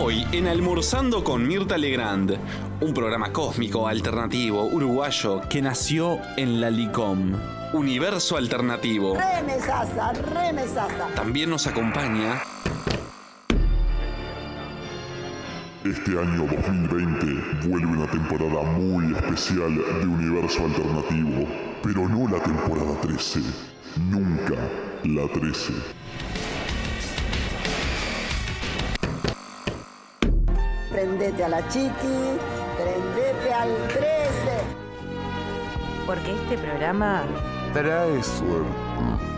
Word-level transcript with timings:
Hoy 0.00 0.24
en 0.30 0.46
Almorzando 0.46 1.24
con 1.24 1.44
Mirta 1.46 1.76
Legrand, 1.76 2.38
un 2.80 2.94
programa 2.94 3.32
cósmico, 3.32 3.88
alternativo, 3.88 4.64
uruguayo, 4.64 5.40
que 5.50 5.60
nació 5.60 6.20
en 6.36 6.60
la 6.60 6.70
LICOM. 6.70 7.32
universo 7.72 8.36
alternativo. 8.36 9.16
Remesaza, 9.16 10.12
remesaza. 10.12 11.08
También 11.16 11.50
nos 11.50 11.66
acompaña 11.66 12.40
Este 15.84 16.12
año 16.12 16.46
2020 16.46 17.68
vuelve 17.68 17.86
una 17.86 18.10
temporada 18.10 18.62
muy 18.72 19.12
especial 19.14 19.74
de 19.74 20.06
Universo 20.06 20.64
Alternativo, 20.64 21.48
pero 21.82 22.08
no 22.08 22.28
la 22.28 22.42
temporada 22.42 23.00
13, 23.00 23.40
nunca 24.10 24.54
la 25.04 25.26
13. 25.32 25.97
Prendete 30.98 31.44
a 31.44 31.48
la 31.48 31.62
chiqui, 31.68 32.40
prendete 32.76 33.52
al 33.54 33.68
13. 33.86 34.02
Porque 36.04 36.32
este 36.32 36.58
programa 36.58 37.22
Trae 37.72 38.20
suerte. 38.20 39.37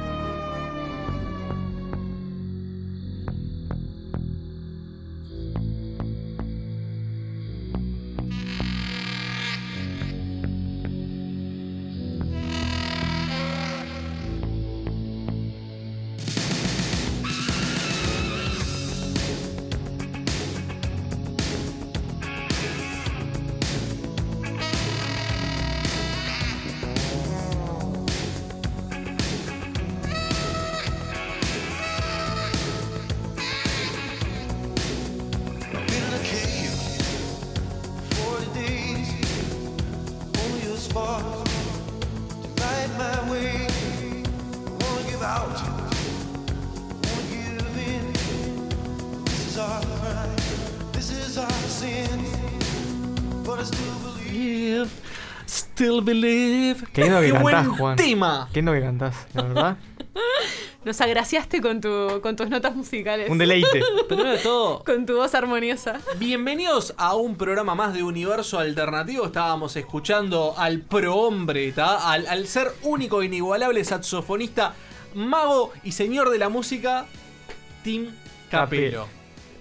Believe. 56.15 56.81
Qué 56.93 57.03
lindo 57.03 57.21
que 57.21 57.27
Qué 57.27 57.33
cantás, 57.33 57.43
buen 57.67 57.79
Juan. 57.79 57.97
tema. 57.97 58.49
Qué 58.53 58.59
lindo 58.59 58.73
que 58.73 58.81
cantás, 58.81 59.27
la 59.33 59.43
verdad. 59.43 59.77
Nos 60.85 61.01
agraciaste 61.01 61.61
con, 61.61 61.81
tu, 61.81 62.21
con 62.21 62.35
tus 62.35 62.49
notas 62.49 62.75
musicales. 62.75 63.31
Un 63.31 63.39
deleite. 63.39 63.81
Primero 64.09 64.31
de 64.31 64.39
todo, 64.39 64.83
Con 64.83 65.07
tu 65.07 65.17
voz 65.17 65.35
armoniosa. 65.37 66.01
bienvenidos 66.19 66.95
a 66.97 67.15
un 67.15 67.37
programa 67.37 67.75
más 67.77 67.95
de 67.95 68.03
Universo 68.03 68.59
Alternativo. 68.59 69.27
Estábamos 69.27 69.77
escuchando 69.77 70.55
al 70.57 70.81
prohombre, 70.81 71.73
al, 71.77 72.27
al 72.27 72.47
ser 72.49 72.73
único 72.83 73.23
e 73.23 73.27
inigualable 73.27 73.85
saxofonista, 73.85 74.75
mago 75.15 75.73
y 75.85 75.93
señor 75.93 76.31
de 76.31 76.39
la 76.39 76.49
música, 76.49 77.07
Tim 77.85 78.09
Capelo. 78.51 79.07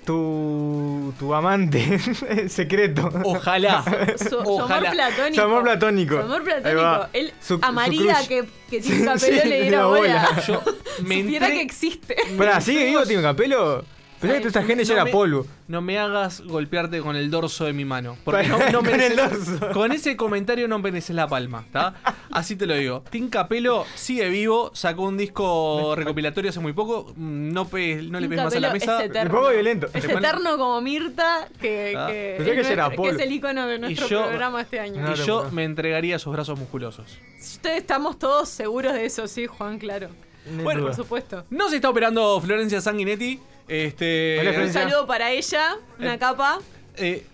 Tu, 0.09 1.13
tu 1.19 1.35
amante 1.35 1.99
secreto. 2.49 3.11
Ojalá. 3.25 3.83
Su, 4.17 4.27
su 4.29 4.39
amor 4.39 4.61
Ojalá. 4.63 4.89
platónico. 4.91 5.35
Su 5.35 5.41
amor 5.41 5.61
platónico. 5.61 6.15
Su 6.15 6.21
amor 6.23 6.43
platónico. 6.43 7.07
Él 7.13 7.33
Su- 7.39 7.59
amaría 7.61 8.15
que, 8.27 8.43
que 8.71 8.81
Tim 8.81 9.05
Capello 9.05 9.19
Sí, 9.43 9.47
le 9.49 9.61
diera 9.61 9.85
bola. 9.85 9.99
bola. 10.31 10.43
Yo 10.47 10.63
me 11.03 11.21
Supiera 11.21 11.47
entré- 11.47 11.53
que 11.57 11.61
existe. 11.61 12.15
Pará, 12.39 12.59
¿sigue 12.59 12.85
vivo 12.85 13.03
Tim 13.05 13.21
Capelo? 13.21 13.85
Pensé 14.19 14.35
que 14.35 14.39
toda 14.39 14.47
esta 14.49 14.63
gente 14.63 14.83
ya 14.83 14.89
No 14.89 14.95
era 14.97 15.05
me- 15.05 15.11
polvo. 15.11 15.45
No 15.67 15.81
me 15.81 15.97
hagas 15.97 16.41
golpearte 16.41 16.99
con 17.01 17.15
el 17.15 17.29
dorso 17.31 17.65
de 17.65 17.73
mi 17.73 17.85
mano. 17.85 18.17
Porque 18.25 18.47
no, 18.47 18.57
no 18.71 18.79
con 18.83 18.99
el 18.99 19.15
dorso. 19.15 19.69
con 19.73 19.91
ese 19.91 20.17
comentario 20.17 20.67
no 20.67 20.79
mereces 20.79 21.15
la 21.15 21.27
palma, 21.27 21.61
¿está? 21.65 21.95
Así 22.31 22.55
te 22.55 22.65
lo 22.65 22.73
digo. 22.75 23.03
Tim 23.09 23.29
Capelo 23.29 23.85
sigue 23.95 24.27
vivo, 24.29 24.71
sacó 24.73 25.03
un 25.03 25.15
disco 25.17 25.93
recopilatorio 25.95 26.49
hace 26.49 26.59
muy 26.59 26.73
poco. 26.73 27.13
mm, 27.15 27.53
No, 27.53 27.67
pe- 27.67 28.01
no 28.03 28.19
le 28.19 28.27
pegues 28.27 28.43
más 28.43 28.55
a 28.55 28.59
la 28.59 28.67
Capello 28.69 28.85
mesa. 28.85 29.03
es 29.03 29.09
eterno. 29.09 29.31
pongo 29.35 29.49
violento. 29.51 29.87
Es 29.93 30.03
eterno 30.05 30.57
como 30.57 30.81
Mirta, 30.81 31.47
que, 31.61 31.93
Ah. 31.97 32.07
que, 32.07 32.33
Pensé 32.37 32.51
que 32.53 32.61
es 32.61 32.69
era 32.69 32.89
que 32.89 33.09
el 33.23 33.31
icono 33.31 33.67
de 33.67 33.79
nuestro 33.79 34.07
yo- 34.07 34.27
programa 34.27 34.61
este 34.61 34.79
año. 34.79 35.01
No, 35.01 35.13
Y 35.13 35.15
yo 35.25 35.49
me 35.51 35.63
entregaría 35.63 36.17
a 36.17 36.19
sus 36.19 36.33
brazos 36.33 36.59
musculosos. 36.59 37.17
Ustedes 37.39 37.77
estamos 37.77 38.19
todos 38.19 38.49
seguros 38.49 38.93
de 38.93 39.05
eso, 39.05 39.27
sí, 39.27 39.45
Juan, 39.45 39.79
claro. 39.79 40.09
No 40.45 40.63
Bueno, 40.63 40.81
duda. 40.81 40.89
Por 40.91 41.03
supuesto. 41.03 41.45
No 41.49 41.69
se 41.69 41.75
está 41.77 41.89
operando 41.89 42.39
Florencia 42.41 42.81
Sanguinetti. 42.81 43.39
Este. 43.67 44.37
Hola, 44.39 44.49
Un 44.49 44.55
Florencia. 44.55 44.81
saludo 44.83 45.05
para 45.07 45.31
ella, 45.31 45.75
una 45.99 46.13
Eh, 46.15 46.19
capa. 46.19 46.59
eh, 46.95 47.25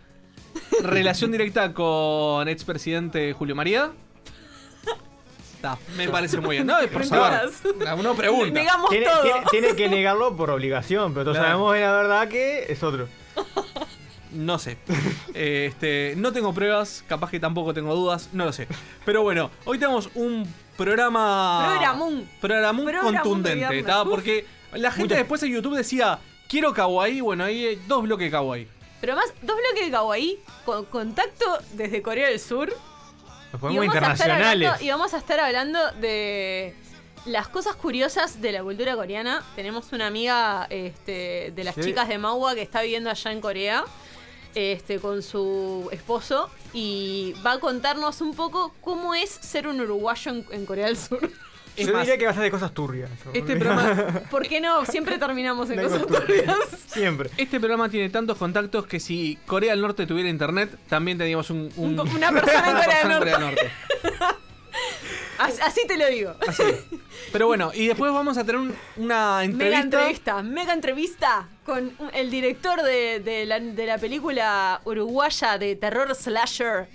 relación 0.82 1.32
directa 1.32 1.74
con 1.74 2.48
expresidente 2.50 3.32
Julio 3.34 3.56
María. 3.56 3.92
Está, 5.56 5.78
me 5.98 6.10
parece 6.10 6.40
muy 6.42 6.58
bien. 6.58 6.68
No, 6.68 6.78
es 6.80 6.90
por 6.90 7.06
saber. 7.06 7.50
Preguntas. 7.62 7.96
Uno 7.98 8.16
pregunta. 8.16 8.52
Negamos 8.52 8.90
Tiene, 8.90 9.06
todo. 9.06 9.22
tiene- 9.24 9.42
tiene 9.50 9.76
que 9.76 9.88
negarlo 9.90 10.36
por 10.36 10.50
obligación, 10.52 11.14
pero 11.14 11.24
todos 11.26 11.38
Claro. 11.38 11.52
sabemos 11.54 11.76
en 11.76 11.82
la 11.82 11.92
verdad 11.94 12.28
que 12.28 12.66
es 12.72 12.84
otro. 12.84 13.08
No 14.36 14.60
sé. 14.60 14.78
Este, 15.34 16.14
no 16.18 16.32
tengo 16.32 16.54
pruebas, 16.54 17.04
capaz 17.08 17.30
que 17.30 17.40
tampoco 17.40 17.74
tengo 17.74 17.96
dudas, 17.96 18.30
no 18.34 18.46
lo 18.46 18.54
sé. 18.54 18.68
Pero 19.06 19.24
bueno, 19.24 19.50
hoy 19.66 19.78
tenemos 19.80 20.10
un 20.16 20.48
programa. 20.78 21.68
Programón. 21.70 22.30
Programón 22.42 22.86
Programón 22.86 23.14
de 23.14 23.20
contundente, 23.22 23.56
viernes. 23.60 23.80
¿está? 23.80 24.04
Uf. 24.04 24.10
Porque 24.10 24.46
la 24.74 24.92
gente 24.92 25.16
después 25.16 25.42
en 25.44 25.54
YouTube 25.54 25.76
decía, 25.76 26.20
quiero 26.48 26.74
kawaii. 26.74 27.22
Bueno, 27.22 27.46
ahí 27.46 27.66
hay 27.66 27.76
dos 27.88 28.04
bloques 28.04 28.30
kawaii. 28.32 28.68
Pero 29.02 29.14
además, 29.14 29.34
dos 29.42 29.58
bloques 29.58 29.86
de 29.86 29.92
kawaii 29.92 30.40
con 30.66 30.86
contacto 30.86 31.46
desde 31.74 32.02
Corea 32.02 32.30
del 32.30 32.40
Sur. 32.40 32.74
Nos 33.52 33.62
ponemos 33.62 33.86
vamos, 33.88 33.96
a 33.96 34.14
estar 34.14 34.28
internacionales. 34.28 34.68
hablando, 34.68 34.86
y 34.86 34.90
vamos 34.90 35.14
a 35.14 35.18
estar 35.18 35.40
hablando 35.40 35.92
de 36.02 36.76
las 37.26 37.48
cosas 37.48 37.76
curiosas 37.76 38.42
de 38.42 38.52
la 38.52 38.64
cultura 38.64 38.96
coreana. 38.96 39.44
Tenemos 39.56 39.92
una 39.94 40.08
amiga 40.08 40.68
este, 40.70 41.52
de 41.56 41.64
las 41.64 41.76
Sí. 41.76 41.82
chicas 41.82 42.08
de 42.08 42.18
Maua 42.18 42.54
que 42.56 42.62
está 42.62 42.82
viviendo 42.82 43.10
allá 43.10 43.32
en 43.32 43.42
Corea 43.42 43.84
este, 44.56 45.00
con 45.00 45.22
su 45.22 45.88
esposo 45.92 46.50
y 46.74 47.34
va 47.46 47.54
a 47.54 47.60
contarnos 47.60 48.22
un 48.22 48.34
poco 48.36 48.74
cómo 48.82 49.14
es 49.14 49.30
ser 49.30 49.68
un 49.68 49.80
uruguayo 49.82 50.32
en, 50.32 50.46
en 50.52 50.66
Corea 50.66 50.88
del 50.88 50.98
Sur. 50.98 51.30
Es 51.78 51.88
Yo 51.88 51.92
más, 51.94 52.04
diría 52.04 52.18
que 52.18 52.26
bastante 52.26 52.50
cosas 52.52 52.74
turbias. 52.74 53.10
este 53.34 53.58
programa, 53.58 54.22
¿Por 54.32 54.48
qué 54.48 54.62
no? 54.62 54.86
Siempre 54.86 55.18
terminamos 55.18 55.70
en 55.72 55.82
cosas 55.84 56.08
turbias. 56.08 56.56
Siempre. 56.88 57.30
este 57.36 57.60
programa 57.60 57.90
tiene 57.90 58.10
tantos 58.10 58.38
contactos 58.38 58.88
que 58.88 59.02
si 59.02 59.38
Corea 59.46 59.72
del 59.72 59.82
Norte 59.82 60.08
tuviera 60.08 60.30
internet, 60.30 60.74
también 60.88 61.18
teníamos 61.18 61.50
un, 61.50 61.70
un- 61.76 62.00
Un- 62.00 62.08
una 62.16 62.32
persona 62.32 62.72
en 62.72 62.78
Corea 62.78 63.00
del 63.20 63.40
Norte. 63.42 63.72
Así 65.38 65.82
te 65.88 65.98
lo 65.98 66.08
digo. 66.08 66.34
Así. 66.48 66.64
Pero 67.32 67.48
bueno, 67.48 67.72
y 67.74 67.88
después 67.88 68.12
vamos 68.14 68.38
a 68.38 68.44
tener 68.46 68.62
un- 68.62 68.76
una 68.98 69.38
Mega 69.40 69.44
entrevista. 69.46 69.80
entrevista, 69.82 70.44
mega 70.44 70.74
entrevista 70.74 71.50
con 71.66 71.92
el 72.14 72.30
director 72.32 72.82
de, 72.82 73.20
de 73.20 73.46
la, 73.46 73.60
de 73.60 73.86
la 73.86 73.98
película 73.98 74.82
uruguaya 74.86 75.58
de 75.58 75.76
terror 75.76 76.14
slasher 76.16 76.88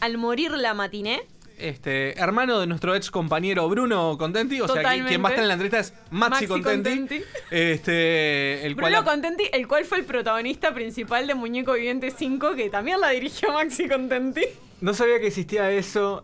Al 0.00 0.18
morir 0.18 0.50
la 0.52 0.74
matiné. 0.74 1.22
Este, 1.58 2.18
hermano 2.20 2.60
de 2.60 2.66
nuestro 2.66 2.94
ex 2.94 3.10
compañero 3.10 3.66
Bruno 3.70 4.16
Contenti, 4.18 4.60
o 4.60 4.66
sea, 4.66 4.74
quien, 4.74 4.82
Totalmente. 5.06 5.16
va 5.18 5.28
a 5.28 5.32
estar 5.32 5.42
en 5.44 5.48
la 5.48 5.54
entrevista 5.54 5.78
es 5.80 5.94
Maxi, 6.10 6.30
Maxi 6.30 6.46
Contenti. 6.48 6.90
Contenti. 6.90 7.24
Este, 7.50 8.66
el 8.66 8.74
cual 8.76 8.92
Bruno 8.92 9.04
Contenti, 9.06 9.44
el 9.52 9.66
cual 9.66 9.86
fue 9.86 9.98
el 9.98 10.04
protagonista 10.04 10.74
principal 10.74 11.26
de 11.26 11.34
Muñeco 11.34 11.72
Viviente 11.72 12.10
5, 12.10 12.54
que 12.56 12.68
también 12.68 13.00
la 13.00 13.08
dirigió 13.10 13.52
Maxi 13.52 13.88
Contenti. 13.88 14.42
No 14.82 14.92
sabía 14.92 15.18
que 15.18 15.28
existía 15.28 15.70
eso 15.70 16.22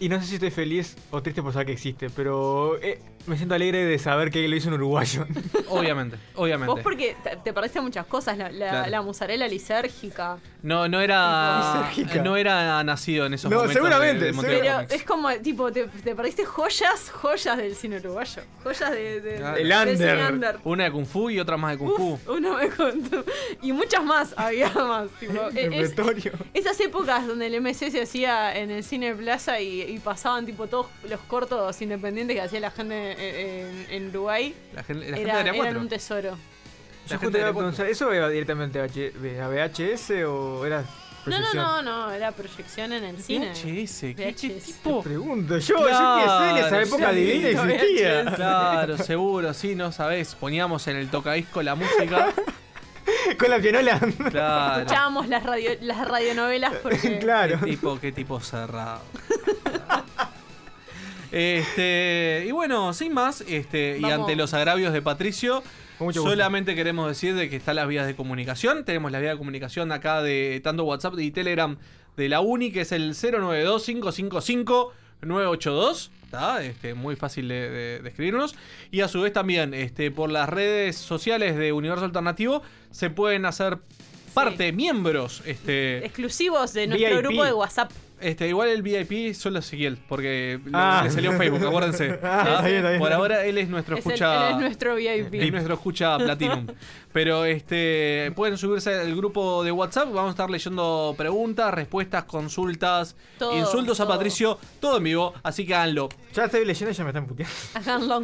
y 0.00 0.08
no 0.08 0.20
sé 0.20 0.26
si 0.26 0.34
estoy 0.34 0.50
feliz 0.50 0.96
o 1.10 1.22
triste 1.22 1.42
por 1.42 1.52
saber 1.52 1.66
que 1.66 1.72
existe, 1.72 2.10
pero 2.10 2.78
eh, 2.82 3.00
me 3.26 3.36
siento 3.36 3.54
alegre 3.54 3.84
de 3.84 3.98
saber 3.98 4.30
que 4.30 4.46
lo 4.46 4.54
hizo 4.56 4.68
un 4.68 4.74
uruguayo. 4.74 5.26
obviamente, 5.68 6.16
obviamente. 6.34 6.72
Vos 6.72 6.80
porque 6.82 7.16
te, 7.22 7.36
te 7.36 7.52
perdiste 7.52 7.80
muchas 7.80 8.06
cosas, 8.06 8.36
la, 8.38 8.50
la, 8.50 8.68
Claro. 8.70 8.90
la 8.90 9.02
mozzarella 9.02 9.46
lisérgica. 9.48 10.38
No, 10.62 10.88
no 10.88 11.00
era 11.00 11.88
Lisérgica. 11.90 12.22
no 12.22 12.36
era 12.36 12.82
nacido 12.82 13.26
en 13.26 13.34
esos 13.34 13.50
No, 13.50 13.58
momentos. 13.58 13.74
seguramente, 13.74 14.24
de 14.24 14.32
Pero 14.32 14.80
es 14.90 15.04
como, 15.04 15.30
tipo, 15.34 15.70
te, 15.70 15.84
te 15.86 16.14
perdiste 16.16 16.44
joyas, 16.44 17.10
joyas 17.10 17.56
del 17.56 17.74
cine 17.76 17.98
uruguayo. 17.98 18.42
Joyas 18.64 18.90
de, 18.90 19.20
de- 19.20 19.36
El 19.36 19.68
del 19.68 19.72
under. 19.72 19.96
cine 19.96 20.26
under. 20.28 20.58
Una 20.64 20.84
de 20.84 20.90
Kung 20.90 21.06
Fu 21.06 21.30
y 21.30 21.38
otra 21.38 21.56
más 21.56 21.72
de 21.72 21.78
Kung 21.78 21.92
Fu. 21.96 22.12
Uf, 22.14 22.28
uno 22.28 22.56
me 22.56 22.68
contó. 22.70 23.24
Y 23.62 23.72
muchas 23.72 24.02
más, 24.04 24.34
había 24.36 24.68
más. 24.70 25.08
Tipo, 25.20 25.40
El 25.54 25.72
es- 25.74 25.94
esas 26.54 26.80
épocas 26.80 27.26
donde 27.28 27.46
el 27.46 27.60
MC 27.60 27.90
se 27.92 28.02
hacía 28.02 28.56
en 28.56 28.70
el 28.72 28.82
cine 28.82 29.14
plaza 29.14 29.60
y, 29.60 29.82
y 29.88 29.98
pasaban 29.98 30.44
tipo 30.46 30.66
todos 30.66 30.86
los 31.08 31.20
cortos 31.20 31.80
independientes 31.82 32.34
que 32.36 32.40
hacía 32.42 32.60
la 32.60 32.70
gente 32.70 33.12
en, 33.12 33.76
en- 33.86 33.86
en 33.90 34.08
Uruguay, 34.10 34.54
La 34.74 34.82
gente, 34.82 35.10
la 35.10 35.16
gente 35.16 35.30
era- 35.30 35.34
de 35.42 35.48
eran 35.50 35.56
4. 35.56 35.80
un 35.80 35.88
tesoro. 35.88 36.30
Yo 36.30 37.10
gente 37.10 37.26
justo 37.26 37.38
iba 37.38 37.48
a 37.48 37.52
preguntar, 37.52 37.86
¿eso 37.86 38.12
iba 38.14 38.28
directamente 38.28 38.80
a 38.80 38.86
VHS 38.86 40.10
o 40.26 40.66
era 40.66 40.80
No, 40.80 40.84
no, 40.84 41.24
proyección? 41.24 41.56
no, 41.64 41.82
no, 41.82 42.10
era 42.12 42.32
proyección 42.32 42.92
en 42.92 43.04
el 43.04 43.22
cine. 43.22 43.50
VHS, 43.52 44.00
¿qué, 44.16 44.32
VHS. 44.32 44.64
tipo? 44.64 45.02
Pregunto, 45.04 45.58
yo, 45.58 45.76
Claro, 45.76 46.18
yo 46.18 46.24
qué 46.24 46.30
sé, 46.30 46.50
en 46.60 46.66
esa 46.66 46.82
época 46.82 47.10
sí, 47.10 47.16
divina 47.16 47.48
existía. 47.74 48.24
Claro, 48.34 48.98
seguro, 48.98 49.54
sí, 49.54 49.74
no 49.76 49.92
sabés. 49.92 50.34
Poníamos 50.34 50.86
en 50.88 50.96
el 50.96 51.08
tocadisco 51.08 51.62
la 51.62 51.74
música. 51.76 52.32
Con 53.38 53.50
la 53.50 53.60
pianola. 53.60 54.00
Claro. 54.30 54.80
Escuchábamos 54.82 55.28
las, 55.28 55.44
radio, 55.44 55.70
las 55.82 56.08
radionovelas 56.08 56.74
porque. 56.82 57.18
claro. 57.20 57.60
Qué 57.60 57.66
tipo, 57.70 58.00
qué 58.00 58.10
tipo 58.10 58.40
cerrado. 58.40 59.02
Este, 61.38 62.44
y 62.46 62.50
bueno, 62.52 62.92
sin 62.94 63.12
más, 63.12 63.42
este, 63.42 63.98
y 64.00 64.04
ante 64.06 64.36
los 64.36 64.54
agravios 64.54 64.92
de 64.92 65.02
Patricio, 65.02 65.62
solamente 66.22 66.74
queremos 66.74 67.08
decir 67.08 67.34
de 67.34 67.50
que 67.50 67.56
están 67.56 67.76
las 67.76 67.88
vías 67.88 68.06
de 68.06 68.16
comunicación. 68.16 68.84
Tenemos 68.84 69.12
la 69.12 69.20
vía 69.20 69.30
de 69.30 69.36
comunicación 69.36 69.92
acá 69.92 70.22
de 70.22 70.60
tanto 70.64 70.84
WhatsApp 70.84 71.18
y 71.18 71.30
Telegram 71.30 71.76
de 72.16 72.28
la 72.28 72.40
Uni, 72.40 72.72
que 72.72 72.82
es 72.82 72.92
el 72.92 73.14
092-555-982. 75.22 76.10
¿tá? 76.30 76.62
Este, 76.64 76.94
muy 76.94 77.16
fácil 77.16 77.48
de, 77.48 77.70
de- 77.70 77.98
de 78.00 78.08
escribirnos. 78.08 78.54
Y 78.90 79.00
a 79.02 79.08
su 79.08 79.20
vez 79.20 79.32
también 79.32 79.74
este, 79.74 80.10
por 80.10 80.30
las 80.30 80.48
redes 80.48 80.96
sociales 80.96 81.56
de 81.56 81.72
Universo 81.72 82.04
Alternativo 82.04 82.62
se 82.90 83.10
pueden 83.10 83.44
hacer 83.46 83.78
parte, 84.34 84.72
miembros. 84.72 85.42
Este, 85.46 86.04
Exclusivos 86.04 86.72
de 86.72 86.86
nuestro 86.88 87.10
VIP. 87.10 87.18
grupo 87.26 87.44
de 87.44 87.52
WhatsApp. 87.52 87.90
Este, 88.20 88.48
igual 88.48 88.68
el 88.68 88.82
VIP 88.82 89.34
solo 89.34 89.58
es 89.58 89.66
Ezequiel, 89.66 89.98
porque 90.08 90.58
le- 90.64 90.70
Ah. 90.72 91.02
le 91.04 91.10
salió 91.10 91.32
en 91.32 91.38
Facebook, 91.38 91.66
acuérdense. 91.66 92.18
Ah, 92.22 92.42
¿Ah? 92.46 92.50
está 92.56 92.62
bien, 92.62 92.76
está 92.76 92.88
bien. 92.90 93.00
Por 93.00 93.12
ahora 93.12 93.44
él 93.44 93.58
es 93.58 93.68
nuestro 93.68 93.96
Es 93.96 94.04
el- 94.06 94.12
escucha. 94.12 94.48
él 94.48 94.54
es 94.54 94.60
nuestro 94.60 94.94
VIP. 94.96 95.34
es 95.34 95.52
nuestro 95.52 95.74
escucha 95.74 96.18
Platinum. 96.18 96.66
Pero 97.12 97.44
este 97.44 98.32
pueden 98.36 98.58
subirse 98.58 98.94
al 98.94 99.14
grupo 99.16 99.64
de 99.64 99.72
WhatsApp. 99.72 100.06
Vamos 100.12 100.28
a 100.28 100.30
estar 100.30 100.50
leyendo 100.50 101.14
preguntas, 101.16 101.72
respuestas, 101.72 102.24
consultas, 102.24 103.16
Todo, 103.38 103.56
insultos 103.56 104.00
a. 104.00 104.06
Patricio, 104.08 104.58
todo 104.80 104.98
en 104.98 105.04
vivo. 105.04 105.34
Así 105.42 105.66
que 105.66 105.74
háganlo. 105.74 106.08
Ya 106.34 106.44
estoy 106.44 106.64
leyendo 106.64 106.90
y 106.90 106.94
ya 106.94 107.04
me 107.04 107.10
están 107.10 107.26
puteando. 107.26 107.54
Háganlo. 107.74 108.20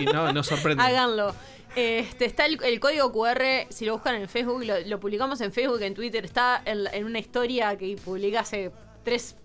Y 0.00 0.04
no, 0.06 0.32
nos 0.32 0.46
sorprende. 0.46 0.82
Háganlo. 0.82 1.34
Este, 1.76 2.24
está 2.26 2.46
el, 2.46 2.62
el 2.62 2.78
código 2.78 3.10
QR, 3.12 3.66
si 3.68 3.84
lo 3.84 3.94
buscan 3.94 4.14
en 4.14 4.28
Facebook, 4.28 4.64
lo, 4.64 4.78
lo 4.86 5.00
publicamos 5.00 5.40
en 5.40 5.50
Facebook, 5.52 5.82
en 5.82 5.92
Twitter, 5.94 6.24
está 6.24 6.62
en, 6.64 6.86
en 6.92 7.04
una 7.04 7.18
historia 7.18 7.76
que 7.76 7.96
publiqué 8.04 8.38
hace 8.38 8.70
tres, 9.04 9.36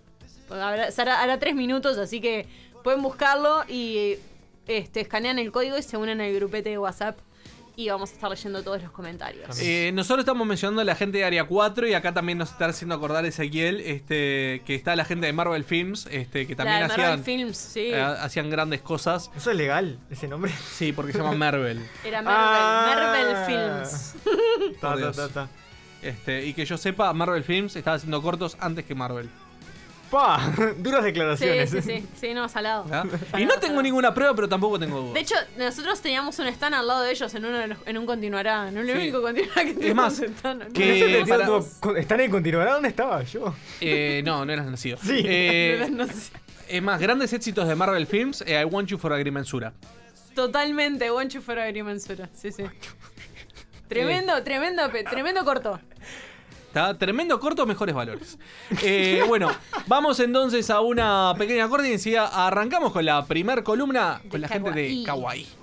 hará 0.50 1.38
tres 1.38 1.54
minutos, 1.54 1.98
así 1.98 2.20
que 2.20 2.46
pueden 2.82 3.02
buscarlo 3.02 3.62
y 3.68 4.16
este, 4.66 5.00
escanean 5.00 5.38
el 5.38 5.52
código 5.52 5.76
y 5.78 5.82
se 5.82 5.96
unen 5.96 6.20
al 6.20 6.32
grupete 6.34 6.70
de 6.70 6.78
WhatsApp 6.78 7.18
y 7.76 7.88
vamos 7.88 8.10
a 8.10 8.12
estar 8.14 8.28
leyendo 8.30 8.62
todos 8.62 8.82
los 8.82 8.90
comentarios. 8.90 9.58
Eh, 9.60 9.90
nosotros 9.94 10.20
estamos 10.24 10.46
mencionando 10.46 10.82
a 10.82 10.84
la 10.84 10.94
gente 10.94 11.16
de 11.18 11.24
Área 11.24 11.44
4 11.44 11.88
y 11.88 11.94
acá 11.94 12.12
también 12.12 12.36
nos 12.36 12.50
está 12.50 12.66
haciendo 12.66 12.94
acordar 12.94 13.24
Ezequiel, 13.24 13.80
este, 13.80 14.60
que 14.66 14.74
está 14.74 14.94
la 14.96 15.04
gente 15.06 15.26
de 15.26 15.32
Marvel 15.32 15.64
Films, 15.64 16.06
este, 16.10 16.46
que 16.46 16.54
La 16.56 16.64
también 16.64 16.82
hacían, 16.90 17.24
Films, 17.24 17.56
sí. 17.56 17.90
eh, 17.92 18.00
hacían 18.00 18.50
grandes 18.50 18.82
cosas. 18.82 19.30
¿Eso 19.34 19.50
es 19.50 19.56
legal, 19.56 19.98
ese 20.10 20.28
nombre? 20.28 20.52
Sí, 20.72 20.92
porque 20.92 21.12
se 21.12 21.18
llama 21.18 21.32
Marvel. 21.32 21.80
Era 22.04 22.20
Marvel, 22.20 22.46
Ah. 22.50 23.44
Marvel 23.46 23.46
Films. 23.46 24.14
Ta, 24.80 25.12
ta, 25.12 25.28
ta. 25.28 25.48
Este, 26.02 26.44
y 26.46 26.52
que 26.54 26.64
yo 26.66 26.76
sepa, 26.76 27.10
Marvel 27.14 27.44
Films 27.44 27.76
estaba 27.76 27.96
haciendo 27.96 28.20
cortos 28.20 28.56
antes 28.60 28.84
que 28.84 28.94
Marvel. 28.94 29.30
Pa, 30.10 30.52
duras 30.78 31.00
Sí, 31.00 31.06
declaraciones. 31.06 31.70
sí, 31.70 31.82
sí, 31.82 32.06
sí, 32.20 32.34
no, 32.34 32.48
salado. 32.48 32.84
¿ah? 32.90 33.04
Y 33.38 33.44
no 33.44 33.54
tengo 33.60 33.80
ninguna 33.80 34.12
prueba, 34.12 34.34
pero 34.34 34.48
tampoco 34.48 34.78
tengo 34.78 35.00
dudas. 35.00 35.14
De 35.14 35.20
hecho, 35.20 35.34
nosotros 35.56 36.00
teníamos 36.00 36.38
un 36.40 36.48
stand 36.48 36.74
al 36.74 36.86
lado 36.86 37.02
de 37.02 37.12
ellos 37.12 37.32
en, 37.34 37.44
uno 37.44 37.58
de 37.58 37.68
los- 37.68 37.78
en 37.86 37.96
un 37.96 38.06
continuará. 38.06 38.70
No 38.72 38.80
es 38.80 38.88
el 38.88 38.94
Sí. 38.96 39.02
único 39.02 39.22
continuará 39.22 39.64
que 39.64 39.74
teníamos 39.74 39.94
más, 40.18 40.20
stand, 40.20 40.64
¿no? 40.64 40.72
que- 40.72 41.24
No, 41.26 41.26
para- 41.28 42.00
¿Están 42.00 42.20
en 42.20 42.30
continuará? 42.30 42.72
¿Dónde 42.72 42.88
estaba 42.88 43.22
yo? 43.22 43.54
Eh, 43.80 44.22
no, 44.24 44.44
no 44.44 44.52
eras 44.52 44.66
nacido. 44.66 44.98
Sí. 45.02 45.22
Eh, 45.26 45.88
no 45.92 46.06
sé. 46.06 46.32
es 46.68 46.82
más, 46.82 47.00
grandes 47.00 47.32
éxitos 47.32 47.68
de 47.68 47.74
Marvel 47.76 48.06
Films, 48.06 48.42
eh, 48.46 48.60
I 48.60 48.64
Want 48.64 48.88
You 48.88 48.98
for 48.98 49.12
Agrimensura. 49.12 49.72
Totalmente, 50.34 51.10
One 51.10 51.28
You 51.30 51.40
for 51.40 51.58
Agrimensura. 51.58 52.28
Sí, 52.34 52.50
sí. 52.52 52.64
Tremendo, 53.88 54.42
tremendo, 54.44 54.88
tremendo 55.10 55.44
corto. 55.44 55.80
Está 56.70 56.96
tremendo 56.96 57.40
corto, 57.40 57.66
mejores 57.66 57.96
valores. 57.96 58.38
Eh, 58.84 59.24
bueno, 59.26 59.50
vamos 59.88 60.20
entonces 60.20 60.70
a 60.70 60.80
una 60.80 61.34
pequeña 61.36 61.68
corte 61.68 61.88
y 61.88 61.94
enseguida 61.94 62.46
arrancamos 62.46 62.92
con 62.92 63.04
la 63.04 63.26
primer 63.26 63.64
columna 63.64 64.20
con 64.30 64.30
De 64.30 64.38
la 64.38 64.48
gente 64.48 64.70
de 64.70 65.02
Kawaii. 65.04 65.04
Kawaii. 65.04 65.60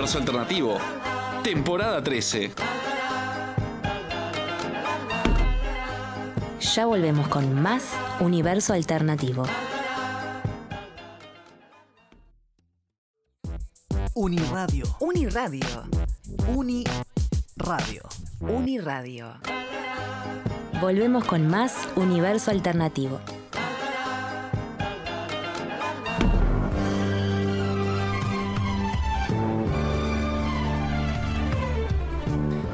Universo 0.00 0.18
Alternativo, 0.18 0.78
temporada 1.42 2.02
13. 2.02 2.52
Ya 6.58 6.86
volvemos 6.86 7.28
con 7.28 7.60
más 7.60 7.92
Universo 8.18 8.72
Alternativo. 8.72 9.42
Uniradio. 14.14 14.84
Uniradio. 15.00 15.66
Uniradio. 16.48 18.02
Uniradio. 18.40 19.34
Volvemos 20.80 21.24
con 21.26 21.46
más 21.46 21.76
Universo 21.96 22.50
Alternativo. 22.50 23.20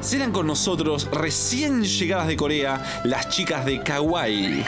Serán 0.07 0.31
con 0.31 0.47
nosotros, 0.47 1.09
recién 1.11 1.83
llegadas 1.83 2.27
de 2.27 2.37
Corea, 2.37 3.01
las 3.03 3.27
chicas 3.27 3.65
de 3.65 3.81
Kawaii. 3.81 4.63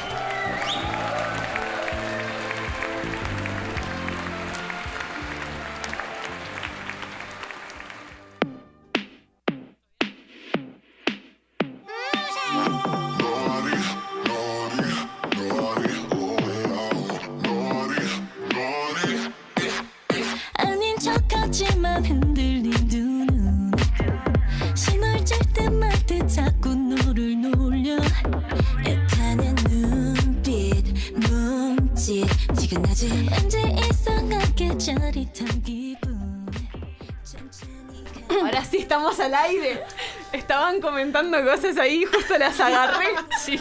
Cosas 41.20 41.78
ahí, 41.78 42.06
justo 42.06 42.38
las 42.38 42.60
agarré. 42.60 43.08
Sí. 43.40 43.60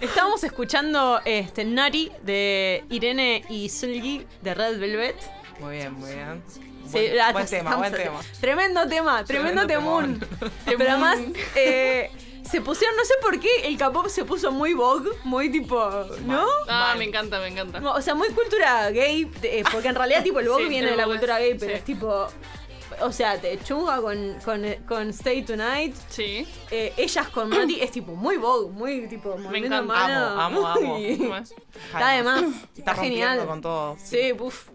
Estábamos 0.00 0.44
escuchando 0.44 1.20
este 1.24 1.64
Nari 1.64 2.12
de 2.22 2.84
Irene 2.90 3.44
y 3.48 3.68
Sulgi 3.68 4.24
de 4.42 4.54
Red 4.54 4.78
Velvet. 4.78 5.16
Muy 5.58 5.76
bien, 5.76 5.94
muy 5.94 6.14
bien. 6.14 6.42
Sí, 6.48 6.92
Buen, 6.92 7.20
ah, 7.20 7.32
buen 7.32 7.46
tema, 7.46 7.76
buen 7.76 7.92
tema. 7.92 8.20
Tremendo 8.40 8.88
tema, 8.88 9.24
tremendo, 9.24 9.66
Tremendo 9.66 9.66
temón. 9.66 10.26
Pero 10.64 10.90
además, 10.90 11.18
eh, 11.56 12.10
se 12.48 12.60
pusieron, 12.60 12.96
no 12.96 13.04
sé 13.04 13.14
por 13.20 13.40
qué, 13.40 13.48
el 13.64 13.76
K-pop 13.76 14.06
se 14.08 14.24
puso 14.24 14.52
muy 14.52 14.74
vogue, 14.74 15.10
muy 15.24 15.50
tipo, 15.50 15.90
¿no? 16.24 16.46
Ah, 16.68 16.94
me 16.96 17.04
encanta, 17.04 17.40
me 17.40 17.48
encanta. 17.48 17.80
O 17.90 18.00
sea, 18.00 18.14
muy 18.14 18.28
cultura 18.28 18.90
gay, 18.90 19.28
eh, 19.42 19.64
porque 19.72 19.88
en 19.88 19.96
realidad 19.96 20.22
tipo 20.22 20.38
el 20.38 20.48
vogue 20.48 20.64
Sí, 20.64 20.68
viene 20.70 20.90
de 20.90 20.96
la 20.96 21.04
cultura 21.04 21.38
gay, 21.40 21.56
pero 21.58 21.72
sí. 21.72 21.78
es 21.78 21.84
tipo 21.84 22.28
o 23.02 23.12
sea, 23.12 23.40
te 23.40 23.58
chunga 23.62 24.00
con, 24.00 24.36
con, 24.44 24.64
con 24.86 25.08
Stay 25.10 25.42
Tonight. 25.42 25.94
Sí. 26.08 26.46
Eh, 26.70 26.92
ellas 26.96 27.28
con 27.28 27.48
Mati 27.48 27.80
es 27.80 27.90
tipo 27.90 28.14
muy 28.14 28.36
Vogue, 28.36 28.70
muy 28.72 29.06
tipo 29.08 29.32
de 29.34 29.58
encanta. 29.58 29.82
mano. 29.82 30.40
Amo, 30.40 30.66
amo, 30.66 30.94
amo. 30.96 30.98
Está 31.92 32.10
de 32.12 32.22
más. 32.22 32.42
Está, 32.42 32.68
Está 32.78 32.94
genial. 32.94 33.46
con 33.46 33.60
todo. 33.60 33.96
Sí, 34.02 34.32
puf. 34.36 34.68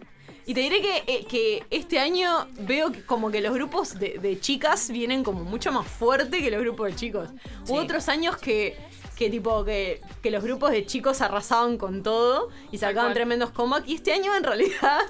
Y 0.46 0.52
te 0.52 0.60
diré 0.60 0.82
que, 0.82 1.04
eh, 1.06 1.24
que 1.26 1.64
este 1.70 1.98
año 1.98 2.46
veo 2.58 2.92
que 2.92 3.02
como 3.06 3.30
que 3.30 3.40
los 3.40 3.54
grupos 3.54 3.98
de, 3.98 4.18
de 4.18 4.38
chicas 4.38 4.90
vienen 4.90 5.24
como 5.24 5.42
mucho 5.42 5.72
más 5.72 5.86
fuerte 5.86 6.42
que 6.42 6.50
los 6.50 6.60
grupos 6.60 6.88
de 6.90 6.96
chicos. 6.96 7.30
Hubo 7.66 7.78
otros 7.78 8.10
años 8.10 8.36
que, 8.36 8.76
que 9.16 9.30
tipo 9.30 9.64
que, 9.64 10.00
que 10.22 10.30
los 10.30 10.42
grupos 10.42 10.70
de 10.72 10.84
chicos 10.86 11.20
arrasaban 11.20 11.78
con 11.78 12.02
todo 12.02 12.48
y 12.72 12.78
sacaban 12.78 13.14
tremendos 13.14 13.50
comebacks. 13.50 13.88
Y 13.88 13.94
este 13.94 14.12
año 14.12 14.34
en 14.36 14.42
realidad, 14.44 15.00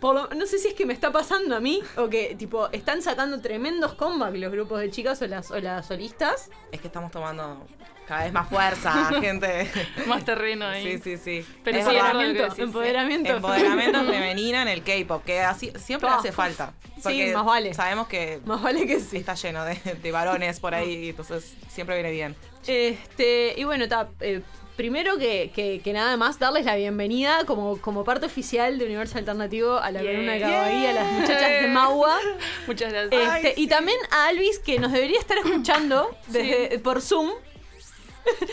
por 0.00 0.14
lo- 0.14 0.28
no 0.28 0.46
sé 0.46 0.58
si 0.58 0.68
es 0.68 0.74
que 0.74 0.86
me 0.86 0.92
está 0.94 1.10
pasando 1.12 1.56
a 1.56 1.60
mí 1.60 1.82
o 1.96 2.08
que 2.08 2.34
tipo 2.36 2.68
están 2.72 3.02
sacando 3.02 3.40
tremendos 3.40 3.94
comebacks 3.94 4.38
los 4.38 4.52
grupos 4.52 4.80
de 4.80 4.90
chicas 4.90 5.20
o 5.22 5.26
las, 5.26 5.50
o 5.50 5.58
las 5.60 5.86
solistas. 5.86 6.50
Es 6.72 6.80
que 6.80 6.86
estamos 6.86 7.10
tomando 7.10 7.66
cada 8.06 8.24
vez 8.24 8.32
más 8.32 8.48
fuerza, 8.48 8.92
gente. 9.20 9.70
Más 10.06 10.24
terreno 10.24 10.64
ahí. 10.66 10.98
Sí, 10.98 11.16
sí, 11.16 11.16
sí. 11.42 11.46
Pero 11.64 11.76
sí, 11.78 11.80
Empoderamiento, 11.82 12.42
decís, 12.44 12.58
empoderamiento. 12.60 13.36
Empoderamiento 13.36 13.98
femenino 14.06 14.58
en 14.62 14.68
el 14.68 14.82
K-pop, 14.82 15.24
que 15.24 15.40
así 15.40 15.72
siempre 15.78 16.08
Oh. 16.08 16.14
hace 16.14 16.32
falta. 16.32 16.72
Porque 17.02 17.32
más 17.34 17.44
vale. 17.44 17.74
Sabemos 17.74 18.08
que 18.08 18.40
Más 18.44 18.62
vale 18.62 18.86
que 18.86 18.98
sí. 19.00 19.18
está 19.18 19.34
lleno 19.34 19.64
de, 19.64 19.74
de 20.02 20.12
varones 20.12 20.58
por 20.58 20.74
ahí, 20.74 21.10
entonces 21.10 21.54
siempre 21.68 21.96
viene 21.96 22.10
bien. 22.10 22.34
Este, 22.68 23.54
y 23.56 23.64
bueno, 23.64 23.88
ta, 23.88 24.10
eh, 24.20 24.42
primero 24.76 25.16
que, 25.18 25.50
que- 25.54 25.80
que 25.82 25.92
nada 25.92 26.16
más 26.16 26.38
darles 26.38 26.64
la 26.66 26.76
bienvenida 26.76 27.44
como, 27.46 27.80
como 27.80 28.04
parte 28.04 28.26
oficial 28.26 28.78
de 28.78 28.84
Universo 28.84 29.18
Alternativo 29.18 29.78
a 29.78 29.90
la 29.90 30.00
Yeah. 30.02 30.10
columna 30.12 30.32
de 30.34 30.40
Cabaí, 30.40 30.86
a 30.86 30.92
las 30.92 31.12
muchachas 31.12 31.50
de 31.62 31.68
Maua. 31.68 32.18
Muchas 32.66 32.92
gracias. 32.92 33.36
Este, 33.44 33.60
Y 33.60 33.66
también 33.68 33.98
a 34.10 34.26
Alvis, 34.28 34.58
que 34.58 34.78
nos 34.78 34.92
debería 34.92 35.18
estar 35.18 35.38
escuchando 35.38 36.14
desde, 36.28 36.78
por 36.78 37.00
Zoom. 37.02 37.30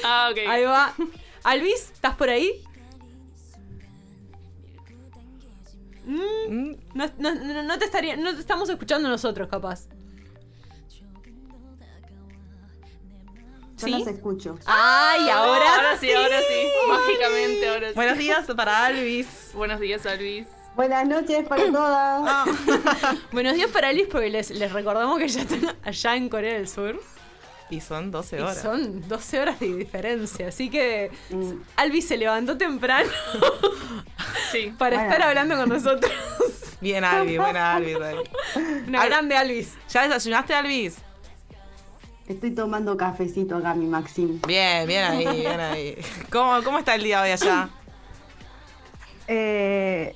Ah, 0.04 0.30
ok. 0.32 0.40
Ahí 0.48 0.64
va. 0.64 0.94
Alvis, 1.44 1.92
¿estás 1.94 2.16
por 2.16 2.30
ahí? 2.30 2.64
Mm, 6.06 6.76
no, 6.94 7.06
no- 7.18 7.36
no- 7.36 7.64
no 7.64 7.78
te 7.80 7.86
estaría, 7.86 8.16
no 8.16 8.34
te 8.34 8.40
estamos 8.40 8.70
escuchando 8.70 9.10
nosotros, 9.10 9.48
capaz. 9.48 9.88
Yo 13.78 13.88
¿Sí? 13.88 13.92
los 13.92 14.08
escucho. 14.08 14.58
Ay, 14.66 15.30
ahora, 15.30 15.76
ahora 15.76 15.98
sí, 16.00 16.12
ahora 16.12 16.40
sí. 16.40 16.68
Mágicamente, 16.88 17.68
ahora 17.70 17.88
sí. 17.90 17.96
Buenos 17.96 18.18
días 18.18 18.46
para 18.56 18.86
Alvis. 18.86 19.28
Buenos 19.54 19.80
días, 19.80 20.06
Alvis. 20.06 20.48
Buenas 20.76 21.06
noches 21.08 21.46
para 21.48 21.72
todas. 21.72 22.48
Buenos 23.32 23.54
días 23.56 23.70
para 23.72 23.90
Alice 23.90 24.08
porque 24.12 24.30
les, 24.30 24.50
les 24.52 24.72
recordamos 24.72 25.18
que 25.20 25.28
ya 25.28 25.42
están 25.42 25.76
allá 25.84 26.16
en 26.16 26.30
Corea 26.30 26.54
del 26.54 26.68
Sur. 26.68 27.02
Y 27.70 27.82
son 27.82 28.12
12 28.12 28.38
Y 28.38 28.40
horas. 28.42 28.62
son 28.62 29.08
12 29.08 29.40
horas 29.40 29.60
de 29.60 29.74
diferencia. 29.74 30.48
Así 30.50 30.70
que 30.70 31.12
Mm, 31.32 31.54
Albi 31.78 32.02
se 32.02 32.16
levantó 32.18 32.58
temprano 32.58 33.10
Sí. 34.52 34.74
para 34.78 34.98
Bueno. 34.98 35.12
estar 35.12 35.28
hablando 35.30 35.56
con 35.58 35.70
nosotros. 35.70 36.12
Bien, 36.80 37.04
Alvis, 37.04 37.40
buena 37.40 37.74
Alvis. 37.76 37.98
Una 38.88 39.02
Al- 39.02 39.10
grande 39.10 39.36
Alvis. 39.36 39.74
¿Ya 39.90 40.04
desayunaste, 40.08 40.54
Alvis? 40.54 40.98
Estoy 42.28 42.52
tomando 42.52 42.98
cafecito 42.98 43.56
acá, 43.58 43.76
mi 43.76 43.86
Maxim. 43.86 44.40
Bien, 44.48 44.88
bien 44.88 45.04
ahí, 45.04 45.26
bien 45.42 45.60
ahí. 45.60 45.98
¿Cómo, 46.32 46.64
cómo 46.64 46.80
está 46.80 46.96
el 46.96 47.04
día 47.04 47.22
hoy 47.22 47.30
allá? 47.30 47.70
Eh, 49.28 50.16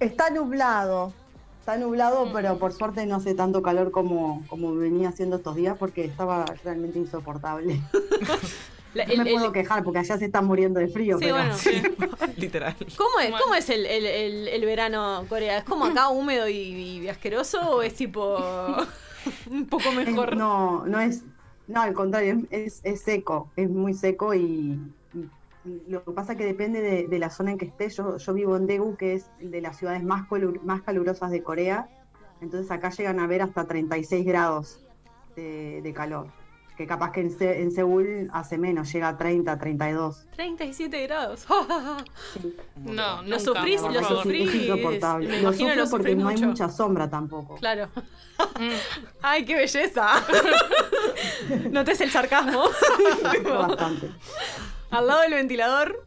está 0.00 0.30
nublado. 0.30 1.12
Está 1.60 1.76
nublado, 1.76 2.30
pero 2.32 2.58
por 2.58 2.72
suerte 2.72 3.04
no 3.06 3.16
hace 3.16 3.34
tanto 3.34 3.62
calor 3.62 3.90
como, 3.90 4.42
como 4.48 4.74
venía 4.74 5.10
haciendo 5.10 5.36
estos 5.36 5.54
días 5.56 5.76
porque 5.78 6.04
estaba 6.04 6.44
realmente 6.64 6.98
insoportable. 6.98 7.80
La- 8.94 9.04
No 9.04 9.12
el- 9.12 9.18
me 9.24 9.30
el- 9.30 9.36
puedo 9.36 9.52
quejar 9.52 9.84
porque 9.84 9.98
allá 9.98 10.16
se 10.16 10.24
están 10.26 10.46
muriendo 10.46 10.80
de 10.80 10.88
frío. 10.88 11.18
Sí, 11.18 11.26
pero 11.26 11.34
bueno. 11.36 11.54
Literal. 12.36 12.74
¿Cómo 12.96 13.20
es, 13.20 13.30
Bueno. 13.30 13.38
cómo 13.44 13.54
es 13.54 13.68
el, 13.68 13.84
el- 13.84 14.06
el- 14.06 14.48
el 14.48 14.64
verano 14.64 15.26
Corea? 15.28 15.58
¿Es 15.58 15.64
como 15.64 15.84
acá 15.84 16.08
húmedo 16.08 16.48
y, 16.48 16.56
y 16.56 17.08
asqueroso 17.08 17.60
o 17.70 17.82
es 17.82 17.94
tipo 17.94 18.38
un 19.50 19.66
poco 19.66 19.90
es- 19.90 19.94
mejor? 19.94 20.36
no, 20.36 20.86
no 20.86 21.00
es. 21.00 21.22
No, 21.68 21.82
al 21.82 21.94
contrario, 21.94 22.42
es, 22.50 22.80
es 22.82 23.02
seco. 23.02 23.50
Es 23.56 23.70
muy 23.70 23.94
seco 23.94 24.34
y, 24.34 24.80
lo 25.86 26.02
que 26.02 26.12
pasa 26.12 26.34
que 26.34 26.46
depende 26.46 27.06
de, 27.06 27.18
la 27.18 27.30
zona 27.30 27.52
en 27.52 27.58
que 27.58 27.66
estés. 27.66 27.96
Yo, 27.96 28.16
yo 28.16 28.34
vivo 28.34 28.56
en 28.56 28.66
Daegu, 28.66 28.96
que 28.96 29.14
es 29.14 29.30
de 29.38 29.60
las 29.60 29.76
ciudades 29.76 30.02
más, 30.02 30.26
más 30.64 30.82
calurosas 30.82 31.30
de 31.30 31.42
Corea. 31.42 31.88
Entonces 32.40 32.70
acá 32.70 32.90
llegan 32.90 33.20
a 33.20 33.26
ver 33.26 33.42
hasta 33.42 33.66
36 33.66 34.24
grados 34.24 34.84
de 35.36 35.92
calor. 35.94 36.28
Que 36.78 36.86
capaz 36.86 37.10
que 37.10 37.20
en, 37.20 37.30
Se- 37.36 37.60
en 37.60 37.72
Seúl 37.72 38.30
hace 38.32 38.56
menos, 38.56 38.92
llega 38.92 39.08
a 39.08 39.18
30, 39.18 39.58
32. 39.58 40.26
37 40.36 41.06
grados. 41.08 41.44
Sí. 42.34 42.54
No, 42.84 43.16
Lo 43.16 43.22
nunca, 43.24 43.40
sufrís, 43.40 43.82
lo 43.82 44.04
sufrís. 44.04 44.48
es 44.48 44.54
insoportable. 44.54 45.26
Me 45.26 45.32
Lo 45.34 45.40
imagino 45.40 45.68
sufro 45.70 45.84
lo 45.84 45.90
porque 45.90 46.14
no 46.14 46.28
hay 46.28 46.36
mucha 46.36 46.68
sombra 46.68 47.10
tampoco. 47.10 47.56
Claro. 47.56 47.88
Mm. 48.60 48.70
Ay, 49.22 49.44
qué 49.44 49.56
belleza. 49.56 50.06
Notes 51.72 52.00
el 52.00 52.10
sarcasmo. 52.12 52.62
Bastante. 53.44 54.10
Al 54.90 55.06
lado 55.08 55.20
del 55.22 55.34
ventilador. 55.34 56.06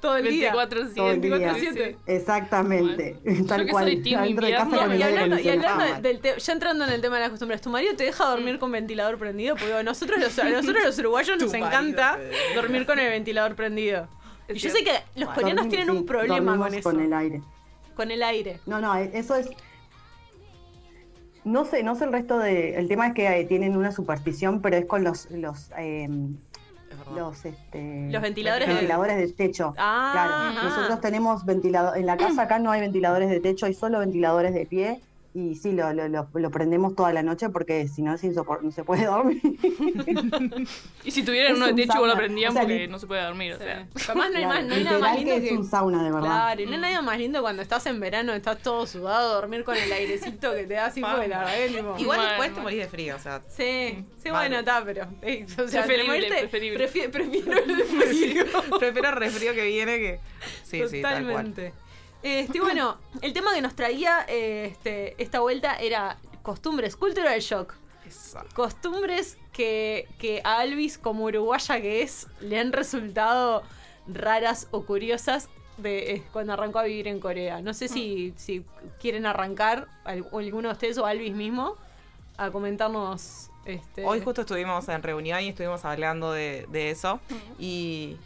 Todo 0.00 0.16
el 0.18 0.24
día. 0.28 0.52
24 0.54 0.94
Todo 0.94 1.10
el 1.10 1.20
día. 1.20 1.36
24/7. 1.36 1.96
Exactamente. 2.06 3.16
Tal 3.48 3.64
que 3.66 3.72
cual. 3.72 3.84
soy 3.86 4.02
team 4.02 4.20
Adentro 4.20 4.46
de 4.46 4.52
casa 4.52 4.64
invierno, 4.64 4.88
con 4.88 4.98
Y 4.98 5.02
hablando, 5.02 5.38
y 5.40 5.48
hablando 5.48 6.02
del 6.02 6.20
te- 6.20 6.38
ya 6.38 6.52
entrando 6.52 6.84
en 6.84 6.92
el 6.92 7.00
tema 7.00 7.16
de 7.16 7.20
las 7.22 7.30
costumbres, 7.30 7.60
¿tu 7.60 7.70
marido 7.70 7.96
te 7.96 8.04
deja 8.04 8.24
dormir 8.28 8.58
con 8.58 8.70
ventilador 8.72 9.18
prendido? 9.18 9.56
Porque 9.56 9.72
a 9.74 9.82
nosotros 9.82 10.20
los, 10.20 10.38
a 10.38 10.44
nosotros 10.50 10.84
los 10.84 10.98
uruguayos 10.98 11.38
nos 11.40 11.54
encanta 11.54 12.18
dormir 12.54 12.86
con 12.86 12.98
el 12.98 13.08
ventilador 13.10 13.54
prendido. 13.56 14.08
Y 14.48 14.54
yo 14.58 14.70
sé 14.70 14.84
que 14.84 14.92
los 15.16 15.30
coreanos 15.30 15.64
Dormir, 15.64 15.70
tienen 15.70 15.88
sí, 15.94 15.96
un 16.00 16.06
problema 16.06 16.56
con 16.56 16.74
eso. 16.74 16.90
Con 16.90 17.00
el 17.00 17.12
aire. 17.12 17.42
Con 17.96 18.10
el 18.10 18.22
aire. 18.22 18.60
No, 18.66 18.80
no, 18.80 18.94
eso 18.94 19.34
es. 19.34 19.48
No 21.44 21.64
sé, 21.64 21.82
no 21.82 21.94
sé 21.94 22.04
el 22.04 22.12
resto 22.12 22.38
de. 22.38 22.76
El 22.76 22.88
tema 22.88 23.08
es 23.08 23.14
que 23.14 23.40
eh, 23.40 23.44
tienen 23.44 23.76
una 23.76 23.92
superstición, 23.92 24.60
pero 24.62 24.76
es 24.76 24.84
con 24.86 25.04
los 25.04 25.30
los 25.30 25.70
eh. 25.78 26.08
Los 27.14 27.44
este, 27.44 28.08
Los 28.10 28.22
ventiladores 28.22 28.66
de- 28.68 28.74
ventiladores 28.74 29.16
de 29.16 29.28
techo. 29.32 29.74
Ah, 29.78 30.10
claro, 30.12 30.32
ajá. 30.58 30.68
nosotros 30.68 31.00
tenemos 31.00 31.44
ventilador. 31.44 31.96
En 31.98 32.06
la 32.06 32.16
casa 32.16 32.42
acá 32.42 32.58
no 32.58 32.70
hay 32.70 32.80
ventiladores 32.80 33.28
de 33.30 33.40
techo, 33.40 33.66
hay 33.66 33.74
solo 33.74 33.98
ventiladores 34.00 34.54
de 34.54 34.66
pie. 34.66 35.00
Y 35.38 35.54
sí, 35.56 35.72
lo, 35.72 35.92
lo, 35.92 36.08
lo- 36.08 36.28
lo 36.32 36.50
prendemos 36.50 36.94
toda 36.96 37.12
la 37.12 37.22
noche 37.22 37.50
porque 37.50 37.88
si 37.88 38.00
no 38.00 38.14
es 38.14 38.24
insopor- 38.24 38.62
no 38.62 38.70
se 38.70 38.84
puede 38.84 39.04
dormir. 39.04 39.38
Y 41.04 41.10
si 41.10 41.22
tuvieran 41.22 41.52
Es 41.52 41.56
uno 41.58 41.66
de 41.66 41.72
un 41.72 41.76
techo, 41.76 41.92
igual 41.94 42.10
lo 42.10 42.16
prendían 42.16 42.50
O 42.50 42.52
sea, 42.54 42.62
porque 42.62 42.78
li- 42.78 42.88
no 42.88 42.98
se 42.98 43.06
puede 43.06 43.22
dormir, 43.22 43.52
o 43.52 43.58
sea. 43.58 43.86
Además 44.08 44.30
no 44.32 44.38
hay, 44.38 44.46
más, 44.46 44.64
no 44.64 44.74
hay 44.74 44.84
nada 44.84 44.98
más 44.98 45.16
lindo 45.18 45.34
que 45.34 45.40
que... 45.42 45.46
es 45.48 45.52
un 45.52 45.64
sauna, 45.68 46.02
de 46.02 46.10
verdad. 46.10 46.26
Claro, 46.28 46.62
y 46.62 46.66
no 46.66 46.72
hay 46.72 46.80
nada 46.80 47.02
más 47.02 47.18
lindo 47.18 47.42
cuando 47.42 47.60
estás 47.62 47.84
en 47.86 48.00
verano, 48.00 48.32
estás 48.32 48.58
todo 48.62 48.86
sudado, 48.86 49.34
dormir 49.34 49.62
con 49.64 49.76
el 49.76 49.92
airecito 49.92 50.54
que 50.54 50.64
te 50.64 50.74
da 50.74 50.86
así 50.86 51.00
fuera, 51.02 51.44
¿verdad? 51.44 51.52
Tipo, 51.68 51.96
Igual 51.98 52.18
Mal, 52.18 52.28
después 52.28 52.54
te 52.54 52.60
morís 52.62 52.78
de 52.78 52.88
frío, 52.88 53.16
o 53.16 53.18
sea. 53.18 53.42
Sí, 53.48 54.04
sí, 54.16 54.30
Mal. 54.30 54.48
bueno, 54.48 54.58
está, 54.60 54.82
pero. 54.84 55.06
eh, 55.22 55.44
o 55.46 55.68
sea, 55.68 55.84
Preferible, 55.84 56.28
te 56.28 56.38
preferible. 56.48 56.88
prefi- 56.90 57.10
prefiero 57.10 57.52
el 57.52 57.82
frío. 57.84 58.44
Prefiero 58.78 59.08
el 59.10 59.16
resfrío 59.16 59.52
que 59.54 59.66
viene 59.66 59.98
que. 59.98 60.18
Sí, 60.64 60.82
sí, 60.88 61.02
tal 61.02 61.30
cual. 61.30 61.72
Este, 62.22 62.60
bueno, 62.60 62.96
el 63.22 63.32
tema 63.32 63.54
que 63.54 63.62
nos 63.62 63.74
traía 63.74 64.24
eh, 64.28 64.66
este, 64.72 65.14
esta 65.22 65.40
vuelta 65.40 65.76
era 65.76 66.18
costumbres, 66.42 66.96
cultural 66.96 67.40
shock. 67.40 67.74
Exacto. 68.04 68.54
Costumbres 68.54 69.38
que, 69.52 70.08
que 70.18 70.40
a 70.44 70.58
Alvis, 70.58 70.98
como 70.98 71.24
uruguaya 71.24 71.80
que 71.80 72.02
es, 72.02 72.28
le 72.40 72.58
han 72.58 72.72
resultado 72.72 73.62
raras 74.06 74.68
o 74.70 74.84
curiosas 74.84 75.48
de 75.76 76.12
eh, 76.14 76.22
cuando 76.32 76.52
arrancó 76.52 76.78
a 76.78 76.84
vivir 76.84 77.08
en 77.08 77.20
Corea. 77.20 77.60
No 77.60 77.74
sé 77.74 77.88
si, 77.88 78.32
si 78.36 78.64
quieren 79.00 79.26
arrancar, 79.26 79.88
alguno 80.04 80.68
de 80.68 80.72
ustedes 80.72 80.98
o 80.98 81.06
Alvis 81.06 81.34
mismo, 81.34 81.76
a 82.36 82.50
comentarnos. 82.50 83.50
Este, 83.64 84.04
Hoy 84.04 84.20
justo 84.20 84.42
estuvimos 84.42 84.88
en 84.88 85.02
reunión 85.02 85.40
y 85.40 85.48
estuvimos 85.48 85.84
hablando 85.84 86.32
de, 86.32 86.66
de 86.70 86.90
eso. 86.90 87.20
Y. 87.58 88.16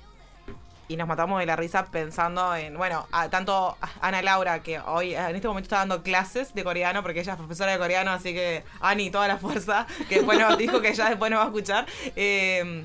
Y 0.90 0.96
nos 0.96 1.06
matamos 1.06 1.38
de 1.38 1.46
la 1.46 1.54
risa 1.54 1.84
pensando 1.84 2.52
en, 2.56 2.76
bueno, 2.76 3.06
tanto 3.30 3.76
Ana 4.00 4.22
Laura, 4.22 4.60
que 4.60 4.80
hoy 4.80 5.14
en 5.14 5.36
este 5.36 5.46
momento 5.46 5.66
está 5.66 5.76
dando 5.76 6.02
clases 6.02 6.52
de 6.52 6.64
coreano, 6.64 7.02
porque 7.04 7.20
ella 7.20 7.34
es 7.34 7.38
profesora 7.38 7.70
de 7.70 7.78
coreano, 7.78 8.10
así 8.10 8.34
que 8.34 8.64
Ani, 8.80 9.08
toda 9.08 9.28
la 9.28 9.38
fuerza, 9.38 9.86
que 10.08 10.16
después 10.16 10.36
nos 10.40 10.58
dijo 10.58 10.80
que 10.80 10.92
ya 10.92 11.08
después 11.08 11.30
nos 11.30 11.38
va 11.38 11.44
a 11.44 11.46
escuchar. 11.46 11.86
Eh, 12.16 12.84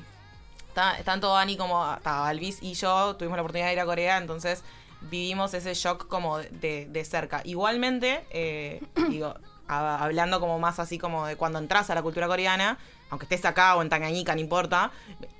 ta- 0.72 0.98
tanto 1.04 1.36
Ani 1.36 1.56
como 1.56 1.84
Alvis 2.04 2.62
y 2.62 2.74
yo 2.74 3.16
tuvimos 3.16 3.38
la 3.38 3.42
oportunidad 3.42 3.66
de 3.66 3.72
ir 3.72 3.80
a 3.80 3.84
Corea, 3.86 4.18
entonces 4.18 4.62
vivimos 5.00 5.52
ese 5.54 5.74
shock 5.74 6.06
como 6.06 6.38
de, 6.38 6.86
de 6.88 7.04
cerca. 7.04 7.40
Igualmente, 7.42 8.24
eh, 8.30 8.82
digo, 9.08 9.34
hablando 9.66 10.38
como 10.38 10.60
más 10.60 10.78
así 10.78 10.96
como 10.96 11.26
de 11.26 11.34
cuando 11.34 11.58
entras 11.58 11.90
a 11.90 11.96
la 11.96 12.02
cultura 12.02 12.28
coreana, 12.28 12.78
aunque 13.10 13.24
estés 13.24 13.44
acá 13.44 13.74
o 13.74 13.82
en 13.82 13.88
Tangañica, 13.88 14.32
no 14.36 14.40
importa, 14.40 14.92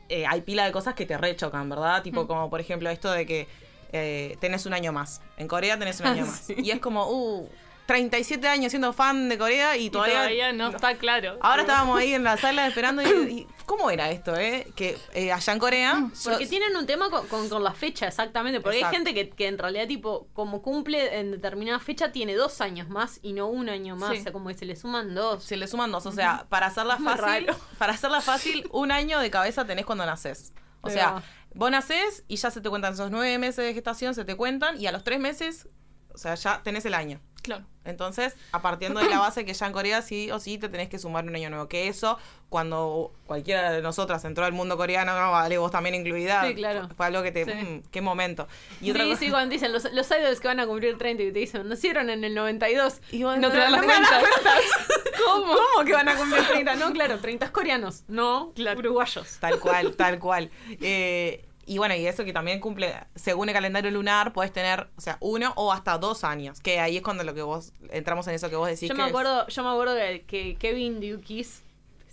eh, 0.08 0.26
hay 0.26 0.40
pila 0.42 0.64
de 0.64 0.72
cosas 0.72 0.94
que 0.94 1.06
te 1.06 1.16
rechocan, 1.16 1.68
¿verdad? 1.68 2.02
Tipo 2.02 2.26
como 2.26 2.48
por 2.50 2.60
ejemplo 2.60 2.88
esto 2.90 3.10
de 3.12 3.26
que 3.26 3.46
eh, 3.92 4.36
tenés 4.40 4.66
un 4.66 4.72
año 4.74 4.92
más. 4.92 5.20
En 5.36 5.48
Corea 5.48 5.78
tenés 5.78 6.00
un 6.00 6.06
año 6.06 6.24
Ah, 6.26 6.30
más. 6.30 6.38
sí. 6.40 6.54
Y 6.58 6.70
es 6.70 6.80
como, 6.80 7.06
uh, 7.10 7.48
37 7.86 8.46
años 8.48 8.70
siendo 8.70 8.92
fan 8.92 9.28
de 9.28 9.38
Corea 9.38 9.76
y 9.76 9.86
Y 9.86 9.90
todavía, 9.90 10.52
no 10.52 10.68
está 10.68 10.96
claro. 10.96 11.38
Ahora 11.40 11.62
estábamos 11.62 11.98
ahí 11.98 12.14
en 12.14 12.24
la 12.24 12.36
sala 12.36 12.66
esperando 12.66 13.02
y, 13.02 13.06
y 13.06 13.46
¿cómo 13.64 13.90
era 13.90 14.10
esto, 14.10 14.36
eh? 14.36 14.66
Que 14.74 14.98
eh, 15.14 15.32
allá 15.32 15.52
en 15.52 15.58
Corea... 15.58 16.10
Porque 16.24 16.44
yo- 16.44 16.50
tienen 16.50 16.76
un 16.76 16.86
tema 16.86 17.10
con, 17.10 17.26
con, 17.28 17.48
con 17.48 17.62
la 17.62 17.72
fecha, 17.72 18.08
exactamente. 18.08 18.60
Porque 18.60 18.78
Exacto. 18.78 18.96
hay 18.98 19.04
gente 19.04 19.14
que, 19.14 19.30
que 19.30 19.46
en 19.46 19.58
realidad, 19.58 19.86
tipo, 19.86 20.28
como 20.32 20.62
cumple 20.62 21.18
en 21.18 21.30
determinada 21.30 21.78
fecha, 21.78 22.10
tiene 22.12 22.34
dos 22.34 22.60
años 22.60 22.88
más 22.88 23.20
y 23.22 23.32
no 23.32 23.46
un 23.46 23.68
año 23.68 23.96
más. 23.96 24.12
Sí. 24.12 24.18
O 24.18 24.22
sea, 24.24 24.32
como 24.32 24.48
que 24.48 24.54
se 24.54 24.64
le 24.66 24.74
suman 24.76 25.14
dos. 25.14 25.44
Se 25.44 25.56
le 25.56 25.66
suman 25.68 25.92
dos, 25.92 26.06
o 26.06 26.12
sea, 26.12 26.46
para 26.48 26.66
hacerla 26.66 26.96
fácil, 27.04 27.46
para 27.78 27.92
hacerla 27.92 28.20
fácil, 28.20 28.68
un 28.72 28.90
año 28.90 29.20
de 29.20 29.30
cabeza 29.30 29.64
tenés 29.64 29.86
cuando 29.86 30.04
naces. 30.06 30.52
O 30.80 30.90
sea, 30.90 31.22
vos 31.54 31.70
nacés 31.70 32.24
y 32.28 32.36
ya 32.36 32.50
se 32.50 32.60
te 32.60 32.68
cuentan 32.68 32.94
esos 32.94 33.10
nueve 33.10 33.38
meses 33.38 33.64
de 33.64 33.74
gestación, 33.74 34.14
se 34.14 34.24
te 34.24 34.36
cuentan, 34.36 34.80
y 34.80 34.86
a 34.86 34.92
los 34.92 35.02
tres 35.02 35.18
meses, 35.18 35.68
o 36.14 36.18
sea, 36.18 36.34
ya 36.36 36.62
tenés 36.62 36.84
el 36.84 36.94
año. 36.94 37.20
Claro. 37.46 37.64
Entonces, 37.84 38.34
a 38.50 38.60
partiendo 38.62 38.98
de 38.98 39.08
la 39.08 39.20
base 39.20 39.44
que 39.44 39.54
ya 39.54 39.64
en 39.66 39.72
Corea 39.72 40.02
sí 40.02 40.28
o 40.32 40.40
sí 40.40 40.58
te 40.58 40.68
tenés 40.68 40.88
que 40.88 40.98
sumar 40.98 41.24
un 41.24 41.36
año 41.36 41.50
nuevo. 41.50 41.68
Que 41.68 41.86
eso, 41.86 42.18
cuando 42.48 43.12
cualquiera 43.26 43.70
de 43.70 43.80
nosotras 43.80 44.24
entró 44.24 44.44
al 44.44 44.52
mundo 44.52 44.76
coreano, 44.76 45.16
no, 45.16 45.30
vale, 45.30 45.56
vos 45.56 45.70
también 45.70 45.94
incluida. 45.94 46.44
Sí, 46.48 46.56
claro. 46.56 46.88
Fue 46.96 47.06
algo 47.06 47.22
que 47.22 47.30
te. 47.30 47.44
Sí. 47.44 47.52
mm, 47.52 47.82
qué 47.92 48.00
momento. 48.00 48.48
Y 48.80 48.86
sí, 48.86 48.90
otra 48.90 49.04
cosa- 49.04 49.16
sí, 49.18 49.30
cuando 49.30 49.52
dicen 49.52 49.72
los, 49.72 49.84
los 49.92 50.10
idols 50.10 50.40
que 50.40 50.48
van 50.48 50.58
a 50.58 50.66
cumplir 50.66 50.98
30 50.98 51.22
y 51.22 51.32
te 51.32 51.38
dicen, 51.38 51.68
nacieron 51.68 52.10
en 52.10 52.24
el 52.24 52.34
92. 52.34 53.00
Y 53.12 53.22
vos 53.22 53.38
no 53.38 53.50
te 53.52 53.56
no- 53.56 53.62
dan 53.62 53.70
no 53.72 53.76
las 53.78 53.86
cuentas. 53.86 54.62
¿Cómo? 55.24 55.46
¿Cómo 55.54 55.84
que 55.86 55.92
van 55.92 56.08
a 56.08 56.16
cumplir 56.16 56.42
30? 56.44 56.74
No, 56.74 56.92
claro, 56.92 57.18
30 57.20 57.52
coreanos, 57.52 58.02
no 58.08 58.52
uruguayos. 58.76 59.38
Tal 59.38 59.60
cual, 59.60 59.94
tal 59.94 60.18
cual. 60.18 60.50
Eh, 60.80 61.45
y 61.66 61.78
bueno, 61.78 61.94
y 61.96 62.06
eso 62.06 62.24
que 62.24 62.32
también 62.32 62.60
cumple, 62.60 62.94
según 63.16 63.48
el 63.48 63.54
calendario 63.54 63.90
lunar, 63.90 64.32
puedes 64.32 64.52
tener, 64.52 64.88
o 64.96 65.00
sea, 65.00 65.16
uno 65.20 65.52
o 65.56 65.72
hasta 65.72 65.98
dos 65.98 66.22
años. 66.24 66.60
Que 66.60 66.78
ahí 66.80 66.96
es 66.96 67.02
cuando 67.02 67.24
lo 67.24 67.34
que 67.34 67.42
vos, 67.42 67.72
entramos 67.90 68.26
en 68.28 68.34
eso 68.34 68.48
que 68.48 68.56
vos 68.56 68.68
decís 68.68 68.88
Yo 68.88 68.94
que 68.94 69.00
me 69.02 69.08
es- 69.08 69.10
acuerdo, 69.10 69.46
yo 69.48 69.62
me 69.64 69.70
acuerdo 69.70 69.94
que, 69.96 70.24
que 70.26 70.56
Kevin 70.58 71.00
Dukis. 71.00 71.62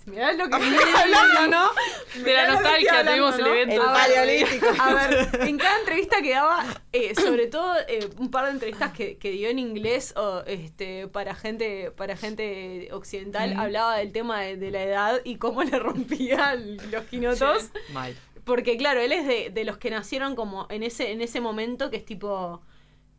Mirá 0.06 0.34
lo 0.34 0.50
que 0.50 0.58
estoy 0.68 0.92
hablando, 1.02 1.48
¿no? 1.48 2.24
De 2.26 2.34
la 2.34 2.48
nostalgia, 2.50 3.06
tuvimos 3.06 3.40
el 3.40 3.48
evento. 3.48 3.76
Ver, 3.82 3.94
Paleolítico. 3.94 4.68
A 4.78 4.94
ver, 4.96 5.30
en 5.48 5.58
cada 5.58 5.80
entrevista 5.80 6.22
que 6.22 6.32
daba, 6.32 6.66
eh, 6.92 7.16
sobre 7.22 7.48
todo 7.48 7.74
eh, 7.88 8.10
un 8.18 8.30
par 8.30 8.46
de 8.48 8.52
entrevistas 8.52 8.92
que, 8.92 9.18
que 9.18 9.32
dio 9.32 9.48
en 9.48 9.60
inglés 9.60 10.14
o 10.18 10.44
este 10.46 11.08
para 11.08 11.36
gente 11.36 11.92
para 11.92 12.18
gente 12.18 12.90
occidental, 12.92 13.56
Mm. 13.56 13.60
hablaba 13.62 13.96
del 13.98 14.12
tema 14.12 14.42
de, 14.42 14.58
de 14.58 14.72
la 14.72 14.84
edad 14.84 15.22
y 15.24 15.38
cómo 15.38 15.64
le 15.64 15.80
rompía 15.80 16.56
los 16.92 17.06
quinotos. 17.06 17.70
Mal. 17.94 18.14
Porque 18.46 18.78
claro, 18.78 19.00
él 19.00 19.12
es 19.12 19.26
de, 19.28 19.50
de 19.52 19.64
los 19.66 19.78
que 19.78 19.90
nacieron 19.90 20.36
como 20.36 20.68
en 20.70 20.84
ese, 20.84 21.12
en 21.12 21.22
ese 21.22 21.40
momento 21.42 21.90
que 21.90 21.98
es 21.98 22.06
tipo 22.06 22.62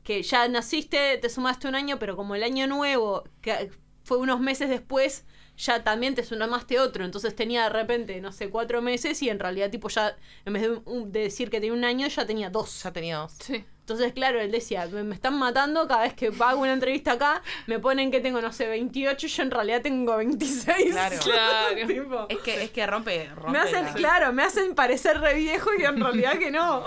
que 0.04 0.23
ya 0.23 0.49
naciste, 0.49 1.19
te 1.19 1.31
sumaste 1.31 1.69
un 1.69 1.75
año, 1.75 1.99
pero 1.99 2.16
como 2.16 2.35
el 2.35 2.43
año 2.43 2.66
nuevo, 2.66 3.25
que 3.43 3.71
fue 4.04 4.19
unos 4.19 4.40
meses 4.40 4.69
después, 4.69 5.25
ya 5.57 5.85
también 5.85 6.14
te 6.14 6.25
sumaste 6.25 6.81
otro. 6.81 7.04
Entonces 7.04 7.35
tenía 7.37 7.64
de 7.64 7.71
repente, 7.71 8.21
no 8.21 8.33
sé, 8.33 8.50
cuatro 8.50 8.83
meses 8.83 9.23
y 9.23 9.31
en 9.31 9.38
realidad 9.40 9.71
tipo 9.71 9.88
ya, 9.88 10.16
en 10.45 10.52
vez 10.54 10.62
de, 10.62 10.71
un- 10.87 11.12
de 11.12 11.21
decir 11.21 11.50
que 11.50 11.61
tenía 11.61 11.75
un 11.75 11.85
año, 11.85 12.07
ya 12.09 12.26
tenía 12.26 12.50
dos. 12.50 12.83
Ya 12.85 12.93
tenía 12.93 13.19
dos. 13.19 13.33
Sí. 13.40 13.64
Entonces, 13.84 14.14
claro, 14.14 14.40
él 14.40 14.50
decía, 14.50 14.86
me, 14.86 15.02
me 15.04 15.14
están 15.14 15.38
matando 15.38 15.86
cada 15.86 16.02
vez 16.02 16.14
que 16.14 16.32
hago 16.40 16.62
una 16.62 16.72
entrevista 16.72 17.12
acá, 17.12 17.42
me 17.66 17.78
ponen 17.78 18.10
que 18.10 18.20
tengo, 18.22 18.40
no 18.40 18.50
sé, 18.50 18.66
28 18.66 19.26
y 19.26 19.28
yo 19.28 19.42
en 19.42 19.50
realidad 19.50 19.82
tengo 19.82 20.16
26. 20.16 20.88
Claro. 20.92 21.16
Claro. 21.22 21.86
Tipo, 21.86 22.26
Es 22.30 22.38
que, 22.38 22.64
es 22.64 22.70
que 22.70 22.86
rompe, 22.86 23.28
rompe 23.34 23.50
me 23.52 23.58
hacen, 23.58 23.84
la- 23.84 23.92
claro, 23.92 24.32
me 24.32 24.42
hacen 24.42 24.74
parecer 24.74 25.20
re 25.20 25.34
viejo 25.34 25.68
y 25.78 25.84
en 25.84 26.00
realidad 26.00 26.38
que 26.38 26.50
no. 26.50 26.82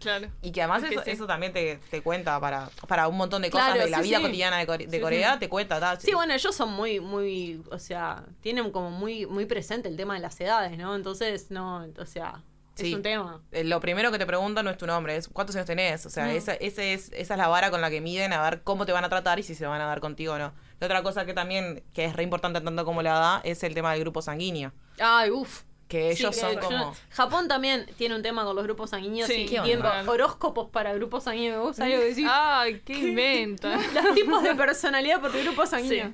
Claro. 0.00 0.28
Y 0.40 0.52
que 0.52 0.62
además 0.62 0.84
Es 0.84 0.88
que 0.90 0.94
eso, 0.94 1.04
sí. 1.04 1.10
eso 1.10 1.26
también 1.26 1.52
te, 1.52 1.80
te 1.90 2.00
cuenta 2.02 2.38
para, 2.40 2.70
para 2.86 3.08
un 3.08 3.16
montón 3.18 3.42
de 3.42 3.50
cosas 3.50 3.72
Claro, 3.72 3.84
de 3.84 3.90
la 3.90 3.98
sí, 3.98 4.04
vida 4.04 4.16
sí. 4.18 4.22
cotidiana 4.22 4.56
de, 4.58 4.66
Core- 4.66 4.86
de 4.86 4.96
Sí, 4.96 5.02
Corea, 5.02 5.32
sí. 5.34 5.38
te 5.40 5.48
cuenta. 5.50 5.80
tal. 5.80 6.00
Sí, 6.00 6.14
bueno, 6.14 6.32
ellos 6.32 6.54
son 6.56 6.72
muy, 6.72 6.98
muy, 7.00 7.62
o 7.70 7.78
sea, 7.78 8.24
tienen 8.40 8.70
como 8.70 8.90
muy, 8.90 9.26
muy 9.26 9.44
presente 9.44 9.88
el 9.88 9.96
tema 9.98 10.14
de 10.14 10.20
las 10.20 10.40
edades, 10.40 10.78
¿no? 10.78 10.94
Entonces, 10.94 11.50
no, 11.50 11.84
o 11.98 12.06
sea, 12.06 12.42
Sí. 12.78 12.90
es 12.90 12.94
un 12.96 13.02
tema. 13.02 13.42
Eh, 13.52 13.64
Lo 13.64 13.80
primero 13.80 14.10
que 14.12 14.18
te 14.18 14.26
preguntan 14.26 14.64
no 14.64 14.70
es 14.70 14.76
tu 14.78 14.86
nombre, 14.86 15.16
es 15.16 15.28
cuántos 15.28 15.54
años 15.56 15.66
tenés. 15.66 16.04
O 16.06 16.10
sea, 16.10 16.26
No. 16.26 16.30
esa, 16.32 16.54
ese 16.54 16.94
es, 16.94 17.10
esa 17.12 17.34
es 17.34 17.38
la 17.38 17.48
vara 17.48 17.70
con 17.70 17.80
la 17.80 17.90
que 17.90 18.00
miden 18.00 18.32
a 18.32 18.42
ver 18.42 18.62
cómo 18.62 18.86
te 18.86 18.92
van 18.92 19.04
a 19.04 19.08
tratar 19.08 19.38
y 19.38 19.42
si 19.42 19.54
se 19.54 19.66
van 19.66 19.80
a 19.80 19.86
dar 19.86 20.00
contigo 20.00 20.34
o 20.34 20.38
no. 20.38 20.52
La 20.80 20.86
otra 20.86 21.02
cosa 21.02 21.26
que 21.26 21.34
también, 21.34 21.82
que 21.92 22.04
es 22.04 22.14
re 22.16 22.22
importante 22.22 22.60
tanto 22.60 22.84
como 22.84 23.02
la 23.02 23.10
edad, 23.10 23.40
es 23.44 23.62
el 23.64 23.74
tema 23.74 23.92
del 23.92 24.00
grupo 24.00 24.22
sanguíneo. 24.22 24.72
Ay, 25.00 25.30
uff. 25.30 25.62
Que 25.88 26.10
ellos 26.10 26.34
Sí, 26.34 26.42
son 26.42 26.50
que 26.50 26.58
como... 26.60 26.92
yo- 26.92 26.92
Japón 27.10 27.48
también 27.48 27.86
tiene 27.96 28.14
un 28.14 28.20
tema 28.22 28.44
con 28.44 28.54
los 28.54 28.62
grupos 28.62 28.90
sanguíneos 28.90 29.26
Sí, 29.26 29.46
y 29.50 29.74
horóscopos 30.06 30.68
para 30.70 30.92
grupos 30.92 31.24
sanguíneos. 31.24 31.62
¿Vos 31.62 31.76
sabés 31.76 31.94
lo 31.94 32.00
que 32.02 32.08
decís? 32.10 32.26
Ay, 32.30 32.82
qué 32.84 32.92
inventa. 32.92 33.74
Los 33.94 34.14
tipos 34.14 34.42
de 34.42 34.54
personalidad 34.54 35.20
por 35.22 35.32
grupo 35.32 35.64
sanguíneo. 35.64 36.12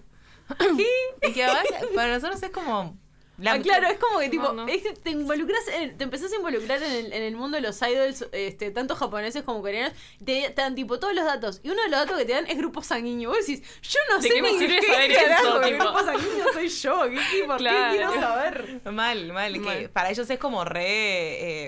Y 1.23 1.33
que 1.33 1.45
además, 1.45 1.65
para 1.95 2.15
nosotros 2.15 2.41
es 2.43 2.51
como... 2.51 2.97
la- 3.39 3.53
Ah, 3.55 3.61
claro, 3.61 3.89
es 3.89 3.99
como 3.99 4.19
que 4.21 4.29
tipo, 4.29 4.53
no. 4.53 4.67
es 4.69 4.83
que 4.83 4.93
te 4.93 5.11
involucras, 5.11 5.61
en- 5.69 5.97
te 5.99 6.05
empezás 6.05 6.33
a 6.33 6.37
involucrar 6.37 6.83
en 6.83 6.93
el, 6.93 7.13
en 7.13 7.23
el 7.23 7.37
mundo 7.37 7.57
de 7.57 7.63
los 7.63 7.81
idols, 7.83 8.27
este, 8.33 8.71
tanto 8.71 8.95
japoneses 8.97 9.43
como 9.43 9.61
coreanos, 9.61 9.93
te, 10.25 10.51
te 10.51 10.63
dan 10.63 10.75
tipo 10.75 10.99
todos 10.99 11.15
los 11.15 11.25
datos, 11.25 11.61
y 11.63 11.71
uno 11.71 11.83
de 11.83 11.89
los 11.89 12.01
datos 12.01 12.17
que 12.19 12.25
te 12.25 12.33
dan 12.33 12.47
es 12.47 12.57
grupo 12.57 12.83
sanguíneo. 12.83 13.31
Vos 13.31 13.39
decís, 13.47 13.63
yo 13.83 13.99
no 14.11 14.17
¿De 14.21 14.29
sé 14.29 14.35
qué 14.35 14.43
me 14.43 14.53
ni 14.53 14.59
sirve 14.59 14.79
qué 14.81 14.87
saber 14.87 15.15
carajo, 15.15 15.47
eso, 15.49 15.61
tipo? 15.63 15.85
grupo 15.85 15.99
sanguíneo 16.05 16.53
soy 16.53 16.69
yo, 16.69 17.03
¿qué, 17.11 17.19
qué, 17.33 17.45
por 17.45 17.57
qué 17.57 17.63
Claro. 17.65 17.95
quiero 17.97 18.13
saber? 18.21 18.81
Mal, 18.93 19.33
mal, 19.33 19.53
que 19.53 19.59
Mal. 19.61 19.91
para 19.91 20.11
ellos 20.11 20.29
es 20.31 20.39
como 20.39 20.65
re... 20.65 20.85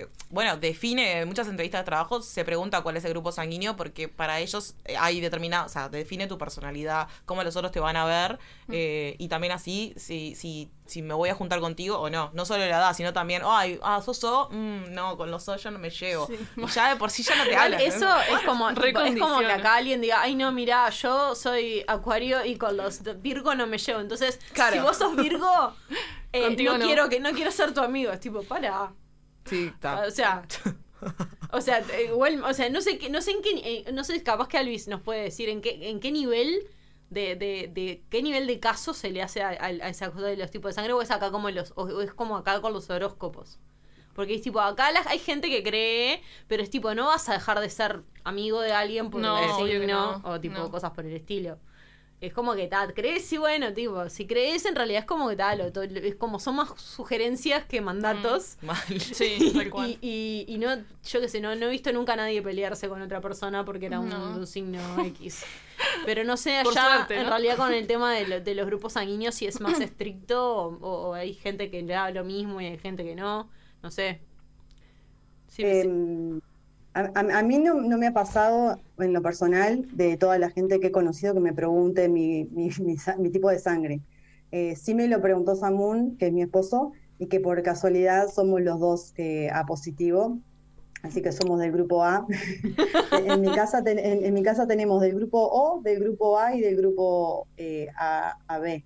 eh, 0.00 0.08
bueno, 0.30 0.56
define, 0.56 1.20
en 1.20 1.28
muchas 1.28 1.46
entrevistas 1.48 1.82
de 1.82 1.84
trabajo 1.84 2.20
se 2.20 2.44
pregunta 2.44 2.82
cuál 2.82 2.96
es 2.96 3.04
el 3.04 3.12
grupo 3.12 3.30
sanguíneo 3.32 3.76
porque 3.76 4.08
para 4.08 4.40
ellos 4.40 4.74
eh, 4.84 4.96
hay 4.98 5.20
determinado, 5.20 5.66
o 5.66 5.68
sea, 5.68 5.88
define 5.88 6.26
tu 6.26 6.36
personalidad, 6.38 7.08
cómo 7.24 7.42
los 7.44 7.54
otros 7.56 7.70
te 7.72 7.78
van 7.80 7.96
a 7.96 8.04
ver 8.04 8.38
eh, 8.70 9.14
y 9.18 9.28
también 9.28 9.52
así 9.52 9.94
si, 9.96 10.34
si, 10.34 10.70
si 10.86 11.02
me 11.02 11.14
voy 11.14 11.28
a 11.28 11.34
juntar 11.34 11.60
contigo 11.60 11.98
o 11.98 12.10
no. 12.10 12.30
No 12.34 12.44
solo 12.44 12.60
la 12.60 12.78
edad, 12.78 12.94
sino 12.94 13.12
también, 13.12 13.42
ay, 13.44 13.78
ah, 13.82 14.00
sos 14.02 14.18
so, 14.18 14.48
mm, 14.50 14.92
no, 14.92 15.16
con 15.16 15.30
los 15.30 15.42
so 15.44 15.56
yo 15.56 15.70
no 15.70 15.78
me 15.78 15.90
llevo. 15.90 16.26
Sí. 16.26 16.38
Y 16.56 16.66
ya 16.68 16.90
de 16.90 16.96
por 16.96 17.10
sí 17.10 17.22
ya 17.22 17.36
no 17.36 17.44
te 17.44 17.56
hablan. 17.56 17.80
eso 17.80 18.08
es 18.30 18.40
como, 18.44 18.68
tipo, 18.74 19.00
es 19.00 19.18
como 19.18 19.38
que 19.40 19.52
acá 19.52 19.76
alguien 19.76 20.00
diga, 20.00 20.20
ay 20.22 20.34
no, 20.34 20.52
mira, 20.52 20.88
yo 20.90 21.34
soy 21.34 21.84
acuario 21.86 22.44
y 22.44 22.56
con 22.56 22.76
los 22.76 23.02
de 23.02 23.14
Virgo 23.14 23.54
no 23.54 23.66
me 23.66 23.78
llevo. 23.78 24.00
Entonces, 24.00 24.38
Claro. 24.52 24.74
si 24.76 24.80
vos 24.80 24.96
sos 24.96 25.16
Virgo, 25.16 25.74
eh, 26.32 26.42
Contigo 26.46 26.72
no, 26.72 26.78
no. 26.78 26.86
quiero 26.86 27.08
que 27.08 27.20
no 27.20 27.32
quiero 27.32 27.50
ser 27.50 27.72
tu 27.74 27.80
amigo. 27.80 28.12
Es 28.12 28.20
tipo, 28.20 28.42
para. 28.42 28.92
Sí, 29.44 29.70
está. 29.72 30.06
O 30.06 30.10
sea, 30.10 30.42
o 31.52 31.60
sea, 31.60 31.78
eh, 31.92 32.06
igual, 32.08 32.42
o 32.42 32.52
sea, 32.54 32.68
no 32.70 32.80
sé 32.80 32.98
qué, 32.98 33.10
no 33.10 33.20
sé 33.22 33.32
en 33.32 33.42
qué, 33.42 33.50
eh, 33.86 33.92
no 33.92 34.02
sé, 34.04 34.22
capaz 34.22 34.48
que 34.48 34.58
Alvis 34.58 34.88
nos 34.88 35.00
puede 35.02 35.22
decir 35.22 35.48
en 35.48 35.60
qué, 35.60 35.88
en 35.88 36.00
qué 36.00 36.10
nivel 36.10 36.68
de, 37.10 37.36
de, 37.36 37.70
de 37.72 38.02
qué 38.10 38.22
nivel 38.22 38.46
de 38.46 38.58
caso 38.60 38.92
se 38.94 39.10
le 39.10 39.22
hace 39.22 39.42
a, 39.42 39.48
a- 39.50 39.66
a 39.66 39.88
esa 39.88 40.10
cosa 40.10 40.26
de 40.26 40.36
los 40.36 40.50
tipos 40.50 40.70
de 40.70 40.74
sangre 40.74 40.92
o 40.92 41.02
es 41.02 41.10
acá 41.10 41.30
como 41.30 41.50
los, 41.50 41.72
o, 41.76 42.00
es 42.02 42.12
como 42.12 42.36
acá 42.36 42.60
con 42.60 42.72
los 42.72 42.90
horóscopos. 42.90 43.58
Porque 44.14 44.34
es 44.34 44.42
tipo, 44.42 44.60
acá 44.60 44.90
la- 44.92 45.04
hay 45.08 45.18
gente 45.18 45.48
que 45.50 45.62
cree, 45.62 46.22
pero 46.48 46.62
es 46.62 46.70
tipo, 46.70 46.94
no 46.94 47.06
vas 47.06 47.28
a 47.28 47.34
dejar 47.34 47.60
de 47.60 47.68
ser 47.70 48.02
amigo 48.24 48.60
de 48.60 48.72
alguien 48.72 49.10
por 49.10 49.20
No, 49.20 49.36
signo 49.58 50.18
no, 50.18 50.30
o 50.30 50.40
tipo 50.40 50.56
no. 50.58 50.70
cosas 50.70 50.90
por 50.92 51.04
el 51.06 51.12
estilo. 51.14 51.58
Es 52.26 52.32
como 52.34 52.54
que 52.54 52.66
tal, 52.66 52.92
crees 52.94 53.32
y 53.32 53.38
bueno, 53.38 53.72
tipo, 53.72 54.08
si 54.08 54.26
crees 54.26 54.64
en 54.66 54.74
realidad 54.74 55.00
es 55.00 55.06
como 55.06 55.28
que 55.28 55.36
tal, 55.36 55.60
es 55.60 56.14
como 56.16 56.38
son 56.40 56.56
más 56.56 56.70
sugerencias 56.80 57.64
que 57.66 57.80
mandatos. 57.80 58.56
Mal. 58.62 58.76
Sí, 59.00 59.52
tal 59.54 59.70
cual. 59.70 59.96
Y, 60.00 60.44
y, 60.48 60.54
y 60.54 60.58
no, 60.58 60.74
yo 61.04 61.20
qué 61.20 61.28
sé, 61.28 61.40
no, 61.40 61.54
no 61.54 61.66
he 61.66 61.70
visto 61.70 61.92
nunca 61.92 62.14
a 62.14 62.16
nadie 62.16 62.42
pelearse 62.42 62.88
con 62.88 63.00
otra 63.02 63.20
persona 63.20 63.64
porque 63.64 63.86
era 63.86 64.00
un, 64.00 64.08
No. 64.08 64.36
un 64.36 64.46
signo 64.46 64.78
X. 65.04 65.44
Pero 66.04 66.24
no 66.24 66.36
sé, 66.36 66.56
allá 66.56 66.72
suerte, 66.72 67.16
en 67.20 67.26
realidad 67.26 67.56
con 67.56 67.72
el 67.72 67.86
tema 67.88 68.12
de, 68.14 68.26
lo- 68.26 68.40
de 68.40 68.54
los 68.54 68.66
grupos 68.66 68.94
sanguíneos 68.94 69.34
si 69.34 69.46
es 69.46 69.60
más 69.60 69.80
estricto 69.80 70.44
o, 70.56 70.76
o 71.10 71.14
hay 71.14 71.34
gente 71.34 71.70
que 71.70 71.82
le 71.82 71.94
da 71.94 72.10
lo 72.10 72.24
mismo 72.24 72.60
y 72.60 72.66
hay 72.66 72.78
gente 72.78 73.04
que 73.04 73.14
no. 73.14 73.48
No 73.82 73.90
sé. 73.90 74.20
Sí, 75.48 75.62
sí. 75.82 75.88
A, 76.96 77.10
a- 77.14 77.42
mí 77.42 77.58
no, 77.58 77.74
me 77.76 78.06
ha 78.06 78.14
pasado 78.14 78.80
en 78.96 79.12
lo 79.12 79.20
personal 79.20 79.86
de 79.92 80.16
toda 80.16 80.38
la 80.38 80.48
gente 80.48 80.80
que 80.80 80.86
he 80.86 80.90
conocido 80.90 81.34
que 81.34 81.40
me 81.40 81.52
pregunte 81.52 82.08
mi, 82.08 82.48
tipo 83.30 83.50
de 83.50 83.58
sangre. 83.58 84.00
Eh, 84.50 84.76
sí 84.76 84.94
me 84.94 85.06
lo 85.06 85.20
preguntó 85.20 85.54
Samun, 85.56 86.16
que 86.16 86.28
es 86.28 86.32
mi 86.32 86.40
esposo, 86.40 86.92
y 87.18 87.26
que 87.26 87.38
por 87.38 87.62
casualidad 87.62 88.28
somos 88.28 88.62
los 88.62 88.80
dos 88.80 89.12
eh, 89.18 89.50
A 89.52 89.66
positivo, 89.66 90.38
así 91.02 91.20
que 91.20 91.32
somos 91.32 91.60
del 91.60 91.70
grupo 91.70 92.02
A. 92.02 92.26
en, 93.12 93.42
mi 93.42 94.42
casa 94.42 94.66
tenemos 94.66 95.02
del 95.02 95.16
grupo 95.16 95.50
O, 95.52 95.82
del 95.82 96.00
grupo 96.00 96.38
A 96.38 96.54
y 96.54 96.62
del 96.62 96.76
grupo 96.76 97.46
eh, 97.58 97.88
A, 97.98 98.38
AB. 98.48 98.84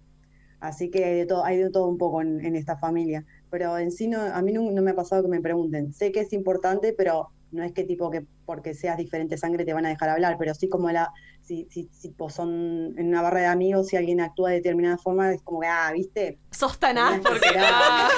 Así 0.58 0.90
que 0.90 1.04
hay 1.04 1.58
de 1.58 1.70
todo, 1.70 1.86
un 1.86 1.96
poco 1.96 2.22
en, 2.22 2.56
esta 2.56 2.76
familia. 2.76 3.24
Pero 3.50 3.78
en 3.78 3.92
sí 3.92 4.08
no, 4.08 4.20
a 4.20 4.42
mí 4.42 4.52
no 4.52 4.82
me 4.82 4.90
ha 4.90 4.96
pasado 4.96 5.22
que 5.22 5.28
me 5.28 5.40
pregunten. 5.40 5.92
Sé 5.92 6.10
que 6.10 6.20
es 6.20 6.32
importante, 6.32 6.92
pero 6.92 7.30
no 7.52 7.62
es 7.64 7.72
que 7.72 7.84
tipo 7.84 8.10
que 8.10 8.24
porque 8.46 8.74
seas 8.74 8.96
diferente 8.96 9.36
sangre 9.38 9.64
te 9.64 9.72
van 9.72 9.86
a 9.86 9.88
dejar 9.88 10.08
hablar, 10.10 10.36
pero 10.38 10.54
sí 10.54 10.68
como 10.68 10.90
la, 10.90 11.12
si, 11.42 11.66
si, 11.70 11.88
si 11.92 12.10
pues, 12.10 12.34
son 12.34 12.94
en 12.98 13.08
una 13.08 13.22
barra 13.22 13.40
de 13.40 13.46
amigos, 13.46 13.88
si 13.88 13.96
alguien 13.96 14.20
actúa 14.20 14.50
de 14.50 14.56
determinada 14.56 14.98
forma, 14.98 15.32
es 15.32 15.42
como 15.42 15.60
que, 15.60 15.66
ah, 15.66 15.90
¿viste? 15.92 16.38
Sos 16.50 16.78
que 17.14 17.20
porque 17.20 17.46
esperar. 17.46 18.10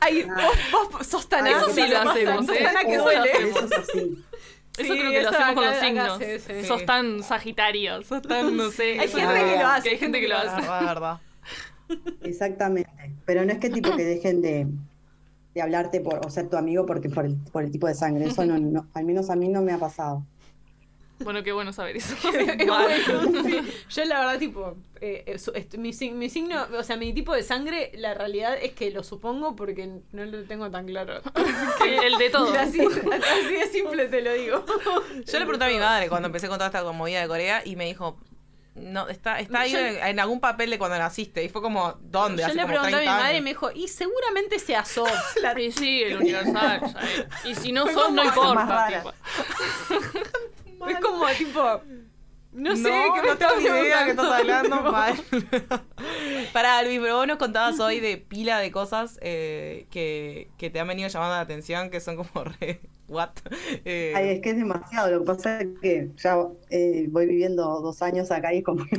Ay, 0.00 0.22
vos, 0.72 0.90
vos 0.92 1.06
sos 1.06 1.28
tan 1.28 1.46
Ay, 1.46 1.54
A, 1.54 1.66
que 1.66 1.72
sí 1.72 1.86
lo 1.88 1.98
hacemos, 2.10 2.46
¿no? 2.46 2.52
¿eh? 2.52 2.66
A 2.66 2.84
que 2.84 2.94
Eso- 2.94 3.04
duele. 3.04 3.30
Eso 3.32 3.64
es 3.64 3.72
así. 3.72 4.24
Eso 4.78 4.92
Sí, 4.92 4.98
creo 5.00 5.10
que 5.10 5.22
lo 5.22 5.28
hacemos 5.30 5.54
con 5.54 5.64
acá- 5.64 5.70
los 5.70 5.76
acá 5.76 5.86
signos. 5.86 6.18
sí, 6.18 6.52
sí. 6.60 6.64
Sos 6.66 6.84
tan 6.84 7.22
sagitario, 7.22 8.02
sos 8.02 8.20
tan, 8.20 8.54
no 8.56 8.70
sé. 8.70 8.98
Hay 9.00 9.08
gente 9.08 9.40
que 9.44 9.56
lo 9.58 9.66
hace. 9.66 9.88
Hay 9.88 9.96
gente 9.98 10.20
que 10.20 10.28
lo 10.28 10.36
hace. 10.36 10.66
La 10.66 10.80
verdad. 10.80 11.20
Exactamente. 12.22 12.90
Pero 13.24 13.44
no 13.44 13.52
es 13.52 13.58
que 13.58 13.70
tipo 13.70 13.94
que 13.96 14.04
dejen 14.04 14.42
de, 14.42 14.66
de 15.56 15.62
hablarte 15.62 16.00
por, 16.00 16.24
o 16.26 16.28
ser 16.30 16.50
tu 16.50 16.56
amigo 16.58 16.84
porque 16.84 17.08
por 17.08 17.24
el, 17.24 17.34
por 17.50 17.64
el 17.64 17.70
tipo 17.72 17.86
de 17.86 17.94
sangre. 17.94 18.26
Eso 18.26 18.44
no, 18.44 18.58
no- 18.58 18.86
al 18.92 19.04
menos 19.06 19.30
a 19.30 19.36
mí 19.36 19.48
no 19.48 19.62
me 19.62 19.72
ha 19.72 19.78
pasado. 19.78 20.22
Bueno, 21.20 21.42
qué 21.42 21.50
bueno 21.52 21.72
saber 21.72 21.96
eso. 21.96 22.14
Bueno, 22.22 23.42
sí. 23.42 23.58
Yo 23.88 24.04
la 24.04 24.18
verdad, 24.20 24.38
tipo, 24.38 24.76
eh, 25.00 25.24
eh, 25.26 25.38
su- 25.38 25.50
est- 25.52 25.76
mi, 25.78 25.92
mi 26.12 26.28
signo, 26.28 26.66
o 26.78 26.82
sea, 26.82 26.98
mi 26.98 27.14
tipo 27.14 27.32
de 27.32 27.42
sangre, 27.42 27.90
la 27.94 28.12
realidad 28.12 28.54
es 28.60 28.72
que 28.72 28.90
lo 28.90 29.02
supongo 29.02 29.56
porque 29.56 29.86
no 30.12 30.24
lo 30.26 30.44
tengo 30.44 30.70
tan 30.70 30.84
claro. 30.84 31.22
El- 31.86 32.04
el 32.12 32.18
de 32.18 32.28
todos. 32.28 32.54
Así, 32.58 32.80
así 32.82 33.54
de 33.54 33.66
simple 33.72 34.08
te 34.08 34.20
lo 34.20 34.34
digo. 34.34 34.62
Yo 35.24 35.38
le 35.38 35.46
pregunté 35.46 35.64
a 35.64 35.68
mi 35.68 35.78
madre 35.78 36.10
cuando 36.10 36.26
empecé 36.26 36.48
con 36.48 36.58
toda 36.58 36.66
esta 36.66 36.84
movida 36.92 37.22
de 37.22 37.28
Corea 37.28 37.62
y 37.64 37.76
me 37.76 37.86
dijo, 37.86 38.18
no, 38.76 39.08
está, 39.08 39.40
está 39.40 39.60
ahí 39.60 39.72
Yo- 39.72 39.78
en, 39.78 40.20
algún 40.20 40.38
papel 40.40 40.70
de 40.70 40.78
cuando 40.78 40.98
naciste. 40.98 41.42
Y 41.42 41.48
fue 41.48 41.62
como, 41.62 41.96
¿dónde? 42.00 42.42
Yo 42.42 42.48
Hace 42.48 42.56
le 42.56 42.66
pregunté 42.66 42.94
a 42.94 42.98
mi 42.98 43.04
30 43.04 43.16
madre 43.16 43.36
y 43.38 43.40
me 43.40 43.50
dijo, 43.50 43.70
y 43.72 43.88
seguramente 43.88 44.58
se 44.58 44.76
asó. 44.76 45.06
Y 45.56 45.72
sí, 45.72 46.02
el 46.02 46.16
universal. 46.20 46.80
Y 47.44 47.54
si 47.54 47.72
no 47.72 47.84
Fue 47.84 47.94
sos, 47.94 48.12
no 48.12 48.24
importa. 48.24 49.02
Es 50.88 51.00
como, 51.00 51.26
tipo, 51.30 51.80
no 52.56 52.76
sé, 52.76 52.82
No, 52.82 53.14
¿qué 53.14 53.22
me 53.22 53.28
no 53.28 53.38
tengo 53.38 53.52
ni 53.56 53.64
estás 53.64 53.80
idea 53.84 54.04
que 54.04 54.10
estás 54.12 54.30
hablando 54.32 54.82
mal. 54.92 55.14
Pará, 56.52 56.82
Luis, 56.82 56.98
pero 57.00 57.16
vos 57.16 57.26
nos 57.26 57.36
contabas 57.38 57.78
hoy 57.80 58.00
de 58.00 58.16
pila 58.18 58.58
de 58.60 58.70
cosas 58.70 59.18
eh, 59.22 59.86
que, 59.90 60.54
que 60.58 60.70
te 60.70 60.80
han 60.80 60.88
venido 60.88 61.08
llamando 61.08 61.34
la 61.34 61.40
atención, 61.40 61.90
que 61.90 62.00
son 62.00 62.16
como 62.16 62.44
re... 62.60 62.80
¿What? 63.08 63.30
Eh, 63.84 64.12
Ay, 64.16 64.30
es 64.30 64.40
que 64.42 64.50
es 64.50 64.56
demasiado. 64.56 65.10
Lo 65.10 65.20
que 65.20 65.26
pasa 65.26 65.60
es 65.60 65.68
que 65.80 66.10
ya 66.16 66.38
eh, 66.70 67.06
voy 67.10 67.26
viviendo 67.26 67.80
dos 67.80 68.02
años 68.02 68.30
acá 68.32 68.52
y 68.52 68.58
es 68.58 68.64
como 68.64 68.84
que 68.84 68.96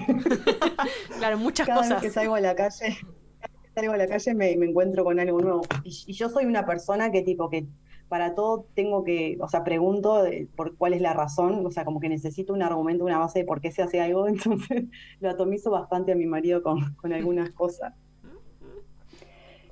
Claro, 1.17 1.37
muchas 1.37 1.67
cada 1.67 1.79
cosas. 1.79 2.01
vez 2.01 2.01
que 2.01 2.11
salgo 2.11 2.35
a 2.35 2.41
la 2.41 2.55
calle, 2.55 2.97
cada 3.39 3.53
vez 3.53 3.61
que 3.63 3.69
salgo 3.81 3.93
a 3.93 3.97
la 3.97 4.07
calle 4.07 4.33
me, 4.35 4.55
me 4.57 4.67
encuentro 4.67 5.03
con 5.03 5.19
algo 5.19 5.41
nuevo. 5.41 5.61
Y, 5.83 6.03
y 6.07 6.13
yo 6.13 6.29
soy 6.29 6.45
una 6.45 6.65
persona 6.65 7.11
que 7.11 7.21
tipo 7.23 7.49
que 7.49 7.67
para 8.09 8.35
todo 8.35 8.65
tengo 8.73 9.03
que, 9.03 9.37
o 9.41 9.47
sea, 9.49 9.63
pregunto 9.63 10.23
de- 10.23 10.47
por 10.55 10.75
cuál 10.77 10.93
es 10.93 11.01
la 11.01 11.13
razón, 11.13 11.65
o 11.65 11.71
sea, 11.71 11.83
como 11.85 11.99
que 11.99 12.09
necesito 12.09 12.53
un 12.53 12.61
argumento, 12.61 13.03
una 13.05 13.19
base 13.19 13.39
de 13.39 13.45
por 13.45 13.59
qué 13.61 13.71
se 13.71 13.81
hace 13.81 13.99
algo, 14.01 14.27
entonces 14.27 14.85
lo 15.19 15.29
atomizo 15.29 15.71
bastante 15.71 16.11
a 16.11 16.15
mi 16.15 16.25
marido 16.25 16.63
con, 16.63 16.93
con 16.95 17.13
algunas 17.13 17.49
cosas. 17.51 17.93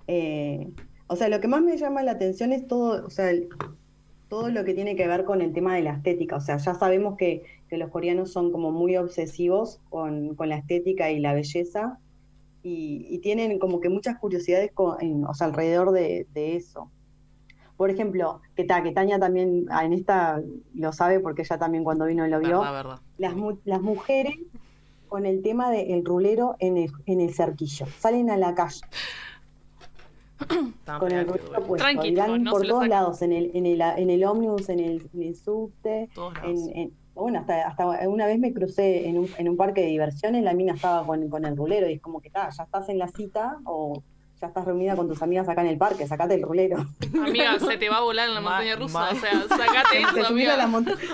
Eh, 0.07 0.69
o 1.07 1.15
sea, 1.15 1.29
lo 1.29 1.39
que 1.39 1.47
más 1.47 1.61
me 1.61 1.77
llama 1.77 2.03
la 2.03 2.11
atención 2.11 2.51
es 2.51 2.67
todo, 2.67 3.05
o 3.05 3.09
sea, 3.09 3.31
todo 4.27 4.49
lo 4.49 4.63
que 4.65 4.73
tiene 4.73 4.95
que 4.95 5.07
ver 5.07 5.23
con 5.23 5.41
el 5.41 5.53
tema 5.53 5.75
de 5.75 5.83
la 5.83 5.93
estética. 5.93 6.35
O 6.37 6.41
sea, 6.41 6.57
ya 6.57 6.73
sabemos 6.73 7.15
que, 7.17 7.43
que 7.69 7.77
los 7.77 7.89
coreanos 7.89 8.31
son 8.31 8.51
como 8.51 8.71
muy 8.71 8.97
obsesivos 8.97 9.81
con, 9.89 10.35
con 10.35 10.49
la 10.49 10.57
estética 10.57 11.11
y 11.11 11.19
la 11.19 11.33
belleza 11.33 11.99
y, 12.63 13.05
y 13.09 13.19
tienen 13.19 13.59
como 13.59 13.79
que 13.79 13.89
muchas 13.89 14.17
curiosidades 14.17 14.71
con- 14.73 14.99
en- 15.01 15.25
o 15.25 15.33
sea, 15.33 15.47
alrededor 15.47 15.91
de, 15.91 16.27
de 16.33 16.55
eso. 16.55 16.91
Por 17.77 17.89
ejemplo, 17.89 18.41
que, 18.55 18.63
ta, 18.63 18.81
que 18.83 18.91
Tania 18.91 19.19
también 19.19 19.65
ah, 19.69 19.83
en 19.85 19.93
esta 19.93 20.41
lo 20.75 20.93
sabe 20.93 21.19
porque 21.19 21.41
ella 21.41 21.57
también 21.57 21.83
cuando 21.83 22.05
vino 22.05 22.25
lo 22.27 22.39
vio. 22.39 22.59
verdad, 22.59 22.73
verdad. 22.73 22.99
Las, 23.17 23.35
mu- 23.35 23.57
las 23.65 23.81
mujeres 23.81 24.35
con 25.07 25.25
el 25.25 25.41
tema 25.41 25.69
del 25.71 26.03
rulero 26.05 26.55
en 26.59 26.77
el, 26.77 26.91
en 27.05 27.21
el 27.21 27.33
cerquillo. 27.33 27.85
Salen 27.99 28.29
a 28.29 28.37
la 28.37 28.55
calle 28.55 28.81
con 30.99 31.11
el 31.11 31.25
rulero 31.27 31.67
puesto. 31.67 31.85
No 32.43 32.51
por 32.51 32.61
todos 32.67 32.81
lados, 32.89 33.21
en 33.21 33.31
el, 33.33 33.51
en 33.53 33.65
el, 33.65 33.81
en 33.81 34.09
el 34.09 34.23
ómnibus, 34.23 34.69
en 34.69 34.79
el, 34.79 35.09
en 35.13 35.21
el 35.23 35.35
subte, 35.35 36.09
en, 36.49 36.77
en- 36.77 36.91
bueno, 37.13 37.39
hasta, 37.39 37.65
hasta 37.67 38.09
una 38.09 38.25
vez 38.27 38.37
me 38.39 38.53
crucé 38.53 39.07
en 39.07 39.17
un, 39.19 39.29
en 39.37 39.47
un 39.47 39.55
parque 39.55 39.79
de 39.81 39.87
diversiones, 39.87 40.43
la 40.43 40.53
mina 40.53 40.73
estaba 40.73 41.05
con, 41.05 41.29
con 41.29 41.45
el 41.45 41.55
rulero 41.55 41.89
y 41.89 41.93
es 41.93 42.01
como 42.01 42.19
que 42.19 42.29
ta, 42.29 42.49
ya 42.49 42.63
estás 42.63 42.89
en 42.89 42.97
la 42.99 43.07
cita 43.07 43.57
o 43.63 44.03
ya 44.41 44.47
estás 44.47 44.65
reunida 44.65 44.95
con 44.95 45.07
tus 45.07 45.21
amigas 45.21 45.47
acá 45.47 45.61
en 45.61 45.67
el 45.67 45.77
parque, 45.77 46.05
sacate 46.07 46.35
el 46.35 46.41
rulero. 46.43 46.85
Amiga, 47.13 47.57
se 47.59 47.77
te 47.77 47.89
va 47.89 47.97
a 47.97 48.01
volar 48.01 48.27
en 48.27 48.35
la 48.35 48.41
montaña 48.41 48.75
rusa. 48.75 48.99
mal. 48.99 49.15
O 49.15 49.19
sea, 49.19 49.41
sacate 49.47 49.89
te, 49.91 50.01
eso, 50.01 50.25
a 50.25 50.27
amiga. 50.27 50.57
la 50.57 50.69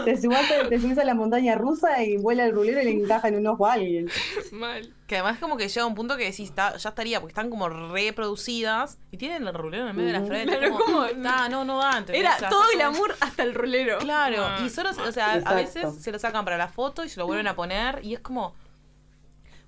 te 0.06 0.20
subás 0.22 0.50
a- 0.52 0.68
te 0.70 0.80
subís 0.80 0.98
a 0.98 1.04
la 1.04 1.14
montaña 1.14 1.56
rusa 1.56 2.04
y 2.04 2.18
vuela 2.18 2.46
el 2.46 2.54
rulero 2.54 2.82
y 2.82 2.86
le 2.86 2.92
encaja 2.92 3.28
en 3.28 3.38
un 3.38 3.48
ojo 3.48 3.68
a 3.68 3.74
alguien. 3.74 4.10
Mal. 4.52 4.94
Que 5.08 5.18
además 5.18 5.40
como 5.40 5.58
que 5.58 5.68
llega 5.68 5.86
un 5.86 5.94
punto 5.96 6.16
que 6.18 6.24
decís, 6.24 6.50
está, 6.50 6.76
ya 6.78 6.90
estaría, 6.90 7.20
porque 7.20 7.32
están 7.32 7.50
como 7.50 7.68
reproducidas 8.16 8.98
y 9.12 9.18
tienen 9.18 9.48
el 9.48 9.54
rulero 9.54 9.84
en 9.84 9.90
el 9.90 9.94
medio 9.96 10.14
de 10.14 10.20
la 10.20 10.26
frente. 10.26 10.58
Claro, 10.58 10.74
como, 10.74 10.86
como- 10.86 11.08
"Nah, 11.18 11.50
no, 11.50 11.66
no 11.66 11.78
da. 11.80 12.04
Era 12.14 12.36
O 12.36 12.40
sea, 12.40 12.50
todo 12.50 12.64
glamour 12.74 13.16
hasta 13.20 13.44
el 13.44 13.54
rulero. 13.54 13.98
Claro, 14.00 14.44
Ah. 14.46 14.60
y 14.66 14.70
solo, 14.70 14.90
o 14.90 15.12
sea, 15.12 15.34
a 15.46 15.54
veces 15.54 15.96
se 16.02 16.12
lo 16.12 16.20
sacan 16.20 16.44
para 16.46 16.58
la 16.58 16.68
foto 16.70 17.04
y 17.04 17.10
se 17.10 17.20
lo 17.20 17.28
vuelven 17.28 17.48
a 17.48 17.56
poner 17.56 18.00
y 18.04 18.14
es 18.14 18.20
como... 18.20 18.54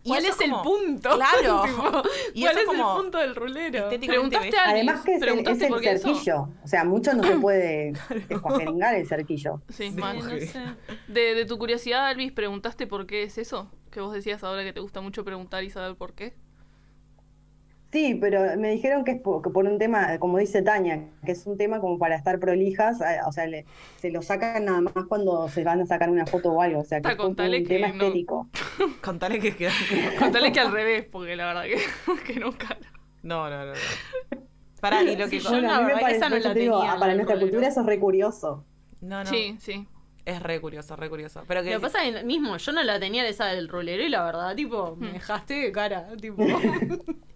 y 0.04 0.10
¿Cuál 0.10 0.26
es 0.26 0.42
el 0.42 0.52
punto? 0.52 1.10
Claro. 1.16 1.64
Tipo, 1.66 2.04
Y 2.34 2.42
¿Cuál 2.42 2.58
es 2.58 2.64
como 2.66 2.92
el 2.98 3.02
punto 3.04 3.18
del 3.20 3.36
rulero? 3.36 3.90
¿Preguntaste 3.90 4.58
a? 4.58 4.70
Además 4.70 5.02
que 5.04 5.16
es 5.16 5.22
el, 5.22 5.58
cerquillo, 5.58 6.50
o 6.64 6.68
sea, 6.68 6.84
mucho 6.84 7.14
no 7.14 7.24
se 7.24 7.38
puede 7.38 7.94
descuajeringar 8.30 8.96
el 8.96 9.08
cerquillo. 9.08 9.62
Sí, 9.70 9.92
Sí, 9.92 9.96
no 9.96 10.22
sé. 10.22 10.52
De, 11.08 11.36
de 11.36 11.46
tu 11.46 11.58
curiosidad, 11.58 12.06
Alvis, 12.08 12.32
¿preguntaste 12.32 12.88
por 12.88 13.06
qué 13.08 13.24
es 13.24 13.38
eso? 13.38 13.70
Que 13.92 14.02
vos 14.02 14.14
decías 14.14 14.44
ahora 14.44 14.64
que 14.64 14.74
te 14.74 14.80
gusta 14.80 15.02
mucho 15.02 15.24
preguntar 15.24 15.64
y 15.64 15.70
saber 15.70 15.96
por 15.96 16.14
qué. 16.14 16.34
Sí, 17.92 18.16
pero 18.20 18.58
me 18.58 18.72
dijeron 18.72 19.04
que 19.04 19.12
es 19.12 19.22
por, 19.22 19.44
que 19.44 19.52
por 19.52 19.66
un 19.68 19.78
tema, 19.78 20.18
como 20.18 20.40
dice 20.40 20.64
Tania, 20.64 21.12
que 21.24 21.32
es 21.34 21.46
un 21.46 21.58
tema 21.58 21.80
como 21.80 22.00
para 22.00 22.16
estar 22.16 22.40
prolijas, 22.40 23.00
eh, 23.02 23.20
o 23.28 23.32
sea, 23.32 23.46
le- 23.46 23.66
se 23.98 24.10
lo 24.10 24.24
sacan 24.24 24.66
nada 24.66 24.82
más 24.82 25.06
cuando 25.08 25.48
se 25.48 25.64
van 25.64 25.80
a 25.82 25.86
sacar 25.86 26.10
una 26.10 26.26
foto 26.26 26.52
o 26.54 26.62
algo, 26.62 26.80
o 26.82 26.84
sea, 26.84 27.02
que 27.02 27.04
Ta, 27.04 27.12
es 27.12 27.20
un 27.20 27.36
que 27.36 27.62
tema 27.68 27.90
no. 27.90 28.06
estético. 28.06 28.50
Contale 29.02 29.40
que 29.40 29.56
queda... 29.56 29.72
Contale 30.20 30.52
que 30.52 30.60
al 30.60 30.72
revés, 30.72 31.06
porque 31.12 31.36
la 31.36 31.46
verdad 31.46 31.64
que, 31.64 31.80
que 32.34 32.40
nunca. 32.40 32.78
No, 33.22 33.50
no, 33.50 33.66
no. 33.66 33.74
no. 33.74 33.80
Pará, 34.82 35.02
y 35.02 35.16
lo 35.16 35.30
que... 35.30 35.40
Yo 35.40 35.50
Bueno, 35.50 35.70
la 35.70 35.80
verdad 35.80 36.02
parece, 36.02 36.18
esa 36.18 36.30
no 36.30 36.38
la 36.38 36.54
digo, 36.54 36.80
tenía, 36.80 36.94
ah, 36.94 37.00
para 37.00 37.16
nuestra 37.16 37.40
cultura 37.40 37.68
eso 37.68 37.80
es 37.82 37.86
re 37.86 38.00
curioso. 38.00 38.66
No, 39.00 39.24
no. 39.24 39.30
Sí, 39.30 39.56
sí. 39.60 39.88
Es 40.26 40.42
re 40.42 40.60
curioso, 40.62 40.96
re 40.96 41.10
curioso. 41.10 41.44
Pero 41.48 41.64
que... 41.64 41.72
Lo 41.72 41.80
que 41.80 41.82
pasa 41.84 42.06
es 42.06 42.16
que 42.16 42.24
mismo, 42.24 42.58
yo 42.58 42.72
no 42.72 42.84
la 42.84 43.00
tenía 43.00 43.28
esa 43.28 43.46
del 43.48 43.68
rulero 43.68 44.04
y 44.04 44.10
la 44.10 44.24
verdad, 44.24 44.56
tipo, 44.56 44.96
me 44.96 45.14
dejaste 45.14 45.54
de 45.54 45.72
cara, 45.72 46.08
tipo. 46.20 46.46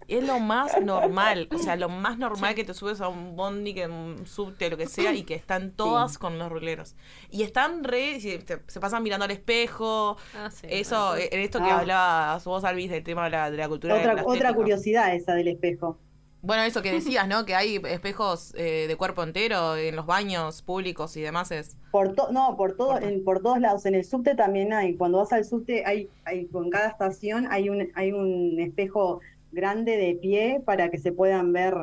Es 0.08 0.26
lo 0.26 0.40
más 0.40 0.80
normal, 0.82 1.48
o 1.54 1.58
sea, 1.58 1.76
lo 1.76 1.88
más 1.88 2.18
normal 2.18 2.54
que 2.54 2.64
te 2.64 2.74
subes 2.74 3.00
a 3.00 3.08
un 3.08 3.36
bondi, 3.36 3.74
que 3.74 3.86
un 3.86 4.26
subte, 4.26 4.70
lo 4.70 4.76
que 4.76 4.86
sea, 4.86 5.12
y 5.14 5.22
que 5.22 5.34
están 5.34 5.70
todas 5.72 6.18
con 6.18 6.38
los 6.38 6.50
ruleros. 6.50 6.96
Y 7.30 7.42
están 7.42 7.84
re, 7.84 8.18
se 8.20 8.80
pasan 8.80 9.02
mirando 9.02 9.26
al 9.26 9.30
espejo, 9.30 10.16
Ah, 10.34 10.50
sí, 10.50 10.66
eso, 10.70 11.14
en 11.16 11.40
esto 11.40 11.58
que 11.60 11.70
Ah. 11.70 11.78
hablabas 11.80 12.44
vos, 12.44 12.64
Alvis, 12.64 12.90
del 12.90 13.04
tema 13.04 13.24
de 13.24 13.30
la, 13.30 13.50
de 13.50 13.56
la 13.58 13.68
cultura 13.68 13.94
de 13.94 14.00
Otra, 14.00 14.14
la 14.14 14.24
otra 14.26 14.54
curiosidad 14.54 15.14
esa 15.14 15.34
del 15.34 15.48
espejo. 15.48 15.98
Bueno, 16.40 16.62
eso 16.62 16.82
que 16.82 16.92
decías, 16.92 17.26
¿no? 17.26 17.44
Que 17.44 17.56
hay 17.56 17.80
espejos 17.90 18.54
eh, 18.56 18.84
de 18.86 18.94
cuerpo 18.96 19.24
entero 19.24 19.76
en 19.76 19.96
los 19.96 20.06
baños 20.06 20.62
públicos 20.62 21.16
y 21.16 21.20
demás 21.20 21.50
es... 21.50 21.76
Por 21.90 22.14
to- 22.14 22.30
no, 22.30 22.56
por 22.56 22.76
todo, 22.76 22.92
Por 22.92 23.02
en- 23.02 23.24
por 23.24 23.42
todos 23.42 23.58
lados. 23.58 23.84
En 23.86 23.96
el 23.96 24.04
subte 24.04 24.36
también 24.36 24.72
hay. 24.72 24.94
Cuando 24.96 25.18
vas 25.18 25.32
al 25.32 25.44
subte 25.44 25.82
hay, 25.84 26.08
hay 26.24 26.46
con 26.46 26.70
cada 26.70 26.88
estación 26.90 27.48
hay 27.50 27.68
un, 27.68 27.90
hay 27.96 28.12
un 28.12 28.56
espejo 28.60 29.20
grande 29.52 29.96
de 29.96 30.14
pie 30.14 30.60
para 30.64 30.90
que 30.90 30.98
se 30.98 31.12
puedan 31.12 31.52
ver 31.52 31.74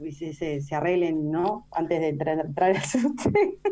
y 0.00 0.12
se, 0.12 0.32
se, 0.32 0.60
se 0.60 0.74
arreglen, 0.76 1.30
¿no? 1.32 1.66
Antes 1.72 1.98
de 2.00 2.08
entrar, 2.08 2.38
entrar 2.38 2.70
al 2.76 2.82
subte. 2.84 3.58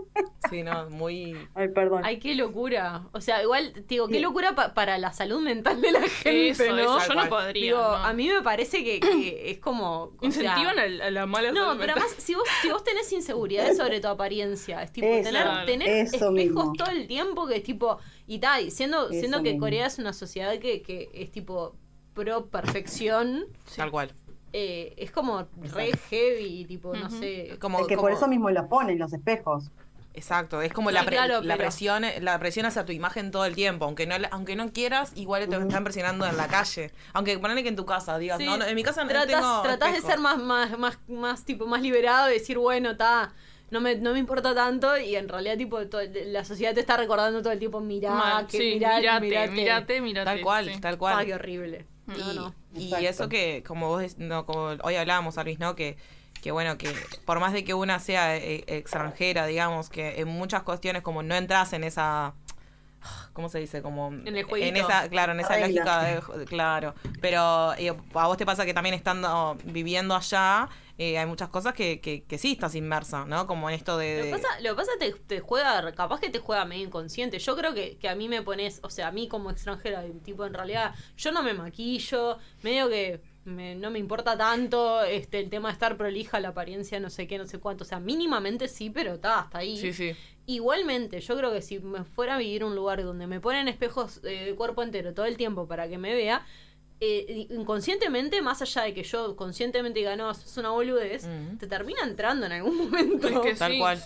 Sí, 0.49 0.63
no, 0.63 0.89
muy... 0.91 1.37
Ay, 1.57 1.69
perdón. 1.71 2.03
Ay, 2.05 2.21
qué 2.21 2.37
locura. 2.37 3.09
O 3.13 3.21
sea, 3.21 3.43
igual, 3.43 3.85
digo, 3.89 4.07
qué 4.07 4.15
Sí. 4.15 4.21
locura 4.21 4.55
pa- 4.55 4.75
para 4.75 4.97
la 4.97 5.13
salud 5.13 5.41
mental 5.41 5.81
de 5.81 5.91
la 5.91 6.03
gente, 6.03 6.51
Eso, 6.51 6.65
¿no? 6.73 6.99
eso 6.99 7.09
yo 7.09 7.15
no 7.21 7.29
podría. 7.29 7.63
Digo, 7.65 7.79
no. 7.79 7.95
a 7.97 8.13
mí 8.13 8.29
me 8.29 8.43
parece 8.43 8.85
que, 8.85 9.01
que 9.01 9.51
es 9.51 9.59
como. 9.59 10.03
o 10.05 10.17
sea, 10.21 10.27
Incentivan 10.29 10.79
a, 10.79 10.87
la- 10.87 11.07
a 11.07 11.11
la 11.11 11.27
mala 11.27 11.51
No, 11.51 11.57
salud 11.67 11.81
pero 11.81 11.95
mental. 11.95 12.03
además, 12.07 12.23
si 12.25 12.35
vos, 12.37 12.45
si 12.63 12.69
vos 12.71 12.85
tenés 12.85 13.13
inseguridades 13.13 13.77
sobre 13.77 14.01
tu 14.01 14.07
apariencia, 14.07 14.85
es 14.85 14.93
tipo 14.93 15.09
Eso, 15.09 15.31
tener, 15.31 15.67
tener 15.67 15.89
eso 15.89 16.15
espejos 16.17 16.33
mismo. 16.33 16.73
todo 16.75 16.91
el 16.93 17.09
tiempo 17.09 17.47
que 17.49 17.57
es 17.57 17.63
tipo. 17.65 17.99
Y 18.29 18.39
tal, 18.39 18.71
siendo, 18.71 19.11
Eso 19.11 19.19
siendo 19.19 19.39
que 19.43 19.51
mismo. 19.51 19.67
Corea 19.67 19.87
es 19.87 19.99
una 19.99 20.13
sociedad 20.13 20.57
que, 20.61 20.81
que 20.81 21.09
es 21.13 21.33
tipo 21.33 21.75
pro 22.17 22.47
perfección, 22.47 23.45
Tal 23.77 23.91
cual. 23.93 24.11
eh, 24.53 24.95
es 24.97 25.11
como 25.13 25.47
re 25.75 25.93
heavy, 26.11 26.65
tipo, 26.65 26.95
no 26.97 27.11
sé. 27.11 27.57
Como, 27.61 27.81
es 27.81 27.87
que 27.87 27.95
como- 27.95 28.09
por 28.09 28.17
eso 28.17 28.27
mismo 28.27 28.51
los 28.51 28.67
ponen 28.67 28.99
los 28.99 29.13
espejos. 29.13 29.71
Exacto, 30.15 30.63
es 30.63 30.73
como 30.73 30.89
Sí, 30.89 30.95
la, 30.95 31.05
pre- 31.05 31.17
claro, 31.17 31.43
la 31.43 31.55
pero- 31.57 31.59
presión 31.69 32.03
la 32.23 32.39
presión 32.39 32.65
hacia 32.65 32.87
tu 32.87 32.93
imagen 32.93 33.31
todo 33.31 33.45
el 33.45 33.55
tiempo, 33.55 33.85
aunque 33.85 34.07
no 34.07 34.19
la- 34.19 34.29
aunque 34.29 34.57
no 34.57 34.73
quieras, 34.73 35.13
igual 35.15 35.47
te 35.47 35.57
están 35.57 35.85
presionando 35.85 36.25
en 36.27 36.39
la 36.39 36.49
calle. 36.49 36.91
Aunque 37.13 37.39
ponele 37.39 37.63
que 37.63 37.69
en 37.69 37.77
tu 37.77 37.85
casa 37.85 38.17
digas, 38.17 38.39
Sí, 38.39 38.47
no, 38.47 38.57
no, 38.57 38.65
en 38.65 38.75
mi 38.75 38.83
casa 38.83 39.03
no 39.05 39.11
tratás, 39.11 39.27
tengo 39.29 39.61
tratás 39.63 39.93
de 39.93 39.99
espejo". 39.99 40.13
ser 40.13 40.21
más, 40.21 40.39
más, 40.39 40.79
más, 40.79 40.99
más, 41.07 41.45
tipo, 41.45 41.67
más 41.67 41.83
liberado, 41.83 42.29
de 42.29 42.33
decir, 42.33 42.57
bueno, 42.57 42.93
está, 42.93 43.35
no 43.71 43.83
me, 43.83 43.97
no 43.97 44.15
me 44.15 44.19
importa 44.19 44.55
tanto, 44.55 44.97
y 44.97 45.17
en 45.17 45.29
realidad, 45.29 45.59
tipo, 45.59 45.81
la 45.83 46.45
sociedad 46.47 46.73
te 46.73 46.81
está 46.81 46.97
recordando 46.97 47.43
todo 47.43 47.53
el 47.53 47.59
tiempo, 47.59 47.81
mirá, 47.81 48.15
Mal, 48.15 48.47
que 48.47 48.57
sí, 48.57 48.71
mirá, 48.75 48.99
mirate, 48.99 49.21
mirate. 49.27 49.51
mirate, 49.53 50.01
mirate, 50.01 50.25
Tal 50.31 50.41
cual, 50.41 50.73
sí. 50.73 50.81
tal 50.81 50.97
cual. 50.97 51.17
Ay, 51.19 51.27
qué 51.27 51.35
horrible. 51.35 51.85
Y, 52.15 52.19
No, 52.19 52.33
no. 52.35 52.55
y 52.75 53.07
eso 53.07 53.29
que, 53.29 53.63
como 53.67 53.89
vos, 53.89 54.19
no, 54.19 54.47
como 54.47 54.77
hoy 54.83 54.95
hablábamos, 54.97 55.39
Arvis, 55.39 55.59
¿no? 55.59 55.75
Que, 55.75 55.97
que 56.43 56.53
bueno, 56.53 56.79
que 56.79 56.93
por 57.25 57.41
más 57.41 57.53
de 57.53 57.65
que 57.65 57.75
una 57.75 57.99
sea 57.99 58.37
eh, 58.37 58.65
extranjera, 58.69 59.47
digamos, 59.47 59.89
que 59.91 60.21
en 60.21 60.29
muchas 60.29 60.63
cuestiones 60.63 61.03
como 61.03 61.23
no 61.23 61.35
entras 61.35 61.73
en 61.73 61.83
esa 61.85 62.35
¿cómo 63.33 63.49
se 63.49 63.59
dice? 63.61 63.83
Como 63.83 64.09
En 64.09 64.37
el 64.37 64.45
jueguito. 64.45 64.81
esa, 64.81 65.09
claro, 65.09 65.33
en 65.33 65.41
esa 65.41 65.59
lógica 65.59 66.03
de- 66.03 66.45
claro, 66.47 66.95
pero 67.21 67.75
eh, 67.75 67.91
a 68.15 68.27
vos 68.27 68.37
te 68.37 68.47
pasa 68.47 68.65
que 68.65 68.75
también 68.75 68.95
estando 68.95 69.57
viviendo 69.65 70.15
allá 70.17 70.69
eh, 70.99 71.19
hay 71.19 71.27
muchas 71.27 71.49
cosas 71.51 71.75
que, 71.75 72.01
que, 72.01 72.25
que 72.25 72.39
sí 72.39 72.53
estás 72.53 72.75
inmersa, 72.75 73.25
¿no? 73.27 73.47
Como 73.47 73.69
en 73.69 73.75
esto 73.75 73.99
de, 73.99 74.19
Lo 74.19 74.25
que 74.25 74.31
pasa, 74.31 74.61
lo 74.61 74.71
que 74.71 74.77
pasa 74.77 74.93
te, 74.99 75.13
te 75.13 75.41
juega, 75.41 75.93
capaz 75.95 76.21
que 76.21 76.31
te 76.31 76.39
juega 76.39 76.65
medio 76.65 76.85
inconsciente. 76.87 77.39
Yo 77.39 77.57
creo 77.57 77.75
que, 77.75 77.99
que 77.99 78.09
a 78.09 78.15
mí 78.15 78.29
me 78.29 78.43
pones, 78.43 78.81
o 78.83 78.91
sea, 78.91 79.09
a 79.09 79.13
mí 79.13 79.29
como 79.29 79.51
extranjera, 79.51 80.05
tipo, 80.25 80.47
en 80.47 80.55
realidad, 80.55 80.95
yo 81.17 81.33
no 81.33 81.43
me 81.43 81.53
maquillo, 81.55 82.39
medio 82.63 82.89
que 82.89 83.21
me- 83.45 83.75
no 83.77 83.91
me 83.91 83.99
importa 83.99 84.37
tanto 84.37 85.03
este 85.05 85.39
el 85.39 85.51
tema 85.51 85.69
de 85.69 85.75
estar 85.75 85.97
prolija, 85.97 86.41
la 86.41 86.49
apariencia, 86.49 86.99
no 86.99 87.11
sé 87.11 87.27
qué, 87.29 87.39
no 87.39 87.47
sé 87.47 87.59
cuánto. 87.59 87.85
O 87.85 87.87
sea, 87.87 88.01
mínimamente 88.01 88.67
sí, 88.67 88.91
pero 88.91 89.15
está, 89.15 89.41
hasta 89.41 89.59
ahí. 89.59 89.77
Sí, 89.77 89.93
sí. 89.93 90.17
Igualmente, 90.49 91.21
yo 91.21 91.37
creo 91.37 91.53
que 91.53 91.61
si 91.61 91.81
me 91.81 92.05
fuera 92.05 92.37
a 92.37 92.39
vivir 92.39 92.63
un 92.65 92.75
lugar 92.77 93.03
donde 93.03 93.27
me 93.27 93.41
ponen 93.41 93.67
espejos 93.69 94.21
eh, 94.25 94.45
de 94.47 94.55
cuerpo 94.55 94.83
entero 94.83 95.13
todo 95.13 95.27
el 95.27 95.37
tiempo 95.37 95.67
para 95.67 95.89
que 95.89 95.99
me 95.99 96.15
vea, 96.15 96.47
eh, 97.01 97.47
inconscientemente, 97.51 98.41
más 98.43 98.63
allá 98.63 98.83
de 98.83 98.95
que 98.95 99.03
yo 99.03 99.37
conscientemente 99.37 99.99
diga, 99.99 100.17
no, 100.17 100.31
es 100.31 100.57
una 100.57 100.71
boludez, 100.71 101.27
te 101.59 101.67
termina 101.67 102.01
entrando 102.05 102.47
en 102.47 102.53
algún 102.53 102.77
momento. 102.91 103.29
Tal 103.59 103.79
cual. 103.79 104.03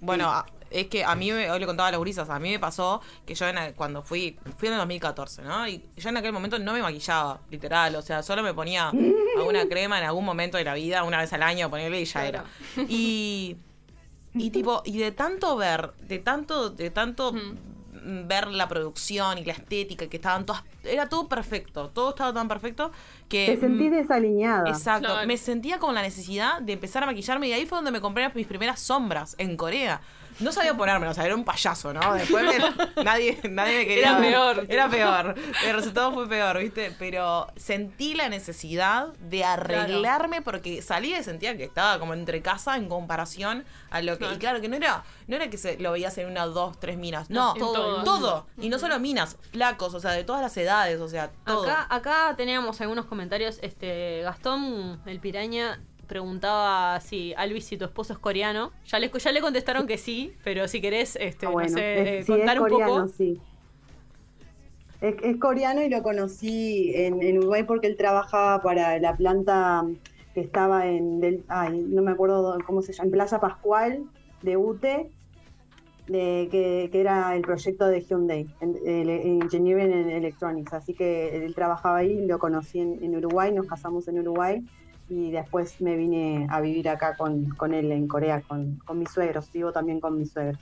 Bueno, 0.00 0.28
a- 0.28 0.46
es 0.70 0.86
que 0.88 1.02
a 1.02 1.14
mí, 1.14 1.32
me- 1.32 1.50
hoy 1.50 1.58
le 1.58 1.64
contaba 1.66 1.88
a 1.88 1.92
las 1.92 1.98
gurisas, 1.98 2.28
a 2.28 2.38
mí 2.38 2.50
me 2.50 2.58
pasó 2.58 3.00
que 3.24 3.34
yo 3.34 3.48
en 3.48 3.72
cuando 3.72 4.02
fui, 4.02 4.38
fui 4.58 4.68
en 4.68 4.74
el 4.74 4.80
2014, 4.80 5.40
¿no? 5.42 5.66
Y 5.66 5.82
yo 5.96 6.10
en 6.10 6.16
aquel 6.18 6.32
momento 6.32 6.58
no 6.58 6.74
me 6.74 6.82
maquillaba, 6.82 7.40
literal, 7.50 7.96
o 7.96 8.02
sea, 8.02 8.22
solo 8.22 8.42
me 8.42 8.52
ponía 8.52 8.90
alguna 9.38 9.66
crema 9.66 9.98
en 9.98 10.04
algún 10.04 10.26
momento 10.26 10.58
de 10.58 10.64
la 10.64 10.74
vida, 10.74 11.04
una 11.04 11.18
vez 11.20 11.32
al 11.32 11.42
año, 11.42 11.70
ponerle 11.70 12.02
y 12.02 12.04
ya 12.04 12.26
era. 12.28 12.44
Y, 12.86 13.56
y 14.34 14.50
tipo, 14.50 14.82
y 14.84 14.98
de 14.98 15.10
tanto 15.12 15.56
ver, 15.56 15.92
de 16.02 16.18
tanto, 16.18 16.68
de 16.68 16.90
tanto 16.90 17.32
ver 18.26 18.48
la 18.48 18.68
producción 18.68 19.38
y 19.38 19.44
la 19.44 19.52
estética, 19.52 20.06
que 20.08 20.16
estaban 20.16 20.46
todas, 20.46 20.64
era 20.84 21.08
todo 21.08 21.28
perfecto, 21.28 21.90
todo 21.90 22.10
estaba 22.10 22.32
tan 22.32 22.48
perfecto 22.48 22.90
que... 23.28 23.46
Te 23.46 23.56
sentís 23.58 23.90
mm, 23.90 23.94
desaliñada. 23.94 24.68
Exacto. 24.68 25.14
Me 25.26 25.36
sentía 25.36 25.78
con 25.78 25.94
la 25.94 26.02
necesidad 26.02 26.60
de 26.60 26.72
empezar 26.72 27.02
a 27.02 27.06
maquillarme 27.06 27.48
y 27.48 27.52
ahí 27.52 27.66
fue 27.66 27.78
donde 27.78 27.90
me 27.90 28.00
compré 28.00 28.30
mis 28.34 28.46
primeras 28.46 28.80
sombras 28.80 29.34
en 29.38 29.56
Corea. 29.56 30.00
No 30.40 30.52
sabía 30.52 30.74
ponérmelo, 30.74 31.10
o 31.10 31.14
sea, 31.14 31.24
era 31.24 31.34
un 31.34 31.44
payaso, 31.44 31.92
¿no? 31.92 32.14
Después 32.14 32.44
me- 32.44 33.02
nadie, 33.04 33.38
nadie 33.50 33.78
me 33.78 33.86
quería. 33.86 34.10
Era 34.10 34.18
peor. 34.20 34.66
Era 34.68 34.88
peor. 34.88 35.34
El 35.66 35.74
resultado 35.74 36.12
fue 36.12 36.28
peor, 36.28 36.58
¿viste? 36.58 36.94
Pero 36.98 37.46
sentí 37.56 38.14
la 38.14 38.28
necesidad 38.28 39.08
de 39.20 39.44
arreglarme 39.44 40.42
porque 40.42 40.82
salía 40.82 41.18
y 41.18 41.24
sentía 41.24 41.56
que 41.56 41.64
estaba 41.64 41.98
como 41.98 42.14
entre 42.14 42.40
casa 42.42 42.76
en 42.76 42.88
comparación 42.88 43.64
a 43.90 44.00
lo 44.02 44.18
que. 44.18 44.26
Y 44.32 44.36
claro, 44.38 44.60
que 44.60 44.68
no 44.68 44.76
era, 44.76 45.04
no 45.26 45.36
era 45.36 45.50
que 45.50 45.58
se 45.58 45.78
lo 45.78 45.92
veías 45.92 46.16
en 46.18 46.28
una, 46.28 46.46
dos, 46.46 46.78
tres 46.78 46.98
minas. 46.98 47.30
No, 47.30 47.54
todo. 47.54 47.72
todo. 47.72 48.04
Todo. 48.04 48.46
Y 48.60 48.68
no 48.68 48.78
solo 48.78 48.98
minas, 49.00 49.36
flacos, 49.52 49.94
o 49.94 50.00
sea, 50.00 50.12
de 50.12 50.24
todas 50.24 50.42
las 50.42 50.56
edades, 50.56 51.00
o 51.00 51.08
sea, 51.08 51.30
todo. 51.44 51.64
Acá, 51.64 51.86
acá 51.90 52.34
teníamos 52.36 52.80
algunos 52.80 53.06
comentarios. 53.06 53.58
Este 53.62 54.20
Gastón, 54.22 55.00
el 55.06 55.20
piraña, 55.20 55.80
preguntaba 56.08 57.00
si 57.00 57.34
Alvis, 57.36 57.64
si 57.66 57.76
tu 57.76 57.84
esposo 57.84 58.12
es 58.14 58.18
coreano. 58.18 58.72
Ya 58.86 58.98
le, 58.98 59.10
ya 59.16 59.32
le 59.32 59.40
contestaron 59.40 59.86
que 59.86 59.98
sí, 59.98 60.32
pero 60.42 60.66
si 60.66 60.80
querés 60.80 61.16
este, 61.20 61.46
Ah, 61.46 61.50
bueno, 61.50 61.70
no 61.70 61.76
sé, 61.78 62.00
es- 62.02 62.08
eh, 62.08 62.22
sí, 62.24 62.32
es 62.32 62.38
contar 62.38 62.58
un 62.60 62.68
coreano, 62.68 62.94
poco. 63.02 63.08
sí. 63.08 63.38
Es, 65.00 65.14
es 65.22 65.36
coreano 65.36 65.82
y 65.82 65.88
lo 65.88 66.02
conocí 66.02 66.92
en, 66.94 67.22
en 67.22 67.38
Uruguay 67.38 67.62
porque 67.62 67.86
él 67.86 67.96
trabajaba 67.96 68.60
para 68.62 68.98
la 68.98 69.16
planta 69.16 69.84
que 70.34 70.40
estaba 70.40 70.86
en, 70.88 71.20
del, 71.20 71.44
ay, 71.48 71.84
no 71.88 72.02
me 72.02 72.10
acuerdo 72.10 72.58
cómo 72.66 72.82
se 72.82 72.92
llama, 72.92 73.04
en 73.06 73.10
Playa 73.12 73.38
Pascual 73.38 74.02
de 74.42 74.56
UTE, 74.56 75.10
de, 76.08 76.48
que, 76.50 76.88
que 76.90 77.00
era 77.00 77.36
el 77.36 77.42
proyecto 77.42 77.86
de 77.86 78.00
Hyundai, 78.00 78.46
en, 78.60 78.74
el- 78.86 79.08
Engineering 79.42 79.92
and 79.92 80.10
Electronics. 80.10 80.72
Así 80.72 80.94
que 80.94 81.44
él 81.44 81.54
trabajaba 81.54 81.98
ahí, 81.98 82.26
lo 82.26 82.38
conocí 82.38 82.80
en, 82.80 82.98
en 83.02 83.14
Uruguay, 83.16 83.52
nos 83.52 83.66
casamos 83.66 84.08
en 84.08 84.18
Uruguay 84.20 84.64
y 85.08 85.30
después 85.30 85.80
me 85.80 85.96
vine 85.96 86.46
a 86.50 86.60
vivir 86.60 86.88
acá 86.88 87.16
con, 87.16 87.46
con 87.50 87.72
él 87.74 87.90
en 87.92 88.06
Corea, 88.06 88.42
con, 88.42 88.76
con 88.84 88.98
mis 88.98 89.10
suegros, 89.10 89.50
vivo 89.52 89.72
también 89.72 90.00
con 90.00 90.18
mis 90.18 90.30
suegros. 90.32 90.58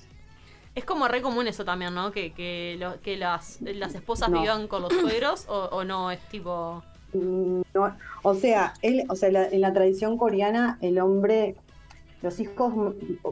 Es 0.74 0.84
como 0.84 1.08
re 1.08 1.22
común 1.22 1.46
eso 1.48 1.64
también, 1.64 1.94
¿no? 1.94 2.12
Que, 2.12 2.32
que, 2.32 2.76
lo- 2.78 3.00
que 3.00 3.16
las, 3.16 3.60
las 3.62 3.94
esposas 3.94 4.28
No. 4.28 4.40
vivan 4.42 4.68
con 4.68 4.82
los 4.82 4.92
suegros 4.92 5.46
o, 5.48 5.68
o 5.72 5.84
no, 5.84 6.10
es 6.10 6.20
tipo... 6.28 6.82
Mm, 7.12 7.62
No, 7.74 7.96
o 8.22 8.34
sea, 8.34 8.74
él, 8.82 9.04
o 9.08 9.16
sea, 9.16 9.30
la- 9.30 9.48
en 9.48 9.60
la 9.62 9.72
tradición 9.72 10.18
coreana, 10.18 10.78
el 10.82 10.98
hombre, 11.00 11.56
los 12.22 12.38
hijos 12.40 12.72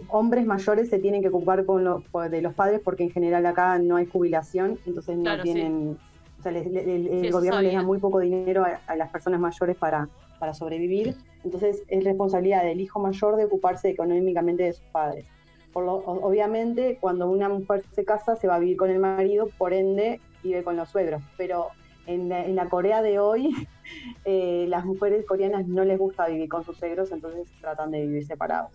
hombres 0.08 0.46
mayores 0.46 0.88
se 0.88 0.98
tienen 0.98 1.20
que 1.22 1.28
ocupar 1.28 1.64
con 1.66 1.84
lo- 1.84 2.00
por- 2.10 2.30
de 2.30 2.40
los 2.40 2.54
padres 2.54 2.80
porque 2.82 3.04
en 3.04 3.10
general 3.10 3.44
acá 3.46 3.78
no 3.78 3.96
hay 3.96 4.06
jubilación, 4.06 4.78
entonces 4.86 5.16
no 5.16 5.24
Claro, 5.24 5.42
sí. 5.42 5.52
tienen, 5.52 5.98
o 6.40 6.42
sea, 6.42 6.50
les- 6.52 6.66
le- 6.66 6.96
el, 6.96 7.20
Sí, 7.26 7.30
gobierno 7.30 7.60
les 7.60 7.74
da 7.74 7.82
muy 7.82 7.98
poco 7.98 8.20
dinero 8.20 8.64
a, 8.64 8.80
a 8.90 8.96
las 8.96 9.10
personas 9.10 9.38
mayores 9.38 9.76
para, 9.76 10.08
para 10.44 10.52
sobrevivir, 10.52 11.16
entonces 11.42 11.84
es 11.88 12.04
responsabilidad 12.04 12.64
del 12.64 12.78
hijo 12.78 13.00
mayor 13.00 13.36
de 13.36 13.46
ocuparse 13.46 13.88
económicamente 13.88 14.64
de 14.64 14.74
sus 14.74 14.84
padres. 14.92 15.24
Por 15.72 15.86
lo- 15.86 16.04
obviamente, 16.04 16.98
cuando 17.00 17.30
una 17.30 17.48
mujer 17.48 17.82
se 17.92 18.04
casa, 18.04 18.36
se 18.36 18.46
va 18.46 18.56
a 18.56 18.58
vivir 18.58 18.76
con 18.76 18.90
el 18.90 18.98
marido, 18.98 19.48
por 19.56 19.72
ende, 19.72 20.20
vive 20.42 20.62
con 20.62 20.76
los 20.76 20.90
suegros. 20.90 21.22
Pero 21.38 21.68
en 22.06 22.28
la, 22.28 22.44
en 22.44 22.56
la 22.56 22.68
Corea 22.68 23.00
de 23.00 23.18
hoy, 23.18 23.54
eh, 24.26 24.66
las 24.68 24.84
mujeres 24.84 25.24
coreanas 25.24 25.66
no 25.66 25.82
les 25.82 25.98
gusta 25.98 26.26
vivir 26.28 26.50
con 26.50 26.62
sus 26.62 26.76
suegros, 26.76 27.10
entonces 27.10 27.50
tratan 27.62 27.90
de 27.90 28.02
vivir 28.02 28.26
separados. 28.26 28.72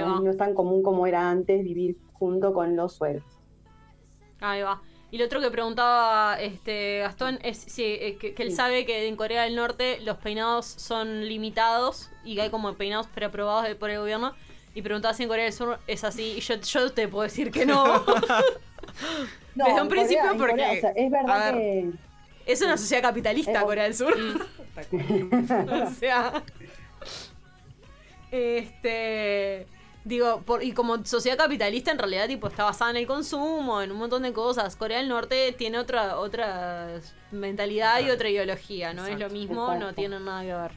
No, 0.00 0.20
no 0.22 0.30
es 0.30 0.38
tan 0.38 0.54
común 0.54 0.82
como 0.82 1.06
era 1.06 1.28
antes 1.28 1.62
vivir 1.62 1.98
junto 2.14 2.54
con 2.54 2.74
los 2.74 2.94
suegros. 2.94 3.38
Ahí 4.40 4.62
va. 4.62 4.80
Y 5.12 5.18
lo 5.18 5.24
otro 5.26 5.40
que 5.40 5.50
preguntaba 5.50 6.36
este 6.40 6.98
Gastón 6.98 7.38
es 7.42 7.58
si, 7.58 7.84
eh, 7.84 8.16
que, 8.20 8.34
que 8.34 8.42
él 8.42 8.52
sabe 8.54 8.84
que 8.84 9.06
en 9.06 9.16
Corea 9.16 9.44
del 9.44 9.54
Norte 9.54 9.98
los 10.00 10.16
peinados 10.18 10.66
son 10.66 11.26
limitados 11.28 12.10
y 12.24 12.34
que 12.34 12.42
hay 12.42 12.50
como 12.50 12.74
peinados 12.74 13.06
preaprobados 13.06 13.72
por 13.76 13.90
el 13.90 13.98
gobierno. 14.00 14.34
Y 14.74 14.82
preguntaba 14.82 15.14
si 15.14 15.22
en 15.22 15.28
Corea 15.28 15.44
del 15.44 15.52
Sur 15.54 15.78
es 15.86 16.04
así. 16.04 16.34
Y 16.36 16.40
yo, 16.40 16.56
yo 16.56 16.92
te 16.92 17.08
puedo 17.08 17.22
decir 17.22 17.50
que 17.50 17.64
no. 17.64 17.86
No, 19.54 19.64
Desde 19.64 19.80
un 19.80 19.88
principio 19.88 20.22
Corea- 20.22 20.36
porque... 20.36 20.52
Corea, 20.52 20.72
o 20.72 20.80
sea, 20.80 20.90
es 20.90 21.10
verdad 21.10 21.42
a 21.48 21.52
ver, 21.52 21.54
que... 21.54 21.90
Es 22.52 22.60
una 22.62 22.76
sociedad 22.76 23.02
capitalista 23.02 23.60
Eh, 23.60 23.64
Corea 23.64 23.84
del 23.84 23.94
Sur. 23.94 24.14
o 25.72 25.90
sea... 25.98 26.42
Este... 28.30 29.66
Digo, 30.06 30.42
por, 30.46 30.62
y 30.62 30.70
como 30.70 31.04
sociedad 31.04 31.36
capitalista 31.36 31.90
en 31.90 31.98
realidad 31.98 32.28
tipo 32.28 32.46
está 32.46 32.62
basada 32.62 32.92
en 32.92 32.96
el 32.98 33.08
consumo, 33.08 33.82
en 33.82 33.90
un 33.90 33.98
montón 33.98 34.22
de 34.22 34.32
cosas. 34.32 34.76
Corea 34.76 34.98
del 34.98 35.08
Norte 35.08 35.52
tiene 35.58 35.78
otra 35.80 36.18
otra 36.20 37.00
mentalidad 37.32 37.98
y 38.00 38.10
otra 38.10 38.28
ideología, 38.30 38.94
no 38.94 39.04
es 39.04 39.18
lo 39.18 39.28
mismo, 39.30 39.74
no 39.74 39.92
tienen 39.94 40.24
nada 40.24 40.42
que 40.42 40.54
ver. 40.54 40.70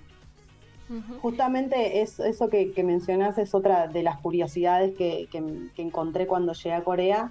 Justamente 1.21 2.01
es, 2.01 2.19
eso 2.19 2.49
que, 2.49 2.71
que 2.71 2.83
mencionas 2.83 3.37
es 3.37 3.53
otra 3.53 3.87
de 3.87 4.01
las 4.01 4.17
curiosidades 4.17 4.97
que, 4.97 5.27
que- 5.31 5.69
que 5.75 5.81
encontré 5.83 6.25
cuando 6.25 6.53
llegué 6.53 6.73
a 6.73 6.83
Corea 6.83 7.29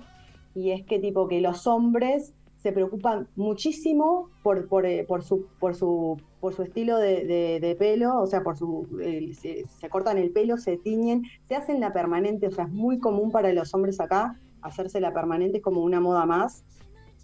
y 0.54 0.70
es 0.70 0.86
que 0.86 1.00
tipo 1.00 1.26
que 1.26 1.40
los 1.40 1.66
hombres 1.66 2.32
se 2.62 2.72
preocupan 2.72 3.28
muchísimo 3.36 4.30
por, 4.42 4.66
por, 4.68 4.84
eh, 4.86 5.04
por 5.06 5.22
su, 5.22 5.46
por, 5.60 5.74
su, 5.74 6.20
por 6.40 6.54
su 6.54 6.62
estilo 6.62 6.98
de, 6.98 7.24
de- 7.24 7.60
de 7.60 7.74
pelo, 7.76 8.20
o 8.20 8.26
sea, 8.26 8.42
por 8.42 8.56
su 8.56 8.86
eh, 9.00 9.32
se, 9.34 9.64
se 9.66 9.88
cortan 9.88 10.18
el 10.18 10.30
pelo, 10.30 10.56
se 10.58 10.76
tiñen, 10.76 11.22
se 11.46 11.54
hacen 11.54 11.80
la 11.80 11.92
permanente, 11.92 12.46
o 12.48 12.50
sea, 12.50 12.64
es 12.64 12.70
muy 12.70 12.98
común 12.98 13.30
para 13.30 13.52
los 13.52 13.72
hombres 13.74 14.00
acá 14.00 14.38
hacerse 14.62 15.00
la 15.00 15.12
permanente 15.12 15.58
es 15.58 15.62
como 15.62 15.82
una 15.82 16.00
moda 16.00 16.26
más. 16.26 16.64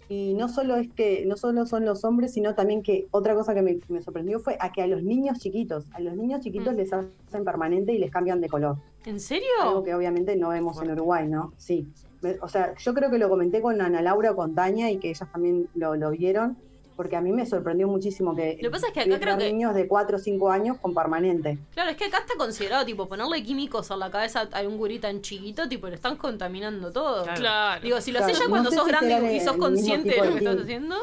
Y 0.07 0.35
no 0.35 0.49
solo 0.49 0.75
es 0.75 0.87
que, 0.93 1.25
no 1.25 1.35
solo 1.35 1.65
son 1.65 1.83
los 1.83 2.05
hombres, 2.05 2.31
sino 2.31 2.53
también 2.53 2.83
que 2.83 3.07
otra 3.09 3.33
cosa 3.33 3.55
que 3.55 3.63
me, 3.63 3.79
me 3.89 4.03
sorprendió 4.03 4.39
fue 4.39 4.55
a 4.59 4.71
que 4.71 4.83
a 4.83 4.87
los 4.87 5.01
niños 5.01 5.39
chiquitos, 5.39 5.87
a 5.93 5.99
los 5.99 6.15
niños 6.15 6.41
chiquitos 6.41 6.75
les 6.75 6.93
hacen 6.93 7.43
permanente 7.43 7.91
y 7.91 7.97
les 7.97 8.11
cambian 8.11 8.39
de 8.39 8.47
color. 8.47 8.77
¿En 9.05 9.19
serio? 9.19 9.47
Algo 9.63 9.83
que 9.83 9.95
obviamente 9.95 10.35
no 10.35 10.49
vemos 10.49 10.79
en 10.81 10.91
Uruguay, 10.91 11.27
¿no? 11.27 11.53
Sí. 11.57 11.87
Me- 12.25 12.37
O 12.41 12.49
sea, 12.49 12.73
yo 12.77 12.93
creo 12.93 13.11
que 13.11 13.17
lo 13.19 13.29
comenté 13.29 13.61
con 13.61 13.79
Ana 13.81 14.01
Laura 14.01 14.31
o 14.31 14.35
con 14.35 14.55
Tania 14.55 14.89
y 14.89 14.97
que 14.97 15.09
ellas 15.09 15.29
también 15.31 15.67
lo, 15.75 15.95
lo 15.95 16.09
vieron, 16.09 16.57
porque 16.95 17.15
a 17.15 17.21
mí 17.21 17.31
me 17.31 17.45
sorprendió 17.45 17.87
muchísimo 17.87 18.35
que, 18.35 18.53
Lo 18.61 18.69
que 18.69 18.71
pasa 18.71 18.87
es 18.87 18.93
que 18.93 19.01
acá 19.01 19.19
creo 19.19 19.37
que- 19.37 19.51
niños 19.51 19.75
de 19.75 19.87
4 19.87 20.17
o 20.17 20.19
5 20.19 20.49
años 20.49 20.77
con 20.81 20.93
permanente. 20.95 21.57
Claro, 21.73 21.91
es 21.91 21.97
que 21.97 22.05
acá 22.05 22.19
está 22.19 22.33
considerado, 22.37 22.83
tipo, 22.85 23.07
ponerle 23.07 23.43
químicos 23.43 23.91
a 23.91 23.97
la 23.97 24.09
cabeza 24.09 24.49
a 24.51 24.61
un 24.61 24.77
gurí 24.77 24.97
tan 24.99 25.21
chiquito, 25.21 25.67
tipo, 25.69 25.87
le 25.87 25.95
están 25.95 26.15
contaminando 26.17 26.91
todo. 26.91 27.25
Claro. 27.35 27.81
Digo, 27.83 28.01
si 28.01 28.11
lo 28.11 28.19
Claro, 28.19 28.31
haces 28.31 28.39
ya 28.39 28.45
no 28.45 28.49
cuando 28.49 28.69
sé 28.71 28.75
sos 28.77 28.85
si 28.85 28.91
grande 28.91 29.35
y 29.35 29.39
sos 29.41 29.57
consciente 29.57 30.09
de 30.09 30.17
lo 30.17 30.23
de 30.23 30.31
que 30.31 30.37
estás 30.37 30.61
haciendo, 30.63 30.95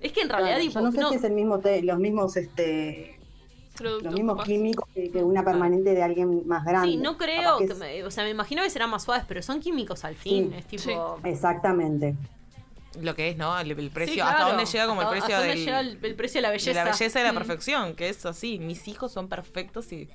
es 0.00 0.12
que 0.12 0.20
en 0.22 0.28
realidad, 0.30 0.56
Claro, 0.56 0.62
tipo, 0.68 0.78
yo 0.80 0.84
no 0.86 0.92
sé 0.92 1.00
no- 1.00 1.08
si 1.10 1.14
es 1.16 1.24
el 1.24 1.32
mismo 1.32 1.58
te- 1.58 1.82
los 1.82 1.98
mismos 1.98 2.36
este 2.36 3.18
Los 3.80 4.02
mismos 4.14 4.36
capaz. 4.36 4.44
químicos 4.46 4.88
que, 4.94 5.10
que 5.10 5.22
una 5.22 5.44
permanente 5.44 5.94
de 5.94 6.02
alguien 6.02 6.46
más 6.46 6.64
grande. 6.64 6.88
Sí, 6.92 6.96
no 6.98 7.16
creo, 7.16 7.42
Capaz 7.42 7.58
que 7.58 7.66
que 7.66 7.72
es- 7.72 7.78
me- 7.78 8.04
o 8.04 8.10
sea, 8.10 8.24
me 8.24 8.30
imagino 8.30 8.62
que 8.62 8.70
serán 8.70 8.90
más 8.90 9.02
suaves, 9.04 9.24
pero 9.26 9.42
son 9.42 9.60
químicos 9.60 10.04
al 10.04 10.14
fin, 10.14 10.52
es 10.54 10.64
tipo... 10.66 11.18
Exactamente. 11.24 12.14
Lo 13.00 13.14
que 13.16 13.30
es, 13.30 13.36
¿no? 13.38 13.58
El, 13.58 13.70
el 13.70 13.90
precio. 13.90 14.14
Sí, 14.14 14.20
¿Hasta 14.20 14.48
dónde 14.48 14.66
llega 14.66 14.86
como 14.86 15.00
el 15.02 15.08
precio 15.08 15.24
hasta 15.24 15.36
dónde 15.38 15.54
del, 15.54 15.64
llega 15.64 15.80
el, 15.80 15.98
el 16.02 16.14
precio 16.14 16.38
de 16.38 16.42
la 16.42 16.50
belleza. 16.50 16.70
de 16.70 16.74
la 16.74 16.84
belleza 16.84 17.20
y 17.20 17.22
la 17.24 17.32
Mm. 17.32 17.36
perfección? 17.36 17.94
Que 17.94 18.08
es 18.10 18.26
así. 18.26 18.58
Mis 18.58 18.86
hijos 18.86 19.10
son 19.12 19.28
perfectos 19.28 19.90
y 19.92 20.08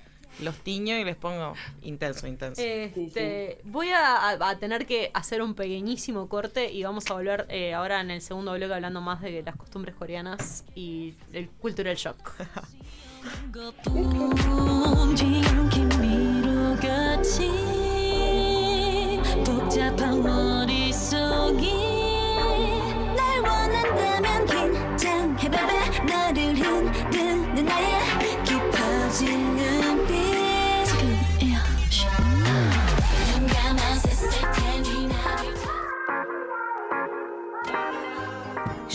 los 0.43 0.55
tiño 0.57 0.95
y 0.99 1.03
les 1.03 1.15
pongo 1.15 1.53
intenso, 1.81 2.27
intenso. 2.27 2.61
Este, 2.61 3.57
Voy 3.63 3.89
a, 3.89 4.17
a- 4.29 4.49
a 4.49 4.59
tener 4.59 4.85
que 4.85 5.09
hacer 5.15 5.41
un 5.41 5.55
pequeñísimo 5.55 6.29
corte 6.29 6.71
y 6.71 6.83
vamos 6.83 7.09
a 7.09 7.15
volver 7.15 7.47
eh, 7.49 7.73
ahora 7.73 7.99
en 7.99 8.11
el 8.11 8.21
segundo 8.21 8.53
bloque 8.53 8.71
hablando 8.75 9.01
más 9.01 9.21
de 9.23 9.41
las 9.41 9.55
costumbres 9.55 9.95
coreanas 9.95 10.63
y 10.75 11.15
el 11.33 11.49
cultural 11.49 11.95
shock. 11.95 12.17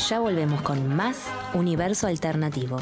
Ya 0.09 0.21
volvemos 0.21 0.61
con 0.61 0.95
más 0.95 1.17
Universo 1.55 2.07
Alternativo. 2.07 2.77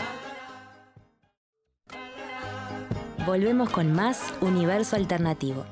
Volvemos 3.30 3.70
con 3.70 3.92
más 3.92 4.34
Universo 4.40 4.96
Alternativo. 4.96 5.64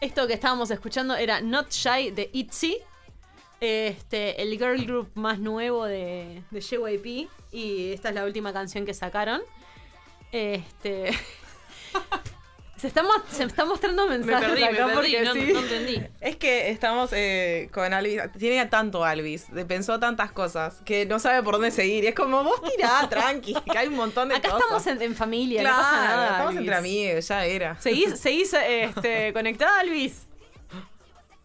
Esto 0.00 0.26
que 0.26 0.34
estábamos 0.34 0.70
escuchando 0.70 1.14
era 1.14 1.40
Not 1.40 1.70
Shy 1.70 2.10
de 2.10 2.30
Itzy, 2.32 2.78
este, 3.60 4.40
el 4.40 4.56
girl 4.58 4.84
group 4.86 5.10
más 5.14 5.38
nuevo 5.38 5.84
de, 5.84 6.42
de 6.50 6.60
JYP. 6.60 7.28
Y 7.52 7.92
esta 7.92 8.08
es 8.10 8.14
la 8.14 8.24
última 8.24 8.52
canción 8.52 8.86
que 8.86 8.94
sacaron. 8.94 9.42
Este. 10.32 11.10
se, 12.80 12.86
está, 12.88 13.04
se 13.30 13.44
está 13.44 13.64
mostrando 13.64 14.06
mensajes 14.06 14.48
perdí, 14.48 14.60
me 14.62 14.66
acá 14.68 14.86
perdí, 14.86 14.94
porque 15.16 15.22
no- 15.22 15.32
sí. 15.34 15.52
no 15.52 15.58
entendí. 15.60 16.02
Es 16.20 16.36
que 16.36 16.70
estamos 16.70 17.10
eh, 17.12 17.68
con 17.72 17.92
Alvis. 17.92 18.20
Tiene 18.38 18.64
tanto 18.66 19.04
Alvis, 19.04 19.46
pensó 19.68 19.98
tantas 20.00 20.32
cosas 20.32 20.80
que 20.84 21.06
no 21.06 21.18
sabe 21.18 21.42
por 21.42 21.54
dónde 21.54 21.70
seguir. 21.70 22.04
Y 22.04 22.08
es 22.08 22.14
como 22.14 22.42
vos 22.44 22.60
tirá, 22.62 23.06
tranqui, 23.10 23.54
que 23.70 23.78
hay 23.78 23.88
un 23.88 23.96
montón 23.96 24.28
de 24.28 24.36
Acá 24.36 24.50
cosas. 24.50 24.62
estamos 24.62 24.86
en, 24.86 25.02
en 25.02 25.14
familia, 25.16 25.60
Claro, 25.60 25.76
no 25.76 25.82
pasa 25.82 25.96
nada. 26.04 26.24
estamos 26.26 26.46
Alvis. 26.48 26.60
entre 26.60 26.74
amigos, 26.76 27.28
ya 27.28 27.44
era. 27.44 27.80
¿Seguís, 27.80 28.18
seguís 28.20 28.52
este, 28.54 29.32
conectada, 29.32 29.80
Alvis? 29.80 30.26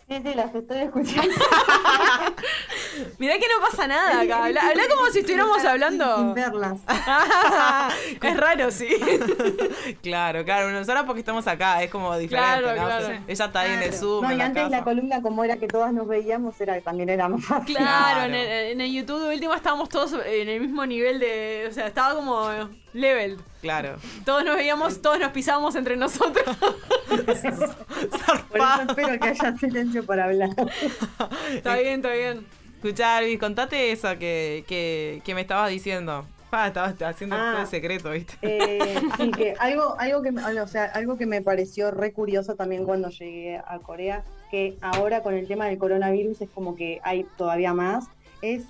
Sí, 0.08 0.22
sí, 0.24 0.36
las 0.36 0.54
estoy 0.54 0.78
escuchando. 0.82 1.34
Mirá 3.18 3.40
que 3.40 3.48
no 3.48 3.66
pasa 3.68 3.88
nada 3.88 4.22
acá. 4.22 4.46
Habla, 4.46 4.62
habla 4.62 4.84
como 4.94 5.08
si 5.08 5.20
estuviéramos 5.20 5.66
hablando. 5.66 6.18
Sin 6.18 6.34
verlas. 6.36 6.80
es 8.22 8.38
raro, 8.38 8.70
sí. 8.70 8.88
Claro, 10.04 10.46
claro. 10.46 10.70
Nosotros 10.70 11.06
porque 11.08 11.22
estamos 11.22 11.48
acá, 11.48 11.82
es 11.82 11.90
como 11.90 12.16
diferente. 12.18 12.62
Claro, 12.62 12.80
¿no? 12.80 12.86
claro. 12.86 13.08
Ella 13.28 13.46
está 13.46 13.60
ahí 13.62 13.72
en 13.72 13.82
el 13.82 13.94
Zoom. 13.94 14.24
No, 14.24 14.32
y 14.32 14.36
la 14.36 14.46
antes 14.46 14.64
casa. 14.64 14.78
la 14.78 14.84
columna, 14.84 15.22
como 15.24 15.44
era 15.44 15.58
que 15.58 15.68
todas 15.68 15.92
nos 15.92 16.08
veíamos, 16.08 16.62
era 16.62 16.80
también 16.82 17.10
era 17.10 17.28
más 17.28 17.44
fácil. 17.44 17.76
Claro, 17.76 18.26
En, 18.26 18.36
el, 18.36 18.72
en 18.74 18.82
el 18.82 18.94
YouTube 18.94 19.28
de 19.28 19.34
última 19.34 19.56
estábamos 19.56 19.90
todos 19.90 20.14
en 20.26 20.50
el 20.50 20.62
mismo 20.62 20.86
nivel 20.86 21.20
de. 21.20 21.66
O 21.68 21.74
sea, 21.74 21.88
estaba 21.88 22.14
como 22.14 22.48
level. 22.96 23.38
Claro. 23.62 23.98
Todos 24.26 24.44
nos 24.46 24.56
veíamos, 24.56 25.02
todos 25.02 25.20
nos 25.20 25.32
pisábamos 25.32 25.76
entre 25.76 25.96
nosotros. 25.98 26.46
Por 27.08 27.30
eso 27.30 28.82
espero 28.90 29.20
que 29.20 29.28
haya 29.30 29.58
silencio 29.58 30.06
para 30.06 30.26
hablar. 30.26 30.50
está 31.54 31.76
bien, 31.78 31.96
está 31.96 32.14
bien. 32.14 32.46
Escuchá, 32.76 33.18
Alvis, 33.18 33.40
contate 33.40 33.92
eso 33.92 34.10
que, 34.20 34.64
que, 34.68 35.22
que 35.26 35.36
me 35.36 35.42
estabas 35.42 35.70
diciendo. 35.70 36.26
Ah, 36.52 36.68
estabas 36.68 36.96
haciendo 37.02 37.36
Ah. 37.36 37.50
todo 37.54 37.62
el 37.64 37.68
secreto, 37.68 38.12
¿viste? 38.12 38.38
Eh, 38.42 39.02
sí, 39.18 39.32
que 39.32 39.56
algo, 39.60 39.96
algo 40.00 40.22
que, 40.22 40.32
me- 40.32 40.42
o 40.62 40.68
sea, 40.68 40.86
algo 40.86 41.18
que 41.18 41.26
me 41.26 41.42
pareció 41.42 41.92
re 41.92 42.14
curioso 42.14 42.56
también 42.56 42.86
cuando 42.86 43.10
llegué 43.10 43.58
a 43.58 43.80
Corea, 43.80 44.24
que 44.52 44.78
ahora 44.82 45.22
con 45.22 45.34
el 45.34 45.48
tema 45.48 45.66
del 45.66 45.78
coronavirus 45.78 46.40
es 46.42 46.50
como 46.52 46.76
que 46.78 47.02
hay 47.04 47.26
todavía 47.38 47.74
más, 47.74 48.06
es 48.42 48.64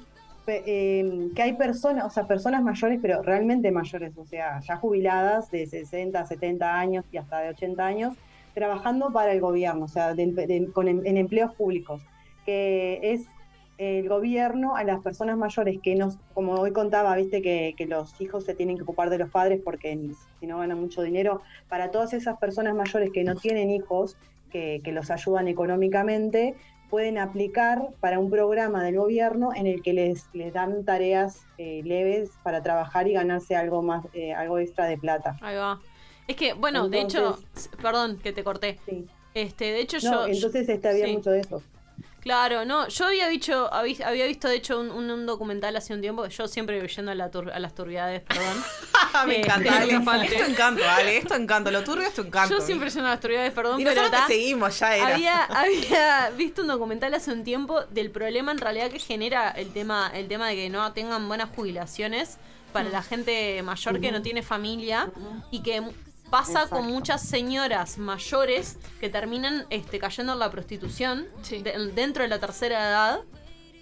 eh, 0.47 1.03
que 1.35 1.41
hay 1.41 1.53
personas, 1.57 2.05
o 2.05 2.09
sea, 2.09 2.27
personas 2.27 2.63
mayores, 2.63 2.99
pero 3.01 3.21
realmente 3.23 3.71
mayores, 3.71 4.17
o 4.17 4.25
sea, 4.25 4.59
ya 4.61 4.77
jubiladas 4.77 5.49
de 5.49 5.65
60, 5.67 6.25
70 6.25 6.79
años 6.79 7.05
y 7.11 7.17
hasta 7.17 7.39
de 7.39 7.49
80 7.49 7.85
años, 7.85 8.15
trabajando 8.53 9.11
para 9.11 9.33
el 9.33 9.41
gobierno, 9.41 9.85
o 9.85 9.87
sea, 9.87 10.13
de- 10.15 10.27
de- 10.31 10.71
con 10.71 10.87
em- 10.87 11.01
en 11.05 11.17
empleos 11.17 11.53
públicos, 11.55 12.07
que 12.43 12.99
es 13.03 13.31
el 13.77 14.07
gobierno 14.07 14.75
a 14.77 14.83
las 14.85 15.01
personas 15.01 15.37
mayores 15.37 15.79
que 15.83 15.95
nos, 15.95 16.17
como 16.33 16.53
hoy 16.53 16.71
contaba, 16.71 17.15
viste 17.17 17.41
que, 17.41 17.73
que 17.77 17.87
los 17.87 18.19
hijos 18.21 18.45
se 18.45 18.55
tienen 18.55 18.77
que 18.77 18.83
ocupar 18.83 19.09
de 19.09 19.17
los 19.17 19.29
padres 19.31 19.61
porque 19.63 19.99
si 20.39 20.47
no 20.47 20.59
ganan 20.59 20.79
mucho 20.79 21.01
dinero, 21.01 21.41
para 21.67 21.91
todas 21.91 22.13
esas 22.13 22.37
personas 22.37 22.73
mayores 22.75 23.11
que 23.11 23.23
no 23.25 23.35
tienen 23.35 23.69
hijos, 23.71 24.17
que, 24.49 24.79
que 24.83 24.93
los 24.93 25.11
ayudan 25.11 25.49
económicamente, 25.49 26.55
pueden 26.95 27.17
aplicar 27.17 27.89
para 27.99 28.19
un 28.19 28.29
programa 28.29 28.81
del 28.81 28.95
gobierno 28.95 29.49
en 29.53 29.67
el 29.67 29.81
que 29.81 29.91
les, 29.91 30.29
les 30.31 30.53
dan 30.53 30.85
tareas 30.85 31.45
eh, 31.57 31.81
leves 31.83 32.29
para 32.41 32.63
trabajar 32.63 33.05
y 33.09 33.11
ganarse 33.11 33.53
algo 33.53 33.81
más, 33.81 34.05
eh, 34.13 34.33
algo 34.33 34.59
extra 34.59 34.85
de 34.85 34.97
plata. 34.97 35.35
Ahí 35.41 35.57
va. 35.57 35.81
Es 36.25 36.37
que, 36.37 36.53
bueno, 36.53 36.87
de 36.87 37.01
hecho, 37.01 37.37
perdón 37.81 38.17
que 38.23 38.31
te 38.31 38.45
corté. 38.45 38.79
Este, 39.33 39.73
de 39.73 39.81
hecho, 39.81 39.97
No, 40.03 40.25
yo. 40.25 40.33
entonces 40.35 40.69
este, 40.69 40.87
había 40.87 41.07
sí. 41.07 41.17
mucho 41.17 41.31
de 41.31 41.41
eso. 41.41 41.61
Claro, 42.25 42.65
no, 42.65 42.87
yo 42.87 43.05
había 43.05 43.27
dicho, 43.27 43.69
habí- 43.71 44.01
había 44.03 44.25
visto 44.25 44.47
de 44.47 44.55
hecho 44.55 44.79
un, 44.79 44.89
un- 44.89 45.27
documental 45.27 45.75
hace 45.75 45.93
un 45.93 46.01
tiempo, 46.01 46.23
que 46.23 46.29
yo 46.31 46.47
siempre 46.47 46.85
yendo 46.87 47.11
a, 47.11 47.15
la 47.15 47.29
tur- 47.29 47.51
a 47.53 47.59
las 47.59 47.75
turbiedades, 47.75 48.23
perdón. 48.23 48.63
me 49.27 49.35
Eh, 49.35 49.41
encanta, 49.41 49.85
que 49.85 49.93
Ale. 49.95 50.25
Esto 50.25 50.45
encanto, 50.51 50.83
Ale. 50.89 51.17
Esto 51.17 51.35
encanto. 51.35 51.69
Lo 51.69 51.83
turbio 51.83 52.07
es 52.07 52.15
tu 52.15 52.23
encanto. 52.23 52.55
Yo 52.57 52.61
siempre 52.61 52.89
yendo 52.89 53.05
a 53.07 53.11
las 53.11 53.19
turbiedades, 53.19 53.53
perdón, 53.53 53.79
Y 53.79 53.83
pero 53.83 53.95
nosotros 54.01 54.21
ta, 54.21 54.27
te 54.27 54.33
seguimos, 54.33 54.79
ya 54.79 54.95
era. 54.95 55.13
Había, 55.13 55.43
había 55.51 56.29
visto 56.31 56.63
un 56.63 56.67
documental 56.69 57.13
hace 57.13 57.31
un 57.31 57.43
tiempo 57.43 57.83
del 57.91 58.09
problema 58.09 58.51
en 58.51 58.57
realidad 58.57 58.89
que 58.89 58.97
genera 58.97 59.51
el 59.51 59.71
tema, 59.71 60.09
el 60.11 60.27
tema 60.27 60.47
de 60.49 60.55
que 60.55 60.69
no 60.71 60.91
tengan 60.93 61.27
buenas 61.27 61.49
jubilaciones 61.55 62.37
para 62.73 62.89
la 62.89 63.03
gente 63.03 63.61
mayor 63.63 64.01
que 64.01 64.11
no 64.11 64.21
tiene 64.23 64.41
familia 64.41 65.09
y 65.51 65.61
que 65.61 65.81
pasa 66.29 66.67
con 66.69 66.85
muchas 66.87 67.21
señoras 67.21 67.97
mayores 67.97 68.77
que 68.99 69.09
terminan 69.09 69.65
este, 69.69 69.99
cayendo 69.99 70.33
en 70.33 70.39
la 70.39 70.49
prostitución 70.51 71.27
de- 71.49 71.91
dentro 71.93 72.23
de 72.23 72.29
la 72.29 72.39
tercera 72.39 72.89
edad. 72.89 73.19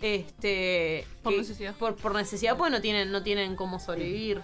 Este, 0.02 1.06
Por 1.24 1.32
que- 1.34 1.40
necesidad. 1.40 1.76
Por, 1.76 1.96
por 1.96 2.14
necesidad, 2.14 2.58
pues 2.58 2.72
no 2.72 2.82
tienen, 2.82 3.12
no 3.12 3.24
tienen 3.24 3.56
cómo 3.56 3.80
sobrevivir. 3.80 4.42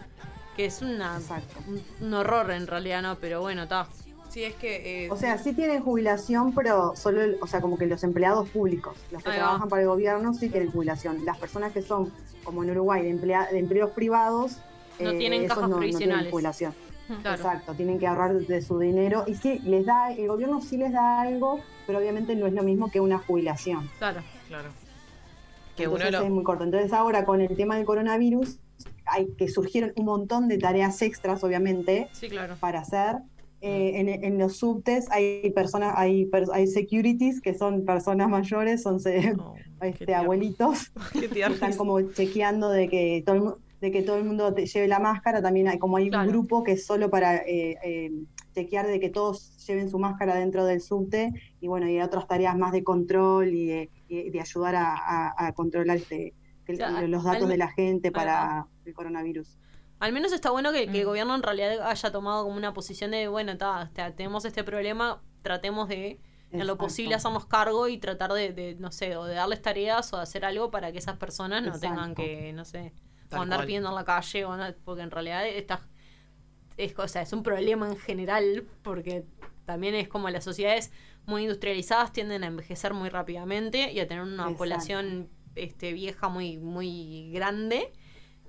Que 0.55 0.65
es 0.65 0.81
una, 0.81 1.19
un, 1.67 1.83
un 2.01 2.13
horror 2.13 2.51
en 2.51 2.67
realidad, 2.67 3.01
¿no? 3.01 3.17
Pero 3.17 3.41
bueno, 3.41 3.63
está. 3.63 3.87
Sí, 4.29 4.43
es 4.43 4.55
que. 4.55 5.05
eh, 5.05 5.11
O 5.11 5.15
sea, 5.17 5.37
sí 5.37 5.53
tienen 5.53 5.81
jubilación, 5.81 6.53
pero 6.53 6.93
solo, 6.95 7.21
el- 7.21 7.37
o 7.41 7.47
sea, 7.47 7.61
como 7.61 7.77
que 7.77 7.85
los 7.87 8.03
empleados 8.03 8.49
públicos, 8.49 8.95
los 9.11 9.21
que 9.23 9.29
va. 9.29 9.35
trabajan 9.35 9.69
para 9.69 9.81
el 9.83 9.87
gobierno 9.87 10.33
sí 10.33 10.49
tienen 10.49 10.71
jubilación. 10.71 11.23
Las 11.25 11.37
personas 11.37 11.71
que 11.73 11.81
son, 11.81 12.11
como 12.43 12.63
en 12.63 12.71
Uruguay, 12.71 13.01
de, 13.03 13.09
emplea- 13.09 13.49
de 13.49 13.59
empleos 13.59 13.91
privados, 13.91 14.57
No 14.99 15.13
tienen 15.13 15.43
esos 15.43 15.55
cajas 15.55 15.69
no, 15.69 15.79
no 15.79 15.97
tienen 15.97 16.29
jubilación. 16.29 16.73
Claro. 17.21 17.35
Exacto, 17.37 17.73
tienen 17.73 17.97
que 17.99 18.07
ahorrar 18.07 18.35
de 18.39 18.61
su 18.61 18.77
dinero 18.79 19.23
y 19.27 19.35
sí, 19.35 19.59
les 19.65 19.85
da, 19.85 20.11
el 20.13 20.27
gobierno 20.27 20.61
sí 20.61 20.77
les 20.77 20.91
da 20.93 21.21
algo, 21.21 21.59
pero 21.87 21.99
obviamente 21.99 22.35
no 22.35 22.45
es 22.47 22.53
lo 22.53 22.63
mismo 22.63 22.89
que 22.91 22.99
una 22.99 23.17
jubilación. 23.17 23.89
Claro. 23.97 24.21
Claro. 24.47 24.69
Que 25.75 25.83
Entonces 25.85 26.09
uno 26.09 26.19
lo- 26.19 26.25
es 26.25 26.31
muy 26.31 26.43
corto. 26.43 26.63
Entonces 26.63 26.93
ahora 26.93 27.25
con 27.25 27.41
el 27.41 27.55
tema 27.55 27.77
del 27.77 27.85
coronavirus, 27.85 28.59
hay 29.05 29.27
que 29.37 29.47
surgieron 29.47 29.91
un 29.95 30.05
montón 30.05 30.47
de 30.47 30.57
tareas 30.59 31.01
extras, 31.01 31.43
obviamente, 31.43 32.09
Sí, 32.13 32.29
claro. 32.29 32.55
para 32.59 32.79
hacer. 32.81 33.17
eh, 33.61 33.99
en, 33.99 34.07
en 34.23 34.37
los 34.37 34.55
subtes 34.55 35.11
hay 35.11 35.49
personas, 35.53 35.93
hay, 35.97 36.25
per- 36.27 36.45
hay 36.53 36.65
securities 36.67 37.41
que 37.41 37.53
son 37.53 37.83
personas 37.83 38.29
mayores, 38.29 38.81
son 38.83 39.01
se- 39.01 39.33
este, 39.81 40.15
abuelitos, 40.15 40.91
que 41.13 41.41
están 41.41 41.75
como 41.75 41.99
chequeando 42.01 42.69
de 42.69 42.87
que 42.87 43.21
todo 43.25 43.35
el, 43.35 43.41
mu- 43.41 43.55
de 43.81 43.91
que 43.91 44.01
todo 44.03 44.17
el 44.17 44.23
mundo 44.25 44.53
te 44.53 44.65
lleve 44.65 44.87
la 44.87 44.99
máscara. 44.99 45.41
También 45.41 45.67
hay 45.67 45.79
como 45.79 45.97
hay 45.97 46.09
un 46.09 46.27
grupo 46.27 46.63
que 46.63 46.73
es 46.73 46.85
solo 46.85 47.09
para 47.09 47.37
eh, 47.37 47.77
eh, 47.83 48.11
chequear 48.53 48.87
de 48.87 48.99
que 48.99 49.09
todos 49.09 49.55
lleven 49.65 49.89
su 49.89 49.99
máscara 49.99 50.35
dentro 50.35 50.65
del 50.65 50.81
subte 50.81 51.31
y 51.61 51.67
bueno, 51.67 51.87
y 51.87 51.91
hay 51.97 52.01
otras 52.01 52.27
tareas 52.27 52.57
más 52.57 52.71
de 52.71 52.83
control 52.83 53.53
y 53.53 53.65
de, 53.67 53.89
y 54.07 54.29
de 54.31 54.41
ayudar 54.41 54.75
a, 54.75 54.93
a- 54.95 55.47
a 55.47 55.53
controlar 55.53 55.97
este, 55.97 56.33
que- 56.65 56.73
O 56.73 56.75
sea, 56.75 57.01
los 57.03 57.25
al- 57.25 57.33
datos 57.33 57.49
de 57.49 57.57
la 57.57 57.69
gente 57.69 58.11
para 58.11 58.67
el 58.85 58.93
coronavirus. 58.93 59.57
Al 59.99 60.13
menos 60.13 60.31
está 60.31 60.49
bueno 60.51 60.71
que, 60.71 60.87
que 60.87 60.99
el 61.01 61.05
gobierno 61.05 61.35
en 61.35 61.43
realidad 61.43 61.81
haya 61.89 62.11
tomado 62.11 62.43
como 62.45 62.55
una 62.55 62.73
posición 62.73 63.11
de, 63.11 63.27
bueno, 63.27 63.57
ta, 63.57 63.91
ta, 63.93 64.15
tenemos 64.15 64.45
este 64.45 64.63
problema, 64.63 65.21
tratemos 65.41 65.89
de, 65.89 66.21
en 66.51 66.59
lo 66.59 66.63
Exacto. 66.73 66.77
posible, 66.77 67.15
hacernos 67.15 67.45
cargo 67.45 67.87
y 67.89 67.97
tratar 67.97 68.31
de, 68.33 68.53
de, 68.53 68.75
no 68.75 68.91
sé, 68.91 69.17
o 69.17 69.25
de 69.25 69.35
darles 69.35 69.61
tareas 69.61 70.11
o 70.13 70.17
de 70.17 70.23
hacer 70.23 70.45
algo 70.45 70.71
para 70.71 70.91
que 70.93 70.97
esas 70.99 71.17
personas 71.17 71.63
no 71.63 71.77
tengan 71.79 72.15
que, 72.15 72.53
no 72.53 72.63
sé, 72.65 72.93
Tal 73.29 73.39
o 73.39 73.43
andar 73.43 73.59
cual. 73.59 73.67
pidiendo 73.67 73.89
en 73.89 73.95
la 73.95 74.03
calle, 74.05 74.45
o 74.45 74.51
andar- 74.51 74.75
porque 74.83 75.01
en 75.03 75.11
realidad 75.11 75.47
está, 75.47 75.87
es, 76.77 76.93
o 76.97 77.07
sea, 77.07 77.21
es 77.21 77.31
un 77.33 77.43
problema 77.43 77.87
en 77.87 77.97
general, 77.97 78.65
porque 78.83 79.23
también 79.65 79.95
es 79.95 80.07
como 80.07 80.29
las 80.29 80.43
sociedades 80.43 80.91
muy 81.25 81.43
industrializadas 81.43 82.11
tienden 82.11 82.43
a 82.43 82.47
envejecer 82.47 82.93
muy 82.93 83.09
rápidamente 83.09 83.91
y 83.91 83.99
a 83.99 84.07
tener 84.07 84.23
una 84.23 84.33
Exacto. 84.43 84.57
población 84.57 85.29
este, 85.55 85.93
vieja 85.93 86.27
muy, 86.29 86.57
muy 86.57 87.31
grande 87.31 87.91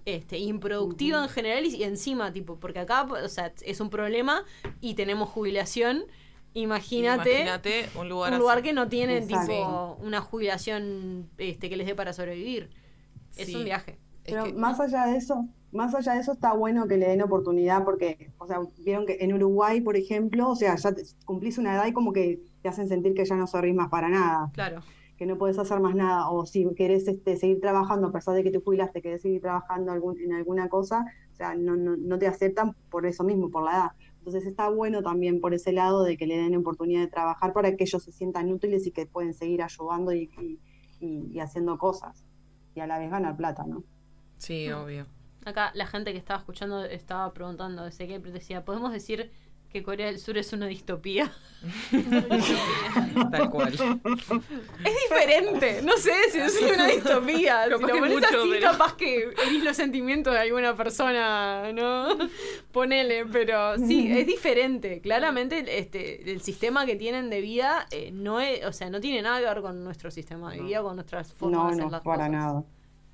este, 0.07 0.39
improductiva 0.39 1.23
en 1.23 1.29
general 1.29 1.67
y, 1.67 1.77
y 1.77 1.85
encima, 1.85 2.33
tipo, 2.33 2.59
porque 2.59 2.79
acá, 2.79 3.03
o 3.03 3.29
sea, 3.29 3.53
es 3.63 3.81
un 3.81 3.91
problema 3.91 4.45
y 4.81 4.95
tenemos 4.95 5.29
jubilación. 5.29 6.05
Imagínate, 6.55 7.31
Imagínate 7.43 7.89
un 7.95 8.09
lugar 8.09 8.31
un 8.31 8.35
así. 8.35 8.41
lugar 8.41 8.63
que 8.63 8.73
no 8.73 8.89
tiene 8.89 9.19
Exacto. 9.19 9.47
tipo 9.53 9.99
una 10.01 10.21
jubilación 10.21 11.29
este, 11.39 11.69
que 11.69 11.77
les 11.77 11.87
dé 11.87 11.95
para 11.95 12.13
sobrevivir. 12.13 12.71
Es 13.37 13.55
un 13.55 13.63
viaje. 13.65 13.99
Pero 14.31 14.55
más 14.55 14.81
allá 14.81 15.07
de 15.07 15.17
eso, 15.17 15.47
más 15.73 15.95
allá 15.95 16.15
de 16.15 16.21
eso 16.21 16.33
está 16.33 16.53
bueno 16.55 16.87
que 16.87 16.97
le 16.97 17.09
den 17.09 17.23
oportunidad 17.23 17.85
porque, 17.85 18.33
o 18.39 18.47
sea, 18.47 18.61
vieron 18.85 19.07
que 19.07 19.19
en 19.21 19.33
Uruguay, 19.35 19.81
por 19.81 19.97
ejemplo, 19.97 20.49
o 20.51 20.57
sea, 20.57 20.77
ya 20.77 20.93
te- 20.93 21.03
cumplís 21.25 21.59
una 21.59 21.75
edad 21.75 21.87
y 21.87 21.93
como 21.93 22.13
que 22.13 22.41
te 22.63 22.69
hacen 22.69 22.89
sentir 22.89 23.15
que 23.15 23.25
ya 23.25 23.37
no 23.37 23.47
servís 23.47 23.75
más 23.75 23.89
para 23.89 24.09
nada, 24.09 24.51
Claro. 24.53 24.81
que 25.17 25.27
no 25.27 25.37
puedes 25.39 25.59
hacer 25.59 25.81
más 25.81 25.95
nada, 25.95 26.31
o 26.31 26.47
si 26.47 26.67
querés 26.75 27.07
este, 27.07 27.37
seguir 27.37 27.61
trabajando, 27.61 28.09
a 28.09 28.13
pesar 28.13 28.35
de 28.35 28.43
que 28.43 28.51
te 28.51 28.59
jubilaste, 28.61 29.03
querés 29.03 29.23
seguir 29.23 29.41
trabajando 29.43 29.93
algún- 29.93 30.19
en 30.19 30.33
alguna 30.33 30.69
cosa, 30.69 31.05
o 31.33 31.37
sea, 31.37 31.55
no, 31.55 31.77
no, 31.77 31.97
no 31.97 32.19
te 32.19 32.27
aceptan 32.27 32.75
por 32.91 33.07
eso 33.07 33.23
mismo, 33.25 33.51
por 33.51 33.65
la 33.65 33.73
edad. 33.73 33.91
Entonces 34.19 34.45
está 34.47 34.69
bueno 34.69 35.03
también 35.03 35.41
por 35.41 35.55
ese 35.55 35.73
lado 35.73 36.03
de 36.05 36.17
que 36.19 36.27
le 36.27 36.37
den 36.37 36.55
oportunidad 36.57 37.01
de 37.01 37.07
trabajar 37.09 37.53
para 37.55 37.75
que 37.77 37.85
ellos 37.85 38.03
se 38.03 38.13
sientan 38.13 38.53
útiles 38.53 38.87
y 38.87 38.91
que 38.93 39.07
pueden 39.07 39.33
seguir 39.35 39.63
ayudando 39.63 40.13
y- 40.13 40.31
y 41.01 41.39
haciendo 41.41 41.79
cosas. 41.79 42.27
Y 42.75 42.81
a 42.81 42.87
la 42.87 42.99
vez 42.99 43.11
ganar 43.11 43.37
plata, 43.37 43.65
¿no? 43.67 43.83
Sí, 44.41 44.71
obvio. 44.73 45.07
Acá 45.45 45.71
la 45.75 45.87
gente 45.87 46.13
que 46.13 46.19
estaba 46.19 46.41
escuchando 46.41 46.85
estaba 46.85 47.33
preguntando 47.33 47.85
desde 47.85 48.07
que 48.09 48.19
decía, 48.19 48.65
¿podemos 48.65 48.93
decir 48.93 49.31
que 49.71 49.83
Corea 49.85 50.07
del 50.07 50.19
Sur 50.19 50.37
es 50.37 50.53
una 50.53 50.67
distopía? 50.67 51.31
Tal 53.31 53.51
cual. 53.51 53.73
Es 53.73 54.95
diferente, 55.09 55.81
no 55.83 55.97
sé 55.97 56.13
si 56.31 56.39
es 56.39 56.61
una 56.61 56.87
distopía. 56.87 57.65
si 57.65 57.71
Capaz 57.71 57.81
lo 57.81 57.87
que 57.87 57.87
pones 58.01 58.15
mucho, 58.15 58.27
así, 58.41 58.51
pero- 58.51 58.71
capaz 58.73 58.97
que 58.97 59.31
herís 59.47 59.65
los 59.65 59.77
sentimientos 59.77 60.33
de 60.35 60.41
alguna 60.41 60.75
persona, 60.77 61.73
¿no? 61.73 62.09
Ponele, 62.73 63.27
pero 63.27 63.79
sí, 63.79 64.11
es 64.11 64.27
diferente. 64.27 65.01
Claramente 65.01 65.79
este, 65.79 66.31
el 66.33 66.41
sistema 66.41 66.85
que 66.87 66.97
tienen 66.97 67.31
de 67.31 67.41
vida 67.41 67.87
eh, 67.91 68.11
no 68.13 68.41
es, 68.41 68.65
o 68.65 68.73
sea, 68.73 68.91
no 68.91 69.01
tiene 69.01 69.23
nada 69.23 69.39
que 69.41 69.47
ver 69.47 69.61
con 69.63 69.85
nuestro 69.85 70.11
sistema 70.11 70.53
de 70.53 70.61
vida, 70.63 70.83
con 70.83 70.97
nuestras 70.97 71.33
formas 71.33 71.59
No, 71.61 71.67
de 71.67 71.73
hacer 71.73 71.85
no, 71.85 71.91
las 71.91 72.01
para 72.03 72.17
cosas. 72.27 72.31
nada. 72.33 72.65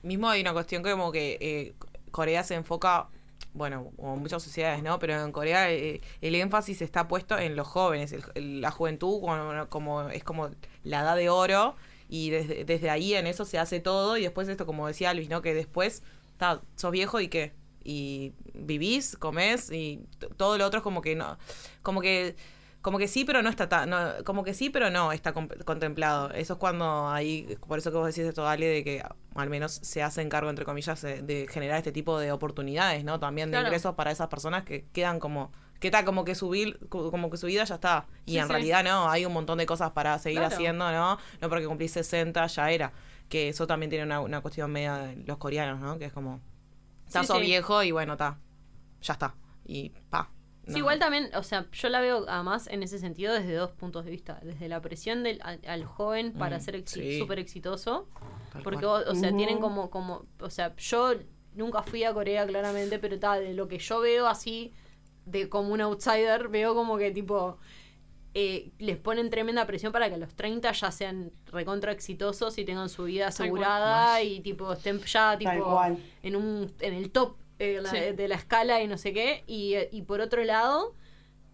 Mismo 0.02 0.28
hay 0.28 0.40
una 0.40 0.52
cuestión 0.52 0.82
que 0.82 0.90
como 0.92 1.12
que 1.12 1.38
eh, 1.40 1.74
Corea 2.10 2.44
se 2.44 2.54
enfoca, 2.54 3.08
bueno, 3.54 3.90
como 3.96 4.16
muchas 4.16 4.42
sociedades, 4.42 4.82
¿no? 4.82 4.98
Pero 4.98 5.22
en 5.22 5.32
Corea 5.32 5.70
eh, 5.72 6.00
el 6.20 6.34
énfasis 6.34 6.82
está 6.82 7.08
puesto 7.08 7.38
en 7.38 7.56
los 7.56 7.66
jóvenes, 7.66 8.12
el- 8.12 8.24
el- 8.34 8.60
la 8.60 8.70
juventud 8.70 9.20
como, 9.20 9.66
como 9.68 10.08
es 10.10 10.24
como 10.24 10.50
la 10.84 11.00
edad 11.00 11.16
de 11.16 11.28
oro 11.28 11.74
y 12.08 12.30
desde, 12.30 12.64
desde 12.64 12.90
ahí 12.90 13.14
en 13.14 13.26
eso 13.26 13.44
se 13.44 13.58
hace 13.58 13.80
todo 13.80 14.16
y 14.16 14.22
después 14.22 14.48
esto 14.48 14.66
como 14.66 14.86
decía 14.86 15.12
Luis, 15.14 15.28
¿no? 15.28 15.42
Que 15.42 15.54
después 15.54 16.02
sos 16.76 16.90
viejo 16.92 17.20
y 17.20 17.28
qué 17.28 17.52
y 17.88 18.32
vivís, 18.54 19.16
comés 19.16 19.70
y 19.70 20.00
todo 20.36 20.58
lo 20.58 20.66
otro 20.66 20.78
es 20.78 20.82
como 20.82 21.02
que 21.02 21.14
no, 21.14 21.38
como 21.82 22.00
que 22.00 22.34
como 22.86 22.98
que 22.98 23.08
sí, 23.08 23.24
pero 23.24 23.42
no 23.42 23.50
está 23.50 23.68
tan, 23.68 23.90
no, 23.90 23.98
como 24.24 24.44
que 24.44 24.54
sí, 24.54 24.70
pero 24.70 24.90
no 24.90 25.10
está 25.10 25.32
contemplado. 25.32 26.30
Eso 26.30 26.52
es 26.52 26.58
cuando 26.60 27.08
ahí, 27.08 27.58
por 27.66 27.78
eso 27.78 27.90
que 27.90 27.96
vos 27.96 28.06
decís 28.06 28.28
esto, 28.28 28.46
Ale, 28.46 28.64
de 28.66 28.84
que 28.84 29.02
al 29.34 29.50
menos 29.50 29.72
se 29.72 30.04
hacen 30.04 30.28
cargo, 30.28 30.50
entre 30.50 30.64
comillas, 30.64 31.02
de, 31.02 31.20
de 31.20 31.48
generar 31.50 31.78
este 31.78 31.90
tipo 31.90 32.16
de 32.20 32.30
oportunidades, 32.30 33.02
¿no? 33.02 33.18
También 33.18 33.48
de 33.50 33.54
Claro. 33.56 33.66
ingresos 33.66 33.96
para 33.96 34.12
esas 34.12 34.28
personas 34.28 34.62
que 34.62 34.84
quedan 34.92 35.18
como, 35.18 35.50
que 35.80 35.88
está 35.88 36.04
como 36.04 36.24
que 36.24 36.36
su, 36.36 36.48
vil- 36.48 36.78
como 36.88 37.28
que 37.28 37.38
su 37.38 37.48
vida 37.48 37.64
ya 37.64 37.74
está. 37.74 38.06
Y 38.24 38.34
Sí, 38.34 38.38
en 38.38 38.46
sí. 38.46 38.52
realidad 38.52 38.84
no, 38.84 39.10
hay 39.10 39.26
un 39.26 39.32
montón 39.32 39.58
de 39.58 39.66
cosas 39.66 39.90
para 39.90 40.16
seguir 40.20 40.38
Claro. 40.38 40.54
haciendo, 40.54 40.92
¿no? 40.92 41.18
No 41.40 41.48
porque 41.48 41.66
cumplís 41.66 41.90
60 41.90 42.46
ya 42.46 42.70
era. 42.70 42.92
Que 43.28 43.48
eso 43.48 43.66
también 43.66 43.90
tiene 43.90 44.04
una, 44.04 44.20
una 44.20 44.40
cuestión 44.42 44.70
media 44.70 44.94
de 44.98 45.16
los 45.26 45.38
coreanos, 45.38 45.80
¿no? 45.80 45.98
Que 45.98 46.04
es 46.04 46.12
como, 46.12 46.40
estás 47.04 47.26
sí. 47.26 47.40
viejo 47.40 47.82
y 47.82 47.90
bueno, 47.90 48.12
está, 48.12 48.38
ya 49.02 49.14
está. 49.14 49.34
Y 49.66 49.88
pa. 50.08 50.30
Sí, 50.66 50.78
igual 50.78 50.98
también, 50.98 51.30
o 51.34 51.42
sea, 51.42 51.66
yo 51.70 51.88
la 51.88 52.00
veo 52.00 52.24
además 52.28 52.66
en 52.66 52.82
ese 52.82 52.98
sentido 52.98 53.32
desde 53.32 53.54
dos 53.54 53.70
puntos 53.72 54.04
de 54.04 54.10
vista. 54.10 54.40
Desde 54.42 54.68
la 54.68 54.80
presión 54.80 55.22
del, 55.22 55.38
al, 55.42 55.60
al 55.66 55.84
joven 55.84 56.32
para 56.32 56.58
Mm, 56.58 56.60
ser 56.60 56.74
exi- 56.84 57.12
sí. 57.12 57.18
súper 57.18 57.38
exitoso. 57.38 58.08
Tal 58.52 58.62
Porque, 58.62 58.84
o 58.86 59.14
sea, 59.14 59.30
tienen 59.36 59.60
como, 59.60 59.90
como, 59.90 60.26
o 60.40 60.50
sea, 60.50 60.74
yo 60.76 61.12
nunca 61.54 61.82
fui 61.82 62.02
a 62.04 62.12
Corea 62.12 62.46
claramente, 62.46 62.98
pero 62.98 63.18
tal, 63.18 63.44
de 63.44 63.54
lo 63.54 63.68
que 63.68 63.78
yo 63.78 64.00
veo 64.00 64.26
así, 64.26 64.72
de 65.24 65.48
como 65.48 65.72
un 65.72 65.80
outsider, 65.82 66.48
veo 66.48 66.74
como 66.74 66.96
que 66.98 67.10
tipo, 67.12 67.58
eh, 68.34 68.70
les 68.78 68.96
ponen 68.98 69.30
tremenda 69.30 69.66
presión 69.66 69.92
para 69.92 70.08
que 70.08 70.16
a 70.16 70.18
los 70.18 70.34
30 70.34 70.72
ya 70.72 70.90
sean 70.90 71.32
recontra 71.46 71.92
exitosos 71.92 72.58
y 72.58 72.64
tengan 72.64 72.88
su 72.88 73.04
vida 73.04 73.28
asegurada 73.28 74.22
y 74.22 74.40
tipo 74.40 74.72
estén 74.72 75.00
ya 75.00 75.38
tipo 75.38 75.80
en 76.22 76.36
un 76.36 76.72
en 76.80 76.94
el 76.94 77.10
top 77.12 77.36
eh, 77.58 77.80
la- 77.82 77.90
Sí. 77.90 77.98
de 78.14 78.28
la 78.28 78.34
escala 78.34 78.82
y 78.82 78.86
no 78.86 78.98
sé 78.98 79.12
qué 79.12 79.44
y, 79.46 79.74
y 79.90 80.02
por 80.02 80.20
otro 80.20 80.44
lado 80.44 80.94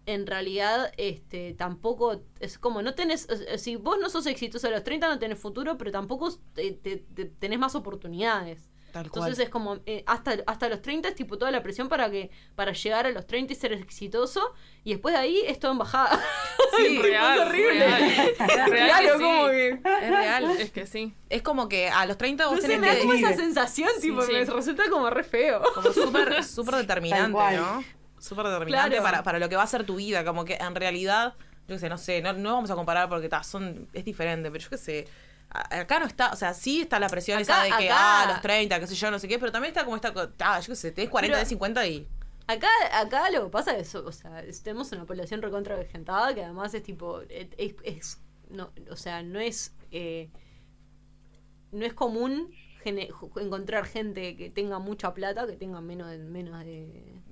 en 0.05 0.27
realidad 0.27 0.91
este 0.97 1.53
tampoco 1.53 2.23
es 2.41 2.57
como 2.57 2.81
no 2.81 2.93
tenés 2.93 3.25
si 3.57 3.77
vos 3.77 3.97
no 4.01 4.09
sos 4.09 4.25
exitoso 4.25 4.67
a 4.67 4.71
los 4.71 4.83
30 4.83 5.07
no 5.07 5.17
tenés 5.17 5.39
futuro 5.39 5.77
pero 5.77 5.91
tampoco 5.91 6.29
te- 6.53 6.71
te- 6.73 6.97
te- 6.97 7.25
tenés 7.25 7.57
más 7.59 7.73
oportunidades 7.75 8.69
Tal 8.93 9.05
entonces 9.07 9.33
cual. 9.35 9.43
es 9.45 9.49
como 9.49 9.79
eh, 9.87 10.03
hasta, 10.05 10.37
hasta 10.47 10.69
los 10.69 10.81
30 10.81 11.09
es 11.09 11.15
tipo 11.15 11.37
toda 11.37 11.49
la 11.51 11.61
presión 11.63 11.89
para 11.89 12.09
que 12.11 12.29
para 12.55 12.71
llegar 12.73 13.05
a 13.07 13.09
los 13.09 13.25
30 13.27 13.51
y 13.51 13.55
ser 13.55 13.73
exitoso 13.73 14.53
y 14.85 14.91
después 14.91 15.13
de 15.15 15.19
ahí 15.19 15.41
es 15.47 15.57
todo 15.59 15.71
en 15.73 15.79
bajada 15.79 16.21
Sí, 16.77 16.99
real, 16.99 17.39
es 17.39 17.45
horrible 17.47 17.79
real. 17.87 18.33
Real 18.69 18.87
claro 18.87 19.07
que 19.07 19.17
sí. 19.17 19.23
como 19.23 19.47
que 19.47 19.69
Es 19.69 20.09
real. 20.09 20.51
Es 20.59 20.71
que 20.71 20.85
sí. 20.87 21.13
Es 21.29 21.41
como 21.41 21.67
que 21.67 21.89
a 21.89 22.05
los 22.05 22.17
30 22.17 22.45
vos 22.45 22.55
no 22.55 22.61
sé, 22.61 22.67
tenés 22.67 22.81
me 22.81 22.87
da 22.87 22.93
que 22.93 22.99
como 23.01 23.13
esa 23.13 23.33
sensación 23.33 23.89
Sí, 23.95 24.01
tipo 24.09 24.21
sí. 24.21 24.31
me 24.31 24.45
resulta 24.45 24.83
como 24.89 25.09
re 25.09 25.23
feo 25.23 25.61
como 25.73 25.91
súper 25.91 26.43
súper 26.45 26.75
determinante. 26.75 27.57
¿no? 27.57 27.83
Súper 28.19 28.45
determinante 28.45 28.89
Claro. 28.91 29.03
para, 29.03 29.23
para 29.23 29.39
lo 29.39 29.49
que 29.49 29.55
va 29.55 29.63
a 29.63 29.67
ser 29.67 29.85
tu 29.85 29.95
vida, 29.95 30.23
como 30.23 30.45
que 30.45 30.53
en 30.55 30.75
realidad, 30.75 31.33
yo 31.67 31.75
qué 31.75 31.79
sé, 31.79 31.89
no 31.89 31.97
sé, 31.97 32.21
no, 32.21 32.31
no 32.33 32.53
vamos 32.53 32.69
a 32.71 32.75
comparar 32.75 33.09
porque 33.09 33.27
ta, 33.27 33.43
son 33.43 33.89
es 33.91 34.05
diferente, 34.05 34.49
pero 34.51 34.63
yo 34.63 34.69
qué 34.69 34.77
sé, 34.77 35.07
acá 35.53 35.99
no 35.99 36.05
está, 36.05 36.31
o 36.31 36.35
sea, 36.35 36.53
sí 36.53 36.81
está 36.81 36.99
la 36.99 37.07
presión 37.09 37.37
Acá- 37.39 37.41
esa 37.41 37.63
de 37.63 37.69
que 37.83 37.89
acá- 37.91 38.23
ah, 38.23 38.31
los 38.33 38.41
30, 38.41 38.79
qué 38.79 38.87
sé 38.87 38.95
yo, 38.95 39.11
no 39.11 39.19
sé 39.19 39.27
qué, 39.27 39.37
pero 39.39 39.51
también 39.51 39.71
está 39.71 39.83
como 39.85 39.95
esta, 39.95 40.11
ta, 40.35 40.59
yo 40.59 40.67
qué 40.67 40.75
sé, 40.75 40.91
tenés 40.91 41.09
40, 41.11 41.31
Pero- 41.33 41.37
tenés 41.37 41.49
50 41.49 41.87
y 41.87 42.07
Acá, 42.45 42.67
acá 42.91 43.29
lo 43.31 43.45
que 43.45 43.49
pasa 43.51 43.77
es, 43.77 43.95
o 43.95 44.11
sea, 44.11 44.43
tenemos 44.63 44.91
una 44.91 45.05
población 45.05 45.41
recontra 45.41 45.77
vegetada 45.77 46.33
que 46.35 46.43
además 46.43 46.73
es 46.73 46.83
tipo, 46.83 47.21
es, 47.29 48.17
no, 48.49 48.71
o 48.91 48.95
sea, 48.97 49.23
no 49.23 49.39
es, 49.39 49.73
eh, 49.91 50.29
no 51.71 51.85
es 51.85 51.93
común 51.93 52.51
encontrar 52.85 53.85
gente 53.85 54.35
que 54.35 54.49
tenga 54.49 54.77
mucha 54.79 55.13
plata, 55.13 55.47
que 55.47 55.53
tenga 55.55 55.79
menos 55.79 56.09
de, 56.09 56.17
menos 56.17 56.59
de, 56.65 56.83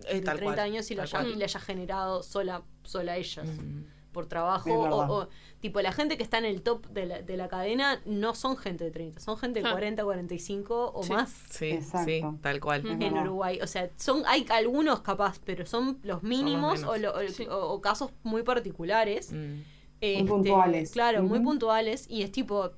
Eh, 0.08 0.14
de 0.16 0.22
tal 0.22 0.38
30 0.38 0.44
cual, 0.44 0.60
años 0.60 0.90
y, 0.92 0.96
la 0.96 1.04
tal 1.04 1.08
haya, 1.10 1.20
cual. 1.26 1.36
y 1.36 1.40
la 1.40 1.46
haya 1.46 1.60
generado 1.60 2.24
sola, 2.24 2.64
sola 2.84 3.18
ellas. 3.18 3.46
Mm. 3.48 3.84
Por 4.12 4.26
trabajo, 4.26 4.70
o, 4.74 5.28
tipo 5.62 5.80
la 5.82 5.94
gente 5.94 6.18
que 6.18 6.24
está 6.24 6.38
en 6.38 6.44
el 6.46 6.62
top 6.64 6.86
de 6.88 7.06
la, 7.06 7.22
de 7.22 7.38
la 7.38 7.48
cadena 7.48 8.02
no 8.06 8.36
son 8.36 8.58
gente 8.58 8.84
de 8.84 8.92
30, 8.92 9.22
son 9.22 9.38
gente 9.38 9.62
de 9.62 9.70
Ah. 9.70 9.72
40, 9.72 10.04
45 10.04 10.92
o 10.94 11.04
Sí. 11.04 11.14
más 11.14 11.30
sí, 11.50 11.68
Exacto. 11.70 12.12
sí, 12.12 12.22
tal 12.42 12.60
cual. 12.60 12.82
Es 12.86 12.92
en 12.92 13.00
verdad. 13.00 13.24
Uruguay. 13.24 13.60
O 13.62 13.68
sea, 13.68 13.90
son 13.96 14.24
hay 14.28 14.46
algunos 14.50 15.00
capaz, 15.02 15.40
pero 15.46 15.66
son 15.66 16.00
los 16.04 16.24
mínimos 16.24 16.84
o, 16.84 16.98
lo- 16.98 17.14
o- 17.16 17.28
Sí. 17.30 17.46
o- 17.48 17.72
o 17.72 17.80
casos 17.82 18.12
muy 18.24 18.44
particulares. 18.44 19.32
Mm. 19.32 19.62
Este, 20.02 20.26
puntuales. 20.26 20.92
Claro, 20.92 21.24
muy 21.24 21.40
puntuales. 21.40 22.06
Y 22.10 22.24
es 22.24 22.32
tipo, 22.32 22.72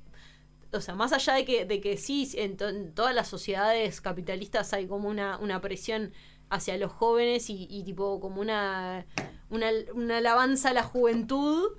o 0.71 0.81
sea, 0.81 0.93
más 0.93 1.13
allá 1.13 1.33
de 1.33 1.45
que, 1.45 1.65
de 1.65 1.79
que 1.81 1.97
sí, 1.97 2.29
en, 2.35 2.57
to- 2.57 2.69
en 2.69 2.93
todas 2.93 3.15
las 3.15 3.27
sociedades 3.27 4.01
capitalistas 4.01 4.71
hay 4.73 4.85
como 4.87 5.07
una, 5.09 5.37
una 5.39 5.61
presión 5.61 6.11
hacia 6.49 6.77
los 6.77 6.91
jóvenes 6.91 7.49
y, 7.49 7.65
y 7.69 7.83
tipo 7.83 8.19
como 8.19 8.41
una 8.41 9.05
una, 9.49 9.67
una 9.93 10.17
alabanza 10.17 10.69
a 10.69 10.73
la 10.73 10.83
juventud. 10.83 11.71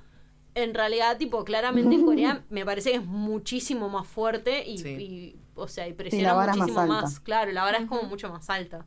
En 0.54 0.72
realidad, 0.74 1.18
tipo, 1.18 1.44
claramente 1.44 1.94
en 1.96 2.04
Corea 2.06 2.44
me 2.50 2.64
parece 2.64 2.92
que 2.92 2.96
es 2.98 3.04
muchísimo 3.04 3.88
más 3.88 4.06
fuerte 4.06 4.64
y, 4.68 4.78
Sí. 4.78 4.88
y, 4.90 5.40
o 5.56 5.66
sea, 5.68 5.88
y 5.88 5.92
presiona 5.94 6.34
más 6.34 6.56
muchísimo 6.56 6.86
más. 6.86 7.20
Claro, 7.20 7.52
la 7.52 7.64
vara 7.64 7.78
es 7.78 7.86
como 7.86 8.04
mucho 8.04 8.28
más 8.30 8.48
alta. 8.50 8.86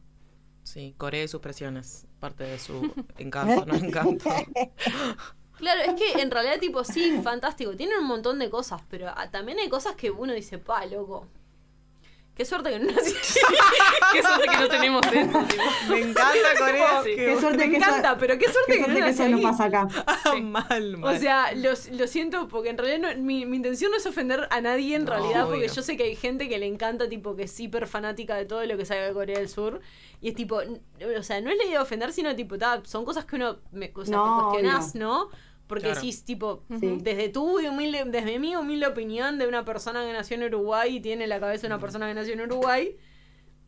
Sí, 0.64 0.94
Corea 0.98 1.24
y 1.24 1.28
sus 1.28 1.40
presiones. 1.42 2.08
Parte 2.20 2.44
de 2.44 2.60
su 2.60 2.92
encanto, 3.18 3.66
no 3.66 3.76
encanto. 3.76 4.30
Claro, 5.58 5.82
es 5.82 5.96
que 6.00 6.22
en 6.22 6.30
realidad, 6.30 6.60
tipo, 6.60 6.84
sí, 6.84 7.20
fantástico. 7.24 7.76
Tiene 7.76 7.98
un 7.98 8.06
montón 8.06 8.38
de 8.38 8.48
cosas, 8.50 8.82
pero 8.90 9.08
ah, 9.10 9.32
también 9.32 9.58
hay 9.58 9.70
cosas 9.70 9.96
que 9.96 10.12
uno 10.12 10.34
dice, 10.34 10.60
pa, 10.60 10.86
loco. 10.86 11.28
Qué 12.38 12.46
suerte 12.46 12.70
que 12.70 12.80
no 12.80 12.92
nací. 12.92 13.14
Qué 14.14 14.22
suerte 14.22 14.46
que 14.50 14.58
no 14.58 14.68
tenemos 14.70 15.02
eso. 15.08 15.14
tipo. 15.40 15.46
Me 15.90 16.00
encanta 16.02 16.50
Corea. 16.60 17.02
Sí. 17.04 17.16
Qué 17.16 17.38
suerte 17.40 17.58
Me 17.58 17.70
que 17.72 17.78
encanta, 17.78 18.10
eso- 18.12 18.18
pero 18.20 18.38
qué 18.38 18.46
suerte 18.46 18.74
qué 18.74 18.82
que 18.86 18.88
no 18.92 18.94
que 19.06 19.10
eso 19.10 19.28
no 19.28 19.42
pasa 19.42 19.64
acá. 19.66 19.88
mal, 20.44 20.98
mal. 20.98 21.16
O 21.16 21.20
sea, 21.20 21.52
lo, 21.56 21.72
lo 21.94 22.08
siento 22.08 22.48
porque 22.48 22.70
en 22.70 22.78
realidad 22.78 23.16
no- 23.16 23.22
mi, 23.24 23.46
mi 23.48 23.58
intención 23.58 23.90
no 23.92 23.98
es 23.98 24.06
ofender 24.06 24.48
a 24.52 24.62
nadie 24.62 24.96
en 24.96 25.06
No, 25.06 25.12
realidad 25.14 25.48
porque 25.48 25.68
yo 25.68 25.82
sé 25.82 25.98
que 25.98 26.04
hay 26.04 26.16
gente 26.16 26.48
que 26.48 26.58
le 26.60 26.68
encanta, 26.68 27.10
tipo, 27.10 27.36
que 27.36 27.44
es 27.44 27.60
hiper 27.60 27.88
fanática 27.88 28.36
de 28.36 28.46
todo 28.46 28.64
lo 28.66 28.78
que 28.78 28.86
salga 28.86 29.08
de 29.08 29.14
Corea 29.14 29.40
del 29.40 29.50
Sur. 29.50 29.82
Y 30.22 30.30
es 30.30 30.36
tipo, 30.36 30.62
n- 30.62 30.80
o 31.18 31.24
sea, 31.24 31.42
no 31.42 31.50
es 31.50 31.58
la 31.58 31.64
idea 31.64 31.80
de 31.80 31.84
ofender, 31.84 32.14
sino 32.14 32.36
tipo, 32.36 32.58
ta, 32.58 32.82
son 32.86 33.04
cosas 33.06 33.26
que 33.26 33.36
uno 33.36 33.58
me, 33.72 33.92
o 33.96 34.06
sea, 34.06 34.16
No, 34.16 34.36
te 34.38 34.44
cuestionás, 34.62 34.92
obvio. 34.92 35.04
¿no? 35.06 35.30
Porque 35.68 35.84
Claro. 35.86 36.00
decís, 36.02 36.24
tipo, 36.24 36.64
Sí. 36.80 36.98
desde 37.02 37.30
tu 37.30 37.60
humilde, 37.60 38.04
desde 38.08 38.40
mi 38.40 38.56
humilde 38.56 38.88
opinión 38.88 39.38
de 39.38 39.48
una 39.48 39.66
persona 39.66 40.06
que 40.06 40.14
nació 40.14 40.36
en 40.38 40.44
Uruguay 40.44 40.96
y 40.96 41.00
tiene 41.02 41.24
en 41.26 41.30
la 41.30 41.40
cabeza 41.40 41.68
una 41.68 41.80
persona 41.80 42.08
que 42.08 42.14
nació 42.14 42.34
en 42.34 42.42
Uruguay, 42.42 42.96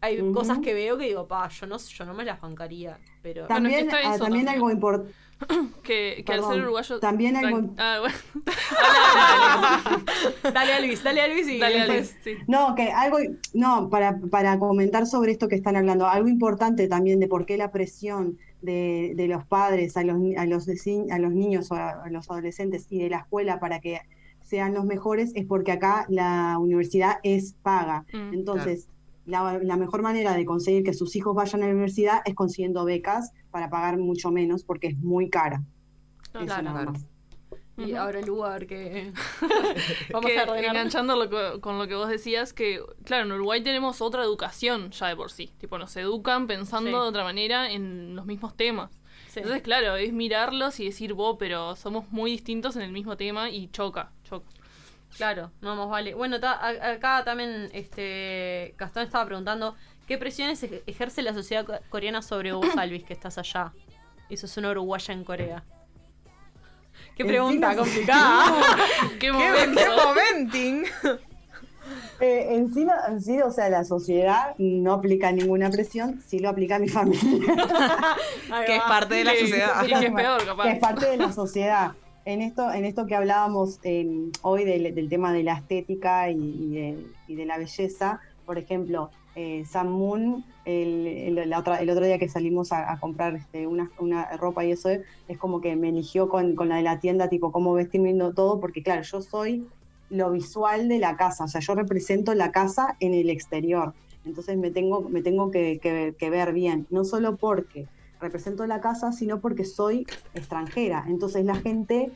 hay 0.02 0.32
cosas 0.32 0.60
que 0.60 0.74
veo 0.74 0.97
que 0.97 1.06
digo, 1.08 1.28
pa, 1.28 1.50
yo 1.50 1.68
no, 1.68 1.78
yo 1.78 2.06
no 2.06 2.14
me 2.14 2.24
las 2.24 2.39
bancaría. 2.39 2.97
Pero 3.22 3.47
También, 3.47 3.82
está 3.82 3.97
ah, 3.97 4.16
eso 4.16 4.24
también 4.24 4.45
también. 4.45 4.47
algo 4.56 4.72
importante. 4.72 5.14
Que, 5.84 6.22
que 6.26 6.34
al 6.34 6.43
ser 6.43 6.62
uruguayo. 6.62 7.00
También 7.00 7.36
algo- 7.38 7.74
Ah, 7.78 8.00
bueno. 8.02 8.16
dale 10.54 10.74
a 10.74 10.80
Luis, 10.82 11.04
dale 11.04 11.22
a 11.22 11.28
Luis 11.28 11.47
y 11.47 11.58
Dale 11.60 11.82
a 11.82 11.88
Luis, 11.88 12.16
sí. 12.24 12.34
No, 12.47 12.76
que 12.76 12.91
algo, 12.91 13.18
no, 13.54 13.89
para, 13.89 14.18
para 14.30 14.60
comentar 14.60 15.06
sobre 15.06 15.32
esto 15.32 15.47
que 15.47 15.56
están 15.56 15.76
hablando, 15.76 16.08
algo 16.08 16.28
importante 16.28 16.88
también 16.88 17.20
de 17.20 17.28
por 17.28 17.45
qué 17.45 17.58
la 17.58 17.72
presión 17.72 18.38
de, 18.62 19.14
de 19.16 19.28
los 19.28 19.45
padres 19.45 19.95
a 19.97 20.03
los, 20.03 20.18
a, 20.38 20.45
los, 20.45 20.68
a 20.68 21.20
los 21.20 21.34
niños 21.34 21.72
o 21.72 21.76
a, 21.76 22.03
a 22.03 22.10
los 22.10 22.30
adolescentes 22.30 22.88
y 22.89 22.99
de 22.99 23.10
la 23.10 23.18
escuela 23.20 23.60
para 23.60 23.80
que 23.80 24.01
sean 24.41 24.74
los 24.74 24.86
mejores 24.86 25.32
es 25.36 25.45
porque 25.45 25.72
acá 25.72 26.05
la 26.10 26.57
universidad 26.60 27.18
es 27.24 27.53
paga. 27.62 28.05
Mm, 28.12 28.34
Entonces, 28.34 28.89
la, 29.26 29.60
la 29.60 29.78
mejor 29.78 30.01
manera 30.01 30.34
de 30.34 30.43
conseguir 30.45 30.84
que 30.84 30.93
sus 30.93 31.16
hijos 31.16 31.36
vayan 31.36 31.62
a 31.62 31.68
la 31.68 31.74
universidad 31.74 32.22
es 32.26 32.34
consiguiendo 32.34 32.84
becas 32.84 33.32
para 33.51 33.70
pagar 33.70 33.97
mucho 33.97 34.32
menos 34.32 34.64
porque 34.64 34.88
es 34.88 34.97
muy 34.97 35.30
cara. 35.30 35.64
Eso 36.34 36.45
Claro. 36.45 36.93
Y 37.88 37.95
ahora 37.95 38.19
el 38.19 38.25
lugar 38.25 38.65
que. 38.67 39.11
Vamos 40.11 40.30
que, 40.32 40.39
a 40.39 40.43
ordenar. 40.43 41.59
con 41.61 41.77
lo 41.80 41.88
que 41.88 41.95
vos 41.95 42.09
decías, 42.09 42.53
que 42.53 42.82
claro, 43.05 43.25
en 43.25 43.32
Uruguay 43.32 43.61
tenemos 43.63 44.01
otra 44.01 44.23
educación 44.23 44.91
ya 44.91 45.07
de 45.07 45.15
por 45.15 45.32
sí. 45.32 45.51
Tipo, 45.59 45.77
nos 45.77 45.95
educan 45.95 46.47
pensando 46.47 46.89
Sí. 46.89 46.93
de 46.93 46.99
otra 47.01 47.23
manera 47.23 47.71
en 47.71 48.15
los 48.15 48.25
mismos 48.25 48.55
temas. 48.55 48.91
Sí. 49.27 49.39
Entonces, 49.39 49.61
claro, 49.61 49.95
es 49.95 50.11
mirarlos 50.11 50.80
y 50.80 50.86
decir, 50.86 51.13
vos, 51.13 51.36
pero 51.39 51.75
somos 51.75 52.09
muy 52.11 52.32
distintos 52.32 52.75
en 52.75 52.82
el 52.82 52.91
mismo 52.91 53.15
tema 53.17 53.49
y 53.49 53.67
choca, 53.69 54.11
choca. 54.23 54.49
Claro, 55.17 55.51
no 55.61 55.75
más 55.75 55.89
vale. 55.89 56.13
Bueno, 56.13 56.39
ta- 56.39 56.59
acá 56.91 57.23
también 57.23 57.69
este 57.73 58.75
Gastón 58.77 59.03
estaba 59.03 59.25
preguntando 59.25 59.75
qué 60.07 60.17
presiones 60.17 60.61
ej- 60.63 60.84
ejerce 60.86 61.21
la 61.23 61.34
sociedad 61.34 61.65
co- 61.65 61.80
coreana 61.89 62.21
sobre 62.21 62.51
vos, 62.53 62.65
Alvis, 62.77 63.03
que 63.03 63.13
estás 63.13 63.38
allá. 63.38 63.73
Y 64.30 64.38
sos 64.38 64.55
una 64.57 64.69
uruguaya 64.71 65.13
en 65.13 65.23
Corea. 65.23 65.63
Qué 67.20 67.26
pregunta 67.26 67.74
Encima- 67.74 67.76
complicada. 67.84 68.45
¡Qué 69.11 69.20
¡Qué, 69.20 69.32
momento! 69.34 69.82
qué 69.82 69.88
momenting! 70.05 70.84
Eh, 72.22 72.47
encima, 72.55 72.93
en 73.09 73.22
sí, 73.22 73.41
o 73.41 73.51
sea, 73.51 73.70
la 73.70 73.84
sociedad 73.84 74.55
no 74.57 74.93
aplica 74.93 75.30
ninguna 75.34 75.70
presión, 75.70 76.22
sí 76.26 76.39
lo 76.39 76.47
aplica 76.47 76.80
mi 76.80 76.88
familia. 76.88 77.22
Que 78.65 78.78
es 78.78 78.82
parte 78.84 79.15
de 79.15 79.24
la 79.26 79.36
sociedad. 79.36 79.84
Y 79.84 79.88
que 79.88 80.05
es 80.07 80.11
peor, 80.15 80.45
capaz. 80.45 80.63
que 80.63 80.72
es 80.72 80.80
parte 80.80 81.05
de 81.07 81.17
la 81.17 81.34
sociedad. 81.34 81.91
En 82.24 82.41
esto, 82.41 82.72
en 82.72 82.86
esto 82.86 83.05
que 83.05 83.15
hablábamos 83.15 83.80
eh, 83.84 84.07
hoy 84.41 84.63
del, 84.63 84.95
del 84.95 85.09
tema 85.09 85.34
de 85.34 85.43
la 85.43 85.55
estética 85.55 86.30
y, 86.30 86.36
y 86.38 86.70
de, 86.74 87.05
y 87.28 87.36
de 87.36 87.45
la 87.45 87.57
belleza, 87.57 88.22
por 88.45 88.57
ejemplo, 88.57 89.11
eh, 89.36 89.65
Sam 89.70 89.88
Moon, 89.89 90.45
el, 90.70 91.07
el- 91.38 91.49
la 91.49 91.59
otra- 91.59 91.78
el 91.82 91.89
otro 91.89 92.05
día 92.05 92.17
que 92.20 92.30
salimos 92.30 92.72
a, 92.72 92.91
a 92.91 92.99
comprar 92.99 93.36
este, 93.36 93.67
una, 93.67 93.91
una 93.99 94.26
ropa 94.38 94.63
y 94.65 94.72
eso, 94.72 94.89
es 94.89 95.38
como 95.38 95.61
que 95.61 95.76
me 95.76 95.89
eligió 95.89 96.30
con, 96.30 96.55
con 96.55 96.70
la 96.70 96.78
de 96.78 96.84
la 96.84 96.99
tienda, 96.99 97.30
tipo 97.30 97.51
cómo 97.51 97.74
vestirme 97.74 98.13
todo, 98.36 98.59
porque 98.59 98.84
claro, 98.84 99.01
yo 99.03 99.22
soy 99.22 99.67
lo 100.09 100.32
visual 100.32 100.88
de 100.89 100.99
la 100.99 101.15
casa, 101.17 101.43
o 101.43 101.47
sea, 101.47 101.61
yo 101.61 101.76
represento 101.76 102.34
la 102.34 102.51
casa 102.51 102.95
en 102.99 103.13
el 103.13 103.30
exterior. 103.30 103.93
Entonces 104.26 104.57
me 104.57 104.72
tengo, 104.72 105.07
me 105.09 105.22
tengo 105.22 105.49
que, 105.51 105.80
que- 105.82 106.15
que 106.17 106.30
ver 106.30 106.53
bien, 106.53 106.88
no 106.89 107.03
solo 107.03 107.38
porque 107.38 107.88
represento 108.20 108.65
la 108.67 108.82
casa, 108.82 109.11
sino 109.11 109.39
porque 109.39 109.65
soy 109.65 110.05
extranjera. 110.34 111.05
Entonces 111.07 111.45
la 111.45 111.55
gente, 111.55 112.11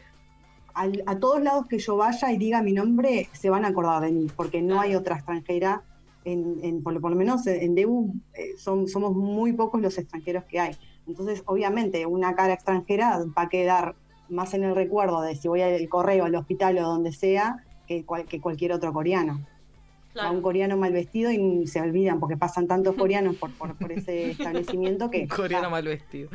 al- 0.74 1.04
a 1.06 1.18
todos 1.20 1.42
lados 1.42 1.68
que 1.68 1.78
yo 1.80 1.96
vaya 1.98 2.32
y 2.32 2.38
diga 2.38 2.62
mi 2.64 2.74
nombre, 2.74 3.30
se 3.34 3.50
van 3.50 3.64
a 3.66 3.70
acordar 3.70 4.02
de 4.02 4.12
mí, 4.12 4.28
porque 4.36 4.62
no 4.62 4.80
hay 4.82 4.96
otra 4.96 5.16
extranjera, 5.16 5.84
en, 6.26 6.58
en- 6.64 6.84
por, 6.84 6.94
lo- 6.94 7.02
por 7.02 7.12
lo 7.12 7.18
menos 7.18 7.46
en 7.48 7.76
Debu 7.76 8.14
eh, 8.34 8.54
son, 8.58 8.88
somos 8.88 9.14
muy 9.16 9.54
pocos 9.54 9.82
los 9.82 9.98
extranjeros 9.98 10.44
que 10.46 10.60
hay. 10.60 10.76
Entonces, 11.08 11.44
obviamente, 11.46 12.06
una 12.06 12.34
cara 12.36 12.54
extranjera 12.54 13.20
va 13.38 13.44
a 13.44 13.50
quedar 13.50 13.96
más 14.30 14.54
en 14.54 14.64
el 14.64 14.74
recuerdo 14.76 15.22
de 15.22 15.36
si 15.36 15.48
voy 15.48 15.62
al 15.62 15.88
correo, 15.90 16.26
al 16.26 16.36
hospital 16.36 16.78
o 16.78 16.84
donde 16.84 17.12
sea, 17.12 17.64
que, 17.88 18.06
cual- 18.06 18.26
que 18.26 18.40
cualquier 18.40 18.72
otro 18.72 18.94
coreano. 18.94 19.46
Va 20.18 20.30
un 20.32 20.42
coreano 20.44 20.78
mal 20.78 20.94
vestido 20.94 21.32
y 21.32 21.66
se 21.68 21.82
olvidan 21.82 22.20
porque 22.20 22.38
pasan 22.38 22.68
tantos 22.68 22.96
coreanos 22.96 23.36
por, 23.36 23.52
por, 23.58 23.76
por 23.76 23.92
ese 23.92 24.32
establecimiento 24.32 25.10
que... 25.10 25.24
Un 25.24 25.28
coreano 25.28 25.70
mal 25.70 25.84
vestido. 25.86 26.30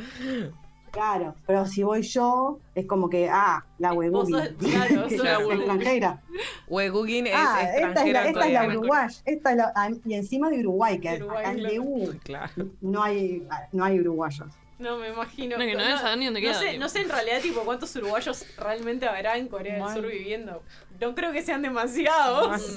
Claro, 0.98 1.36
pero 1.46 1.64
si 1.64 1.84
voy 1.84 2.02
yo, 2.02 2.58
es 2.74 2.84
como 2.86 3.08
que, 3.08 3.28
ah, 3.30 3.64
la 3.78 3.92
sos- 3.92 4.48
claro, 4.58 5.48
la 5.48 5.54
extranjera. 5.54 6.20
Wegugin 6.66 7.28
es 7.28 7.34
Ah, 7.36 7.60
esta 7.62 8.04
es 8.04 8.12
la, 8.12 8.26
esta 8.28 8.46
es 8.46 8.52
la 8.52 8.66
uruguaya. 8.66 9.16
Esta 9.24 9.50
es 9.52 9.56
la- 9.56 9.72
ah, 9.76 9.90
y 10.04 10.14
encima 10.14 10.50
de 10.50 10.58
Uruguay, 10.58 10.98
que 10.98 11.14
Uruguay, 11.18 11.38
acá 11.38 11.52
en 11.52 11.58
claro. 11.58 11.74
DU 11.76 12.14
Claro. 12.24 12.52
no 12.80 13.02
hay, 13.04 13.46
no 13.70 13.84
hay 13.84 14.00
uruguayos. 14.00 14.48
No, 14.78 14.96
me 14.96 15.08
imagino. 15.08 15.56
No, 15.58 15.64
que 15.64 15.74
no 15.74 15.82
deben 15.82 15.98
saber 15.98 16.18
ni 16.18 16.24
dónde 16.26 16.40
no 16.40 16.46
queda, 16.46 16.58
sé, 16.60 16.78
no 16.78 16.88
sé 16.88 17.00
en 17.00 17.08
realidad 17.08 17.40
tipo 17.42 17.60
cuántos 17.62 17.94
uruguayos 17.96 18.44
realmente 18.56 19.06
habrá 19.08 19.36
en 19.36 19.48
Corea 19.48 19.84
del. 19.84 19.94
Sur 19.94 20.06
viviendo. 20.06 20.62
No 21.00 21.14
creo 21.14 21.32
que 21.32 21.42
sean 21.42 21.62
demasiados. 21.62 22.74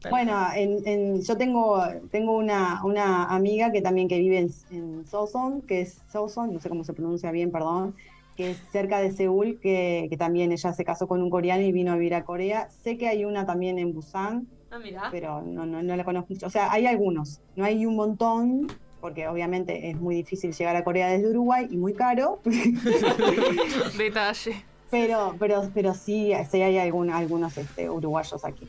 Tal. 0.00 0.10
Bueno, 0.10 0.46
en, 0.54 0.86
en- 0.86 1.22
yo 1.22 1.36
tengo, 1.36 1.82
tengo 2.10 2.32
una, 2.36 2.84
una 2.84 3.24
amiga 3.24 3.72
que 3.72 3.82
también 3.82 4.08
que 4.08 4.18
vive 4.18 4.38
en, 4.38 4.50
en 4.70 5.06
Seoson, 5.06 5.62
que 5.62 5.80
es 5.82 6.00
Seoson, 6.10 6.52
no 6.54 6.60
sé 6.60 6.68
cómo 6.68 6.84
se 6.84 6.92
pronuncia 6.92 7.30
bien, 7.32 7.50
perdón, 7.50 7.94
que 8.36 8.52
es 8.52 8.58
cerca 8.70 9.00
de 9.00 9.12
Seúl, 9.12 9.58
que, 9.60 10.06
que 10.10 10.16
también 10.16 10.52
ella 10.52 10.72
se 10.72 10.84
casó 10.84 11.06
con 11.08 11.22
un 11.22 11.30
coreano 11.30 11.62
y 11.62 11.72
vino 11.72 11.92
a 11.92 11.96
vivir 11.96 12.14
a 12.14 12.24
Corea. 12.24 12.68
Sé 12.82 12.96
que 12.96 13.08
hay 13.08 13.24
una 13.24 13.46
también 13.46 13.78
en 13.78 13.92
Busan, 13.94 14.46
Ah, 14.70 14.78
mirá. 14.78 15.08
pero 15.10 15.42
no, 15.42 15.66
no, 15.66 15.82
no 15.82 15.96
la 15.96 16.04
conozco 16.04 16.32
mucho. 16.34 16.46
O 16.46 16.50
sea, 16.50 16.72
hay 16.72 16.86
algunos, 16.86 17.40
no 17.56 17.64
hay 17.64 17.84
un 17.84 17.94
montón, 17.96 18.68
porque 19.02 19.26
obviamente 19.28 19.90
es 19.90 20.00
muy 20.00 20.14
difícil 20.14 20.52
llegar 20.54 20.76
a 20.76 20.84
Corea 20.84 21.08
desde 21.08 21.28
Uruguay 21.28 21.66
y 21.68 21.76
muy 21.76 21.92
caro, 21.92 22.40
Detalle. 23.98 24.64
pero, 24.90 25.34
pero, 25.38 25.68
pero 25.74 25.92
sí, 25.92 26.32
sí 26.50 26.62
hay 26.62 26.78
algún, 26.78 27.10
algunos 27.10 27.58
este, 27.58 27.90
uruguayos 27.90 28.44
aquí. 28.44 28.66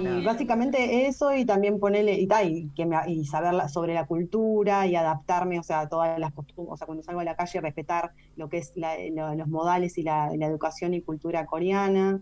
Y 0.00 0.24
básicamente 0.24 1.06
eso 1.06 1.32
y 1.34 1.44
también 1.44 1.78
ponerle 1.78 2.14
y, 2.20 2.28
y, 2.44 2.68
que 2.70 2.84
me- 2.86 2.96
y 3.06 3.24
saber 3.26 3.54
la- 3.54 3.68
sobre 3.68 3.94
la 3.94 4.06
cultura 4.06 4.86
y 4.88 4.96
adaptarme, 4.96 5.58
o 5.60 5.62
sea, 5.62 5.80
a 5.80 5.88
todas 5.88 6.18
las 6.18 6.32
costumbres, 6.32 6.72
o 6.72 6.76
sea, 6.76 6.86
cuando 6.86 7.04
salgo 7.04 7.20
a 7.20 7.24
la 7.24 7.36
calle 7.36 7.60
respetar 7.60 8.10
lo 8.36 8.48
que 8.48 8.58
es 8.58 8.72
la- 8.76 8.96
lo- 9.12 9.34
los 9.36 9.46
modales 9.48 9.96
y 9.98 10.02
la, 10.02 10.32
educación 10.32 10.94
y 10.94 11.02
cultura 11.02 11.46
coreana. 11.46 12.20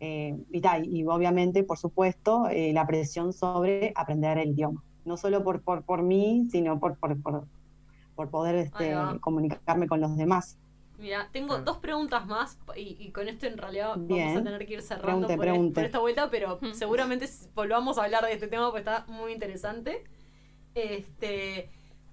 Eh, 0.00 0.36
y, 0.52 0.60
y 1.00 1.04
obviamente, 1.06 1.64
por 1.64 1.76
supuesto, 1.78 2.48
eh, 2.50 2.72
la 2.72 2.86
presión 2.86 3.32
sobre 3.34 3.92
aprender 3.94 4.38
el 4.38 4.50
idioma. 4.50 4.82
No 5.06 5.16
solo 5.16 5.42
por, 5.42 5.62
por, 5.62 5.82
por 5.84 6.02
mí, 6.02 6.46
sino 6.50 6.78
por, 6.78 6.96
por, 6.98 7.20
por, 7.22 7.46
por 8.14 8.28
poder 8.30 8.56
este, 8.56 8.94
comunicarme 9.20 9.86
con 9.88 10.00
los 10.00 10.16
demás. 10.16 10.58
Mira, 10.98 11.28
tengo 11.30 11.58
dos 11.58 11.76
preguntas 11.78 12.26
más 12.26 12.58
y, 12.74 12.96
y 12.98 13.12
con 13.12 13.28
esto 13.28 13.46
en 13.46 13.58
realidad 13.58 13.94
vamos 13.96 14.36
a 14.36 14.42
tener 14.42 14.66
que 14.66 14.74
ir 14.74 14.82
cerrando 14.82 15.26
Pregunte, 15.26 15.36
por, 15.36 15.44
pregunte. 15.44 15.74
por 15.74 15.84
esta 15.84 15.98
vuelta, 16.00 16.30
pero 16.30 16.58
Mm. 16.62 16.72
seguramente 16.72 17.28
volvamos 17.54 17.98
a 17.98 18.04
hablar 18.04 18.24
de 18.24 18.32
este 18.32 18.48
tema 18.48 18.66
porque 18.66 18.78
está 18.80 19.04
muy 19.08 19.32
interesante. 19.32 20.04
Este 20.74 21.70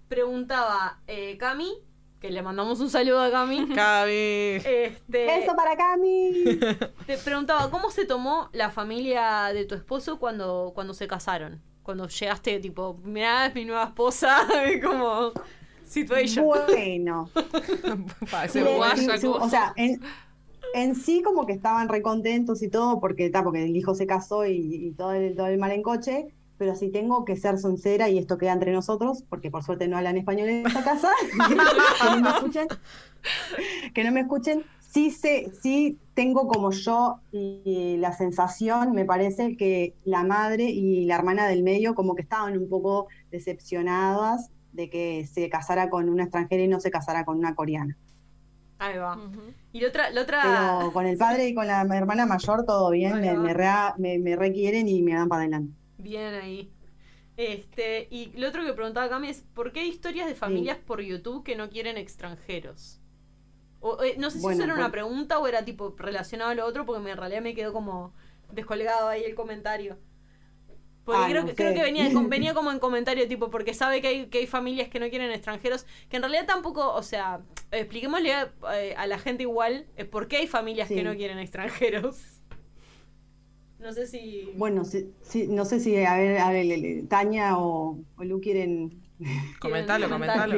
preguntaba 0.10 1.00
eh, 1.08 1.38
Cami, 1.38 1.72
que 2.20 2.30
le 2.30 2.42
mandamos 2.42 2.80
un 2.82 2.90
saludo 2.90 3.22
a 3.22 3.32
Cami. 3.32 3.68
Cabi. 3.76 4.12
Este, 4.12 5.44
¡Eso 5.44 5.56
para 5.56 5.76
Cami! 5.76 6.44
te 7.08 7.18
preguntaba, 7.18 7.70
¿cómo 7.72 7.90
se 7.90 8.06
tomó 8.06 8.50
la 8.54 8.70
familia 8.70 9.52
de 9.54 9.66
tu 9.66 9.76
esposo 9.76 10.20
cuando, 10.20 10.72
cuando 10.76 10.94
se 10.94 11.08
casaron? 11.08 11.62
Cuando 11.84 12.08
llegaste, 12.08 12.60
tipo, 12.60 12.98
mirá, 13.04 13.46
es 13.48 13.56
mi 13.56 13.66
nueva 13.66 13.84
esposa, 13.86 14.38
como... 14.84 15.32
situation. 15.86 16.46
Bueno. 16.46 17.30
Parece 18.32 18.62
Le- 18.64 18.76
guaya, 18.78 19.18
su- 19.20 19.32
o 19.32 19.50
sea, 19.50 19.74
en, 19.76 20.02
en 20.74 20.96
sí 20.96 21.22
como 21.22 21.46
que 21.46 21.54
estaban 21.54 21.90
recontentos 21.90 22.64
y 22.64 22.70
todo, 22.70 23.00
porque, 23.00 23.30
ta, 23.30 23.44
porque 23.44 23.64
el 23.64 23.76
hijo 23.76 23.94
se 23.96 24.08
casó 24.08 24.46
y, 24.46 24.54
y 24.88 24.92
todo, 24.94 25.14
el, 25.14 25.36
todo 25.36 25.48
el 25.48 25.58
mal 25.60 25.72
en 25.72 25.84
coche, 25.84 26.28
pero 26.58 26.76
si 26.76 26.90
tengo 26.90 27.26
que 27.26 27.36
ser 27.36 27.58
sincera, 27.60 28.08
y 28.10 28.18
esto 28.18 28.38
queda 28.38 28.54
entre 28.54 28.72
nosotros, 28.72 29.24
porque 29.30 29.52
por 29.52 29.64
suerte 29.64 29.88
no 29.88 29.98
hablan 29.98 30.18
español 30.18 30.48
en 30.50 30.66
esta 30.66 30.84
casa, 30.84 31.10
que 31.32 32.06
no 32.10 32.22
me 32.22 32.30
escuchen, 32.30 32.68
que 33.94 34.04
no 34.04 34.12
me 34.12 34.22
escuchen, 34.22 34.64
sí, 34.94 35.12
sé, 35.12 35.52
sí 35.62 36.00
tengo 36.14 36.48
como 36.48 36.72
yo 36.72 37.20
y 37.32 37.98
la 37.98 38.14
sensación, 38.14 38.94
me 38.94 39.06
parece, 39.06 39.58
que 39.58 39.96
la 40.06 40.24
madre 40.24 40.66
y 40.66 41.06
la 41.06 41.16
hermana 41.16 41.48
del 41.48 41.64
medio 41.64 41.96
como 41.96 42.16
que 42.16 42.22
estaban 42.24 42.58
un 42.58 42.70
poco 42.70 43.08
decepcionadas 43.32 44.52
de 44.72 44.90
que 44.90 45.28
se 45.28 45.50
casara 45.50 45.90
con 45.90 46.10
una 46.10 46.24
extranjera 46.24 46.64
y 46.64 46.68
no 46.68 46.80
se 46.80 46.92
casara 46.92 47.26
con 47.26 47.38
una 47.38 47.56
coreana. 47.56 47.98
Ahí 48.80 48.98
va. 48.98 49.18
Y 49.72 49.80
la 49.80 49.88
otra, 49.88 50.10
la 50.10 50.22
otra. 50.24 50.42
Pero 50.82 50.94
con 50.94 51.06
el 51.06 51.18
padre 51.18 51.48
y 51.48 51.54
con 51.56 51.68
la 51.68 51.82
hermana 51.82 52.26
mayor 52.26 52.66
todo 52.66 52.92
bien, 52.92 53.22
me, 53.22 53.34
me- 53.98 54.20
me 54.20 54.36
requieren 54.36 54.88
y 54.88 55.02
me 55.02 55.14
dan 55.14 55.30
para 55.30 55.44
adelante. 55.44 55.74
Bien 55.98 56.34
ahí. 56.34 56.70
Este, 57.38 58.08
y 58.12 58.32
lo 58.38 58.48
otro 58.50 58.64
que 58.64 58.74
preguntaba 58.74 59.10
Cami 59.10 59.30
es, 59.30 59.42
¿por 59.54 59.72
qué 59.72 59.82
hay 59.82 59.90
historias 59.90 60.28
de 60.28 60.36
familias 60.36 60.78
por 60.78 61.02
YouTube 61.02 61.44
que 61.44 61.56
no 61.56 61.70
quieren 61.70 61.98
extranjeros? 61.98 63.00
O, 63.86 64.02
eh, 64.02 64.16
no 64.18 64.32
sé 64.32 64.38
si 64.38 64.44
Bueno, 64.44 64.64
eso 64.64 64.72
era 64.72 64.76
una 64.76 64.92
pregunta 64.92 65.40
o 65.40 65.48
era 65.48 65.66
tipo 65.66 65.94
relacionado 65.98 66.52
a 66.52 66.56
lo 66.56 66.66
otro, 66.66 66.86
porque 66.86 67.12
en 67.12 67.18
realidad 67.18 67.42
me 67.42 67.54
quedó 67.54 67.74
como 67.74 68.14
descolgado 68.54 69.10
ahí 69.10 69.26
el 69.26 69.36
comentario. 69.36 69.98
Porque 71.04 71.26
creo, 71.32 71.42
no 71.42 71.48
que, 71.50 71.56
creo 71.56 71.72
sé. 71.72 71.76
que 71.76 71.82
venía, 71.84 72.10
venía 72.30 72.54
como 72.54 72.72
en 72.72 72.80
comentario, 72.80 73.28
tipo, 73.28 73.50
porque 73.50 73.74
sabe 73.74 74.00
que 74.00 74.08
hay, 74.08 74.28
que 74.28 74.38
hay 74.38 74.48
familias 74.48 74.88
que 74.88 75.02
no 75.02 75.10
quieren 75.10 75.32
extranjeros, 75.32 75.86
que 76.08 76.16
en 76.16 76.22
realidad 76.22 76.46
tampoco, 76.46 76.94
o 76.94 77.04
sea, 77.04 77.42
expliquémosle 77.72 78.34
a, 78.34 78.54
eh, 78.74 78.96
a 78.96 79.06
la 79.06 79.20
gente 79.20 79.44
igual 79.44 79.86
eh, 79.98 80.06
por 80.06 80.30
qué 80.30 80.38
hay 80.38 80.48
familias 80.48 80.88
que 80.88 81.04
no 81.04 81.14
quieren 81.16 81.38
extranjeros. 81.40 82.40
No 83.80 83.92
sé 83.92 84.08
si... 84.08 84.50
Bueno, 84.56 84.86
sí, 84.86 85.14
no 85.50 85.66
sé 85.66 85.82
si 85.82 85.98
a 86.06 86.16
ver, 86.16 86.38
a 86.38 86.52
ver, 86.52 87.06
Tania 87.10 87.58
o, 87.58 88.00
o 88.16 88.24
Lu 88.24 88.40
quieren 88.40 89.03
Comentalo, 89.60 90.10
comentalo. 90.10 90.56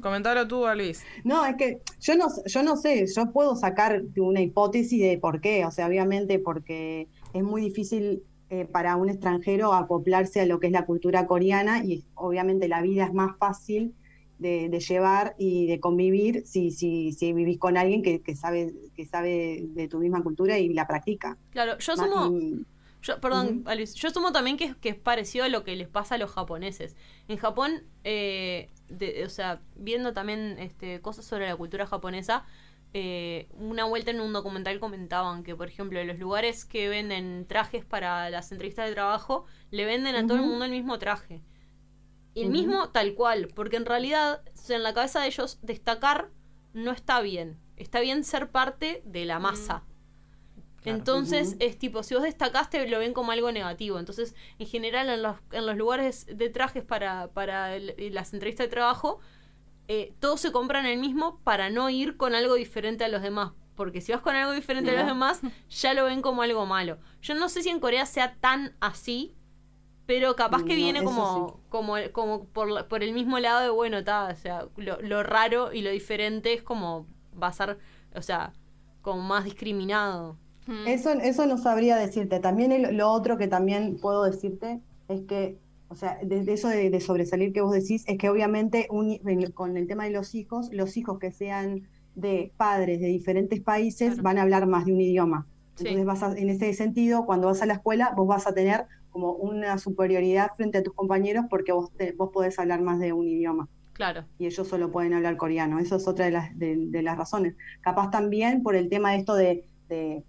Comentalo 0.00 0.48
tú, 0.48 0.64
Luis. 0.76 1.04
No, 1.24 1.44
es 1.46 1.56
que 1.56 1.78
yo 2.00 2.16
no, 2.16 2.26
yo 2.46 2.62
no 2.62 2.76
sé, 2.76 3.04
yo 3.14 3.32
puedo 3.32 3.56
sacar 3.56 4.02
una 4.16 4.40
hipótesis 4.40 5.00
de 5.00 5.18
por 5.18 5.40
qué, 5.40 5.64
o 5.64 5.70
sea, 5.70 5.86
obviamente 5.86 6.38
porque 6.38 7.08
es 7.32 7.42
muy 7.42 7.62
difícil 7.62 8.22
eh, 8.50 8.66
para 8.66 8.96
un 8.96 9.08
extranjero 9.08 9.72
acoplarse 9.72 10.40
a 10.40 10.46
lo 10.46 10.60
que 10.60 10.66
es 10.66 10.72
la 10.72 10.84
cultura 10.84 11.26
coreana 11.26 11.84
y 11.84 12.04
obviamente 12.14 12.68
la 12.68 12.82
vida 12.82 13.04
es 13.06 13.14
más 13.14 13.36
fácil 13.38 13.94
de, 14.38 14.68
de 14.68 14.80
llevar 14.80 15.34
y 15.38 15.66
de 15.68 15.78
convivir 15.78 16.42
si, 16.46 16.70
si, 16.72 17.12
si 17.12 17.32
vivís 17.32 17.58
con 17.58 17.76
alguien 17.76 18.02
que, 18.02 18.20
que 18.20 18.34
sabe 18.34 18.74
que 18.96 19.06
sabe 19.06 19.64
de 19.68 19.88
tu 19.88 20.00
misma 20.00 20.22
cultura 20.22 20.58
y 20.58 20.68
la 20.74 20.86
practica. 20.86 21.38
Claro, 21.50 21.78
yo 21.78 21.92
asumo... 21.92 22.38
y- 22.38 22.66
Yo, 23.02 23.20
perdón, 23.20 23.64
Alice, 23.66 23.98
yo 23.98 24.08
asumo 24.08 24.30
también 24.32 24.56
que 24.56 24.64
es, 24.64 24.76
que 24.76 24.88
es 24.90 24.94
parecido 24.96 25.44
a 25.44 25.48
lo 25.48 25.64
que 25.64 25.74
les 25.76 25.88
pasa 25.88 26.14
a 26.14 26.18
los 26.18 26.30
japoneses. 26.30 26.96
En 27.28 27.36
Japón, 27.36 27.82
eh, 28.04 28.70
de- 28.88 29.24
o 29.26 29.28
sea, 29.28 29.60
viendo 29.74 30.12
también 30.12 30.56
este, 30.58 31.00
cosas 31.00 31.24
sobre 31.24 31.48
la 31.48 31.56
cultura 31.56 31.86
japonesa, 31.86 32.44
eh, 32.94 33.48
una 33.54 33.84
vuelta 33.86 34.10
en 34.12 34.20
un 34.20 34.32
documental 34.32 34.78
comentaban 34.78 35.42
que, 35.42 35.56
por 35.56 35.66
ejemplo, 35.68 36.02
los 36.04 36.18
lugares 36.18 36.64
que 36.64 36.88
venden 36.88 37.46
trajes 37.48 37.84
para 37.84 38.30
las 38.30 38.52
entrevistas 38.52 38.86
de 38.86 38.92
trabajo, 38.94 39.46
le 39.70 39.84
venden 39.84 40.14
a 40.14 40.26
todo 40.26 40.36
el 40.36 40.42
mundo 40.50 40.64
el 40.66 40.70
mismo 40.70 40.98
traje. 40.98 41.42
El 42.34 42.48
mismo 42.50 42.90
tal 42.90 43.14
cual, 43.14 43.48
porque 43.54 43.76
en 43.76 43.84
realidad, 43.86 44.42
en 44.68 44.82
la 44.82 44.94
cabeza 44.94 45.20
de 45.20 45.26
ellos, 45.26 45.58
destacar 45.62 46.30
no 46.72 46.92
está 46.92 47.20
bien. 47.20 47.58
Está 47.76 48.00
bien 48.00 48.24
ser 48.24 48.50
parte 48.50 49.02
de 49.04 49.24
la 49.24 49.38
masa. 49.38 49.82
Entonces, 50.84 51.56
es 51.60 51.78
tipo, 51.78 52.02
si 52.02 52.14
vos 52.14 52.22
destacaste, 52.24 52.88
lo 52.88 52.98
ven 52.98 53.12
como 53.14 53.32
algo 53.32 53.52
negativo. 53.52 53.98
Entonces, 53.98 54.34
en 54.58 54.66
general, 54.66 55.08
en 55.10 55.22
los, 55.22 55.36
en 55.52 55.66
los 55.66 55.76
lugares 55.76 56.26
de 56.26 56.48
trajes 56.50 56.82
para, 56.84 57.28
para 57.28 57.76
el- 57.76 57.94
las 58.14 58.32
entrevistas 58.34 58.66
de 58.66 58.70
trabajo, 58.70 59.20
eh, 59.88 60.14
todos 60.20 60.40
se 60.40 60.52
compran 60.52 60.86
el 60.86 60.98
mismo 60.98 61.40
para 61.44 61.70
no 61.70 61.90
ir 61.90 62.16
con 62.16 62.34
algo 62.34 62.54
diferente 62.54 63.04
a 63.04 63.08
los 63.08 63.22
demás. 63.22 63.52
Porque 63.76 64.00
si 64.00 64.12
vas 64.12 64.20
con 64.22 64.36
algo 64.36 64.52
diferente 64.52 64.90
a 64.92 64.94
los 65.00 65.06
demás, 65.06 65.40
ya 65.70 65.94
lo 65.94 66.04
ven 66.04 66.22
como 66.22 66.42
algo 66.42 66.66
malo. 66.66 66.98
Yo 67.22 67.34
no 67.34 67.48
sé 67.48 67.62
si 67.62 67.70
en 67.70 67.80
Corea 67.80 68.06
sea 68.06 68.36
tan 68.36 68.76
así, 68.80 69.34
pero 70.06 70.36
capaz 70.36 70.64
que 70.64 70.74
No, 70.74 70.76
viene 70.76 71.04
como, 71.04 71.60
como, 71.68 71.94
como 72.12 72.46
por, 72.48 72.70
la- 72.70 72.88
por 72.88 73.02
el 73.02 73.12
mismo 73.12 73.38
lado 73.38 73.60
de, 73.60 73.70
bueno, 73.70 73.98
está, 73.98 74.28
o 74.28 74.36
sea, 74.36 74.66
lo, 74.76 75.00
lo 75.00 75.22
raro 75.22 75.72
y 75.72 75.82
lo 75.82 75.90
diferente 75.90 76.52
es 76.52 76.62
como 76.62 77.06
va 77.40 77.48
a 77.48 77.52
ser, 77.52 77.78
o 78.14 78.22
sea, 78.22 78.52
como 79.02 79.22
más 79.22 79.44
discriminado. 79.44 80.38
Eso, 80.86 81.12
eso 81.12 81.46
no 81.46 81.58
sabría 81.58 81.96
decirte. 81.96 82.38
También 82.40 82.72
el- 82.72 82.96
lo 82.96 83.10
otro 83.10 83.36
que 83.38 83.48
también 83.48 83.98
puedo 84.00 84.24
decirte 84.24 84.80
es 85.08 85.22
que, 85.22 85.58
o 85.88 85.94
sea, 85.94 86.18
de, 86.22 86.44
de 86.44 86.52
eso 86.52 86.68
de, 86.68 86.88
de 86.90 87.00
sobresalir 87.00 87.52
que 87.52 87.60
vos 87.60 87.72
decís, 87.72 88.04
es 88.06 88.16
que 88.18 88.28
obviamente 88.28 88.86
un- 88.90 89.18
con 89.54 89.76
el 89.76 89.86
tema 89.86 90.04
de 90.04 90.10
los 90.10 90.34
hijos, 90.34 90.70
los 90.72 90.96
hijos 90.96 91.18
que 91.18 91.32
sean 91.32 91.88
de 92.14 92.52
padres 92.56 93.00
de 93.00 93.06
diferentes 93.08 93.60
países 93.60 94.22
van 94.22 94.38
a 94.38 94.42
hablar 94.42 94.66
más 94.66 94.84
de 94.86 94.92
un 94.92 95.00
idioma. 95.00 95.46
Sí. 95.76 95.88
Entonces 95.88 96.04
vas 96.06 96.22
a- 96.22 96.38
en 96.38 96.50
ese 96.50 96.72
sentido, 96.74 97.24
cuando 97.26 97.46
vas 97.48 97.62
a 97.62 97.66
la 97.66 97.74
escuela, 97.74 98.12
vos 98.16 98.26
vas 98.28 98.46
a 98.46 98.52
tener 98.54 98.84
como 99.10 99.32
una 99.32 99.78
superioridad 99.78 100.50
frente 100.56 100.78
a 100.78 100.82
tus 100.82 100.94
compañeros 100.94 101.46
porque 101.50 101.72
vos, 101.72 101.90
te- 101.96 102.12
vos 102.12 102.30
podés 102.32 102.58
hablar 102.58 102.80
más 102.82 102.98
de 102.98 103.12
un 103.12 103.28
idioma 103.28 103.68
Claro. 103.94 104.24
y 104.38 104.46
ellos 104.46 104.66
solo 104.68 104.90
pueden 104.90 105.12
hablar 105.14 105.36
coreano. 105.36 105.78
Eso 105.78 105.96
es 105.96 106.06
otra 106.06 106.26
de 106.26 106.30
las, 106.30 106.58
de, 106.58 106.76
de 106.78 107.02
las 107.02 107.16
razones. 107.18 107.54
Capaz 107.82 108.10
también 108.10 108.62
por 108.62 108.74
el 108.76 108.88
tema 108.88 109.12
de 109.12 109.18
esto 109.18 109.34
de, 109.34 109.64
de- 109.88 110.22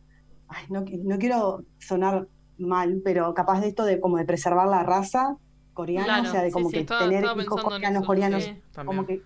ay, 0.56 0.66
no, 0.70 0.86
no 1.04 1.18
quiero 1.18 1.64
sonar 1.80 2.28
mal, 2.58 3.02
pero 3.04 3.34
capaz 3.34 3.62
de 3.62 3.68
esto 3.70 3.84
de 3.86 4.00
como 4.00 4.18
de 4.18 4.26
preservar 4.26 4.68
la 4.68 4.84
raza 4.84 5.38
coreana, 5.74 6.06
Claro, 6.06 6.30
o 6.30 6.32
sea, 6.32 6.42
de 6.42 6.50
sí, 6.50 6.54
como 6.54 6.70
sí, 6.70 6.76
que 6.76 6.82
estaba- 6.82 7.02
tener 7.02 7.24
estaba 7.24 7.42
hijos 7.44 7.62
coreanos, 7.64 7.98
eso, 7.98 8.06
coreanos, 8.08 8.44
sí. 8.44 8.56
como 8.86 9.06
que 9.06 9.22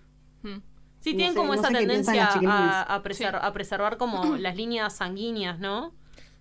Sí, 1.00 1.12
No 1.12 1.16
tienen 1.18 1.32
sé- 1.34 1.38
como 1.38 1.54
no 1.54 1.60
esa 1.60 1.68
sé 1.68 1.74
tendencia 1.74 2.26
a, 2.48 2.82
a, 2.94 3.02
preser- 3.02 3.38
a 3.40 3.52
preservar 3.52 3.98
como 3.98 4.22
las 4.36 4.56
líneas 4.56 4.96
sanguíneas, 4.96 5.58
¿no? 5.60 5.92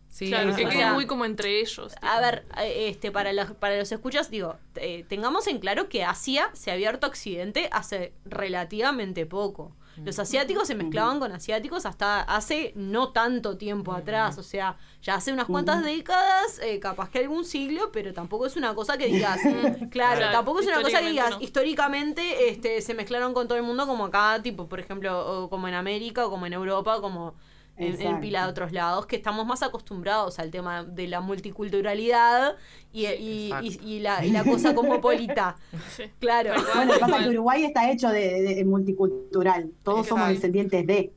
Sí, 0.09 0.29
Claro, 0.29 0.55
que 0.55 0.71
sea, 0.71 0.93
muy 0.93 1.05
como 1.05 1.25
entre 1.25 1.59
ellos. 1.59 1.93
A 2.01 2.19
ver, 2.21 2.43
eh, 2.57 2.87
este, 2.89 3.11
para, 3.11 3.33
los, 3.33 3.51
para 3.51 3.77
los 3.77 3.91
escuchas, 3.91 4.31
digo, 4.31 4.55
eh, 4.75 5.05
tengamos 5.09 5.45
en 5.47 5.59
claro 5.59 5.89
que 5.89 6.03
Asia 6.05 6.49
se 6.53 6.71
ha 6.71 6.75
abierto 6.75 7.05
a 7.05 7.09
Occidente 7.09 7.69
hace 7.71 8.13
relativamente 8.25 9.25
poco. 9.25 9.75
Los 10.03 10.19
asiáticos 10.19 10.67
se 10.67 10.75
mezclaban 10.75 11.19
con 11.19 11.31
asiáticos 11.31 11.85
hasta 11.85 12.21
hace 12.21 12.73
no 12.75 13.09
tanto 13.11 13.57
tiempo 13.57 13.93
atrás, 13.93 14.37
o 14.37 14.43
sea, 14.43 14.77
ya 15.01 15.15
hace 15.15 15.31
unas 15.31 15.45
cuantas 15.45 15.83
décadas, 15.83 16.59
eh, 16.61 16.79
capaz 16.79 17.09
que 17.09 17.19
algún 17.19 17.45
siglo, 17.45 17.91
pero 17.91 18.13
tampoco 18.13 18.45
es 18.45 18.55
una 18.55 18.75
cosa 18.75 18.97
que 18.97 19.07
digas, 19.07 19.39
claro, 19.91 20.17
Claro, 20.17 20.31
tampoco 20.31 20.59
es 20.59 20.67
una 20.67 20.81
cosa 20.81 20.99
que 20.99 21.09
digas, 21.09 21.31
no. 21.31 21.41
históricamente 21.41 22.49
este, 22.49 22.81
se 22.81 22.93
mezclaron 22.93 23.33
con 23.33 23.47
todo 23.47 23.57
el 23.57 23.63
mundo 23.63 23.87
como 23.87 24.05
acá, 24.05 24.41
tipo, 24.41 24.67
por 24.67 24.79
ejemplo, 24.79 25.43
o 25.43 25.49
como 25.49 25.67
en 25.67 25.73
América, 25.73 26.25
o 26.25 26.29
como 26.29 26.45
en 26.45 26.53
Europa, 26.53 26.97
o 26.97 27.01
como 27.01 27.35
en, 27.77 28.19
pila 28.19 28.43
de 28.43 28.49
otros 28.49 28.71
lados, 28.71 29.05
que 29.05 29.15
estamos 29.15 29.45
más 29.45 29.61
acostumbrados 29.63 30.39
al 30.39 30.49
tema 30.51 30.83
de 30.83 31.07
la 31.07 31.21
multiculturalidad 31.21 32.55
y, 32.91 33.05
y, 33.05 33.51
y- 33.61 33.79
y 33.83 33.99
la, 33.99 34.25
y 34.25 34.31
la 34.31 34.43
cosa 34.43 34.73
cosmopolita. 34.75 35.55
Sí. 35.95 36.03
Claro. 36.19 36.53
Bueno, 36.75 36.93
pasa 36.99 37.19
que 37.23 37.29
Uruguay 37.29 37.63
está 37.65 37.89
hecho 37.91 38.09
de, 38.09 38.41
de- 38.41 38.55
de 38.55 38.65
multicultural, 38.65 39.71
todos 39.83 40.07
somos 40.07 40.27
descendientes 40.29 40.85
de. 40.87 41.13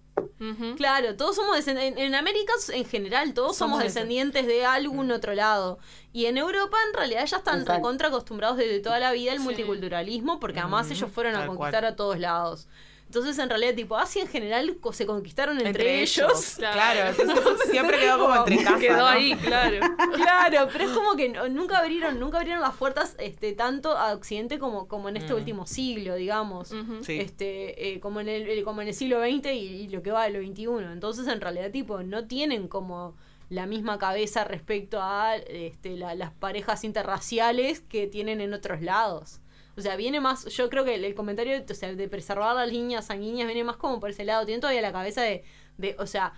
Claro, 0.77 1.17
todos 1.17 1.37
somos 1.37 1.57
descendientes, 1.57 1.99
en, 2.03 2.09
en 2.09 2.15
América 2.15 2.53
en 2.73 2.85
general, 2.85 3.33
todos 3.35 3.57
somos, 3.57 3.83
descendientes 3.83 4.47
de 4.47 4.65
algún 4.65 5.11
otro 5.13 5.35
lado. 5.35 5.79
Y 6.13 6.27
en 6.27 6.37
Europa 6.39 6.77
en 6.89 6.95
realidad 6.95 7.25
ya 7.27 7.39
están 7.39 7.65
recontra 7.67 8.09
acostumbrados 8.09 8.57
desde 8.59 8.81
toda 8.81 8.99
la 8.99 9.13
vida 9.13 9.33
al 9.33 9.39
Sí. 9.39 9.45
multiculturalismo, 9.45 10.41
porque 10.41 10.61
además 10.61 10.91
ellos 10.91 11.11
fueron 11.11 11.35
a 11.37 11.41
tal 11.41 11.49
conquistar 11.49 11.83
cual. 11.83 11.93
a 11.93 11.97
todos 11.97 12.19
lados. 12.19 12.69
Entonces 13.11 13.37
en 13.41 13.51
realidad 13.51 13.75
tipo 13.75 13.97
Asia 13.97 14.23
en 14.23 14.29
general 14.29 14.77
co- 14.81 14.93
se 14.93 15.05
conquistaron 15.05 15.57
entre, 15.57 15.71
Entre 15.71 16.01
ellos. 16.03 16.17
ellos. 16.19 16.55
Claro. 16.59 16.75
Claro, 16.77 17.17
entonces 17.19 17.71
siempre 17.71 17.99
quedó 17.99 18.19
como 18.21 18.37
entre 18.37 18.63
casa. 18.63 18.79
Quedó 18.79 18.97
¿no? 18.99 19.07
ahí, 19.07 19.35
claro. 19.35 19.97
Claro, 20.15 20.69
pero 20.73 20.85
es 20.85 20.91
como 20.93 21.17
que 21.17 21.29
no- 21.29 21.49
nunca 21.49 21.79
abrieron, 21.79 22.21
nunca 22.21 22.39
abrieron 22.39 22.63
las 22.63 22.77
puertas 22.77 23.17
este 23.19 23.53
tanto 23.53 23.97
a 23.97 24.13
Occidente 24.13 24.61
como, 24.61 24.87
como 24.87 25.09
en 25.09 25.17
este 25.17 25.33
Mm. 25.33 25.37
último 25.37 25.67
siglo, 25.67 26.15
digamos. 26.15 26.69
Sí. 27.03 27.19
Este, 27.19 27.95
eh, 27.95 27.99
como 27.99 28.21
en 28.21 28.29
el, 28.29 28.63
como 28.63 28.81
en 28.81 28.87
el 28.87 28.95
siglo 28.95 29.21
XX 29.21 29.47
y, 29.55 29.59
y 29.59 29.89
lo 29.89 30.03
que 30.05 30.13
va 30.13 30.29
del 30.29 30.47
XXI. 30.47 30.67
Entonces, 30.93 31.27
en 31.27 31.41
realidad, 31.41 31.73
tipo, 31.73 32.05
no 32.05 32.29
tienen 32.29 32.69
como 32.69 33.17
la 33.49 33.67
misma 33.67 33.99
cabeza 33.99 34.45
respecto 34.45 35.03
a 35.03 35.35
este, 35.35 35.97
la- 35.97 36.15
las 36.15 36.31
parejas 36.31 36.85
interraciales 36.85 37.81
que 37.81 38.07
tienen 38.07 38.41
en 38.41 38.55
otros 38.55 38.83
lados. 38.83 39.41
O 39.77 39.81
sea, 39.81 39.97
viene 39.97 40.21
más, 40.21 40.47
yo 40.47 40.69
creo 40.69 40.85
que 40.85 40.95
el, 40.97 41.05
el 41.05 41.15
comentario 41.15 41.63
o 41.69 41.75
sea, 41.75 41.95
de 41.95 42.09
preservar 42.09 42.55
las 42.57 42.71
líneas 42.71 43.07
sanguíneas 43.07 43.47
viene 43.47 43.65
más 43.65 43.77
como 43.77 44.01
por 44.01 44.11
ese 44.11 44.25
lado. 44.25 44.45
Tienen 44.45 44.61
todavía 44.61 44.83
la 44.83 44.93
cabeza 44.93 45.23
de, 45.23 45.45
de 45.79 45.97
o 45.99 46.07
sea, 46.07 46.33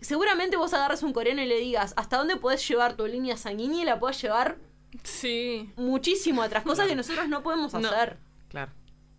seguramente 0.00 0.56
vos 0.56 0.72
agarres 0.74 1.02
un 1.02 1.12
coreano 1.12 1.42
y 1.42 1.46
le 1.46 1.58
digas 1.58 1.94
hasta 1.96 2.16
dónde 2.18 2.36
podés 2.36 2.66
llevar 2.68 2.94
tu 2.96 3.06
línea 3.06 3.36
sanguínea 3.36 3.82
y 3.82 3.84
la 3.84 3.98
puedas 3.98 4.20
llevar 4.20 4.56
Sí. 5.04 5.70
muchísimo 5.76 6.42
atrás, 6.42 6.64
cosas 6.64 6.86
que 6.88 6.94
nosotros 6.96 7.28
no 7.28 7.42
podemos 7.42 7.72
No. 7.72 7.88
hacer. 7.88 8.18
Claro. 8.48 8.72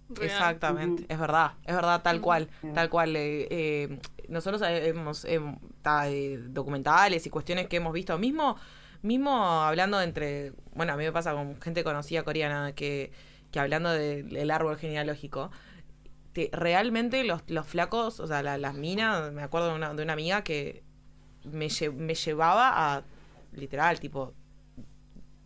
Real. 0.09 0.29
Exactamente, 0.29 1.05
es 1.09 1.17
verdad, 1.19 1.53
es 1.65 1.73
verdad, 1.73 2.01
tal 2.03 2.21
cual, 2.21 2.47
tal 2.75 2.89
cual. 2.89 3.15
eh, 3.15 3.47
eh, 3.49 3.99
nosotros 4.27 4.61
hemos 4.63 5.25
em, 5.25 5.55
eh, 6.05 6.39
documentales 6.49 7.25
y 7.25 7.29
cuestiones 7.31 7.67
que 7.67 7.77
hemos 7.77 7.93
visto, 7.93 8.17
mismo, 8.19 8.55
mismo 9.03 9.31
hablando 9.61 10.01
entre, 10.01 10.53
bueno, 10.73 10.93
a 10.93 10.97
mí 10.97 11.03
me 11.03 11.11
pasa 11.11 11.33
con 11.33 11.61
gente 11.61 11.83
conocida 11.83 12.23
coreana 12.23 12.73
que, 12.73 13.11
que 13.51 13.59
hablando 13.59 13.91
del 13.91 14.49
árbol 14.51 14.77
genealógico, 14.77 15.51
te- 16.33 16.49
realmente 16.51 17.23
los, 17.23 17.41
los 17.47 17.67
flacos, 17.67 18.19
o 18.19 18.25
sea, 18.27 18.41
la- 18.41 18.57
las 18.57 18.73
minas, 18.73 19.31
me 19.31 19.43
acuerdo 19.43 19.69
de 19.69 19.75
una, 19.75 19.93
de 19.93 20.01
una 20.03 20.13
amiga 20.13 20.43
que 20.43 20.83
me, 21.43 21.67
lle- 21.67 21.93
me 21.93 22.15
llevaba 22.15 22.95
a, 22.95 23.03
literal, 23.51 23.99
tipo, 23.99 24.33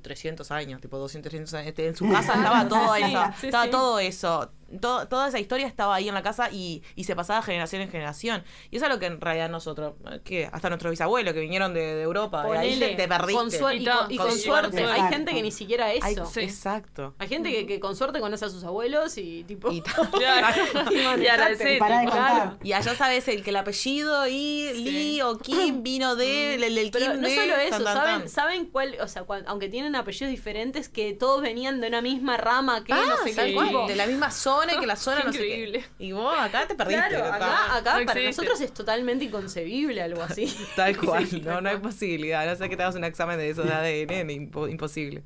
300 0.02 0.50
años, 0.52 0.80
tipo 0.80 0.98
200, 0.98 1.30
300 1.30 1.54
años. 1.56 1.68
Este, 1.68 1.88
En 1.88 1.96
su 1.96 2.10
casa 2.12 2.36
estaba 2.36 2.68
todo 2.68 2.96
eso. 2.96 3.24
estaba 3.44 3.70
todo 3.70 4.00
eso. 4.00 4.52
Todo- 4.82 5.08
toda 5.08 5.28
esa 5.30 5.40
historia 5.40 5.68
estaba 5.68 5.96
ahí 5.96 6.08
en 6.10 6.14
la 6.14 6.24
casa 6.24 6.50
y, 6.52 6.84
y 6.96 7.06
se 7.06 7.16
pasaba 7.16 7.42
generación 7.42 7.82
en 7.82 7.90
generación. 7.90 8.44
Y 8.72 8.78
eso 8.78 8.86
es 8.86 8.92
lo 8.92 9.00
que 9.00 9.06
en 9.06 9.22
realidad 9.22 9.50
nosotros, 9.50 9.94
que 10.24 10.50
hasta 10.52 10.70
nuestros 10.70 10.92
bisabuelos 10.92 11.34
que 11.34 11.40
vinieron 11.40 11.74
de, 11.74 11.82
de 11.96 12.02
Europa, 12.02 12.44
y 12.46 12.58
ahí 12.58 12.74
Ponele, 12.74 12.88
te, 12.90 12.96
te 13.04 13.08
perdiste. 13.08 13.60
con 13.60 13.76
y 13.76 13.86
con, 13.86 14.12
y 14.12 14.18
con 14.18 14.28
Con 14.28 14.38
suerte. 14.40 14.86
Hay 14.86 15.02
gente 15.10 15.34
que 15.34 15.42
ni 15.42 15.52
siquiera 15.52 15.94
eso. 15.94 16.26
Sí. 16.26 16.42
Exacto. 16.42 17.16
Hay 17.20 17.28
gente 17.28 17.52
que, 17.52 17.66
que 17.66 17.80
con 17.80 17.96
suerte 17.96 18.20
conoce 18.20 18.46
a 18.46 18.50
sus 18.50 18.64
abuelos 18.64 19.18
y 19.18 19.44
tipo. 19.46 19.72
Y, 19.72 19.82
Y 22.64 22.74
allá 22.74 22.96
sabes 22.96 23.28
el 23.28 23.44
que 23.44 23.50
el 23.52 23.56
apellido 23.56 24.28
y 24.28 24.72
Lee 24.74 25.22
o 25.22 25.38
Kim 25.38 25.78
vino 25.84 26.16
de 26.16 26.56
el, 26.56 26.64
el 26.78 26.92
Pero 26.92 27.12
Kim 27.14 27.22
no 27.22 27.28
de 27.28 27.36
solo 27.36 27.56
eso, 27.56 27.70
tan, 27.70 27.84
tan, 27.84 27.96
¿saben, 27.96 28.20
tan. 28.22 28.30
¿saben 28.30 28.66
cuál? 28.68 28.98
O 29.02 29.08
sea, 29.08 29.26
aunque 29.46 29.70
tienen 29.70 29.96
apellidos 29.96 30.32
diferentes, 30.32 30.90
que 30.90 31.14
todos 31.14 31.42
venían 31.42 31.80
de 31.82 31.88
una 31.88 32.02
misma 32.02 32.38
rama, 32.38 32.84
que 32.84 32.94
Ah, 32.94 33.02
no 33.08 33.18
sé 33.24 33.34
qué. 33.34 33.56
de 33.88 33.96
la 33.96 34.08
misma 34.08 34.32
zona 34.32 34.57
y 34.76 34.80
que 34.80 34.88
la 34.88 34.96
zona 34.98 35.24
no 35.24 35.32
sé 35.32 35.40
qué. 35.40 35.46
Increíble. 35.48 35.86
Y 36.00 36.12
vos 36.12 36.36
acá 36.38 36.68
te 36.68 36.76
perdiste. 36.76 37.08
Claro, 37.10 37.26
acá. 37.26 37.76
acá, 37.78 38.00
No 38.00 38.06
para 38.06 38.22
nosotros 38.24 38.62
es 38.62 38.74
totalmente 38.74 39.26
inconcebible 39.26 40.02
algo 40.02 40.22
así. 40.24 40.54
Tal 40.76 40.98
cual, 40.98 41.26
Sí, 41.28 41.42
no, 41.42 41.62
no 41.62 41.70
hay 41.70 41.78
posibilidad. 41.78 42.46
No 42.46 42.56
sé 42.56 42.70
que 42.70 42.78
te 42.78 42.84
hagas 42.84 42.96
un 42.96 43.04
examen 43.04 43.38
de 43.38 43.50
eso 43.50 43.64
de 43.64 43.72
ADN, 43.74 44.30
impo- 44.30 44.70
imposible. 44.70 45.24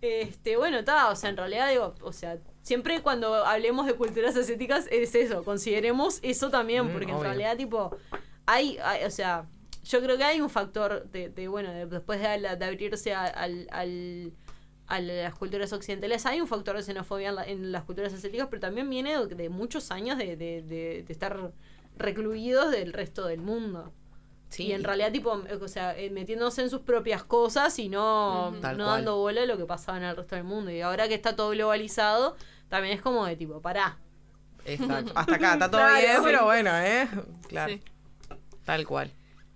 Este, 0.00 0.56
bueno, 0.56 0.78
está, 0.78 1.08
o 1.10 1.16
sea, 1.16 1.30
en 1.30 1.36
realidad 1.36 1.68
digo, 1.70 1.94
o 2.02 2.12
sea, 2.12 2.38
siempre 2.62 3.00
cuando 3.02 3.34
hablemos 3.44 3.86
de 3.86 3.94
culturas 3.94 4.36
asiáticas 4.36 4.86
es 4.92 5.14
eso, 5.16 5.42
consideremos 5.42 6.20
eso 6.22 6.50
también, 6.50 6.86
Mm, 6.86 6.90
porque 6.92 7.10
en 7.10 7.20
realidad, 7.20 7.56
tipo, 7.56 7.96
hay, 8.46 8.78
hay- 8.84 9.04
o 9.04 9.10
sea, 9.10 9.46
yo 9.84 10.00
creo 10.00 10.16
que 10.16 10.22
hay 10.24 10.40
un 10.40 10.50
factor 10.50 11.08
de, 11.10 11.30
de, 11.30 11.48
bueno, 11.48 11.72
de- 11.72 11.86
después 11.86 12.20
de, 12.20 12.28
abrirse 12.28 13.12
a, 13.12 13.24
al, 13.24 13.66
al- 13.72 14.32
a 14.88 15.00
las 15.00 15.34
culturas 15.34 15.72
occidentales, 15.72 16.26
hay 16.26 16.40
un 16.40 16.48
factor 16.48 16.76
de 16.76 16.82
xenofobia 16.82 17.28
en, 17.28 17.34
la- 17.36 17.44
en 17.46 17.72
las 17.72 17.84
culturas 17.84 18.12
asiáticas, 18.14 18.48
pero 18.50 18.60
también 18.60 18.88
viene 18.90 19.16
de, 19.18 19.34
de 19.34 19.48
muchos 19.50 19.90
años 19.90 20.18
de, 20.18 20.36
de- 20.36 20.62
de- 20.62 21.04
de 21.06 21.12
estar 21.12 21.52
recluidos 21.96 22.70
del 22.70 22.92
resto 22.92 23.26
del 23.26 23.40
mundo. 23.40 23.92
Y 24.56 24.72
en 24.72 24.82
realidad, 24.82 25.12
tipo, 25.12 25.42
o 25.60 25.68
sea, 25.68 25.94
eh, 25.98 26.08
metiéndose 26.08 26.62
en 26.62 26.70
sus 26.70 26.80
propias 26.80 27.22
cosas 27.22 27.78
y 27.78 27.90
no, 27.90 28.50
no 28.50 28.86
dando 28.86 29.16
bola 29.18 29.42
a 29.42 29.46
lo 29.46 29.58
que 29.58 29.66
pasaba 29.66 29.98
en 29.98 30.04
el 30.04 30.16
resto 30.16 30.36
del 30.36 30.44
mundo. 30.44 30.70
Y 30.70 30.80
ahora 30.80 31.06
que 31.06 31.12
está 31.14 31.36
todo 31.36 31.50
globalizado, 31.50 32.34
también 32.70 32.94
es 32.96 33.02
como 33.02 33.26
de 33.26 33.36
tipo, 33.36 33.60
pará. 33.60 33.98
Exacto. 34.64 35.12
Hasta 35.16 35.34
acá 35.34 35.52
está 35.52 35.70
todo 35.70 35.82
Claro, 35.82 35.96
bien, 35.98 36.16
sí. 36.16 36.22
pero 36.24 36.44
bueno, 36.46 36.70
¿eh? 36.78 37.08
Claro. 37.48 37.72
Sí. 37.74 37.82
Tal 38.64 38.86
cual. 38.86 39.12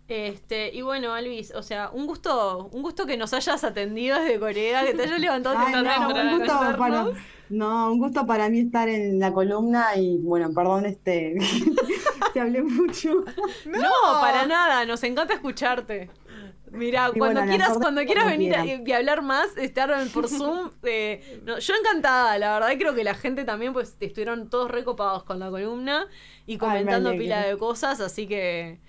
Este, 0.09 0.75
y 0.75 0.83
bueno, 0.83 1.15
Alvis, 1.15 1.55
o 1.55 1.63
sea, 1.63 1.91
un 1.91 2.07
gusto, 2.07 2.69
un 2.73 2.83
gusto 2.83 3.07
que 3.07 3.17
nos 3.17 3.33
hayas 3.33 3.65
atendido 3.65 4.21
desde 4.21 4.39
Corea, 4.39 4.85
que 4.85 4.95
te 4.95 5.03
hayas 5.05 5.21
levantado 5.21 5.57
Ay, 5.59 5.73
no, 5.73 5.85
para 5.85 6.23
un 6.23 6.39
gusto 6.39 6.55
para, 6.77 7.07
no, 7.49 7.93
un 7.93 7.99
gusto 7.99 8.27
para 8.27 8.49
mí 8.49 8.61
estar 8.61 8.89
en 8.89 9.19
la 9.19 9.33
columna 9.33 9.97
y 9.97 10.19
bueno, 10.19 10.53
perdón, 10.53 10.87
este, 10.87 11.37
te 12.35 12.41
hablé 12.41 12.63
mucho. 12.63 13.25
No, 13.67 13.91
para 14.21 14.47
nada, 14.47 14.85
nos 14.85 15.03
encanta 15.05 15.35
escucharte. 15.35 16.11
Mira, 16.73 17.11
cuando 17.17 17.41
bueno, 17.41 17.51
quieras, 17.51 17.79
cuando 17.79 18.03
quieras 18.03 18.25
cuando 18.25 18.39
venir 18.39 18.57
a- 18.57 18.65
y 18.65 18.93
hablar 18.93 19.23
más, 19.23 19.57
estar 19.59 19.95
por 20.09 20.29
Zoom, 20.29 20.71
eh, 20.83 21.41
no, 21.45 21.59
yo 21.59 21.75
encantada, 21.79 22.39
la 22.39 22.55
verdad 22.55 22.79
creo 22.79 22.95
que 22.95 23.05
la 23.05 23.15
gente 23.15 23.45
también, 23.45 23.75
pues 23.75 23.97
estuvieron 24.01 24.49
todos 24.49 24.71
recopados 24.71 25.23
con 25.25 25.39
la 25.39 25.51
columna 25.51 26.07
y 26.47 26.57
comentando 26.57 27.11
pila 27.13 27.47
de 27.47 27.59
cosas, 27.59 28.01
así 28.01 28.27
que 28.27 28.81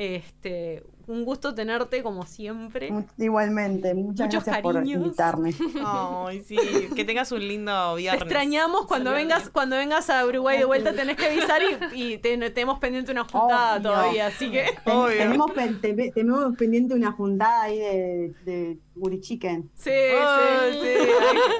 este 0.00 0.82
un 1.10 1.24
gusto 1.24 1.54
tenerte 1.54 2.02
como 2.02 2.24
siempre. 2.24 2.90
Igualmente, 3.18 3.94
muchas 3.94 4.26
Muchos 4.26 4.44
gracias 4.44 4.62
por 4.62 4.74
cariños. 4.74 5.02
invitarme. 5.04 5.54
Ay, 5.84 6.42
sí. 6.46 6.56
Que 6.94 7.04
tengas 7.04 7.32
un 7.32 7.40
lindo 7.46 7.94
Te 7.94 8.00
viernes. 8.02 8.22
extrañamos 8.22 8.86
cuando 8.86 9.12
vengas, 9.12 9.50
cuando 9.50 9.76
vengas 9.76 10.08
a 10.10 10.24
Uruguay 10.24 10.58
de 10.58 10.64
vuelta 10.64 10.92
tenés 10.92 11.16
que 11.16 11.26
avisar 11.26 11.60
y, 11.62 11.76
y 12.12 12.18
te- 12.18 12.38
tenemos 12.50 12.78
pendiente 12.78 13.12
una 13.12 13.24
juntada 13.24 13.76
Obvio. 13.76 13.82
todavía, 13.90 14.26
así 14.28 14.50
que 14.50 14.64
Ten- 14.84 15.06
tenemos, 15.18 15.50
pen- 15.52 15.80
te- 15.80 16.12
tenemos 16.12 16.56
pendiente 16.56 16.94
una 16.94 17.12
juntada 17.12 17.62
ahí 17.62 17.78
de, 17.78 18.34
de 18.44 18.78
Guri 18.94 19.20
Chicken. 19.20 19.70
Sí, 19.74 19.90
Ay, 19.90 20.72
sí, 20.72 20.78
sí. 20.82 21.08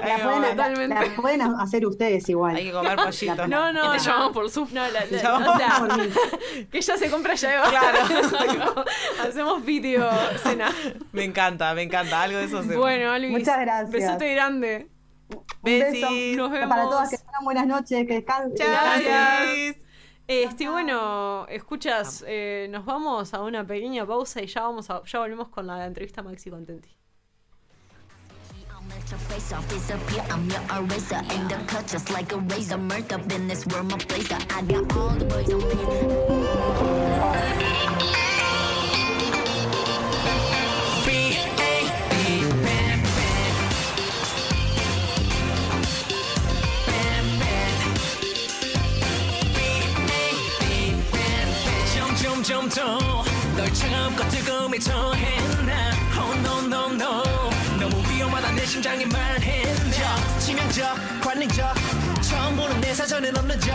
La 0.01 0.15
Ay, 0.15 0.21
pueden, 0.23 0.41
totalmente. 0.57 0.95
la 1.09 1.15
pueden 1.15 1.41
hacer 1.41 1.85
ustedes 1.87 2.29
igual. 2.29 2.55
Hay 2.55 2.65
que 2.65 2.71
comer 2.71 2.95
pollito. 2.97 3.47
No, 3.47 3.73
no, 3.73 3.85
Y 3.95 3.97
te 3.97 3.97
no. 3.97 4.03
llamamos 4.03 4.31
por 4.33 4.49
Zoom. 4.49 4.67
No, 4.73 4.81
la- 4.87 5.03
o 5.03 5.57
sea, 5.57 5.79
por 5.79 5.89
que 6.69 6.77
ella 6.77 6.97
se 6.97 7.09
compra 7.09 7.33
ya. 7.35 7.63
Claro. 7.69 8.85
Hacemos 9.41 9.65
video 9.65 10.07
cena. 10.43 10.71
Me 11.11 11.23
encanta, 11.23 11.73
me 11.73 11.81
encanta. 11.81 12.21
Algo 12.21 12.37
de 12.37 12.45
eso 12.45 12.61
se 12.61 12.77
Bueno, 12.77 13.17
Luis. 13.17 13.31
Muchas 13.31 13.59
gracias. 13.59 13.89
Besote 13.89 14.35
grande. 14.35 14.87
Un 15.29 15.43
beso. 15.63 16.09
Nos 16.37 16.51
vemos. 16.51 16.69
para 16.69 16.83
todas, 16.83 17.09
que 17.09 17.17
tengan 17.17 17.43
buenas 17.43 17.65
noches, 17.65 18.05
que 18.05 18.13
descansen. 18.13 18.67
Gracias. 18.67 19.77
Este, 20.27 20.69
bueno, 20.69 21.47
escuchas, 21.49 22.23
eh, 22.27 22.67
nos 22.69 22.85
vamos 22.85 23.33
a 23.33 23.41
una 23.41 23.65
pequeña 23.65 24.05
pausa 24.05 24.43
y 24.43 24.45
ya 24.45 24.61
vamos 24.61 24.91
a, 24.91 25.01
ya 25.03 25.19
volvemos 25.19 25.49
con 25.49 25.65
la 25.65 25.85
entrevista 25.87 26.21
a 26.21 26.23
Maxi 26.23 26.51
Contenti. 26.51 26.95
Let 28.87 29.09
your 29.09 29.19
face 29.19 29.53
off, 29.53 29.67
disappear. 29.69 30.23
I'm 30.29 30.49
your 30.49 30.61
eraser. 30.71 31.21
Aim 31.29 31.47
the 31.47 31.55
cut 31.65 31.87
just 31.87 32.11
like 32.11 32.31
a 32.33 32.37
razor. 32.37 32.77
Murk 32.77 33.13
up 33.13 33.31
in 33.31 33.47
this 33.47 33.65
world, 33.67 33.89
my 33.89 33.97
blazer. 33.97 34.37
I 34.49 34.61
got 34.63 34.95
all 34.97 35.09
the 35.09 35.25
boys 35.25 35.49
on 35.49 35.61
점 38.01 38.30
점점 52.43 52.67
더널 52.69 53.71
차갑고 53.71 54.29
뜨거움에 54.29 54.79
처했나? 54.79 55.91
Oh 56.17 56.39
no 56.39 56.57
no 56.65 56.85
no. 56.93 57.23
너무 57.79 58.11
위험하다 58.11 58.51
내 58.53 58.65
심장이 58.65 59.05
말했나? 59.05 60.39
치명적 60.39 60.97
관능적. 61.21 61.75
처음 62.21 62.55
보는 62.55 62.81
내 62.81 62.95
사전엔 62.95 63.37
없는 63.37 63.59
적. 63.59 63.69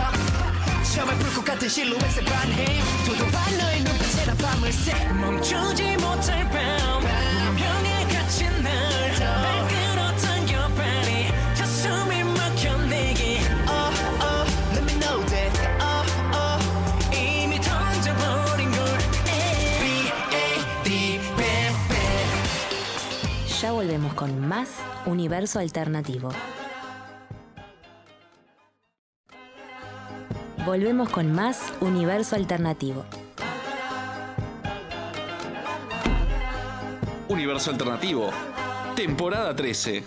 처음에 0.93 1.17
불꽃 1.17 1.45
같은 1.45 1.69
실루엣에 1.69 2.25
반해. 2.25 2.81
도도한 3.05 3.57
너의 3.57 3.83
눈빛에 3.83 4.25
나 4.25 4.33
밤을 4.35 4.71
새. 4.73 5.05
멈추지 5.13 5.95
못할 5.97 6.49
밤 6.49 7.36
con 24.17 24.47
más 24.47 24.79
Universo 25.05 25.59
Alternativo. 25.59 26.31
Volvemos 30.65 31.07
con 31.09 31.31
más 31.31 31.71
Universo 31.81 32.35
Alternativo. 32.35 33.05
Universo 37.29 37.69
Alternativo, 37.69 38.31
temporada 38.95 39.55
13. 39.55 40.05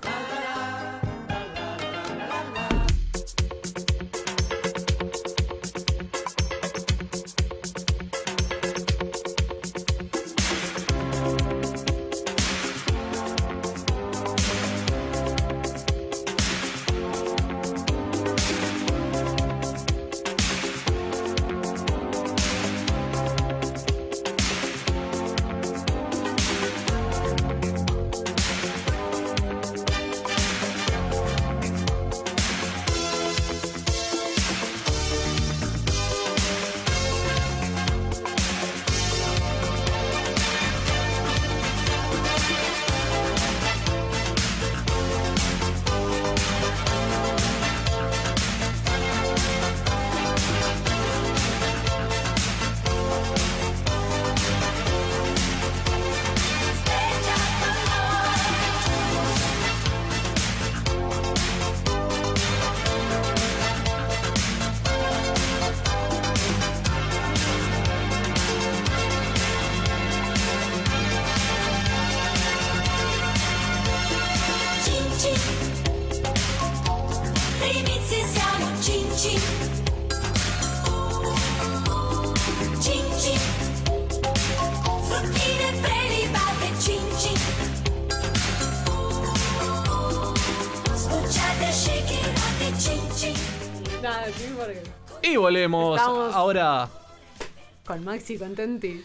Maxi 98.21 98.37
contenti. 98.37 99.03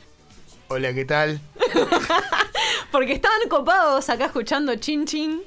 Hola, 0.67 0.93
¿qué 0.93 1.05
tal? 1.05 1.39
Porque 2.91 3.13
estaban 3.13 3.47
copados 3.47 4.09
acá 4.09 4.25
escuchando 4.25 4.75
Chin 4.75 5.05
Chin. 5.05 5.41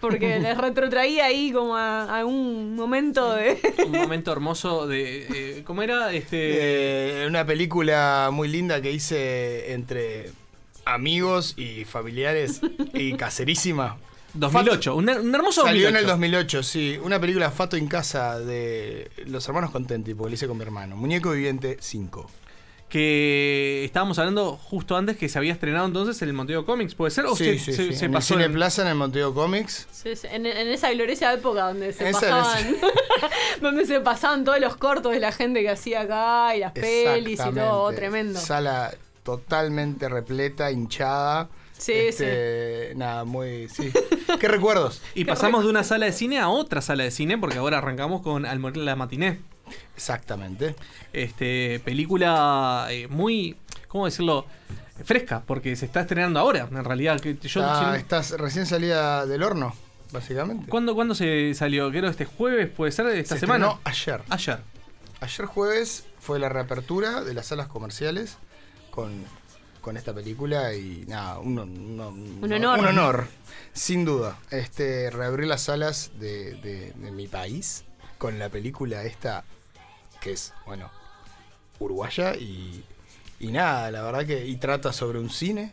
Porque 0.00 0.38
les 0.40 0.58
retrotraía 0.58 1.26
ahí 1.26 1.52
como 1.52 1.76
a, 1.76 2.18
a 2.18 2.24
un 2.24 2.74
momento 2.74 3.34
de. 3.34 3.56
Un 3.86 3.92
momento 4.02 4.32
hermoso 4.32 4.88
de. 4.88 5.26
eh, 5.58 5.62
¿Cómo 5.64 5.82
era? 5.82 6.12
Este. 6.12 7.22
Eh, 7.22 7.26
una 7.28 7.46
película 7.46 8.30
muy 8.32 8.48
linda 8.48 8.80
que 8.82 8.90
hice 8.90 9.72
entre 9.74 10.32
amigos 10.84 11.54
y 11.56 11.84
familiares 11.84 12.60
y 12.94 13.14
caserísima. 13.14 13.96
2008, 14.36 14.96
un, 14.96 15.08
un 15.08 15.32
hermoso 15.36 15.62
Salió 15.62 15.84
2008. 15.84 15.88
en 15.88 15.96
el 15.96 16.06
2008, 16.06 16.62
sí. 16.64 16.98
Una 17.00 17.20
película 17.20 17.52
Fato 17.52 17.76
en 17.76 17.86
casa 17.86 18.40
de 18.40 19.08
los 19.26 19.46
hermanos 19.46 19.70
Contenti, 19.70 20.14
porque 20.14 20.30
la 20.30 20.34
hice 20.34 20.48
con 20.48 20.56
mi 20.56 20.64
hermano. 20.64 20.96
Muñeco 20.96 21.30
Viviente 21.30 21.76
5. 21.80 22.28
Que 22.94 23.82
estábamos 23.84 24.20
hablando 24.20 24.52
justo 24.56 24.96
antes 24.96 25.16
que 25.16 25.28
se 25.28 25.36
había 25.36 25.52
estrenado 25.52 25.84
entonces 25.84 26.22
en 26.22 26.28
el 26.28 26.32
Monteo 26.34 26.64
Comics, 26.64 26.94
¿puede 26.94 27.10
ser? 27.10 27.26
¿O 27.26 27.34
Sí, 27.34 27.44
se, 27.44 27.58
sí, 27.58 27.72
se- 27.72 27.86
sí. 27.88 27.92
se 27.96 28.04
en 28.04 28.12
pasó 28.12 28.34
el 28.34 28.38
Cine 28.38 28.44
en- 28.44 28.52
Plaza, 28.52 28.82
en 28.82 28.88
el 28.88 28.94
Monteo 28.94 29.34
Comics. 29.34 29.88
Sí, 29.90 30.14
sí, 30.14 30.28
En, 30.30 30.46
en 30.46 30.68
esa 30.68 30.92
gloriosa 30.92 31.32
época 31.32 31.66
donde 31.66 31.92
se 31.92 32.08
Esa 32.08 32.20
pasaban. 32.20 32.76
donde 33.60 33.84
se 33.84 33.98
pasaban 33.98 34.44
todos 34.44 34.60
los 34.60 34.76
cortos 34.76 35.10
de 35.10 35.18
la 35.18 35.32
gente 35.32 35.60
que 35.62 35.70
hacía 35.70 36.02
acá 36.02 36.54
y 36.54 36.60
las 36.60 36.70
pelis 36.70 37.40
y 37.44 37.52
todo, 37.52 37.90
tremendo. 37.92 38.38
Sala 38.38 38.94
totalmente 39.24 40.08
repleta, 40.08 40.70
hinchada. 40.70 41.48
Este, 41.76 42.90
Sí, 42.92 42.96
Nada, 42.96 43.24
muy. 43.24 43.68
Sí. 43.70 43.90
¿Qué 44.40 44.46
recuerdos? 44.46 45.02
Y 45.16 45.24
pasamos 45.24 45.64
de 45.64 45.70
una 45.70 45.82
sala 45.82 46.06
de 46.06 46.12
cine 46.12 46.38
a 46.38 46.48
otra 46.48 46.80
sala 46.80 47.02
de 47.02 47.10
cine, 47.10 47.38
porque 47.38 47.58
ahora 47.58 47.78
arrancamos 47.78 48.22
con 48.22 48.46
Al 48.46 48.60
morir 48.60 48.84
la 48.84 48.94
matiné. 48.94 49.40
Exactamente. 49.96 50.74
Este, 51.12 51.80
película 51.84 52.86
eh, 52.90 53.08
muy, 53.08 53.56
¿cómo 53.88 54.04
decirlo? 54.06 54.46
Fresca, 55.04 55.42
porque 55.44 55.74
se 55.76 55.86
está 55.86 56.00
estrenando 56.02 56.38
ahora, 56.40 56.68
en 56.70 56.84
realidad. 56.84 57.18
Que 57.20 57.36
yo, 57.36 57.62
Ah, 57.64 57.92
si- 57.94 58.00
estás 58.00 58.30
recién 58.32 58.64
salida 58.66 59.26
del 59.26 59.42
horno, 59.42 59.74
básicamente. 60.12 60.68
¿cuándo, 60.68 60.94
¿Cuándo 60.94 61.14
se 61.14 61.52
salió? 61.54 61.90
Creo 61.90 62.08
este 62.08 62.24
jueves, 62.24 62.70
puede 62.70 62.92
ser, 62.92 63.06
esta 63.08 63.34
Se 63.34 63.40
semana. 63.40 63.66
estrenó 63.66 63.80
ayer. 63.84 64.22
Ayer. 64.30 64.58
Ayer 65.20 65.46
jueves 65.46 66.04
fue 66.20 66.38
la 66.38 66.48
reapertura 66.48 67.22
de 67.22 67.34
las 67.34 67.46
salas 67.46 67.66
comerciales 67.66 68.36
con, 68.90 69.24
con 69.80 69.96
esta 69.96 70.12
película 70.14 70.74
y 70.74 71.04
nada, 71.08 71.38
un, 71.40 71.58
un- 71.58 72.38
Un 72.42 72.52
honor. 72.52 72.78
Un 72.78 72.86
honor, 72.86 73.26
sin 73.72 74.04
duda. 74.04 74.38
Este, 74.50 75.10
reabrir 75.10 75.48
las 75.48 75.62
salas 75.62 76.12
de, 76.20 76.54
de- 76.54 76.92
de 76.94 77.10
mi 77.10 77.26
país 77.26 77.84
con 78.18 78.38
la 78.38 78.48
película 78.48 79.02
esta 79.02 79.44
que 80.24 80.32
es, 80.32 80.52
bueno, 80.66 80.90
uruguaya 81.78 82.34
y, 82.34 82.82
y 83.40 83.48
nada, 83.52 83.90
la 83.90 84.02
verdad 84.02 84.26
que 84.26 84.46
y 84.46 84.56
trata 84.56 84.92
sobre 84.92 85.18
un 85.18 85.28
cine 85.30 85.72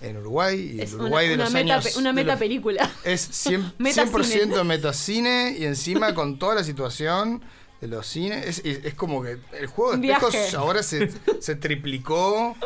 en 0.00 0.16
Uruguay 0.16 0.72
y 0.76 0.80
Es 0.80 0.90
el 0.90 0.94
una, 0.96 1.04
Uruguay 1.04 1.28
de 1.28 1.34
una 1.34 1.44
los 1.44 1.52
meta, 1.52 1.74
años 1.74 1.96
una 1.96 2.12
meta 2.12 2.36
película. 2.38 2.90
es 3.04 3.46
100%, 3.46 3.74
Metacine. 3.78 4.54
100% 4.54 4.64
metacine 4.64 5.56
y 5.58 5.64
encima 5.64 6.14
con 6.14 6.38
toda 6.38 6.54
la 6.56 6.64
situación 6.64 7.42
de 7.80 7.86
los 7.88 8.06
cines. 8.06 8.46
Es, 8.46 8.62
es- 8.64 8.84
es 8.84 8.94
como 8.94 9.22
que 9.22 9.38
el 9.52 9.66
juego 9.66 9.96
de 9.96 10.06
espejos 10.08 10.32
viaje. 10.32 10.56
ahora 10.56 10.82
se, 10.82 11.10
se 11.40 11.54
triplicó 11.56 12.56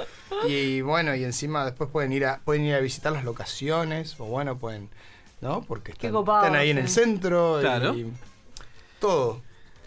y 0.49 0.81
bueno, 0.83 1.15
y 1.15 1.25
encima 1.25 1.65
después 1.65 1.91
pueden 1.91 2.13
ir 2.13 2.25
a, 2.27 2.39
pueden 2.45 2.65
ir 2.65 2.75
a 2.75 2.81
visitar 2.81 3.13
las 3.13 3.25
locaciones 3.25 4.15
o 4.19 4.25
bueno, 4.27 4.59
pueden, 4.59 4.89
¿no? 5.41 5.63
Porque 5.63 5.93
están, 5.93 6.13
copado, 6.13 6.45
están 6.47 6.59
ahí 6.59 6.71
en 6.71 6.79
el 6.79 6.89
centro 6.89 7.59
Claro. 7.61 7.95
y 7.95 8.13
todo. 9.01 9.43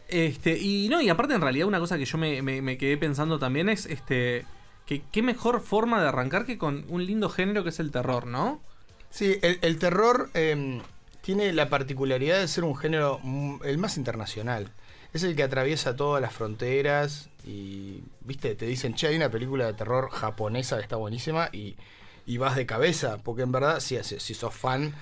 Este, 0.09 0.57
y 0.57 0.89
no, 0.89 1.01
y 1.01 1.09
aparte 1.09 1.35
en 1.35 1.41
realidad 1.41 1.67
una 1.67 1.79
cosa 1.79 1.97
que 1.97 2.05
yo 2.05 2.17
me, 2.17 2.77
quedé 2.77 2.97
pensando 2.97 3.37
también 3.37 3.69
es 3.69 3.85
este 3.85 4.45
que 4.87 5.03
qué 5.11 5.21
mejor 5.21 5.61
forma 5.61 6.01
de 6.01 6.07
arrancar 6.07 6.47
que 6.47 6.57
con 6.57 6.83
un 6.89 7.05
lindo 7.05 7.29
género 7.29 7.63
que 7.63 7.69
es 7.69 7.79
el 7.79 7.91
terror, 7.91 8.25
¿no? 8.25 8.59
Sí, 9.11 9.37
el, 9.41 9.77
terror 9.77 10.31
eh, 10.33 10.81
tiene 11.21 11.53
la 11.53 11.69
particularidad 11.69 12.39
de 12.39 12.47
ser 12.47 12.63
un 12.63 12.75
género 12.75 13.19
el 13.63 13.77
más 13.77 13.97
internacional. 13.97 14.71
Es 15.13 15.23
el 15.23 15.35
que 15.35 15.43
atraviesa 15.43 15.95
todas 15.95 16.21
las 16.21 16.33
fronteras 16.33 17.29
y, 17.45 18.01
viste, 18.21 18.55
te 18.55 18.65
dicen, 18.65 18.95
che, 18.95 19.07
hay 19.07 19.15
una 19.15 19.29
película 19.29 19.67
de 19.67 19.73
terror 19.73 20.09
japonesa 20.09 20.77
que 20.77 20.83
está 20.83 20.95
buenísima 20.95 21.49
y, 21.51 21.75
y 22.25 22.37
vas 22.37 22.55
de 22.55 22.65
cabeza, 22.65 23.17
porque 23.23 23.43
en 23.43 23.51
verdad, 23.51 23.79
sí, 23.79 23.97
si, 24.03 24.19
si 24.19 24.33
sos 24.33 24.53
fan, 24.53 24.93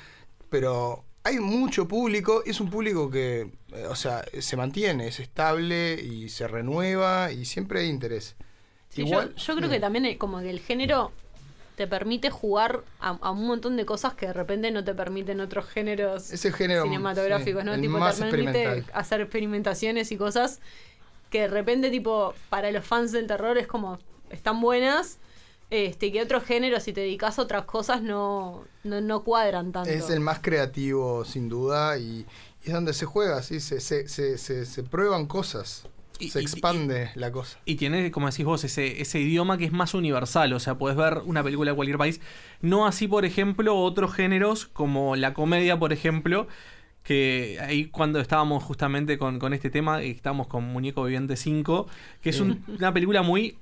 pero 0.50 1.04
hay 1.28 1.40
mucho 1.40 1.88
público, 1.88 2.42
y 2.46 2.52
es 2.52 2.60
un 2.60 2.70
público 2.70 3.10
que, 3.10 3.52
eh, 3.74 3.86
o 3.90 3.96
sea, 3.96 4.24
se 4.40 4.56
mantiene, 4.56 5.08
es 5.08 5.20
estable 5.20 5.94
y 5.94 6.30
se 6.30 6.48
renueva 6.48 7.32
y 7.32 7.46
siempre 7.46 7.82
hay 7.82 7.88
interés. 7.88 8.36
Sí, 8.90 9.02
Igual, 9.02 9.36
yo, 9.36 9.46
yo 9.46 9.56
creo 9.58 9.70
que 9.70 9.80
también 9.80 10.06
eh, 10.06 10.18
como 10.18 10.40
que 10.40 10.50
el 10.50 10.60
género 10.60 11.12
te 11.76 11.86
permite 11.86 12.32
jugar 12.32 12.84
a, 13.00 13.10
a 13.10 13.32
un 13.32 13.46
montón 13.46 13.78
de 13.78 13.86
cosas 13.86 14.14
que 14.16 14.28
de 14.28 14.34
repente 14.34 14.72
no 14.72 14.84
te 14.84 14.96
permiten 14.96 15.40
otros 15.42 15.68
géneros 15.68 16.32
Ese 16.32 16.52
género, 16.52 16.84
cinematográficos, 16.84 17.62
sí, 17.62 17.66
¿no? 17.66 17.74
el 17.76 17.82
Tipo, 17.82 18.00
te 18.10 18.32
permite 18.32 18.84
hacer 18.94 19.22
experimentaciones 19.22 20.12
y 20.12 20.18
cosas 20.18 20.60
que 21.30 21.42
de 21.42 21.48
repente, 21.50 21.92
tipo, 21.92 22.34
para 22.50 22.72
los 22.72 22.86
fans 22.86 23.12
del 23.12 23.28
terror 23.28 23.58
es 23.58 23.68
como, 23.68 24.00
están 24.30 24.62
buenas, 24.62 25.20
este, 25.70 26.12
que 26.12 26.22
otros 26.22 26.44
géneros, 26.44 26.84
si 26.84 26.94
te 26.94 27.02
dedicas 27.02 27.40
a 27.40 27.42
otras 27.42 27.66
cosas, 27.66 28.02
no, 28.02 28.64
no, 28.84 29.02
no 29.02 29.24
cuadran 29.24 29.72
tanto. 29.72 29.90
Es 29.90 30.10
el 30.10 30.20
más 30.22 30.40
creativo, 30.40 31.26
sin 31.26 31.50
duda, 31.50 31.98
y, 31.98 32.26
y 32.64 32.68
es 32.68 32.74
donde 32.74 32.94
se 32.94 33.06
juega, 33.06 33.42
¿sí? 33.44 33.60
se, 33.60 33.80
se, 33.82 34.08
se, 34.08 34.38
se, 34.38 34.66
se 34.66 34.84
prueban 34.84 35.26
cosas, 35.26 35.88
se 36.20 36.40
expande 36.40 37.12
la 37.16 37.32
cosa. 37.32 37.60
Y 37.66 37.76
tiene, 37.76 38.10
como 38.12 38.28
decís 38.30 38.46
vos, 38.46 38.64
ese, 38.64 39.02
ese 39.02 39.20
idioma 39.20 39.58
que 39.58 39.66
es 39.66 39.72
más 39.72 39.94
universal. 39.94 40.52
O 40.54 40.60
sea, 40.60 40.76
puedes 40.76 40.98
ver 40.98 41.20
una 41.26 41.44
película 41.44 41.72
de 41.72 41.76
cualquier 41.76 41.98
país. 42.00 42.22
No 42.62 42.88
así, 42.88 43.08
por 43.08 43.24
ejemplo, 43.26 43.76
otros 43.76 44.14
géneros 44.14 44.66
como 44.66 45.16
la 45.16 45.34
comedia, 45.36 45.78
por 45.78 45.94
ejemplo. 45.94 46.48
Que 47.04 47.58
ahí 47.62 47.86
cuando 47.86 48.20
estábamos 48.20 48.64
justamente 48.64 49.18
con, 49.18 49.40
con 49.40 49.54
este 49.54 49.70
tema, 49.70 50.02
estábamos 50.02 50.48
con 50.48 50.64
Muñeco 50.66 51.04
Viviente 51.06 51.38
5, 51.38 51.88
que 52.22 52.32
es 52.32 52.40
un- 52.42 52.64
una 52.68 52.92
película 52.94 53.22
muy 53.22 53.58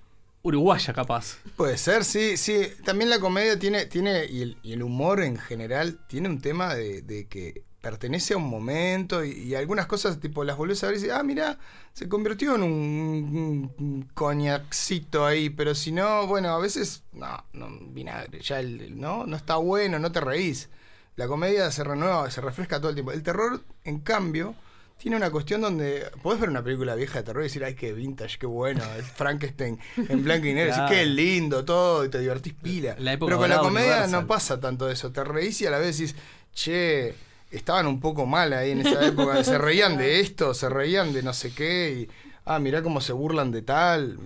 uruguaya, 0.45 0.93
capaz. 0.93 1.37
Puede 1.57 1.77
ser, 1.77 2.05
sí, 2.05 2.37
sí. 2.37 2.67
También 2.85 3.09
la 3.09 3.19
comedia 3.19 3.57
tiene, 3.57 3.87
tiene 3.87 4.25
y, 4.25 4.57
el, 4.71 4.83
humor 4.83 5.21
en 5.21 5.37
general, 5.37 5.99
tiene 6.07 6.29
un 6.29 6.39
tema 6.39 6.75
de, 6.75 7.01
de 7.01 7.27
que 7.27 7.65
pertenece 7.81 8.35
a 8.35 8.37
un 8.37 8.47
momento 8.47 9.25
y, 9.25 9.31
y 9.31 9.55
algunas 9.55 9.87
cosas, 9.87 10.19
tipo, 10.19 10.43
las 10.43 10.55
volvés 10.55 10.83
a 10.83 10.87
ver 10.87 10.97
y 10.97 10.99
dices, 10.99 11.15
ah, 11.15 11.23
mira, 11.23 11.57
se 11.93 12.07
convirtió 12.07 12.55
en 12.55 12.63
un, 12.63 13.73
un 13.77 14.01
coñacito 14.13 15.25
ahí, 15.25 15.49
pero 15.49 15.73
si 15.73 15.91
no, 15.91 16.27
bueno, 16.27 16.49
a 16.49 16.59
veces, 16.59 17.03
no, 17.11 17.43
no, 17.53 17.67
vinagre, 17.89 18.39
ya 18.41 18.59
el, 18.59 18.99
no, 18.99 19.25
no 19.25 19.35
está 19.35 19.55
bueno, 19.55 19.97
no 19.97 20.11
te 20.11 20.21
reís. 20.21 20.69
La 21.15 21.27
comedia 21.27 21.71
se 21.71 21.83
renueva, 21.83 22.29
se 22.29 22.41
refresca 22.41 22.79
todo 22.79 22.89
el 22.89 22.95
tiempo. 22.95 23.13
El 23.13 23.23
terror, 23.23 23.61
en 23.83 23.99
cambio, 23.99 24.55
tiene 24.97 25.17
una 25.17 25.29
cuestión 25.29 25.61
donde 25.61 26.09
podés 26.23 26.39
ver 26.41 26.49
una 26.49 26.63
película 26.63 26.95
vieja 26.95 27.19
de 27.19 27.23
terror 27.25 27.43
y 27.43 27.47
decir, 27.47 27.63
ay, 27.63 27.75
qué 27.75 27.93
vintage, 27.93 28.37
qué 28.39 28.45
bueno, 28.47 28.81
el 28.95 29.03
Frankenstein 29.03 29.77
en 29.97 30.23
blanco 30.23 30.47
y 30.47 30.53
negro, 30.53 30.71
y 30.71 30.75
Claro. 30.75 30.89
qué 30.95 31.05
lindo 31.05 31.63
todo, 31.65 32.05
y 32.05 32.09
te 32.09 32.19
divertís 32.19 32.53
pila. 32.53 32.95
La 32.99 33.13
época 33.13 33.29
Pero 33.31 33.39
con 33.39 33.49
la 33.49 33.59
comedia 33.59 33.87
Universal. 33.91 34.11
no 34.21 34.27
pasa 34.27 34.59
tanto 34.59 34.89
eso, 34.89 35.11
te 35.11 35.23
reís 35.23 35.61
y 35.61 35.65
a 35.67 35.71
la 35.71 35.77
vez 35.79 35.97
decís, 35.97 36.15
che, 36.53 37.13
estaban 37.51 37.85
un 37.87 37.99
poco 37.99 38.25
mal 38.25 38.51
ahí 38.53 38.71
en 38.71 38.81
esa 38.87 39.05
época, 39.05 39.43
se 39.43 39.57
reían 39.57 39.97
de 39.97 40.21
esto, 40.21 40.53
se 40.53 40.69
reían 40.69 41.13
de 41.13 41.21
no 41.23 41.33
sé 41.33 41.53
qué, 41.53 41.91
y 42.09 42.09
ah, 42.45 42.57
mirá 42.59 42.81
cómo 42.81 42.99
se 43.01 43.13
burlan 43.13 43.51
de 43.51 43.61
tal. 43.61 44.17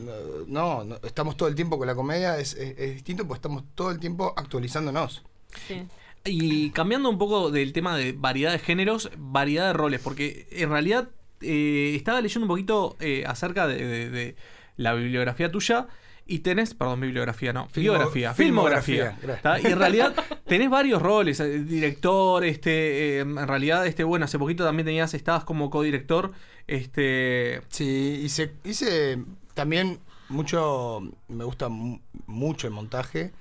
No, 0.47 0.83
no, 0.85 0.95
estamos 1.03 1.35
todo 1.35 1.49
el 1.49 1.55
tiempo 1.55 1.77
con 1.77 1.87
la 1.87 1.95
comedia, 1.95 2.37
es, 2.37 2.53
es- 2.53 2.77
es 2.77 2.93
distinto 2.93 3.27
porque 3.27 3.39
estamos 3.39 3.63
todo 3.75 3.91
el 3.91 3.99
tiempo 3.99 4.33
actualizándonos. 4.37 5.23
Sí. 5.67 5.85
Y 6.25 6.71
cambiando 6.71 7.09
un 7.09 7.17
poco 7.17 7.49
del 7.51 7.73
tema 7.73 7.95
de 7.97 8.11
variedad 8.13 8.51
de 8.51 8.59
géneros, 8.59 9.09
variedad 9.17 9.67
de 9.67 9.73
roles, 9.73 10.01
porque 10.01 10.47
en 10.51 10.69
realidad 10.69 11.09
eh, 11.41 11.93
estaba 11.95 12.21
leyendo 12.21 12.45
un 12.45 12.49
poquito 12.49 12.97
eh, 12.99 13.23
acerca 13.25 13.67
de, 13.67 13.85
de- 13.85 14.09
de 14.09 14.35
la 14.75 14.93
bibliografía 14.93 15.51
tuya 15.51 15.87
y 16.25 16.39
tenés, 16.39 16.73
perdón, 16.75 16.99
bibliografía, 17.01 17.53
no, 17.53 17.67
Filmo- 17.69 17.93
biografía, 17.93 18.33
filmografía, 18.33 19.11
filmografía. 19.19 19.59
Y 19.69 19.71
en 19.73 19.79
realidad 19.79 20.13
tenés 20.45 20.69
varios 20.69 21.01
roles, 21.01 21.39
eh, 21.39 21.63
director, 21.63 22.43
este, 22.43 23.17
eh, 23.17 23.19
en 23.21 23.47
realidad, 23.47 23.87
este, 23.87 24.03
bueno, 24.03 24.25
hace 24.25 24.37
poquito 24.37 24.63
también 24.63 24.85
tenías, 24.85 25.13
estabas 25.13 25.43
como 25.45 25.69
codirector, 25.69 26.31
este... 26.67 27.61
Sí, 27.69 28.21
hice, 28.23 28.51
hice 28.63 29.23
también 29.53 29.99
mucho, 30.29 31.01
me 31.29 31.43
gusta 31.45 31.67
mu- 31.69 31.99
mucho 32.27 32.67
el 32.67 32.73
montaje 32.73 33.31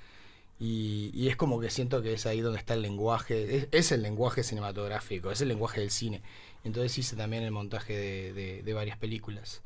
Y, 0.59 1.09
y 1.13 1.29
es 1.29 1.37
como 1.37 1.59
que 1.61 1.69
siento 1.69 2.01
que 2.01 2.13
es 2.13 2.25
ahí 2.25 2.41
donde 2.41 2.59
está 2.59 2.73
el 2.73 2.81
lenguaje, 2.81 3.55
es, 3.55 3.67
es 3.71 3.91
el 3.93 4.01
lenguaje 4.01 4.43
cinematográfico, 4.43 5.31
es 5.31 5.39
el 5.41 5.47
lenguaje 5.47 5.79
del 5.79 5.89
cine. 5.89 6.21
Entonces 6.65 6.97
hice 6.97 7.15
también 7.15 7.43
el 7.43 7.51
montaje 7.51 7.95
de, 7.95 8.33
de- 8.33 8.63
de 8.63 8.73
varias 8.73 8.97
películas. 8.97 9.61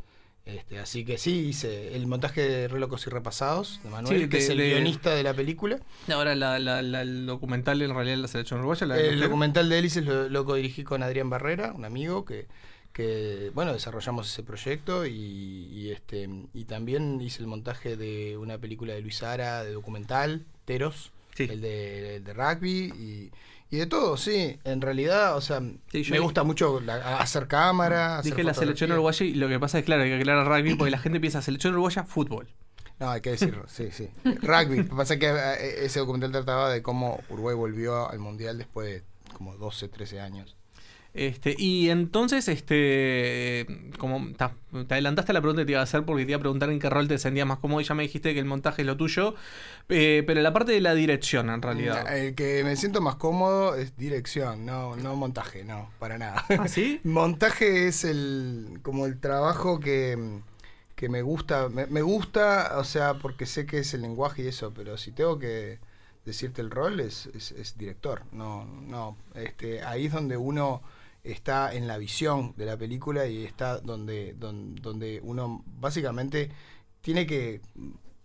Este, 0.46 0.78
así 0.78 1.06
que 1.06 1.18
sí, 1.18 1.48
hice 1.48 1.96
el 1.96 2.06
montaje 2.06 2.42
de 2.42 2.68
Relocos 2.68 3.08
y 3.08 3.10
Repasados 3.10 3.80
de 3.84 3.90
Manuel, 3.90 4.24
Sí, 4.24 4.30
que 4.30 4.38
de- 4.38 4.44
es 4.44 4.50
el 4.50 4.58
de- 4.58 4.70
guionista 4.72 5.16
de 5.16 5.24
la 5.24 5.34
película. 5.34 5.80
Ahora 6.12 6.36
la, 6.36 6.60
la- 6.60 6.82
la- 6.84 7.02
el 7.02 7.26
documental 7.26 7.82
en 7.82 7.94
realidad 7.96 8.18
la 8.18 8.28
selección 8.28 8.60
uruguaya. 8.60 8.86
La 8.86 9.00
El 9.00 9.20
documental 9.20 9.70
de 9.70 9.80
Hélices 9.80 10.06
lo, 10.06 10.30
lo 10.30 10.46
codirigí 10.46 10.84
con 10.84 11.02
Adrián 11.02 11.30
Barrera, 11.30 11.72
un 11.74 11.86
amigo 11.86 12.24
que, 12.26 12.46
que 12.94 13.52
bueno, 13.54 13.74
desarrollamos 13.74 14.32
ese 14.32 14.44
proyecto 14.44 15.06
y, 15.06 15.12
y, 15.14 15.92
este 15.92 16.30
y 16.54 16.66
también 16.66 17.20
hice 17.22 17.42
el 17.42 17.48
montaje 17.48 17.98
de 17.98 18.38
una 18.38 18.58
película 18.60 18.94
de 18.94 19.02
Luis 19.02 19.24
Ara, 19.24 19.64
de 19.64 19.74
documental, 19.74 20.46
Teros, 20.66 21.12
el, 21.38 21.60
de, 21.62 22.18
el 22.18 22.24
de 22.24 22.34
rugby 22.34 22.94
y, 22.96 23.32
y 23.76 23.78
de 23.80 23.88
todo, 23.88 24.16
sí. 24.16 24.60
En 24.64 24.80
realidad, 24.82 25.36
o 25.36 25.42
sea, 25.42 25.60
me 25.60 26.20
gusta 26.20 26.44
mucho 26.44 26.80
la- 26.80 27.18
hacer 27.20 27.48
cámara. 27.48 28.20
hacer 28.20 28.32
Dije 28.34 28.44
la 28.44 28.54
selección 28.54 28.92
uruguaya 28.92 29.26
y 29.26 29.34
lo 29.34 29.48
que 29.50 29.60
pasa 29.60 29.80
es 29.80 29.86
claro, 29.86 30.04
hay 30.04 30.10
que 30.10 30.18
aclarar 30.18 30.48
rugby 30.48 30.76
porque 30.76 30.92
la 30.92 31.00
gente 31.00 31.20
piensa 31.20 31.42
selección 31.42 31.74
uruguaya, 31.74 32.04
fútbol. 32.04 32.48
No, 33.00 33.10
hay 33.10 33.22
que 33.22 33.32
decirlo, 33.32 33.66
sí, 33.68 33.90
sí. 33.92 34.08
Rugby. 34.24 34.78
Lo 34.78 34.90
que 34.90 34.96
pasa 34.96 35.18
que 35.18 35.26
eh, 35.28 35.84
ese 35.86 36.00
documental 36.00 36.32
trataba 36.32 36.70
de 36.70 36.84
cómo 36.84 37.20
Uruguay 37.30 37.56
volvió 37.56 38.08
al 38.10 38.20
Mundial 38.20 38.60
después 38.60 38.88
de 38.88 39.04
como 39.36 39.58
12, 39.58 39.90
13 39.90 40.22
años. 40.22 40.56
Este, 41.14 41.56
y 41.56 41.90
entonces, 41.90 42.48
este, 42.48 43.68
como 44.00 44.34
ta, 44.36 44.56
te 44.88 44.96
adelantaste 44.96 45.32
a 45.32 45.34
la 45.34 45.42
pregunta 45.42 45.62
que 45.62 45.68
te 45.68 45.72
iba 45.74 45.80
a 45.80 45.84
hacer 45.84 46.04
porque 46.06 46.26
te 46.26 46.32
iba 46.32 46.38
a 46.38 46.40
preguntar 46.40 46.72
en 46.72 46.80
qué 46.80 46.90
rol 46.90 47.08
te 47.08 47.20
sentías 47.20 47.46
más 47.46 47.60
cómodo 47.60 47.82
y 47.82 47.84
ya 47.84 47.94
me 47.94 48.02
dijiste 48.02 48.34
que 48.34 48.40
el 48.40 48.46
montaje 48.46 48.82
es 48.82 48.88
lo 48.88 48.98
tuyo, 48.98 49.36
eh, 49.90 50.24
pero 50.26 50.42
la 50.42 50.54
parte 50.54 50.72
de 50.72 50.82
la 50.82 50.96
dirección 50.96 51.52
en 51.52 51.62
realidad. 51.62 52.12
El 52.18 52.34
que 52.34 52.64
me 52.64 52.76
siento 52.76 53.00
más 53.00 53.16
cómodo 53.16 53.76
es 53.76 53.96
dirección, 53.96 54.66
no, 54.66 54.96
no 54.96 55.16
montaje, 55.16 55.64
no, 55.64 55.92
para 56.00 56.18
nada. 56.18 56.44
¿Ah, 56.60 56.68
sí? 56.68 57.00
montaje 57.04 57.88
es 57.88 58.06
el 58.06 58.80
como 58.82 59.06
el 59.06 59.20
trabajo 59.20 59.80
que, 59.80 60.18
que 60.96 61.10
me 61.10 61.22
gusta, 61.22 61.70
me, 61.70 61.86
me 61.86 62.02
gusta, 62.02 62.80
o 62.80 62.84
sea, 62.84 63.20
porque 63.20 63.46
sé 63.46 63.68
que 63.68 63.78
es 63.78 63.94
el 63.94 64.02
lenguaje 64.02 64.42
y 64.42 64.48
eso, 64.48 64.74
pero 64.74 64.98
si 64.98 65.12
tengo 65.12 65.38
que 65.38 65.78
decirte 66.26 66.62
el 66.62 66.72
rol 66.72 67.00
es, 67.02 67.28
es, 67.36 67.52
es 67.52 67.78
director, 67.78 68.24
no, 68.32 68.66
no, 68.66 69.16
este, 69.36 69.84
ahí 69.84 70.08
es 70.08 70.14
donde 70.14 70.38
uno 70.38 70.82
está 71.24 71.74
en 71.74 71.88
la 71.88 71.98
visión 71.98 72.54
de 72.58 72.66
la 72.66 72.78
película 72.78 73.26
y 73.28 73.44
está 73.46 73.80
donde, 73.80 74.34
donde, 74.34 75.22
uno 75.24 75.64
básicamente 75.80 76.52
tiene 77.02 77.26
que 77.26 77.62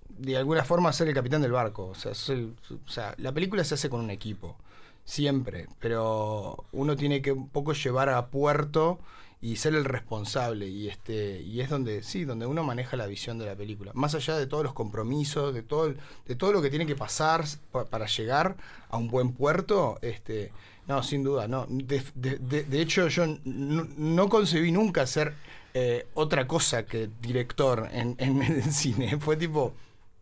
de 0.08 0.36
alguna 0.36 0.64
forma 0.64 0.92
ser 0.92 1.08
el 1.08 1.14
capitán 1.14 1.42
del 1.42 1.52
barco. 1.52 1.86
O 1.88 1.94
sea, 1.94 3.14
la 3.18 3.32
película 3.32 3.62
se 3.64 3.74
hace 3.74 3.88
con 3.88 4.00
un 4.00 4.10
equipo, 4.10 4.56
siempre, 5.04 5.68
pero 5.78 6.64
uno 6.72 6.96
tiene 6.96 7.22
que 7.22 7.32
un 7.32 7.48
poco 7.48 7.72
llevar 7.72 8.08
a 8.08 8.26
puerto 8.28 8.98
y 9.40 9.54
ser 9.56 9.74
el 9.76 9.84
responsable. 9.84 10.66
Y 10.66 10.88
este 10.88 11.40
y 11.42 11.60
es 11.60 11.70
donde 11.70 12.02
sí 12.02 12.24
donde 12.24 12.46
uno 12.46 12.64
maneja 12.64 12.96
la 12.96 13.06
visión 13.06 13.38
de 13.38 13.46
la 13.46 13.54
película. 13.54 13.92
Más 13.94 14.14
allá 14.16 14.36
de 14.36 14.48
todos 14.48 14.64
los 14.64 14.72
compromisos 14.74 15.54
de 15.54 15.62
todo 15.62 15.94
de 16.26 16.34
todo 16.34 16.52
lo 16.52 16.60
que 16.62 16.70
tiene 16.70 16.86
que 16.86 16.96
pasar 16.96 17.44
pa- 17.70 17.84
para 17.84 18.06
llegar 18.06 18.56
a 18.90 18.96
un 18.96 19.08
buen 19.08 19.32
puerto 19.32 19.98
este 20.02 20.50
no 20.88 21.02
sin 21.02 21.22
duda 21.22 21.46
no 21.48 21.66
de, 21.68 22.02
de- 22.14 22.80
hecho 22.80 23.08
yo 23.08 23.26
no 23.44 24.28
concebí 24.28 24.72
nunca 24.72 25.06
ser 25.06 25.34
eh, 25.74 26.06
otra 26.14 26.46
cosa 26.46 26.86
que 26.86 27.08
director 27.20 27.88
en, 27.92 28.16
en 28.18 28.72
cine 28.72 29.18
fue 29.18 29.36
tipo 29.36 29.74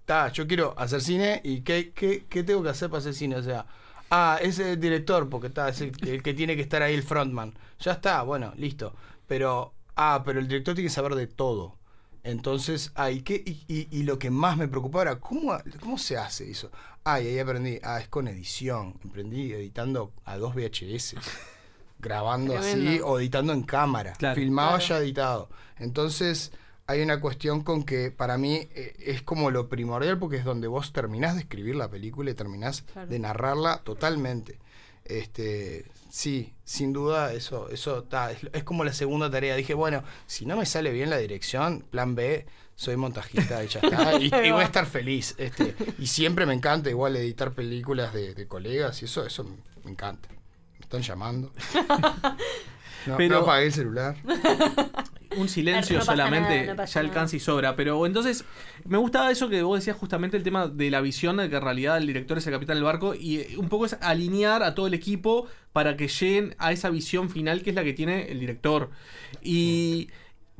ta, 0.05 0.31
yo 0.33 0.47
quiero 0.47 0.75
hacer 0.79 1.01
cine 1.03 1.41
y 1.45 1.63
¿qué, 1.63 1.93
qué, 1.95 2.25
qué 2.29 2.43
tengo 2.45 2.63
que 2.63 2.71
hacer 2.71 2.89
para 2.91 3.01
hacer 3.01 3.15
cine? 3.15 3.37
O 3.37 3.43
sea, 3.43 3.67
ah, 4.11 4.39
es 4.41 4.59
el 4.59 4.79
director, 4.81 5.29
porque 5.29 5.49
está, 5.49 5.69
es 5.69 5.81
el, 5.81 5.93
que- 6.23 6.35
tiene 6.35 6.57
que 6.57 6.63
estar 6.63 6.83
ahí 6.83 6.95
el 6.95 7.03
frontman. 7.03 7.55
Ya 7.81 7.93
está, 7.93 8.23
bueno, 8.23 8.53
listo. 8.57 8.95
Pero, 9.27 9.73
ah, 9.97 10.23
pero 10.25 10.39
el 10.41 10.49
director 10.49 10.75
tiene 10.75 10.89
que 10.89 10.95
saber 10.95 11.15
de 11.17 11.27
todo. 11.27 11.77
Entonces, 12.23 12.93
ah, 12.95 13.11
¿y, 13.11 13.23
qué, 13.23 13.43
y 13.69 14.03
lo 14.05 14.19
que 14.19 14.31
más 14.31 14.57
me 14.57 14.69
preocupaba 14.69 15.03
era, 15.03 15.21
¿cómo, 15.21 15.57
¿cómo 15.81 15.99
se 15.99 16.17
hace 16.17 16.51
eso? 16.51 16.71
Ah, 17.09 17.21
y 17.21 17.29
ahí 17.29 17.39
aprendí, 17.39 17.79
ah, 17.85 18.01
es 18.01 18.09
con 18.09 18.27
edición. 18.27 18.99
Aprendí 19.09 19.53
editando 19.53 20.13
a 20.25 20.37
dos 20.39 20.55
VHS. 20.57 21.15
grabando 21.99 22.57
así 22.59 23.01
o 23.03 23.19
editando 23.19 23.53
en 23.53 23.63
cámara. 23.63 24.13
Claro. 24.19 24.35
Filmaba 24.35 24.79
Claro. 24.79 24.85
ya 24.87 24.99
editado. 24.99 25.49
Entonces, 25.79 26.53
hay 26.87 27.01
una 27.03 27.21
cuestión 27.21 27.63
con 27.63 27.85
que 27.85 28.11
para 28.11 28.37
mí 28.39 28.69
eh, 28.75 28.95
es 28.99 29.23
como 29.23 29.51
lo 29.51 29.69
primordial 29.69 30.19
porque 30.19 30.37
es 30.37 30.45
donde 30.45 30.69
vos 30.69 30.93
terminás 30.93 31.35
de 31.37 31.41
escribir 31.43 31.75
la 31.77 31.89
película 31.91 32.31
y 32.31 32.35
terminás 32.35 32.83
Claro. 32.83 33.09
de 33.09 33.19
narrarla 33.19 33.79
totalmente. 33.85 34.59
Este, 35.05 35.87
sí, 36.11 36.53
sin 36.65 36.93
duda 36.93 37.33
eso 37.33 37.69
eso 37.71 38.03
ta, 38.05 38.33
es, 38.33 38.39
es 38.53 38.65
como 38.65 38.85
la 38.85 38.93
segunda 38.93 39.31
tarea. 39.31 39.57
Dije, 39.57 39.75
bueno, 39.75 40.03
si 40.27 40.45
no 40.47 40.57
me 40.57 40.67
sale 40.67 40.91
bien 40.93 41.11
la 41.11 41.17
dirección, 41.19 41.85
plan 41.91 42.15
B, 42.15 42.45
soy 42.77 42.97
montajista 42.97 43.65
y 43.65 43.69
ya 43.69 43.81
está. 43.81 44.19
Y, 44.21 44.27
y 44.27 44.51
voy 44.53 44.61
a 44.61 44.65
estar 44.65 44.87
feliz. 44.87 45.35
Este, 45.39 45.75
y 45.99 46.07
siempre 46.07 46.47
me 46.47 46.55
encanta 46.55 46.89
igual 46.91 47.17
editar 47.17 47.53
películas 47.53 48.13
de, 48.15 48.35
de 48.35 48.47
colegas 48.47 49.03
y 49.03 49.07
eso, 49.07 49.27
eso 49.27 49.43
me, 49.43 49.57
me 49.85 49.91
encanta. 49.91 50.29
Me 50.31 50.83
están 50.83 51.03
llamando. 51.03 51.53
No, 53.07 53.17
Pero- 53.17 53.37
no 53.37 53.43
apagué 53.43 53.67
el 53.67 53.73
celular. 53.73 54.17
Un 55.37 55.49
silencio 55.49 55.99
No 55.99 56.05
solamente 56.05 56.61
nada, 56.63 56.67
no 56.73 56.77
pasa 56.77 56.95
ya 57.01 57.07
alcanza 57.07 57.37
y 57.37 57.41
sobra. 57.41 57.77
Pero 57.77 58.05
entonces, 58.07 58.45
me 58.85 58.97
gustaba 58.99 59.31
eso 59.31 59.49
que 59.49 59.63
vos 59.63 59.79
decías 59.79 59.97
justamente 59.97 60.37
el 60.37 60.43
tema 60.43 60.67
de 60.67 60.91
la 60.91 61.01
visión, 61.03 61.37
de 61.37 61.49
que 61.51 61.57
en 61.57 61.63
realidad 61.63 61.99
el 61.99 62.07
director 62.07 62.39
es 62.39 62.47
el 62.49 62.55
capitán 62.55 62.77
del 62.77 62.85
barco, 62.85 63.15
y 63.15 63.55
un 63.59 63.69
poco 63.69 63.87
es 63.87 63.97
alinear 64.01 64.63
a 64.63 64.75
todo 64.75 64.87
el 64.87 64.95
equipo 64.95 65.47
para 65.73 65.97
que 65.97 66.09
lleguen 66.09 66.55
a 66.59 66.73
esa 66.73 66.89
visión 66.91 67.29
final 67.31 67.63
que 67.63 67.71
es 67.71 67.77
la 67.77 67.85
que 67.85 67.93
tiene 67.93 68.31
el 68.33 68.41
director. 68.41 68.91
Y, 69.43 70.09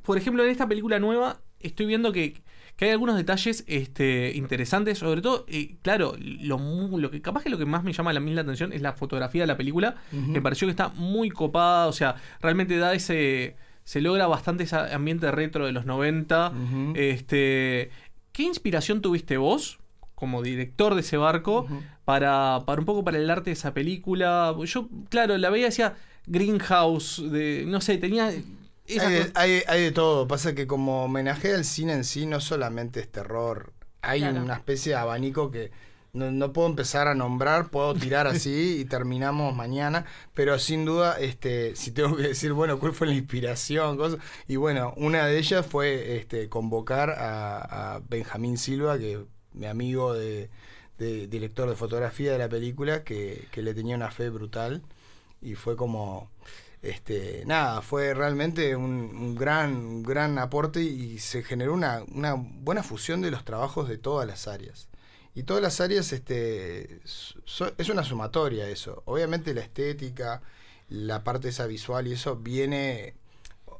por 0.03 0.19
ejemplo, 0.19 0.45
en 0.45 0.51
esta 0.51 0.69
película 0.69 0.99
nueva, 1.01 1.41
estoy 1.67 1.87
viendo 1.87 2.13
que, 2.13 2.35
que 2.77 2.85
hay 2.85 2.91
algunos 2.91 3.17
detalles 3.17 3.65
este, 3.67 4.33
interesantes, 4.35 4.99
sobre 4.99 5.23
todo, 5.23 5.47
eh, 5.49 5.77
claro, 5.83 6.15
lo, 6.19 6.59
lo 6.59 7.11
que 7.11 7.23
capaz 7.23 7.43
que 7.43 7.51
lo 7.51 7.59
que 7.59 7.65
más 7.65 7.85
me 7.85 7.93
llama 7.93 8.13
la 8.13 8.41
atención 8.41 8.73
es 8.73 8.83
la 8.83 8.93
fotografía 8.93 9.43
de 9.43 9.47
la 9.47 9.57
película. 9.57 9.97
Me 10.13 10.43
pareció 10.43 10.67
que 10.67 10.71
está 10.73 10.89
muy 10.91 11.31
copada, 11.31 11.87
o 11.87 11.93
sea, 11.93 12.17
realmente 12.41 12.77
da 12.77 12.95
ese. 12.95 13.57
Se 13.85 14.01
logra 14.01 14.27
bastante 14.27 14.65
ese 14.65 14.77
ambiente 14.77 15.31
retro 15.31 15.65
de 15.65 15.73
los 15.73 15.87
90. 15.87 16.53
este, 16.97 17.91
¿Qué 18.33 18.43
inspiración 18.43 19.01
tuviste 19.01 19.39
vos, 19.39 19.79
como 20.15 20.43
director 20.43 20.95
de 20.95 21.01
ese 21.01 21.17
barco, 21.17 21.67
para, 22.05 22.61
para 22.67 22.81
un 22.81 22.85
poco 22.85 23.05
para 23.05 23.17
el 23.17 23.31
arte 23.31 23.51
de 23.51 23.53
esa 23.55 23.73
película? 23.73 24.55
Yo, 24.65 24.89
claro, 25.09 25.39
la 25.39 25.49
veía 25.49 25.67
decía 25.67 25.95
Greenhouse, 26.27 27.23
de, 27.31 27.65
no 27.67 27.81
sé, 27.81 27.97
tenía. 27.97 28.31
Hay 28.89 29.13
de, 29.13 29.33
hay- 29.35 29.63
hay 29.67 29.83
de 29.83 29.93
todo. 29.93 30.27
Pasa 30.29 30.55
que 30.55 30.67
como 30.67 31.05
homenaje 31.05 31.55
al 31.55 31.65
cine 31.65 31.93
en 31.95 32.05
sí, 32.05 32.27
no 32.27 32.41
solamente 32.41 33.01
es 33.01 33.11
terror. 33.11 33.73
Hay 34.03 34.21
Claro. 34.21 34.43
una 34.43 34.55
especie 34.55 34.93
de 34.93 34.99
abanico 34.99 35.51
que 35.51 35.71
no, 36.13 36.31
no 36.31 36.53
puedo 36.53 36.69
empezar 36.69 37.09
a 37.09 37.15
nombrar, 37.15 37.69
puedo 37.71 37.95
tirar 37.95 38.27
así 38.27 38.79
y 38.81 38.85
terminamos 38.87 39.55
mañana. 39.55 40.07
Pero 40.35 40.59
sin 40.59 40.85
duda, 40.85 41.19
este, 41.21 41.75
si 41.77 41.91
tengo 41.93 42.17
que 42.17 42.23
decir, 42.29 42.53
bueno, 42.53 42.79
cuál 42.79 42.93
fue 42.93 43.07
la 43.09 43.15
inspiración, 43.15 43.97
cosas. 43.97 44.21
Y 44.49 44.57
bueno, 44.57 44.95
una 44.97 45.27
de 45.27 45.39
ellas 45.39 45.67
fue 45.67 46.17
este, 46.17 46.49
convocar 46.49 47.11
a, 47.11 47.97
a 47.97 48.01
Benjamín 48.09 48.57
Silva, 48.59 48.99
que 48.99 49.25
mi 49.53 49.67
amigo 49.67 50.15
de, 50.15 50.49
de- 50.99 51.27
director 51.27 51.69
de 51.69 51.77
fotografía 51.77 52.33
de 52.33 52.39
la 52.39 52.49
película, 52.49 53.05
que, 53.05 53.49
que 53.51 53.63
le 53.63 53.75
tenía 53.75 53.97
una 53.97 54.11
fe 54.11 54.31
brutal. 54.31 54.83
Y 55.43 55.55
fue 55.55 55.77
como 55.77 56.31
este, 56.83 57.45
nada, 57.47 57.83
fue 57.83 58.15
realmente 58.15 58.77
un, 58.77 58.93
un 58.93 59.35
gran, 59.35 60.03
gran 60.03 60.39
aporte 60.39 60.83
y 60.83 61.19
se 61.19 61.43
generó 61.43 61.75
una, 61.75 62.05
una 62.13 62.35
buena 62.35 62.83
fusión 62.83 63.23
de 63.23 63.31
los 63.31 63.45
trabajos 63.45 63.89
de 63.89 63.99
todas 63.99 64.27
las 64.27 64.47
áreas. 64.49 64.89
Y 65.35 65.43
todas 65.43 65.63
las 65.63 65.81
áreas 65.81 66.13
este, 66.13 67.01
es 67.05 67.89
una 67.91 68.05
sumatoria 68.05 68.69
eso. 68.69 69.03
Obviamente 69.05 69.53
la 69.53 69.61
estética, 69.61 70.43
la 70.89 71.25
parte 71.25 71.49
esa 71.51 71.67
visual 71.67 72.07
y 72.07 72.13
eso 72.13 72.37
viene, 72.37 73.17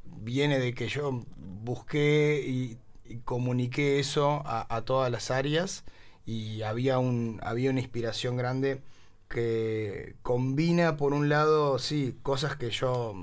viene 0.05 0.59
de 0.59 0.75
que 0.75 0.89
yo 0.89 1.25
busqué 1.37 2.45
y, 2.47 2.79
y 3.07 3.19
comuniqué 3.21 3.99
eso 4.01 4.43
a, 4.45 4.75
a 4.75 4.83
todas 4.85 5.11
las 5.11 5.31
áreas 5.31 5.85
y 6.27 6.63
había, 6.63 6.99
un, 6.99 7.41
había 7.43 7.71
una 7.71 7.81
inspiración 7.81 8.37
grande 8.37 8.83
que 9.29 10.17
combina 10.23 10.97
por 10.97 11.13
un 11.13 11.29
lado, 11.29 11.79
sí, 11.79 12.17
cosas 12.23 12.57
que 12.57 12.71
yo, 12.71 13.15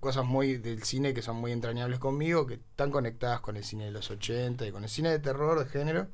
cosas 0.00 0.24
muy 0.24 0.56
del 0.56 0.82
cine 0.82 1.14
que 1.14 1.22
son 1.22 1.36
muy 1.36 1.52
entrañables 1.52 1.98
conmigo, 1.98 2.46
que 2.46 2.54
están 2.54 2.90
conectadas 2.90 3.40
con 3.40 3.56
el 3.56 3.64
cine 3.64 3.84
de 3.86 3.90
los 3.92 4.10
80 4.10 4.66
y 4.66 4.72
con 4.72 4.82
el 4.84 4.90
cine 4.90 5.10
de 5.10 5.18
terror 5.18 5.58
de 5.58 5.66
género, 5.70 6.08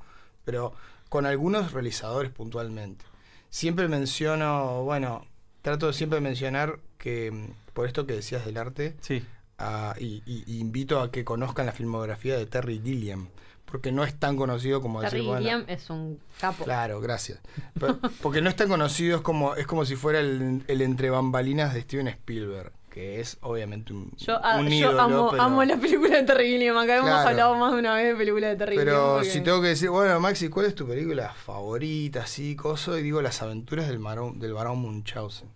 pero 0.45 0.73
con 1.09 1.27
algunos 1.27 1.73
realizadores 1.73 2.31
puntualmente. 2.31 3.05
Siempre 3.51 3.89
menciono, 3.89 4.83
bueno, 4.85 5.27
trato 5.63 5.87
de 5.89 5.93
siempre 5.93 6.21
mencionar 6.21 6.79
que, 6.99 7.31
mm, 7.31 7.73
por 7.75 7.87
esto 7.87 8.07
que 8.07 8.15
decías 8.15 8.45
del 8.47 8.57
arte, 8.57 8.97
Sí. 9.01 9.23
ah, 9.59 9.95
y, 9.99 10.23
y- 10.27 10.45
y 10.47 10.59
invito 10.59 11.01
a 11.01 11.11
que 11.11 11.25
conozcan 11.25 11.67
la 11.67 11.73
filmografía 11.73 12.37
de 12.37 12.47
Terry 12.47 12.81
Gilliam, 12.83 13.29
porque 13.73 13.91
no 13.91 14.05
es 14.05 14.15
tan 14.15 14.37
conocido 14.37 14.81
como 14.81 15.01
Terry 15.01 15.17
decir, 15.27 15.29
bueno, 15.33 15.65
es 15.67 15.91
un 15.91 16.21
capo. 16.41 16.63
Claro, 16.65 17.01
gracias. 17.01 17.41
Pero- 17.81 17.99
porque 18.21 18.41
no 18.43 18.49
es 18.51 18.55
tan 18.57 18.69
conocido, 18.69 19.17
es 19.17 19.23
como, 19.23 19.57
es 19.57 19.67
como 19.67 19.85
si 19.85 19.97
fuera 19.97 20.21
el, 20.21 20.63
el 20.69 20.83
entre 20.83 21.09
bambalinas 21.11 21.73
de 21.75 21.81
Steven 21.81 22.07
Spielberg, 22.09 22.71
que 22.91 23.19
es 23.21 23.39
obviamente 23.41 23.95
un, 23.95 24.13
Yo, 24.19 24.39
ah, 24.45 24.59
un 24.61 24.69
yo 24.69 24.75
ídolo, 24.75 25.01
amo, 25.01 25.31
pero- 25.31 25.43
amo 25.43 25.65
la 25.65 25.79
película 25.79 26.17
de 26.19 26.23
Terry 26.25 26.49
Gilliam. 26.51 26.77
Acá 26.77 26.99
hemos 26.99 27.11
hablado 27.11 27.55
más 27.57 27.73
de 27.73 27.79
una 27.79 27.95
vez 27.95 28.09
de 28.09 28.15
película 28.15 28.49
de 28.49 28.57
Terry 28.57 28.77
Gilliam. 28.77 28.87
Pero 28.95 29.15
porque- 29.15 29.31
si 29.31 29.41
tengo 29.41 29.63
que 29.63 29.69
decir, 29.69 29.89
bueno, 29.89 30.21
Maxi, 30.21 30.49
¿cuál 30.51 30.67
es 30.67 30.75
tu 30.75 30.87
película 30.87 31.33
favorita? 31.35 32.25
Así, 32.25 32.55
coso, 32.55 32.99
y 32.99 33.03
digo 33.03 33.23
las 33.23 33.41
aventuras 33.43 33.89
del, 33.89 33.99
marón, 33.99 34.39
del 34.39 34.53
barón 34.53 34.79
Munchausen. 34.79 35.49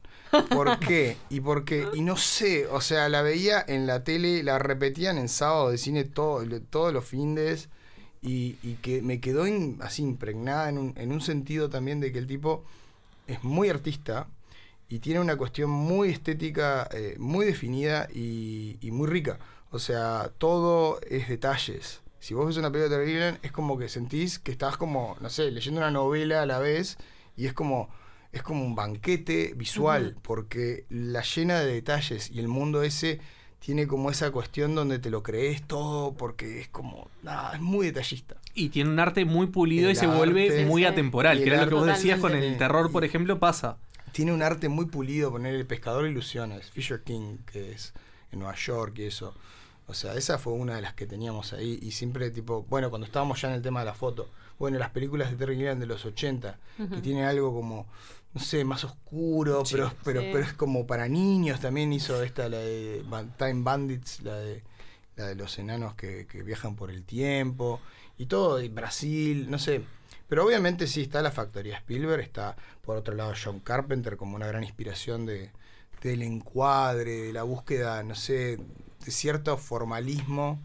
¿Por 0.48 0.78
qué? 0.80 1.16
Y 1.30 1.40
porque, 1.40 1.86
y 1.94 2.00
no 2.00 2.16
sé, 2.16 2.66
o 2.66 2.80
sea, 2.80 3.08
la 3.10 3.20
veía 3.22 3.62
en 3.68 3.86
la 3.86 4.02
tele, 4.02 4.42
la 4.42 4.58
repetían 4.58 5.18
en 5.18 5.28
sábado 5.28 5.70
de 5.70 5.78
cine 5.78 6.04
todo, 6.04 6.42
todos 6.70 6.92
los 6.94 7.04
findes, 7.04 7.68
y, 8.26 8.56
y 8.62 8.74
que 8.82 9.02
me 9.02 9.20
quedó 9.20 9.46
in- 9.46 9.78
así 9.80 10.02
impregnada 10.02 10.68
en 10.68 10.78
un, 10.78 10.92
en 10.96 11.12
un 11.12 11.20
sentido 11.20 11.70
también 11.70 12.00
de 12.00 12.12
que 12.12 12.18
el 12.18 12.26
tipo 12.26 12.64
es 13.26 13.42
muy 13.44 13.68
artista 13.68 14.26
y 14.88 14.98
tiene 14.98 15.20
una 15.20 15.36
cuestión 15.36 15.70
muy 15.70 16.10
estética, 16.10 16.88
eh, 16.92 17.16
muy 17.18 17.46
definida 17.46 18.08
y, 18.12 18.78
y 18.80 18.90
muy 18.90 19.08
rica. 19.08 19.38
O 19.70 19.78
sea, 19.78 20.30
todo 20.38 21.00
es 21.08 21.28
detalles. 21.28 22.00
Si 22.20 22.34
vos 22.34 22.46
ves 22.46 22.56
una 22.56 22.70
película 22.72 22.96
de 22.96 23.04
Terry 23.04 23.38
es 23.42 23.52
como 23.52 23.78
que 23.78 23.88
sentís 23.88 24.38
que 24.38 24.52
estás 24.52 24.76
como, 24.76 25.16
no 25.20 25.28
sé, 25.28 25.50
leyendo 25.50 25.80
una 25.80 25.90
novela 25.90 26.42
a 26.42 26.46
la 26.46 26.58
vez 26.58 26.98
y 27.36 27.46
es 27.46 27.52
como, 27.52 27.88
es 28.32 28.42
como 28.42 28.64
un 28.64 28.74
banquete 28.74 29.54
visual, 29.56 30.16
porque 30.22 30.86
la 30.88 31.22
llena 31.22 31.60
de 31.60 31.72
detalles 31.72 32.30
y 32.30 32.40
el 32.40 32.48
mundo 32.48 32.82
ese 32.82 33.20
tiene 33.66 33.88
como 33.88 34.12
esa 34.12 34.30
cuestión 34.30 34.76
donde 34.76 35.00
te 35.00 35.10
lo 35.10 35.24
crees 35.24 35.60
todo 35.66 36.14
porque 36.14 36.60
es 36.60 36.68
como, 36.68 37.08
nada, 37.24 37.52
es 37.56 37.60
muy 37.60 37.86
detallista. 37.86 38.36
Y 38.54 38.68
tiene 38.68 38.90
un 38.90 39.00
arte 39.00 39.24
muy 39.24 39.48
pulido 39.48 39.90
y 39.90 39.96
se 39.96 40.06
vuelve 40.06 40.64
muy 40.66 40.82
Sí, 40.82 40.86
atemporal, 40.86 41.38
que 41.42 41.48
era 41.48 41.64
lo 41.64 41.68
que 41.68 41.74
vos 41.74 41.86
decías 41.86 42.20
con 42.20 42.32
el 42.32 42.56
terror, 42.58 42.92
por 42.92 43.04
ejemplo, 43.04 43.40
pasa. 43.40 43.78
Tiene 44.12 44.32
un 44.32 44.40
arte 44.40 44.68
muy 44.68 44.86
pulido, 44.86 45.32
poner 45.32 45.52
el 45.56 45.66
pescador 45.66 46.04
de 46.04 46.10
ilusiones, 46.10 46.70
Fisher 46.70 47.02
King, 47.02 47.38
que 47.44 47.72
es 47.72 47.92
en 48.30 48.38
Nueva 48.38 48.54
York 48.54 48.96
y 49.00 49.06
eso. 49.06 49.34
O 49.88 49.94
sea, 49.94 50.14
esa 50.14 50.38
fue 50.38 50.52
una 50.52 50.76
de 50.76 50.82
las 50.82 50.94
que 50.94 51.06
teníamos 51.08 51.52
ahí 51.52 51.80
y 51.82 51.90
siempre 51.90 52.30
tipo, 52.30 52.62
bueno, 52.68 52.88
cuando 52.88 53.04
estábamos 53.04 53.42
ya 53.42 53.48
en 53.48 53.54
el 53.54 53.62
tema 53.62 53.80
de 53.80 53.86
la 53.86 53.94
foto, 53.94 54.30
bueno, 54.60 54.78
las 54.78 54.90
películas 54.90 55.28
de 55.32 55.36
Terry 55.38 55.56
Gilliam 55.56 55.80
de 55.80 55.86
los 55.86 56.04
80, 56.06 56.56
Ujú. 56.78 56.88
que 56.94 57.00
tiene 57.02 57.24
algo 57.24 57.52
como, 57.52 57.86
no 58.36 58.42
sé, 58.42 58.64
más 58.64 58.84
oscuro, 58.84 59.62
pero, 59.70 59.92
pero, 60.04 60.20
Sí. 60.20 60.28
pero 60.30 60.44
es 60.44 60.52
como 60.52 60.86
para 60.86 61.08
niños, 61.08 61.58
también 61.60 61.92
hizo 61.92 62.22
esta, 62.22 62.48
la 62.50 62.58
de 62.58 63.02
Time 63.38 63.62
Bandits, 63.62 64.22
la 64.22 64.36
de, 64.36 64.62
la 65.16 65.24
de 65.26 65.34
los 65.36 65.58
enanos 65.58 65.94
que, 65.94 66.26
que 66.26 66.42
viajan 66.42 66.76
por 66.76 66.90
el 66.90 67.04
tiempo, 67.04 67.80
y 68.18 68.26
todo, 68.26 68.60
y 68.60 68.68
Brasil, 68.68 69.50
no 69.50 69.58
sé. 69.58 69.82
Pero 70.28 70.44
obviamente 70.44 70.86
sí 70.86 71.02
está 71.02 71.22
la 71.22 71.30
factoría 71.30 71.78
Spielberg, 71.78 72.20
está 72.20 72.56
por 72.82 72.96
otro 72.96 73.14
lado 73.14 73.32
John 73.42 73.60
Carpenter 73.60 74.16
como 74.18 74.36
una 74.36 74.46
gran 74.46 74.64
inspiración 74.64 75.24
de, 75.24 75.50
del 76.02 76.22
encuadre, 76.22 77.22
de 77.22 77.32
la 77.32 77.42
búsqueda, 77.44 78.02
no 78.02 78.14
sé, 78.14 78.58
de 79.04 79.10
cierto 79.10 79.56
formalismo 79.56 80.60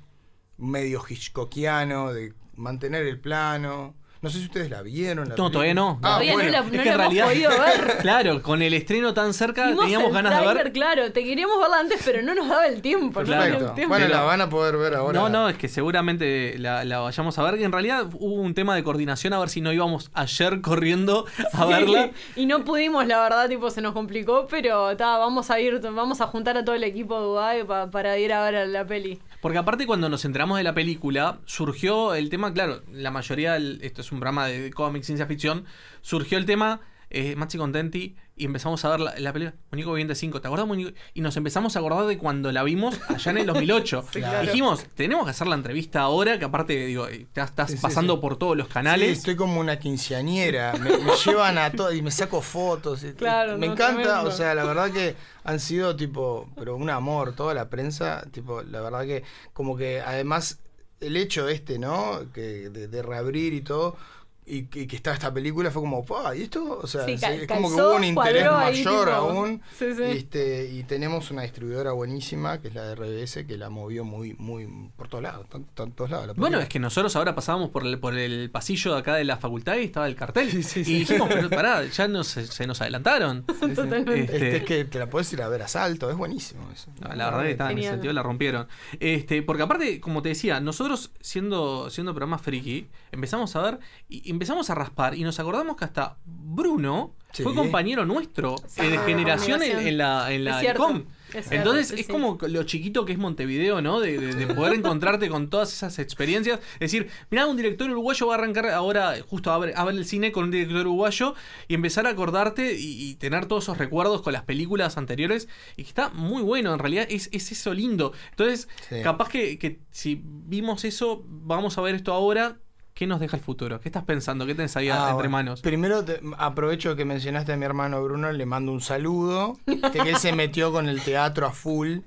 medio 0.58 1.02
hitchcockiano, 1.08 2.12
de 2.14 2.34
mantener 2.56 3.06
el 3.08 3.20
plano. 3.20 3.96
No 4.22 4.30
sé 4.30 4.38
si 4.38 4.46
ustedes 4.46 4.70
la 4.70 4.84
vieron. 4.84 5.28
la 5.30 5.36
No, 5.36 5.50
todavía 5.50 5.74
no. 5.74 5.98
Ah, 6.04 6.20
Todavía 6.20 6.32
no 6.34 6.38
bueno. 6.38 6.52
la- 6.52 6.58
Es 6.60 6.66
no 6.66 6.70
que 6.72 6.78
la 6.78 6.82
en 6.84 6.88
hemos 6.90 6.98
realidad, 7.00 7.26
podido 7.28 7.50
ver. 7.88 7.98
claro, 8.02 8.44
con 8.44 8.62
el 8.62 8.74
estreno 8.76 9.16
tan 9.16 9.34
cerca 9.34 9.66
Vimos 9.68 9.84
teníamos 9.86 10.14
ganas 10.14 10.40
de 10.40 10.54
ver. 10.54 10.72
claro, 10.72 11.12
te 11.12 11.24
queríamos 11.24 11.60
verla 11.60 11.80
antes, 11.80 12.00
pero 12.06 12.22
no 12.22 12.36
nos 12.36 12.48
daba 12.48 12.68
el 12.68 12.84
tiempo. 12.84 13.24
no 13.24 13.44
el 13.44 13.58
tiempo. 13.74 13.88
Bueno, 13.88 14.06
Pero- 14.06 14.10
la 14.10 14.22
van 14.22 14.42
a 14.42 14.50
poder 14.50 14.78
ver 14.78 14.94
ahora. 14.94 15.20
No, 15.20 15.28
no, 15.30 15.50
es 15.50 15.58
que 15.58 15.68
seguramente 15.68 16.56
la, 16.60 16.86
la 16.86 17.00
vayamos 17.00 17.40
a 17.40 17.44
ver. 17.44 17.58
Que 17.58 17.64
en 17.64 17.72
realidad 17.72 18.06
hubo 18.14 18.36
un 18.36 18.54
tema 18.54 18.76
de 18.76 18.84
coordinación 18.84 19.34
a 19.34 19.40
ver 19.40 19.50
si 19.50 19.60
no 19.60 19.74
íbamos 19.74 20.12
ayer 20.14 20.62
corriendo 20.62 21.26
a 21.54 21.66
verla. 21.66 22.12
Y 22.36 22.46
no 22.46 22.64
pudimos, 22.64 23.08
la 23.08 23.20
verdad, 23.24 23.50
tipo, 23.50 23.72
se 23.72 23.82
nos 23.82 23.94
complicó, 23.94 24.46
pero 24.48 24.96
ta, 24.98 25.18
vamos 25.18 25.50
a 25.50 25.60
ir, 25.60 25.80
vamos 25.80 26.22
a 26.22 26.28
juntar 26.28 26.58
a 26.58 26.64
todo 26.64 26.76
el 26.76 26.84
equipo 26.84 27.16
de 27.20 27.22
Dubai 27.26 27.64
pa- 27.66 27.90
para 27.90 28.20
ir 28.20 28.34
a 28.34 28.44
ver 28.50 28.68
la 28.68 28.86
peli. 28.86 29.20
Porque 29.42 29.58
aparte 29.58 29.88
cuando 29.88 30.08
nos 30.08 30.24
enteramos 30.24 30.58
de 30.58 30.64
la 30.64 30.74
película, 30.76 31.40
surgió 31.46 32.14
el 32.14 32.30
tema, 32.30 32.54
claro, 32.54 32.84
la 32.92 33.10
mayoría, 33.12 33.54
del- 33.54 33.80
esto 33.82 34.02
es 34.02 34.12
un 34.12 34.20
programa 34.20 34.48
de 34.48 34.72
cómics, 34.72 35.08
ciencia 35.08 35.26
ficción, 35.26 35.66
surgió 36.02 36.38
el 36.38 36.46
tema, 36.46 36.82
eh, 37.12 37.36
Maxi 37.36 37.58
Contenti, 37.58 38.16
y 38.36 38.46
empezamos 38.46 38.84
a 38.86 38.90
ver 38.90 39.00
la, 39.02 39.14
la 39.20 39.34
película 39.34 39.56
Muñeco 39.72 39.92
Viviente 39.92 40.16
5, 40.16 40.42
¿te 40.42 40.48
acordás 40.48 40.66
Muñeco? 40.66 40.92
Y 41.14 41.22
nos 41.22 41.38
empezamos 41.38 41.76
a 41.76 41.80
acordar 41.80 42.06
de 42.08 42.18
cuando 42.18 42.52
la 42.52 42.64
vimos 42.64 43.00
allá 43.10 43.32
en 43.32 43.38
el 43.40 43.46
2008. 43.48 44.06
Sí, 44.14 44.20
claro. 44.20 44.42
Dijimos, 44.48 44.86
tenemos 44.96 45.26
que 45.26 45.32
hacer 45.32 45.48
la 45.48 45.56
entrevista 45.56 46.02
ahora, 46.02 46.40
que 46.40 46.46
aparte, 46.46 46.74
digo, 46.86 47.08
eh, 47.08 47.28
te 47.32 47.42
estás 47.42 47.72
Sí, 47.72 47.78
pasando 47.82 48.16
sí. 48.16 48.20
por 48.22 48.38
todos 48.38 48.58
los 48.58 48.68
Sí, 48.68 48.74
canales. 48.74 49.18
estoy 49.20 49.36
como 49.36 49.60
una 49.60 49.78
quinceañera. 49.78 50.74
Me, 50.74 50.90
me 50.98 51.12
llevan 51.26 51.58
a 51.58 51.72
todo 51.72 51.94
y 51.94 52.02
me 52.02 52.12
saco 52.12 52.42
fotos. 52.42 53.04
y- 53.04 53.14
Claro, 53.14 53.58
me 53.58 53.68
no, 53.68 53.74
encanta, 53.74 54.02
tremendo. 54.04 54.30
o 54.30 54.32
sea, 54.32 54.56
la 54.56 54.64
verdad 54.64 54.92
que 54.92 55.16
han 55.44 55.60
sido 55.60 55.96
tipo, 55.96 56.50
pero 56.56 56.76
un 56.76 56.90
amor, 56.90 57.36
toda 57.36 57.54
la 57.54 57.70
prensa, 57.70 58.26
tipo, 58.32 58.62
la 58.64 58.82
verdad 58.82 59.04
que 59.06 59.24
como 59.54 59.76
que 59.78 60.02
además 60.02 60.60
el 61.00 61.18
hecho 61.18 61.48
este, 61.50 61.80
¿no? 61.80 62.32
Que 62.34 62.70
de, 62.70 62.88
de 62.88 63.02
reabrir 63.02 63.54
y 63.54 63.62
todo. 63.62 63.98
Y 64.44 64.64
que, 64.64 64.88
que 64.88 64.96
está 64.96 65.14
esta 65.14 65.32
película 65.32 65.70
fue 65.70 65.84
como, 65.84 66.04
¡pa! 66.04 66.36
¿Y 66.36 66.42
esto? 66.44 66.80
O 66.82 66.88
sea, 66.88 67.06
Sí, 67.06 67.16
se- 67.18 67.26
cal- 67.26 67.40
es 67.42 67.48
como 67.48 67.70
que 67.70 67.76
hubo 67.76 67.96
un 67.96 68.04
interés 68.04 68.44
ahí, 68.48 68.84
mayor 68.84 69.10
aún. 69.12 69.62
sí, 69.78 69.86
sí. 69.96 70.02
Y, 70.04 70.18
este, 70.18 70.70
y 70.72 70.84
tenemos 70.84 71.30
una 71.30 71.44
distribuidora 71.44 71.92
buenísima, 71.92 72.60
que 72.60 72.70
es 72.70 72.74
la 72.74 72.84
de 72.84 72.96
RBS, 72.96 73.46
que 73.46 73.56
la 73.58 73.70
movió 73.70 74.04
muy, 74.04 74.34
muy 74.40 74.68
por 74.98 75.08
todos 75.10 75.24
lados, 75.24 75.48
tan- 75.48 75.66
tan- 75.76 75.92
todos 75.92 76.10
lados. 76.10 76.28
la 76.28 76.34
Bueno, 76.34 76.60
es 76.60 76.68
que 76.68 76.80
nosotros 76.80 77.16
ahora 77.16 77.36
pasábamos 77.36 77.70
por 77.70 77.86
el, 77.86 78.00
por 78.00 78.18
el 78.18 78.50
pasillo 78.50 78.94
de 78.94 79.00
acá 79.00 79.16
de 79.16 79.26
la 79.26 79.38
facultad 79.38 79.78
y 79.78 79.84
estaba 79.84 80.08
el 80.08 80.16
cartel. 80.16 80.50
Y 80.50 80.82
dijimos, 80.82 81.30
pero 81.32 81.48
pará, 81.50 81.86
ya 81.86 82.08
nos, 82.08 82.28
se 82.28 82.66
nos 82.68 82.82
adelantaron. 82.82 83.44
Totalmente. 83.76 84.24
Este, 84.24 84.58
es 84.58 84.64
que 84.64 84.86
te 84.86 84.98
la 84.98 85.08
puedes 85.08 85.32
ir 85.34 85.44
a 85.44 85.50
ver 85.50 85.62
a 85.62 85.68
salto, 85.68 86.10
es 86.10 86.18
buenísimo 86.18 86.68
eso. 86.74 86.90
No, 87.00 87.14
la 87.16 87.26
verdad 87.30 87.44
que 87.44 87.52
está, 87.52 87.72
en 87.72 87.78
ese 87.78 87.90
sentido 87.92 88.12
la 88.12 88.24
rompieron. 88.24 88.68
Este, 89.00 89.44
porque 89.44 89.62
aparte, 89.64 90.02
como 90.02 90.24
te 90.24 90.30
decía, 90.30 90.60
nosotros 90.60 91.12
siendo, 91.22 91.92
siendo 91.92 92.12
programa 92.14 92.40
friki, 92.40 92.88
empezamos 93.12 93.56
a 93.56 93.62
ver 93.62 93.80
y 94.10 94.32
empezamos 94.42 94.72
a 94.72 94.76
raspar 94.76 95.14
y 95.14 95.22
nos 95.24 95.40
acordamos 95.40 95.76
que 95.78 95.86
hasta 95.86 96.18
Bruno 96.26 97.14
Sí. 97.32 97.44
fue 97.44 97.56
compañero 97.56 98.06
nuestro 98.06 98.58
Sí, 98.68 98.82
eh, 98.82 98.90
de 98.90 98.98
generación 98.98 99.62
en, 99.64 99.98
la, 99.98 100.34
en 100.34 100.44
la 100.44 100.60
cierto, 100.60 101.02
Entonces 101.50 101.92
es 101.92 102.06
sí. 102.08 102.12
como 102.12 102.38
lo 102.42 102.64
chiquito 102.64 103.06
que 103.06 103.14
es 103.14 103.18
Montevideo, 103.20 103.82
¿no? 103.82 104.02
De, 104.02 104.18
de- 104.18 104.34
de 104.36 104.48
poder 104.54 104.74
encontrarte 104.80 105.30
con 105.30 105.50
todas 105.50 105.72
esas 105.72 105.98
experiencias. 106.00 106.60
Es 106.74 106.92
decir, 106.92 107.10
mirá, 107.30 107.46
un 107.46 107.56
director 107.56 107.90
uruguayo 107.90 108.28
va 108.28 108.34
a 108.36 108.38
arrancar 108.38 108.66
ahora 108.72 109.16
justo 109.30 109.50
a 109.50 109.58
ver, 109.60 109.72
a 109.78 109.86
ver 109.86 109.96
el 109.96 110.04
cine 110.06 110.34
con 110.34 110.44
un 110.46 110.52
director 110.52 110.82
uruguayo 110.82 111.34
y 111.70 111.74
empezar 111.76 112.06
a 112.06 112.10
acordarte 112.10 112.78
y, 112.78 113.02
y 113.12 113.16
tener 113.16 113.46
todos 113.46 113.64
esos 113.64 113.78
recuerdos 113.78 114.22
con 114.24 114.34
las 114.34 114.44
películas 114.44 114.98
anteriores. 114.98 115.48
Y 115.78 115.84
que 115.84 115.88
está 115.90 116.10
muy 116.10 116.42
bueno, 116.42 116.74
en 116.74 116.80
realidad 116.80 117.08
es, 117.10 117.30
es 117.32 117.50
eso 117.54 117.74
lindo. 117.74 118.12
Entonces, 118.32 118.68
Sí. 118.90 118.96
capaz 119.04 119.30
que, 119.30 119.58
que 119.58 119.80
si 119.92 120.22
vimos 120.26 120.84
eso, 120.84 121.24
vamos 121.28 121.78
a 121.78 121.82
ver 121.82 121.96
esto 121.96 122.12
ahora. 122.12 122.58
¿Qué 122.94 123.08
nos 123.08 123.20
deja 123.20 123.38
el 123.38 123.44
futuro? 123.44 123.80
¿Qué 123.80 123.90
estás 123.90 124.04
pensando? 124.04 124.46
¿Qué 124.46 124.54
tenés 124.54 124.76
ahí 124.78 124.90
Ah, 124.90 124.98
entre 125.04 125.14
bueno. 125.14 125.30
manos? 125.30 125.62
Primero 125.62 126.04
te- 126.04 126.20
aprovecho 126.38 126.96
que 126.96 127.06
mencionaste 127.06 127.54
a 127.54 127.58
mi 127.58 127.66
hermano 127.66 128.04
Bruno, 128.04 128.32
le 128.32 128.46
mando 128.46 128.72
un 128.72 128.82
saludo. 128.82 129.58
que 129.66 130.00
él 130.00 130.18
se 130.18 130.34
metió 130.34 130.72
con 130.72 130.88
el 130.90 131.02
teatro 131.02 131.46
a 131.48 131.52
full 131.52 132.00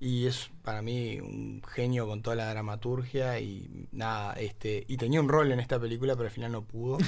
y 0.00 0.26
es 0.26 0.50
para 0.64 0.80
mí 0.82 1.20
un 1.20 1.62
genio 1.68 2.06
con 2.06 2.22
toda 2.22 2.34
la 2.36 2.48
dramaturgia 2.50 3.38
y 3.38 3.86
nada, 3.92 4.32
este 4.34 4.84
y 4.88 4.96
tenía 4.96 5.20
un 5.20 5.28
rol 5.28 5.52
en 5.52 5.60
esta 5.60 5.78
película, 5.78 6.14
pero 6.16 6.28
al 6.28 6.34
final 6.34 6.52
no 6.52 6.62
pudo. 6.62 6.98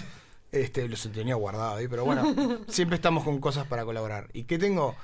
Este, 0.52 0.86
lo 0.86 0.96
se 0.96 1.09
tenía 1.09 1.34
guardado 1.34 1.76
ahí, 1.76 1.88
pero 1.88 2.04
bueno, 2.04 2.26
siempre 2.68 2.96
estamos 2.96 3.24
con 3.24 3.40
cosas 3.40 3.66
para 3.66 3.86
colaborar. 3.86 4.28
¿Y 4.34 4.44
qué 4.44 4.59
tengo? 4.59 4.94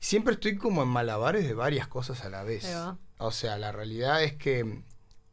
Siempre 0.00 0.34
estoy 0.34 0.56
como 0.56 0.82
en 0.82 0.88
malabares 0.88 1.46
de 1.46 1.54
varias 1.54 1.86
cosas 1.86 2.24
a 2.24 2.28
la 2.28 2.42
vez. 2.42 2.66
O 3.18 3.30
sea, 3.30 3.56
la 3.56 3.70
realidad 3.70 4.24
es 4.24 4.32
que 4.34 4.82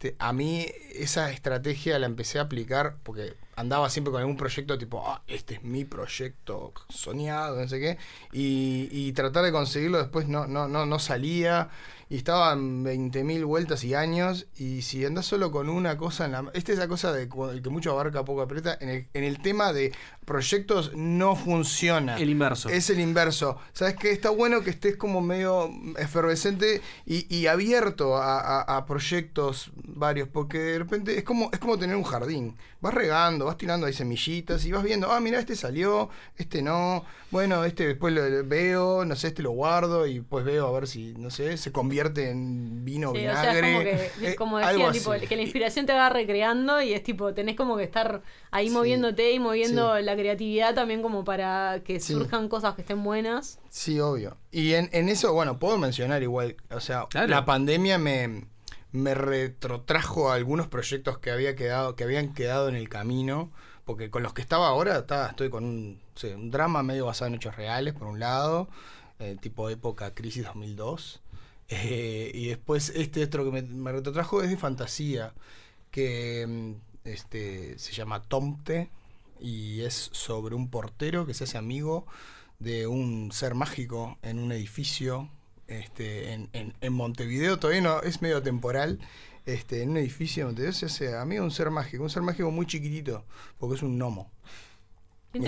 te- 0.04 0.16
a 0.18 0.32
mí 0.34 0.66
esa 0.94 1.30
estrategia 1.32 1.98
la 1.98 2.04
empecé 2.06 2.38
a 2.38 2.42
aplicar 2.42 2.96
porque 3.02 3.34
andaba 3.56 3.88
siempre 3.88 4.10
con 4.12 4.20
algún 4.20 4.36
proyecto 4.36 4.76
tipo, 4.78 5.02
ah, 5.06 5.22
este 5.26 5.54
es 5.54 5.62
mi 5.62 5.84
proyecto 5.84 6.72
soñado, 6.90 7.58
no 7.60 7.68
sé 7.68 7.80
qué, 7.80 7.98
y, 8.32 8.88
y 8.90 9.12
tratar 9.12 9.44
de 9.44 9.52
conseguirlo 9.52 9.98
después 9.98 10.28
no, 10.28 10.46
no, 10.46 10.68
no, 10.68 10.84
no 10.86 10.98
salía, 10.98 11.70
y 12.08 12.16
estaban 12.16 12.84
20.000 12.84 13.44
vueltas 13.44 13.84
y 13.84 13.94
años, 13.94 14.46
y 14.56 14.82
si 14.82 15.04
andás 15.04 15.26
solo 15.26 15.50
con 15.50 15.68
una 15.68 15.96
cosa 15.96 16.26
en 16.26 16.32
la... 16.32 16.50
Esta 16.54 16.72
es 16.72 16.78
la 16.78 16.88
cosa 16.88 17.12
de 17.12 17.28
el 17.52 17.62
que 17.62 17.70
mucho 17.70 17.90
abarca, 17.92 18.24
poco 18.24 18.42
aprieta, 18.42 18.76
en 18.80 18.88
el, 18.88 19.06
en 19.14 19.24
el 19.24 19.40
tema 19.40 19.72
de 19.72 19.92
proyectos 20.24 20.92
no 20.94 21.36
funciona. 21.36 22.16
El 22.16 22.30
inverso. 22.30 22.68
Es 22.68 22.88
el 22.90 23.00
inverso. 23.00 23.58
¿Sabes 23.72 23.96
qué? 23.96 24.10
Está 24.12 24.30
bueno 24.30 24.62
que 24.62 24.70
estés 24.70 24.96
como 24.96 25.20
medio 25.20 25.70
efervescente 25.98 26.80
y, 27.06 27.32
y 27.34 27.46
abierto 27.46 28.16
a, 28.16 28.40
a- 28.40 28.76
a 28.76 28.86
proyectos 28.86 29.70
varios, 29.84 30.28
porque 30.28 30.58
de 30.58 30.78
repente 30.78 31.16
es 31.18 31.24
como, 31.24 31.50
es 31.52 31.58
como 31.58 31.78
tener 31.78 31.96
un 31.96 32.02
jardín. 32.04 32.56
Vas 32.80 32.92
regando, 32.94 33.46
vas 33.46 33.56
tirando 33.56 33.86
ahí 33.86 33.92
semillitas 33.94 34.64
y 34.66 34.72
vas 34.72 34.82
viendo, 34.84 35.10
ah, 35.10 35.18
mira, 35.20 35.38
este 35.38 35.56
salió, 35.56 36.10
este 36.36 36.60
no, 36.60 37.02
bueno, 37.30 37.64
este 37.64 37.86
después 37.86 38.12
lo 38.12 38.22
veo, 38.46 39.04
no 39.06 39.16
sé, 39.16 39.28
este 39.28 39.42
lo 39.42 39.52
guardo 39.52 40.06
y 40.06 40.20
pues 40.20 40.44
veo 40.44 40.66
a 40.66 40.72
ver 40.72 40.86
si, 40.86 41.14
no 41.16 41.30
sé, 41.30 41.56
se 41.56 41.72
convierte 41.72 41.93
convierte 41.94 42.30
en 42.30 42.84
vino, 42.84 43.12
Sí, 43.12 43.18
o 43.18 43.30
sea, 43.32 43.52
es 43.52 43.62
vinagre. 43.62 43.72
como 43.72 43.84
que, 44.20 44.30
eh, 44.30 44.34
como 44.34 44.56
algo 44.58 44.70
decía, 44.86 44.88
así. 44.90 44.98
tipo, 44.98 45.28
que 45.28 45.36
la 45.36 45.42
inspiración 45.42 45.86
te 45.86 45.92
va 45.92 46.08
recreando 46.08 46.82
y 46.82 46.92
es 46.92 47.02
tipo, 47.04 47.32
tenés 47.34 47.54
como 47.56 47.76
que 47.76 47.84
estar 47.84 48.22
ahí 48.50 48.68
moviéndote 48.68 49.30
y 49.32 49.38
moviendo 49.38 49.98
la 50.00 50.16
creatividad 50.16 50.74
también 50.74 51.02
como 51.02 51.24
para 51.24 51.82
que 51.84 52.00
Sí. 52.00 52.12
surjan 52.14 52.48
cosas 52.48 52.74
que 52.74 52.80
estén 52.82 53.02
buenas. 53.04 53.60
Sí, 53.68 54.00
obvio. 54.00 54.36
Y 54.50 54.74
en, 54.74 54.88
en 54.92 55.08
eso, 55.08 55.32
bueno, 55.32 55.58
puedo 55.60 55.78
mencionar 55.78 56.22
igual, 56.24 56.56
o 56.70 56.80
sea, 56.80 57.06
Claro. 57.10 57.28
la 57.28 57.44
pandemia 57.44 57.96
me, 57.98 58.46
me 58.90 59.14
retrotrajo 59.14 60.30
a 60.30 60.34
algunos 60.34 60.66
proyectos 60.66 61.18
que 61.18 61.30
había 61.30 61.54
quedado, 61.54 61.94
que 61.94 62.02
habían 62.04 62.34
quedado 62.34 62.68
en 62.68 62.74
el 62.74 62.88
camino, 62.88 63.52
porque 63.84 64.10
con 64.10 64.22
los 64.24 64.32
que 64.34 64.42
estaba 64.42 64.66
ahora 64.68 64.98
estaba- 64.98 65.28
estoy 65.28 65.48
con 65.48 65.64
un, 65.64 66.00
sí, 66.16 66.28
un 66.28 66.50
drama 66.50 66.82
medio 66.82 67.06
basado 67.06 67.28
en 67.28 67.34
hechos 67.36 67.54
reales, 67.56 67.94
por 67.94 68.08
un 68.08 68.18
lado, 68.18 68.68
eh, 69.20 69.36
tipo 69.40 69.70
época 69.70 70.12
crisis 70.12 70.44
2002, 70.44 71.20
eh, 71.84 72.30
y 72.34 72.48
después 72.48 72.90
este 72.94 73.22
otro 73.24 73.44
que 73.44 73.50
me, 73.50 73.62
me 73.62 73.92
retrotrajo 73.92 74.42
es 74.42 74.50
de 74.50 74.56
fantasía, 74.56 75.32
que 75.90 76.46
mm, 76.46 76.72
este, 77.08 77.78
se 77.78 77.92
llama 77.92 78.22
Tomte, 78.22 78.90
y 79.40 79.80
es 79.82 80.10
sobre 80.12 80.54
un 80.54 80.68
portero 80.70 81.26
que 81.26 81.34
se 81.34 81.44
hace 81.44 81.58
amigo 81.58 82.06
de 82.58 82.86
un 82.86 83.30
ser 83.32 83.54
mágico 83.54 84.16
en 84.22 84.38
un 84.38 84.52
edificio 84.52 85.28
este, 85.66 86.32
en, 86.32 86.48
en- 86.52 86.74
en 86.80 86.92
Montevideo, 86.92 87.58
todavía 87.58 87.82
no, 87.82 88.00
es 88.02 88.22
medio 88.22 88.42
temporal. 88.42 89.00
Este, 89.46 89.82
en 89.82 89.90
un 89.90 89.96
edificio 89.98 90.42
de 90.44 90.46
Montevideo 90.46 90.72
se 90.72 90.86
hace 90.86 91.14
amigo 91.16 91.42
de 91.42 91.46
un 91.46 91.50
ser 91.50 91.70
mágico, 91.70 92.02
un 92.02 92.10
ser 92.10 92.22
mágico 92.22 92.50
muy 92.50 92.66
chiquitito, 92.66 93.24
porque 93.58 93.76
es 93.76 93.82
un 93.82 93.98
gnomo. 93.98 94.30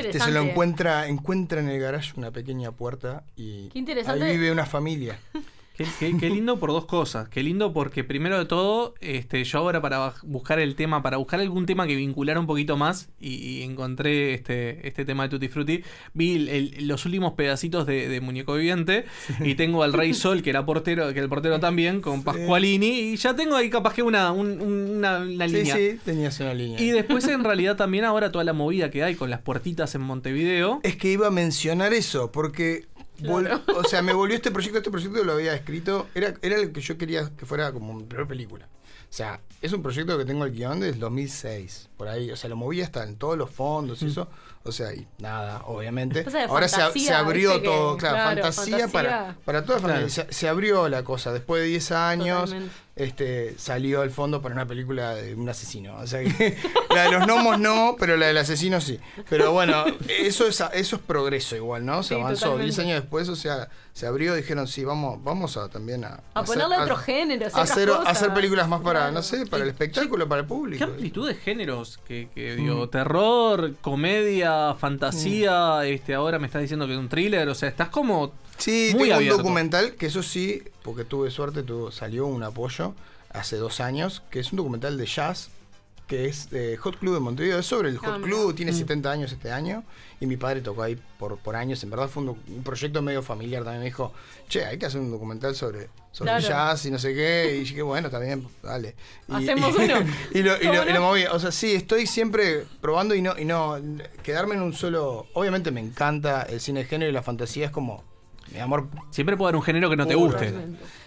Este, 0.08 0.18
se 0.18 0.30
lo 0.32 0.40
encuentra, 0.50 1.06
encuentra 1.08 1.60
en 1.60 1.68
el 1.68 1.80
garage 1.80 2.12
una 2.16 2.30
pequeña 2.32 2.72
puerta 2.72 3.22
y 3.36 3.68
ahí 4.10 4.18
vive 4.32 4.50
una 4.52 4.66
familia. 4.66 5.18
Qué, 5.76 5.84
qué- 5.98 6.16
qué 6.18 6.30
lindo 6.30 6.58
por 6.58 6.70
dos 6.70 6.86
cosas. 6.86 7.28
Qué 7.28 7.42
lindo 7.42 7.72
porque 7.72 8.02
primero 8.02 8.38
de 8.38 8.46
todo, 8.46 8.94
este, 9.00 9.44
yo 9.44 9.58
ahora 9.58 9.82
para 9.82 10.14
buscar 10.22 10.58
el 10.58 10.74
tema, 10.74 11.02
para 11.02 11.18
buscar 11.18 11.38
algún 11.40 11.66
tema 11.66 11.86
que 11.86 11.94
vinculara 11.96 12.40
un 12.40 12.46
poquito 12.46 12.76
más, 12.76 13.10
y, 13.20 13.34
y 13.34 13.62
encontré 13.62 14.32
este, 14.34 14.86
este 14.88 15.04
tema 15.04 15.24
de 15.24 15.28
Tutti 15.28 15.48
Frutti, 15.48 15.82
vi 16.14 16.36
el- 16.36 16.48
el- 16.48 16.88
los 16.88 17.04
últimos 17.04 17.34
pedacitos 17.34 17.86
de, 17.86 18.08
de 18.08 18.20
Muñeco 18.20 18.54
Viviente, 18.54 19.04
y 19.44 19.54
tengo 19.54 19.82
al 19.82 19.92
Rey 19.92 20.14
Sol, 20.14 20.42
que 20.42 20.50
era 20.50 20.64
portero, 20.64 21.12
que 21.12 21.20
el 21.20 21.28
portero 21.28 21.60
también, 21.60 22.00
con 22.00 22.22
Pascualini, 22.24 23.12
y 23.12 23.16
ya 23.16 23.36
tengo 23.36 23.54
ahí 23.56 23.68
capaz 23.68 23.92
que 23.94 24.02
una, 24.02 24.32
un- 24.32 24.60
una, 24.60 25.18
una 25.18 25.48
Sí, 25.48 25.54
línea. 25.56 25.76
sí, 25.76 25.98
tenías 26.04 26.40
una 26.40 26.54
línea. 26.54 26.80
Y 26.80 26.90
después 26.90 27.26
en 27.28 27.44
realidad 27.44 27.76
también 27.76 28.04
ahora 28.04 28.32
toda 28.32 28.44
la 28.44 28.52
movida 28.54 28.90
que 28.90 29.02
hay 29.02 29.14
con 29.14 29.28
las 29.30 29.40
puertitas 29.42 29.94
en 29.94 30.00
Montevideo. 30.00 30.80
Es 30.84 30.96
que 30.96 31.10
iba 31.12 31.26
a 31.26 31.30
mencionar 31.30 31.92
eso, 31.92 32.32
porque 32.32 32.86
o 33.24 33.84
sea, 33.84 34.02
me 34.02 34.12
volvió 34.12 34.36
este 34.36 34.50
proyecto, 34.50 34.78
este 34.78 34.90
proyecto 34.90 35.24
lo 35.24 35.32
había 35.32 35.54
escrito, 35.54 36.08
era, 36.14 36.34
era 36.42 36.56
el 36.56 36.72
que 36.72 36.80
yo 36.80 36.98
quería 36.98 37.30
que 37.36 37.46
fuera 37.46 37.72
como 37.72 37.94
mi 37.94 38.04
primera 38.04 38.28
película. 38.28 38.68
O 39.08 39.12
sea, 39.16 39.40
es 39.62 39.72
un 39.72 39.82
proyecto 39.82 40.18
que 40.18 40.24
tengo 40.24 40.44
el 40.44 40.52
guion 40.52 40.80
desde 40.80 40.94
el 40.94 41.00
2006, 41.00 41.90
por 41.96 42.08
ahí, 42.08 42.30
o 42.30 42.36
sea, 42.36 42.50
lo 42.50 42.56
moví 42.56 42.82
hasta 42.82 43.04
en 43.04 43.16
todos 43.16 43.38
los 43.38 43.50
fondos 43.50 44.02
y 44.02 44.06
eso, 44.06 44.28
o 44.66 44.72
sea, 44.72 44.92
y 44.94 45.06
nada, 45.18 45.62
obviamente. 45.66 46.24
Ahora 46.48 46.68
se, 46.68 46.76
fantasía, 46.76 47.08
se 47.08 47.14
abrió 47.14 47.52
que- 47.60 47.68
todo, 47.68 47.96
claro, 47.96 48.16
claro, 48.16 48.42
fantasía, 48.42 48.88
para, 48.88 49.10
fantasía. 49.10 49.36
para 49.44 49.62
toda 49.64 49.78
la 49.78 49.82
familia. 49.82 50.06
Claro. 50.08 50.28
Se, 50.30 50.38
se 50.38 50.48
abrió 50.48 50.88
la 50.88 51.02
cosa, 51.04 51.32
después 51.32 51.62
de 51.62 51.68
10 51.68 51.92
años, 51.92 52.40
Totalmente. 52.50 52.74
este 52.96 53.54
salió 53.58 54.00
al 54.02 54.10
fondo 54.10 54.40
para 54.42 54.54
una 54.54 54.66
película 54.66 55.14
de 55.14 55.34
un 55.34 55.48
asesino. 55.48 55.96
O 55.96 56.06
sea 56.06 56.22
que 56.22 56.56
la 56.94 57.02
de 57.04 57.12
los 57.12 57.26
gnomos 57.26 57.58
no, 57.58 57.96
pero 57.98 58.16
la 58.16 58.26
del 58.26 58.38
asesino 58.38 58.80
sí. 58.80 58.98
Pero 59.28 59.52
bueno, 59.52 59.84
eso 60.08 60.46
es 60.46 60.62
eso 60.72 60.96
es 60.96 61.02
progreso 61.02 61.56
igual, 61.56 61.84
¿no? 61.84 62.02
Se 62.02 62.14
Sí, 62.14 62.20
avanzó. 62.20 62.46
totalmente. 62.46 62.64
10 62.74 62.78
años 62.80 63.00
después, 63.02 63.28
o 63.28 63.36
sea, 63.36 63.68
se 63.92 64.06
abrió, 64.06 64.34
dijeron, 64.34 64.66
sí, 64.68 64.84
vamos, 64.84 65.22
vamos 65.24 65.56
a 65.56 65.68
también 65.68 66.04
a. 66.04 66.20
A 66.34 66.40
hacer- 66.40 66.54
ponerle 66.54 66.76
a- 66.76 66.82
otro 66.82 66.96
género, 66.96 67.46
a 67.54 67.62
hacer, 67.62 68.34
películas 68.34 68.68
más 68.68 68.80
para, 68.82 69.00
Claro. 69.00 69.12
no 69.14 69.22
sé, 69.22 69.46
para 69.46 69.62
el 69.64 69.70
espectáculo, 69.70 70.28
para 70.28 70.40
el 70.42 70.46
¿Qué 70.46 70.48
público. 70.54 70.84
amplitud 70.84 71.28
de 71.28 71.34
géneros? 71.34 71.98
Que, 72.06 72.28
que 72.34 72.54
Mm. 72.54 72.56
digo, 72.56 72.88
terror, 72.88 73.74
comedia, 73.80 74.55
fantasía, 74.78 75.84
este 75.86 76.14
ahora 76.14 76.38
me 76.38 76.46
estás 76.46 76.62
diciendo 76.62 76.86
que 76.86 76.92
es 76.92 76.98
un 76.98 77.08
thriller, 77.08 77.48
o 77.48 77.54
sea, 77.54 77.68
estás 77.68 77.88
como 77.88 78.32
Sí, 78.58 78.90
muy 78.94 79.04
tengo 79.04 79.14
abierto. 79.16 79.36
un 79.36 79.42
documental 79.42 79.94
que 79.96 80.06
eso 80.06 80.22
sí, 80.22 80.62
porque 80.82 81.04
tuve 81.04 81.30
suerte, 81.30 81.62
tuvo, 81.62 81.90
salió 81.92 82.26
un 82.26 82.42
apoyo 82.42 82.94
hace 83.30 83.56
dos 83.56 83.80
años, 83.80 84.22
que 84.30 84.40
es 84.40 84.50
un 84.52 84.56
documental 84.56 84.96
de 84.96 85.04
jazz, 85.06 85.50
que 86.06 86.26
es 86.26 86.50
de 86.50 86.76
Hot 86.76 86.98
Club 86.98 87.14
de 87.14 87.20
Montevideo. 87.20 87.58
Es 87.58 87.66
sobre 87.66 87.88
el 87.88 87.98
Hot 87.98 88.08
Ah, 88.14 88.18
mira. 88.18 88.28
Club, 88.30 88.54
tiene 88.54 88.72
70 88.72 89.10
años 89.10 89.32
este 89.32 89.50
año, 89.50 89.82
y 90.20 90.26
mi 90.26 90.36
padre 90.36 90.60
tocó 90.60 90.82
ahí 90.82 90.96
por, 91.18 91.36
por 91.38 91.56
años. 91.56 91.82
En 91.82 91.90
verdad 91.90 92.08
fue 92.08 92.22
un, 92.22 92.36
proyecto 92.62 93.02
medio 93.02 93.22
familiar 93.22 93.62
también. 93.64 93.80
Me 93.80 93.86
dijo, 93.86 94.12
che, 94.48 94.64
hay 94.64 94.78
que 94.78 94.86
hacer 94.86 95.00
un 95.00 95.10
documental 95.10 95.54
sobre, 95.56 95.88
sobre 96.12 96.30
Claro. 96.30 96.46
jazz 96.48 96.86
y 96.86 96.90
no 96.90 96.98
sé 96.98 97.12
qué. 97.14 97.56
Y 97.56 97.60
dije, 97.60 97.82
bueno, 97.82 98.06
está 98.08 98.18
bien, 98.20 98.46
dale. 98.62 98.94
Y, 99.28 99.34
Hacemos 99.34 99.74
y- 99.78 99.82
uno. 99.82 99.94
y 100.32 100.42
lo, 100.42 100.56
y 100.60 100.64
lo- 100.64 100.70
¿Cómo 100.72 100.82
y 100.84 100.88
lo 100.88 100.94
no? 100.94 101.00
moví. 101.00 101.24
O 101.26 101.38
sea, 101.40 101.50
sí, 101.50 101.72
estoy 101.74 102.06
siempre 102.06 102.64
probando 102.80 103.14
y 103.14 103.22
no, 103.22 103.36
y 103.38 103.44
no 103.44 103.76
quedarme 104.22 104.54
en 104.54 104.62
un 104.62 104.72
solo. 104.72 105.26
Obviamente 105.34 105.70
me 105.72 105.80
encanta 105.80 106.42
el 106.42 106.60
cine 106.60 106.80
de 106.80 106.86
género 106.86 107.10
y 107.10 107.14
la 107.14 107.22
fantasía 107.22 107.66
es 107.66 107.70
como 107.72 108.04
mi 108.52 108.60
amor. 108.60 108.88
Siempre 109.10 109.36
puede 109.36 109.48
haber 109.48 109.56
un 109.56 109.62
género 109.62 109.90
que 109.90 109.96
no 109.96 110.06
te 110.06 110.14
guste. 110.14 110.54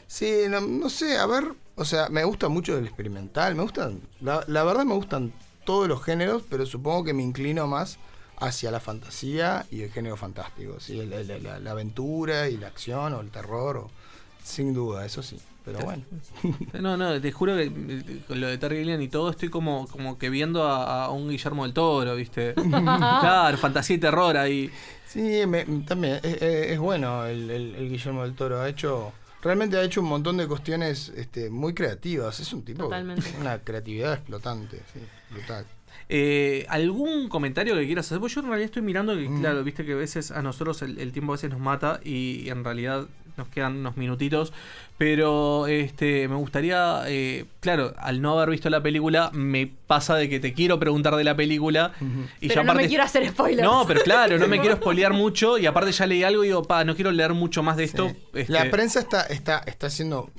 Sí, 0.08 0.44
no, 0.50 0.60
no 0.60 0.90
sé, 0.90 1.18
a 1.18 1.26
ver, 1.28 1.46
o 1.80 1.86
sea, 1.86 2.10
me 2.10 2.24
gusta 2.24 2.50
mucho 2.50 2.78
el 2.78 2.86
experimental, 2.86 3.56
me 3.56 3.64
gustan, 3.64 4.02
la, 4.22 4.44
la 4.48 4.64
verdad 4.64 4.86
me 4.86 4.94
gustan 4.96 5.34
todos 5.66 5.88
los 5.88 6.04
géneros, 6.04 6.44
pero 6.50 6.66
supongo 6.66 7.04
que 7.04 7.14
me 7.14 7.24
inclino 7.24 7.68
más 7.68 7.98
hacia 8.38 8.72
la 8.72 8.80
fantasía 8.80 9.66
y 9.72 9.82
el 9.82 9.92
género 9.92 10.16
fantástico, 10.18 10.80
¿sí? 10.80 11.00
El- 11.00 11.10
la, 11.44 11.60
la 11.60 11.72
aventura 11.72 12.48
y 12.50 12.58
la 12.58 12.68
acción 12.68 13.14
o 13.14 13.22
el 13.22 13.30
terror, 13.32 13.78
o- 13.78 13.92
sin 14.44 14.74
duda, 14.74 15.06
eso 15.06 15.22
sí, 15.22 15.38
pero 15.66 15.80
bueno. 15.80 16.04
No, 16.80 16.96
no, 16.98 17.20
te 17.22 17.32
juro 17.32 17.56
que 17.58 17.70
con 18.28 18.40
lo 18.40 18.48
de 18.48 18.58
Terry 18.58 18.78
Gilliam 18.80 19.02
y 19.02 19.10
todo 19.10 19.30
estoy 19.30 19.50
como, 19.50 19.88
como 19.88 20.18
que 20.18 20.30
viendo 20.30 20.64
a, 20.64 21.06
a 21.06 21.10
un 21.12 21.30
Guillermo 21.30 21.64
del 21.66 21.74
Toro, 21.74 22.16
¿viste? 22.16 22.54
claro, 23.20 23.58
fantasía 23.58 23.98
y 23.98 24.00
terror 24.00 24.38
ahí. 24.38 24.72
Sí, 25.06 25.42
me- 25.48 25.66
también 25.86 26.16
es, 26.24 26.42
es- 26.42 26.72
es 26.72 26.80
bueno 26.80 27.26
el, 27.26 27.50
el- 27.52 27.76
el 27.76 27.90
Guillermo 27.90 28.24
del 28.24 28.34
Toro. 28.36 28.62
Ha 28.62 28.70
hecho, 28.70 29.12
realmente 29.42 29.78
ha 29.78 29.84
hecho 29.84 30.02
un 30.02 30.08
montón 30.08 30.38
de 30.38 30.48
cuestiones 30.48 31.10
este, 31.16 31.50
muy 31.50 31.74
creativas. 31.74 32.40
Es 32.40 32.52
un 32.54 32.64
tipo, 32.64 32.84
Totalmente. 32.84 33.24
una 33.40 33.60
creatividad 33.60 34.14
explotante, 34.14 34.82
sí, 34.94 35.00
brutal. 35.32 35.66
Eh, 36.08 36.66
¿Algún 36.70 37.30
comentario 37.30 37.76
que 37.76 37.86
quieras 37.86 38.08
hacer? 38.08 38.20
Pues 38.20 38.34
yo 38.34 38.42
en 38.42 38.48
realidad 38.48 38.66
estoy 38.66 38.82
mirando 38.82 39.16
que, 39.16 39.30
Mm. 39.30 39.40
claro, 39.40 39.64
viste 39.64 39.86
que 39.86 39.94
a 39.94 39.98
veces 39.98 40.32
a 40.32 40.42
nosotros 40.42 40.82
el, 40.82 40.98
el 41.00 41.12
tiempo 41.12 41.34
a 41.34 41.36
veces 41.36 41.52
nos 41.52 41.60
mata 41.60 42.00
y, 42.04 42.50
en 42.50 42.64
realidad 42.64 43.08
nos 43.40 43.48
quedan 43.48 43.78
unos 43.78 43.98
minutitos. 43.98 44.54
Pero 45.00 45.66
este 45.68 46.28
me 46.28 46.36
gustaría, 46.36 47.04
eh, 47.08 47.46
claro, 47.62 47.94
al 47.98 48.22
no 48.22 48.34
haber 48.38 48.50
visto 48.50 48.70
la 48.70 48.84
película, 48.84 49.32
me 49.34 49.72
pasa 49.88 50.16
de 50.16 50.28
que 50.28 50.40
te 50.42 50.54
quiero 50.54 50.78
preguntar 50.78 51.16
de 51.16 51.24
la 51.24 51.36
película. 51.36 51.94
y 52.42 52.50
Pero 52.50 52.56
yo 52.62 52.64
no 52.64 52.72
aparte- 52.72 52.84
me 52.84 52.88
quiero 52.90 53.04
hacer 53.06 53.28
spoilers. 53.30 53.64
No, 53.64 53.86
pero 53.88 54.02
claro, 54.02 54.38
no 54.38 54.48
me 54.50 54.60
quiero 54.62 54.76
spoilear 54.76 55.14
mucho 55.14 55.58
y 55.58 55.66
aparte 55.66 55.92
ya 55.94 56.06
leí 56.06 56.24
algo 56.24 56.44
y 56.44 56.48
digo, 56.48 56.64
pa, 56.64 56.84
no 56.84 56.96
quiero 56.96 57.12
leer 57.12 57.34
mucho 57.34 57.64
más 57.64 57.78
de 57.78 57.86
esto. 57.86 58.12
este, 58.34 58.52
La 58.52 58.70
prensa 58.70 59.00
está, 59.00 59.22
está, 59.24 59.60
está 59.66 59.90
siendo 59.90 60.30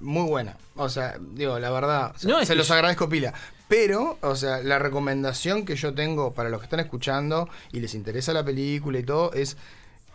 muy 0.00 0.28
buena. 0.28 0.56
O 0.76 0.88
sea, 0.90 1.16
digo, 1.32 1.58
la 1.58 1.70
verdad, 1.70 2.12
o 2.14 2.18
sea, 2.18 2.30
No, 2.30 2.40
es 2.40 2.46
se 2.48 2.52
que 2.52 2.58
los 2.58 2.70
agradezco 2.70 3.08
pila. 3.08 3.32
Pero, 3.68 4.18
o 4.20 4.34
sea, 4.34 4.58
la 4.62 4.78
recomendación 4.80 5.64
que 5.64 5.76
yo 5.76 5.94
tengo 5.94 6.34
para 6.34 6.50
los 6.50 6.60
que 6.60 6.64
están 6.64 6.80
escuchando 6.80 7.48
y 7.72 7.80
les 7.80 7.94
interesa 7.94 8.32
la 8.32 8.44
película 8.44 8.98
y 8.98 9.04
todo 9.04 9.32
es 9.32 9.56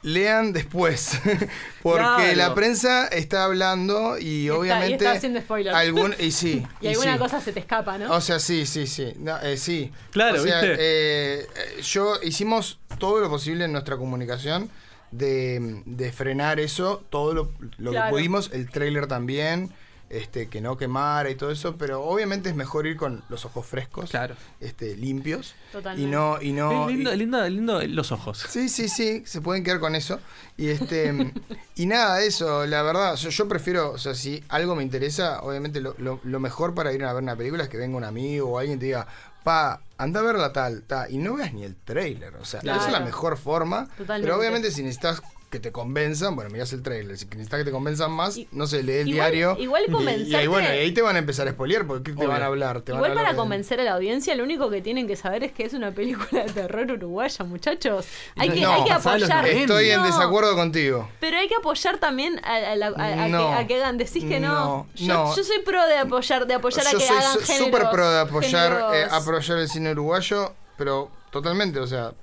lean 0.05 0.53
después. 0.53 1.19
Porque 1.81 1.99
Claro. 1.99 2.35
la 2.35 2.53
prensa 2.55 3.07
está 3.07 3.43
hablando 3.45 4.17
y, 4.17 4.23
Y 4.23 4.43
está- 4.45 4.55
y 4.55 4.57
obviamente. 4.59 4.93
está 4.93 5.11
haciendo 5.11 5.41
spoilers. 5.41 5.75
algún, 5.75 6.15
y 6.19 6.31
sí. 6.31 6.65
Y 6.81 6.87
alguna 6.89 7.13
sí. 7.13 7.19
cosa 7.19 7.41
se 7.41 7.51
te 7.51 7.59
escapa, 7.59 7.97
¿no? 7.97 8.13
O 8.13 8.21
sea, 8.21 8.39
sí, 8.39 8.65
sí, 8.65 8.85
sí. 8.87 9.13
No, 9.17 9.37
eh, 9.41 9.57
sí. 9.57 9.91
Claro, 10.11 10.41
O 10.41 10.43
sea, 10.45 10.61
¿viste? 10.61 10.75
eh, 10.79 11.47
eh, 11.55 11.81
yo 11.81 12.13
hicimos 12.21 12.79
todo 12.99 13.19
lo 13.19 13.29
posible 13.29 13.65
en 13.65 13.71
nuestra 13.71 13.97
comunicación 13.97 14.69
de, 15.11 15.81
de 15.85 16.11
frenar 16.11 16.59
eso, 16.59 17.03
todo 17.09 17.33
lo, 17.33 17.51
lo 17.77 17.91
Claro. 17.91 18.05
que 18.07 18.11
pudimos, 18.11 18.51
el 18.53 18.69
trailer 18.69 19.07
también, 19.07 19.71
este, 20.09 20.47
que 20.49 20.61
no 20.61 20.77
quemara 20.77 21.29
y 21.29 21.35
todo 21.35 21.51
eso, 21.51 21.75
pero 21.77 22.03
obviamente 22.03 22.49
es 22.49 22.55
mejor 22.55 22.85
ir 22.87 22.95
con 22.97 23.23
los 23.29 23.43
ojos 23.45 23.65
frescos, 23.65 24.09
Claro. 24.11 24.35
este, 24.61 24.95
limpios. 24.95 25.55
Totalmente. 25.71 26.07
Y 26.07 26.11
no, 26.11 26.41
y 26.41 26.51
no. 26.51 26.87
lindo, 26.89 27.13
y- 27.13 27.17
lindo, 27.17 27.49
lindo 27.49 27.81
los 27.87 28.11
ojos. 28.11 28.45
Sí, 28.49 28.69
sí, 28.69 28.87
sí, 28.87 29.23
se 29.25 29.41
pueden 29.41 29.63
quedar 29.63 29.79
con 29.79 29.95
eso. 29.95 30.19
Y 30.57 30.69
este 30.69 31.33
y 31.75 31.85
nada, 31.85 32.21
eso, 32.21 32.65
la 32.65 32.81
verdad, 32.83 33.13
o 33.13 33.17
sea, 33.17 33.29
yo 33.31 33.47
prefiero, 33.47 33.91
o 33.91 33.97
sea, 33.97 34.13
si 34.15 34.43
algo 34.49 34.75
me 34.75 34.83
interesa, 34.83 35.41
obviamente 35.41 35.81
lo, 35.81 35.95
lo- 35.97 36.19
lo 36.23 36.39
mejor 36.39 36.73
para 36.75 36.93
ir 36.93 37.03
a 37.03 37.13
ver 37.13 37.23
una 37.23 37.35
película 37.35 37.63
es 37.63 37.69
que 37.69 37.77
venga 37.77 37.97
un 37.97 38.03
amigo 38.03 38.49
o 38.51 38.59
alguien 38.59 38.79
te 38.79 38.85
diga, 38.85 39.07
pa, 39.43 39.81
anda 39.97 40.21
a 40.21 40.23
verla 40.23 40.51
tal, 40.53 40.83
tal, 40.83 41.11
y 41.11 41.17
no 41.17 41.35
veas 41.35 41.53
ni 41.53 41.63
el 41.63 41.75
trailer, 41.75 42.35
o 42.37 42.45
sea, 42.45 42.61
Claro. 42.61 42.79
esa 42.79 42.87
es 42.87 42.93
la 42.93 42.99
mejor 43.01 43.37
forma. 43.37 43.87
Totalmente. 43.97 44.25
Pero 44.25 44.39
obviamente 44.39 44.71
si 44.71 44.81
necesitas 44.81 45.21
que 45.49 45.59
te 45.59 45.71
convenzan, 45.71 46.35
bueno, 46.35 46.49
mirás 46.49 46.73
el 46.73 46.81
trailer. 46.83 47.17
Si 47.17 47.25
necesitas 47.27 47.59
que 47.59 47.65
te 47.65 47.71
convenzan 47.71 48.11
más, 48.11 48.37
no 48.51 48.67
sé, 48.67 48.83
lee 48.83 48.93
el 48.93 49.07
igual- 49.07 49.31
diario. 49.31 49.55
igual 49.59 49.83
y- 49.87 50.31
y, 50.31 50.35
ahí, 50.35 50.47
bueno, 50.47 50.67
y 50.67 50.71
ahí 50.71 50.91
te 50.91 51.01
van 51.01 51.15
a 51.15 51.19
empezar 51.19 51.47
a 51.47 51.51
spoilear, 51.51 51.87
porque 51.87 52.03
¿qué 52.03 52.11
te 52.11 52.17
Obvio. 52.17 52.29
van 52.29 52.41
a 52.41 52.45
hablar? 52.47 52.81
Te 52.81 52.91
van 52.91 52.99
Igual 52.99 53.11
a 53.11 53.13
hablar 53.13 53.23
para 53.25 53.33
de- 53.33 53.37
convencer 53.39 53.79
a 53.79 53.83
la 53.83 53.93
audiencia, 53.93 54.35
lo 54.35 54.43
único 54.43 54.69
que 54.69 54.81
tienen 54.81 55.07
que 55.07 55.15
saber 55.15 55.43
es 55.43 55.53
que 55.53 55.63
es 55.63 55.73
una 55.73 55.91
película 55.91 56.43
de 56.43 56.51
terror 56.51 56.91
uruguaya, 56.91 57.45
muchachos. 57.45 58.05
Hay 58.35 58.49
que, 58.49 58.61
No, 58.61 58.71
hay 58.73 58.83
que 58.83 58.91
apoyar. 58.91 59.47
Estoy 59.47 59.89
en 59.91 60.03
desacuerdo 60.03 60.55
contigo. 60.55 61.07
Pero 61.21 61.37
hay 61.37 61.47
que 61.47 61.55
apoyar 61.55 61.99
también 61.99 62.39
a, 62.43 62.55
a 62.55 62.75
la- 62.75 62.87
a- 62.87 63.23
a 63.23 63.27
No. 63.29 63.47
que, 63.47 63.53
a 63.53 63.67
que 63.67 63.75
hagan. 63.75 63.97
Decís 63.97 64.25
que 64.25 64.39
no. 64.41 64.53
No, 64.53 64.87
yo, 64.95 65.13
no. 65.13 65.35
yo 65.35 65.43
soy 65.43 65.59
pro 65.63 65.85
de 65.87 65.97
apoyar, 65.99 66.47
de 66.47 66.53
apoyar 66.55 66.85
a 66.87 66.91
Yo 66.91 66.97
que 66.99 67.05
soy 67.07 67.17
hagan 67.17 67.33
su- 67.33 67.39
géneros. 67.45 67.67
súper 67.67 67.89
pro 67.91 68.09
de 68.11 68.19
apoyar, 68.19 68.95
eh, 68.95 69.07
apoyar 69.09 69.57
el 69.59 69.69
cine 69.69 69.91
uruguayo, 69.91 70.53
pero 70.77 71.09
totalmente, 71.31 71.79
o 71.79 71.87
sea, 71.87 72.13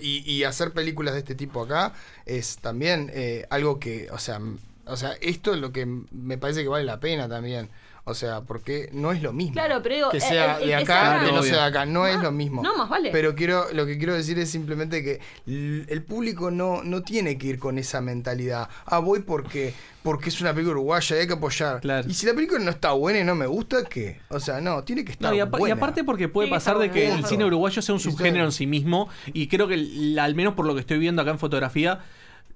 y, 0.00 0.30
y 0.30 0.44
hacer 0.44 0.72
películas 0.72 1.14
de 1.14 1.20
este 1.20 1.34
tipo 1.34 1.62
acá 1.62 1.94
es 2.26 2.58
también 2.58 3.10
eh, 3.14 3.46
algo 3.50 3.78
que, 3.78 4.10
o 4.10 4.18
sea, 4.18 4.40
o 4.86 4.96
sea, 4.96 5.12
esto 5.20 5.54
es 5.54 5.60
lo 5.60 5.72
que 5.72 5.86
me 5.86 6.38
parece 6.38 6.62
que 6.62 6.68
vale 6.68 6.84
la 6.84 7.00
pena 7.00 7.28
también. 7.28 7.70
O 8.04 8.14
sea, 8.14 8.40
porque 8.40 8.88
no 8.92 9.12
es 9.12 9.22
lo 9.22 9.32
mismo. 9.32 9.52
Claro, 9.52 9.80
pero 9.80 9.94
digo, 9.94 10.10
que 10.10 10.16
eh, 10.16 10.20
sea 10.20 10.56
el- 10.56 10.62
el 10.64 10.68
de 10.70 10.76
que 10.78 10.82
acá 10.92 11.24
que 11.24 11.30
no 11.30 11.42
sea 11.44 11.56
de 11.58 11.62
acá, 11.68 11.86
no 11.86 12.04
es 12.08 12.20
lo 12.20 12.32
mismo. 12.32 12.60
no, 12.60 12.76
más 12.76 12.88
vale. 12.88 13.10
Pero 13.12 13.36
quiero, 13.36 13.66
lo 13.72 13.86
que 13.86 13.96
quiero 13.96 14.12
decir 14.14 14.36
es 14.40 14.50
simplemente 14.50 15.04
que 15.04 15.20
el 15.46 16.02
público 16.02 16.50
no, 16.50 16.82
no 16.82 17.02
tiene 17.02 17.38
que 17.38 17.46
ir 17.46 17.58
con 17.60 17.78
esa 17.78 18.00
mentalidad. 18.00 18.68
Ah, 18.86 18.98
voy 18.98 19.20
porque, 19.20 19.72
porque 20.02 20.30
es 20.30 20.40
una 20.40 20.52
película 20.52 20.72
uruguaya 20.72 21.16
y 21.16 21.20
hay 21.20 21.26
que 21.28 21.34
apoyar. 21.34 21.80
Y 22.08 22.14
si 22.14 22.26
la 22.26 22.34
película 22.34 22.58
no 22.58 22.70
está 22.72 22.90
buena 22.90 23.20
y 23.20 23.24
no 23.24 23.36
me 23.36 23.46
gusta, 23.46 23.84
¿qué? 23.84 24.20
O 24.30 24.40
sea, 24.40 24.60
no, 24.60 24.82
tiene 24.82 25.04
que 25.04 25.12
estar 25.12 25.30
No, 25.30 25.36
y, 25.36 25.40
apa- 25.40 25.58
y 25.58 25.60
buena. 25.60 25.76
aparte 25.76 26.02
porque 26.02 26.26
puede 26.28 26.48
Tiene 26.48 26.56
pasar 26.56 26.78
de 26.78 26.90
que 26.90 27.04
el 27.06 27.12
buena. 27.12 27.28
cine 27.28 27.44
uruguayo 27.44 27.80
sea 27.82 27.94
un 27.94 28.00
subgénero 28.00 28.44
en 28.44 28.52
sí 28.52 28.66
mismo 28.66 29.08
y 29.32 29.46
creo 29.46 29.68
que 29.68 29.74
el- 29.74 30.18
al 30.18 30.34
menos 30.34 30.54
por 30.54 30.66
lo 30.66 30.74
que 30.74 30.80
estoy 30.80 30.98
viendo 30.98 31.22
acá 31.22 31.30
en 31.30 31.38
fotografía 31.38 32.00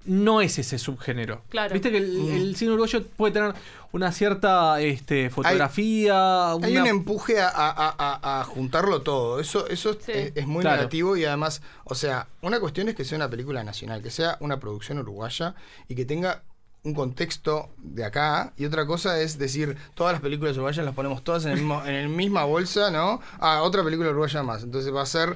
no 0.05 0.41
es 0.41 0.57
ese 0.59 0.77
subgénero. 0.77 1.41
Claro. 1.49 1.73
Viste 1.73 1.91
que 1.91 1.97
el, 1.97 2.11
Mm. 2.17 2.31
el 2.35 2.55
cine 2.55 2.71
uruguayo 2.71 3.05
puede 3.17 3.33
tener 3.33 3.53
una 3.91 4.11
cierta 4.11 4.79
este, 4.81 5.29
fotografía, 5.29 6.51
Hay 6.53 6.71
una- 6.71 6.81
un 6.83 6.87
empuje 6.87 7.39
a, 7.39 7.47
a- 7.49 7.69
a- 7.71 7.95
a- 7.97 8.41
a 8.41 8.43
juntarlo 8.43 9.01
todo. 9.01 9.39
Eso, 9.39 9.67
eso 9.67 9.91
es- 9.91 10.09
es, 10.09 10.31
es 10.35 10.47
muy 10.47 10.61
Claro. 10.61 10.77
negativo 10.77 11.17
y 11.17 11.25
además, 11.25 11.61
o 11.83 11.95
sea, 11.95 12.27
una 12.41 12.59
cuestión 12.59 12.89
es 12.89 12.95
que 12.95 13.05
sea 13.05 13.17
una 13.17 13.29
película 13.29 13.63
nacional, 13.63 14.01
que 14.03 14.11
sea 14.11 14.37
una 14.39 14.59
producción 14.59 14.99
uruguaya 14.99 15.55
y 15.87 15.95
que 15.95 16.05
tenga 16.05 16.41
un 16.83 16.93
contexto 16.93 17.69
de 17.79 18.05
acá 18.05 18.53
y 18.55 18.63
otra 18.63 18.85
cosa 18.85 19.19
es 19.19 19.37
decir 19.37 19.75
todas 19.93 20.13
las 20.13 20.21
películas 20.21 20.53
uruguayas 20.55 20.85
las 20.85 20.93
ponemos 20.95 21.21
todas 21.21 21.43
en 21.43 21.51
el 21.51 21.57
mismo 21.57 21.83
en 21.85 21.95
el 21.95 22.07
misma 22.07 22.45
bolsa 22.45 22.91
no 22.91 23.19
ah 23.41 23.61
otra 23.63 23.83
película 23.83 24.09
uruguaya 24.11 24.41
más 24.43 24.63
entonces 24.63 24.93
va 24.95 25.01
a 25.01 25.05
ser 25.05 25.35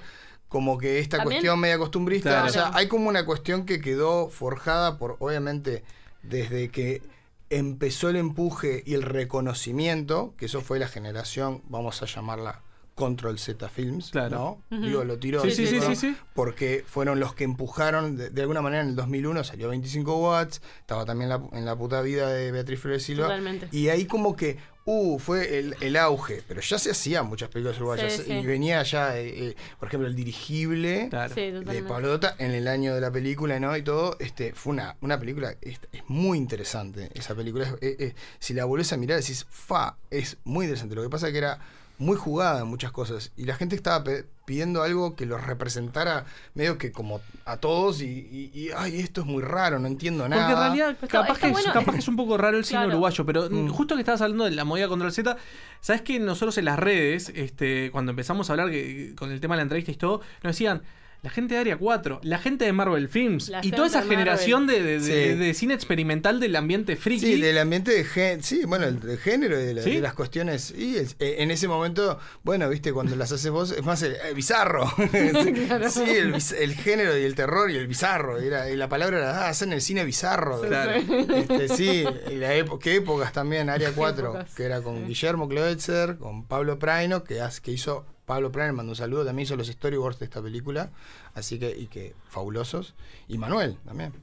como 0.52 0.78
que 0.78 1.00
esta 1.00 1.18
También- 1.20 1.38
cuestión 1.40 1.60
media 1.62 1.78
costumbrista 1.78 2.30
Claro. 2.30 2.48
o 2.48 2.50
sea 2.50 2.72
hay 2.74 2.90
como 2.90 3.08
una 3.08 3.26
cuestión 3.26 3.66
que 3.66 3.80
quedó 3.80 4.28
forjada 4.30 4.98
por 4.98 5.16
obviamente 5.20 5.82
desde 6.24 6.68
que 6.70 7.02
empezó 7.50 8.10
el 8.10 8.18
empuje 8.18 8.84
y 8.86 8.94
el 8.94 9.02
reconocimiento, 9.02 10.34
que 10.38 10.46
eso 10.48 10.60
fue 10.62 10.78
la 10.78 10.88
generación, 10.90 11.62
vamos 11.70 12.02
a 12.02 12.06
llamarla 12.06 12.62
Control 13.02 13.40
Z 13.40 13.68
Films, 13.70 14.12
Claro. 14.12 14.60
¿no? 14.70 14.78
Digo, 14.80 15.04
lo 15.04 15.18
tiro 15.18 15.42
Sí, 15.42 15.48
así, 15.48 15.66
sí, 15.66 15.74
sí, 15.74 15.80
¿no? 15.80 15.88
sí, 15.88 15.96
sí. 15.96 16.18
porque 16.36 16.84
fueron 16.88 17.20
los 17.20 17.34
que 17.34 17.44
empujaron, 17.44 18.16
de, 18.18 18.30
de 18.30 18.42
alguna 18.42 18.62
manera 18.62 18.84
en 18.84 18.90
el 18.90 18.96
2001 18.96 19.44
salió 19.44 19.70
25 19.70 20.16
watts, 20.18 20.62
estaba 20.80 21.04
también 21.06 21.30
la- 21.30 21.42
en 21.54 21.66
la 21.66 21.76
puta 21.76 22.02
vida 22.02 22.30
de 22.30 22.52
Beatriz 22.52 22.80
Flores 22.80 23.04
Silva, 23.04 23.24
Totalmente. 23.26 23.68
y 23.72 23.90
ahí 23.90 24.06
como 24.06 24.36
que, 24.36 24.58
uh, 24.86 25.20
fue 25.20 25.60
el, 25.60 25.76
el 25.82 25.96
auge, 25.96 26.42
pero 26.48 26.60
ya 26.62 26.78
se 26.80 26.92
hacían 26.92 27.28
muchas 27.28 27.50
películas 27.50 27.78
uruguayas, 27.78 28.14
Sí, 28.14 28.24
sí. 28.26 28.34
y 28.34 28.46
venía 28.46 28.82
ya, 28.84 29.18
eh, 29.18 29.50
eh, 29.50 29.56
por 29.80 29.88
ejemplo, 29.88 30.08
el 30.08 30.16
dirigible 30.16 31.10
Sí, 31.34 31.52
de. 31.52 31.84
Pablo 31.88 32.10
Dota 32.10 32.36
en 32.40 32.52
el 32.52 32.68
año 32.68 32.94
de 32.96 33.02
la 33.02 33.12
película, 33.12 33.60
¿no? 33.60 33.76
Y 33.78 33.84
todo, 33.84 34.16
este, 34.20 34.54
fue 34.54 34.74
una, 34.74 34.98
una 35.02 35.20
película, 35.20 35.56
es, 35.62 35.80
es 35.92 36.02
muy 36.08 36.38
interesante 36.38 37.10
esa 37.14 37.36
película. 37.36 37.66
es- 37.82 37.92
es- 37.94 38.00
es- 38.00 38.16
si 38.40 38.54
la 38.54 38.66
volvés 38.66 38.92
a 38.94 38.98
mirar, 38.98 39.20
decís, 39.20 39.46
fa, 39.50 39.98
es 40.10 40.38
muy 40.44 40.66
interesante. 40.66 40.96
Lo 40.96 41.04
que 41.04 41.10
pasa 41.10 41.28
es 41.28 41.32
que 41.34 41.38
era 41.40 41.60
muy 42.02 42.18
jugada 42.18 42.62
en 42.62 42.68
muchas 42.68 42.92
cosas. 42.92 43.32
Y 43.38 43.46
la 43.46 43.56
gente 43.56 43.76
estaba 43.76 44.04
pidiendo 44.46 44.82
algo 44.84 45.16
que 45.16 45.26
los 45.26 45.42
representara 45.46 46.26
medio 46.56 46.78
que 46.78 46.92
como 46.92 47.22
a 47.46 47.58
todos 47.58 48.02
y, 48.02 48.06
y- 48.06 48.52
y, 48.54 48.70
ay, 48.76 49.00
esto 49.00 49.22
es 49.22 49.28
muy 49.28 49.44
raro, 49.44 49.80
no 49.80 49.88
entiendo 49.88 50.28
nada. 50.28 50.42
Porque 50.48 50.54
en 50.54 50.60
realidad 50.60 50.98
capaz, 51.08 51.34
está 51.36 51.48
que, 51.48 51.54
bueno. 51.54 51.68
es, 51.70 51.74
capaz 51.74 51.92
que 51.94 52.00
es 52.00 52.08
un 52.08 52.16
poco 52.16 52.38
raro 52.38 52.58
el 52.58 52.66
cine 52.66 52.80
Claro. 52.80 52.90
uruguayo, 52.94 53.26
pero 53.26 53.50
Mm. 53.50 53.70
justo 53.70 53.96
que 53.96 54.02
estabas 54.02 54.22
hablando 54.22 54.46
de 54.46 54.52
la 54.52 54.66
movida 54.66 54.88
contra 54.88 55.12
Z, 55.12 55.38
¿sabes 55.80 56.02
que 56.02 56.20
nosotros 56.20 56.58
en 56.58 56.66
las 56.66 56.80
redes, 56.80 57.30
este, 57.36 57.92
cuando 57.92 58.10
empezamos 58.12 58.50
a 58.50 58.54
hablar 58.54 58.72
que, 58.72 59.14
con 59.16 59.32
el 59.32 59.40
tema 59.40 59.54
de 59.56 59.58
la 59.58 59.64
entrevista 59.64 59.92
y 59.92 59.96
todo, 59.96 60.22
nos 60.44 60.54
decían... 60.54 60.82
La 61.24 61.30
gente 61.30 61.54
de 61.54 61.60
Área 61.60 61.78
4, 61.78 62.22
la 62.24 62.40
gente 62.40 62.66
de 62.66 62.74
Marvel 62.74 63.08
Films 63.08 63.50
La 63.50 63.64
y 63.64 63.70
toda 63.70 63.86
esa 63.86 64.02
de 64.02 64.08
generación 64.10 64.66
de, 64.66 64.82
de- 64.82 65.00
de- 65.00 65.34
Sí. 65.34 65.38
de 65.38 65.54
cine 65.54 65.76
experimental 65.76 66.40
del 66.40 66.56
ambiente 66.56 66.96
friki. 66.96 67.36
Sí, 67.36 67.40
del 67.40 67.60
ambiente 67.60 67.92
de 67.92 68.04
género, 68.04 68.42
sí, 68.44 68.64
bueno, 68.66 68.86
el, 68.88 69.20
género 69.20 69.60
y 69.62 69.64
de, 69.64 69.74
la- 69.76 69.82
¿Sí? 69.84 69.92
de 69.96 70.02
las 70.02 70.16
cuestiones. 70.16 70.72
Y 70.76 70.96
es- 70.98 71.16
eh, 71.20 71.36
en 71.40 71.52
ese 71.52 71.68
momento, 71.68 72.18
bueno, 72.42 72.68
viste, 72.70 72.92
cuando 72.92 73.16
las 73.16 73.32
haces 73.32 73.52
vos, 73.52 73.70
es 73.70 73.84
más 73.86 74.02
el, 74.02 74.16
el 74.28 74.34
bizarro. 74.34 74.92
sí, 74.98 75.54
Claro. 75.68 75.90
sí, 75.92 76.02
el, 76.10 76.74
género 76.74 77.16
y 77.16 77.24
el 77.24 77.36
terror 77.36 77.70
y 77.70 77.76
el 77.78 77.86
bizarro. 77.88 78.40
Era, 78.40 78.72
y 78.72 78.76
la 78.76 78.90
palabra 78.90 79.20
era, 79.20 79.46
ah, 79.46 79.50
hacen 79.50 79.74
el 79.74 79.82
cine 79.82 80.04
bizarro. 80.04 80.60
Claro. 80.62 80.92
Este, 81.36 81.68
sí, 81.70 82.04
y 82.32 82.36
la 82.36 82.52
qué 82.80 82.96
épocas 82.96 83.32
también, 83.32 83.70
Área 83.70 83.92
4, 83.94 84.30
épocas. 84.30 84.56
que 84.56 84.64
era 84.64 84.82
con 84.82 85.08
Guillermo 85.08 85.48
Kloetzer, 85.48 86.18
con 86.18 86.46
Pablo 86.48 86.80
Praino, 86.80 87.24
que 87.60 87.72
hizo, 87.74 88.08
Pablo 88.32 88.50
Praino, 88.50 88.72
mandó 88.72 88.94
un 88.94 88.96
saludo, 88.96 89.26
también 89.26 89.44
hizo 89.44 89.58
los 89.58 89.68
storyboards 89.68 90.20
de 90.20 90.24
esta 90.24 90.42
película, 90.42 90.90
así 91.34 91.60
que, 91.60 91.78
y 91.78 91.88
que 91.88 92.16
fabulosos. 92.30 92.96
Y 93.28 93.38
Manuel 93.38 93.76
también. 93.84 94.14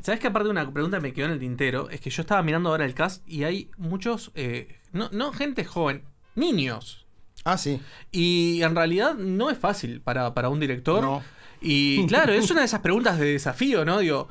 ¿Sabes 0.00 0.20
que 0.20 0.28
aparte 0.28 0.44
de 0.44 0.52
una 0.52 0.72
pregunta 0.72 0.98
que 0.98 1.02
me 1.02 1.12
quedó 1.12 1.26
en 1.26 1.32
el 1.32 1.40
tintero? 1.40 1.90
Es 1.90 2.00
que 2.00 2.08
yo 2.08 2.22
estaba 2.22 2.40
mirando 2.44 2.68
ahora 2.68 2.84
el 2.84 2.94
cast 2.94 3.28
y 3.28 3.42
hay 3.42 3.68
muchos, 3.78 4.30
eh, 4.36 4.78
no, 4.92 5.08
no 5.10 5.32
gente 5.32 5.64
joven, 5.64 6.04
niños. 6.36 7.04
Ah, 7.42 7.58
sí. 7.58 7.80
Y 8.12 8.62
en 8.62 8.76
realidad 8.76 9.16
no 9.16 9.50
es 9.50 9.58
fácil 9.58 10.00
para, 10.00 10.34
para 10.34 10.48
un 10.48 10.60
director. 10.60 11.02
No. 11.02 11.24
Y 11.60 12.06
claro, 12.06 12.32
es 12.32 12.48
una 12.48 12.60
de 12.60 12.66
esas 12.66 12.80
preguntas 12.80 13.18
de 13.18 13.24
desafío, 13.24 13.84
¿no? 13.84 13.98
Digo, 13.98 14.28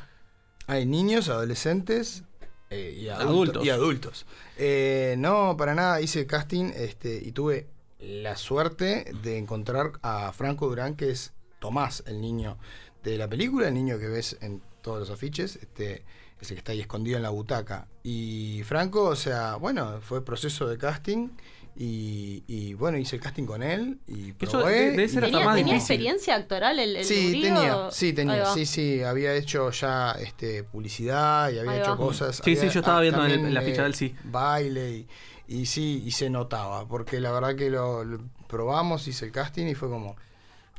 Hay 0.68 0.86
niños, 0.86 1.28
adolescentes 1.28 2.24
eh, 2.70 2.98
y 2.98 3.10
adultos. 3.10 3.28
Adultos. 3.28 3.66
Y 3.66 3.70
adultos. 3.72 4.26
Eh, 4.56 5.16
no, 5.18 5.58
para 5.58 5.76
nada, 5.76 6.00
hice 6.00 6.26
casting 6.26 6.72
este, 6.74 7.22
y 7.22 7.34
tuve 7.34 7.68
la 8.02 8.36
suerte 8.36 9.06
de 9.24 9.38
encontrar 9.38 9.94
a 10.02 10.32
Franco 10.34 10.68
Durán, 10.68 10.96
que 10.96 11.12
es 11.12 11.34
Tomás, 11.60 12.04
el 12.08 12.20
niño 12.22 12.58
de 13.04 13.18
la 13.18 13.28
película, 13.28 13.68
el 13.68 13.74
niño 13.74 14.00
que 14.00 14.08
ves 14.08 14.38
en 14.42 14.62
todos 14.82 15.00
los 15.00 15.10
afiches, 15.12 15.58
este, 15.58 16.04
ese 16.40 16.56
que 16.56 16.60
está 16.60 16.72
ahí 16.72 16.82
escondido 16.82 17.18
en 17.18 17.24
la 17.24 17.30
butaca. 17.30 17.88
Y 18.04 18.62
Franco, 18.66 19.04
o 19.04 19.16
sea, 19.16 19.56
bueno, 19.58 20.00
fue 20.02 20.26
proceso 20.26 20.68
de 20.68 20.78
casting. 20.78 21.30
Y, 21.74 22.44
y, 22.48 22.74
bueno, 22.74 22.98
hice 22.98 23.16
el 23.16 23.22
casting 23.22 23.46
con 23.46 23.64
él 23.64 23.98
y 24.06 24.32
Eso 24.32 24.60
probé 24.60 24.92
de- 24.92 25.04
y- 25.06 25.08
hasta 25.08 25.22
¿Tenía, 25.22 25.46
más 25.46 25.56
tenía 25.56 25.76
experiencia 25.78 26.36
actoral 26.36 26.78
el, 26.80 26.98
el 26.98 27.06
Sí, 27.06 27.40
tenía, 27.42 27.90
sí, 27.92 28.12
tenía, 28.12 28.46
sí, 28.48 28.66
sí, 28.66 29.02
había 29.04 29.34
hecho 29.36 29.72
ya 29.72 30.12
este 30.20 30.64
publicidad 30.66 31.50
y 31.50 31.60
había 31.60 31.72
Ahí 31.72 31.80
hecho 31.80 31.92
va. 31.92 31.98
cosas. 31.98 32.42
Sí, 32.44 32.58
sí, 32.58 32.68
yo 32.70 32.82
estaba 32.82 32.98
ah, 32.98 33.02
viendo 33.02 33.20
en 33.24 33.26
el- 33.26 33.32
también, 33.38 33.48
en 33.48 33.54
la 33.54 33.62
ficha 33.62 33.82
eh, 33.82 33.84
del 33.86 33.96
sí. 33.96 34.14
Baile 34.26 34.92
y, 34.92 35.08
y 35.54 35.66
sí, 35.66 36.04
y 36.06 36.12
se 36.12 36.30
notaba, 36.30 36.88
porque 36.88 37.20
la 37.20 37.32
verdad 37.32 37.56
que 37.56 37.70
lo, 37.70 38.04
lo 38.04 38.20
probamos, 38.48 39.08
hice 39.08 39.26
el 39.26 39.32
casting 39.32 39.66
y 39.68 39.76
fue 39.76 39.90
como, 39.90 40.16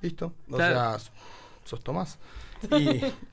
listo, 0.01 0.33
o 0.51 0.57
Claro. 0.57 0.99
sea, 0.99 1.11
sos 1.65 1.83
Tomás. 1.83 2.19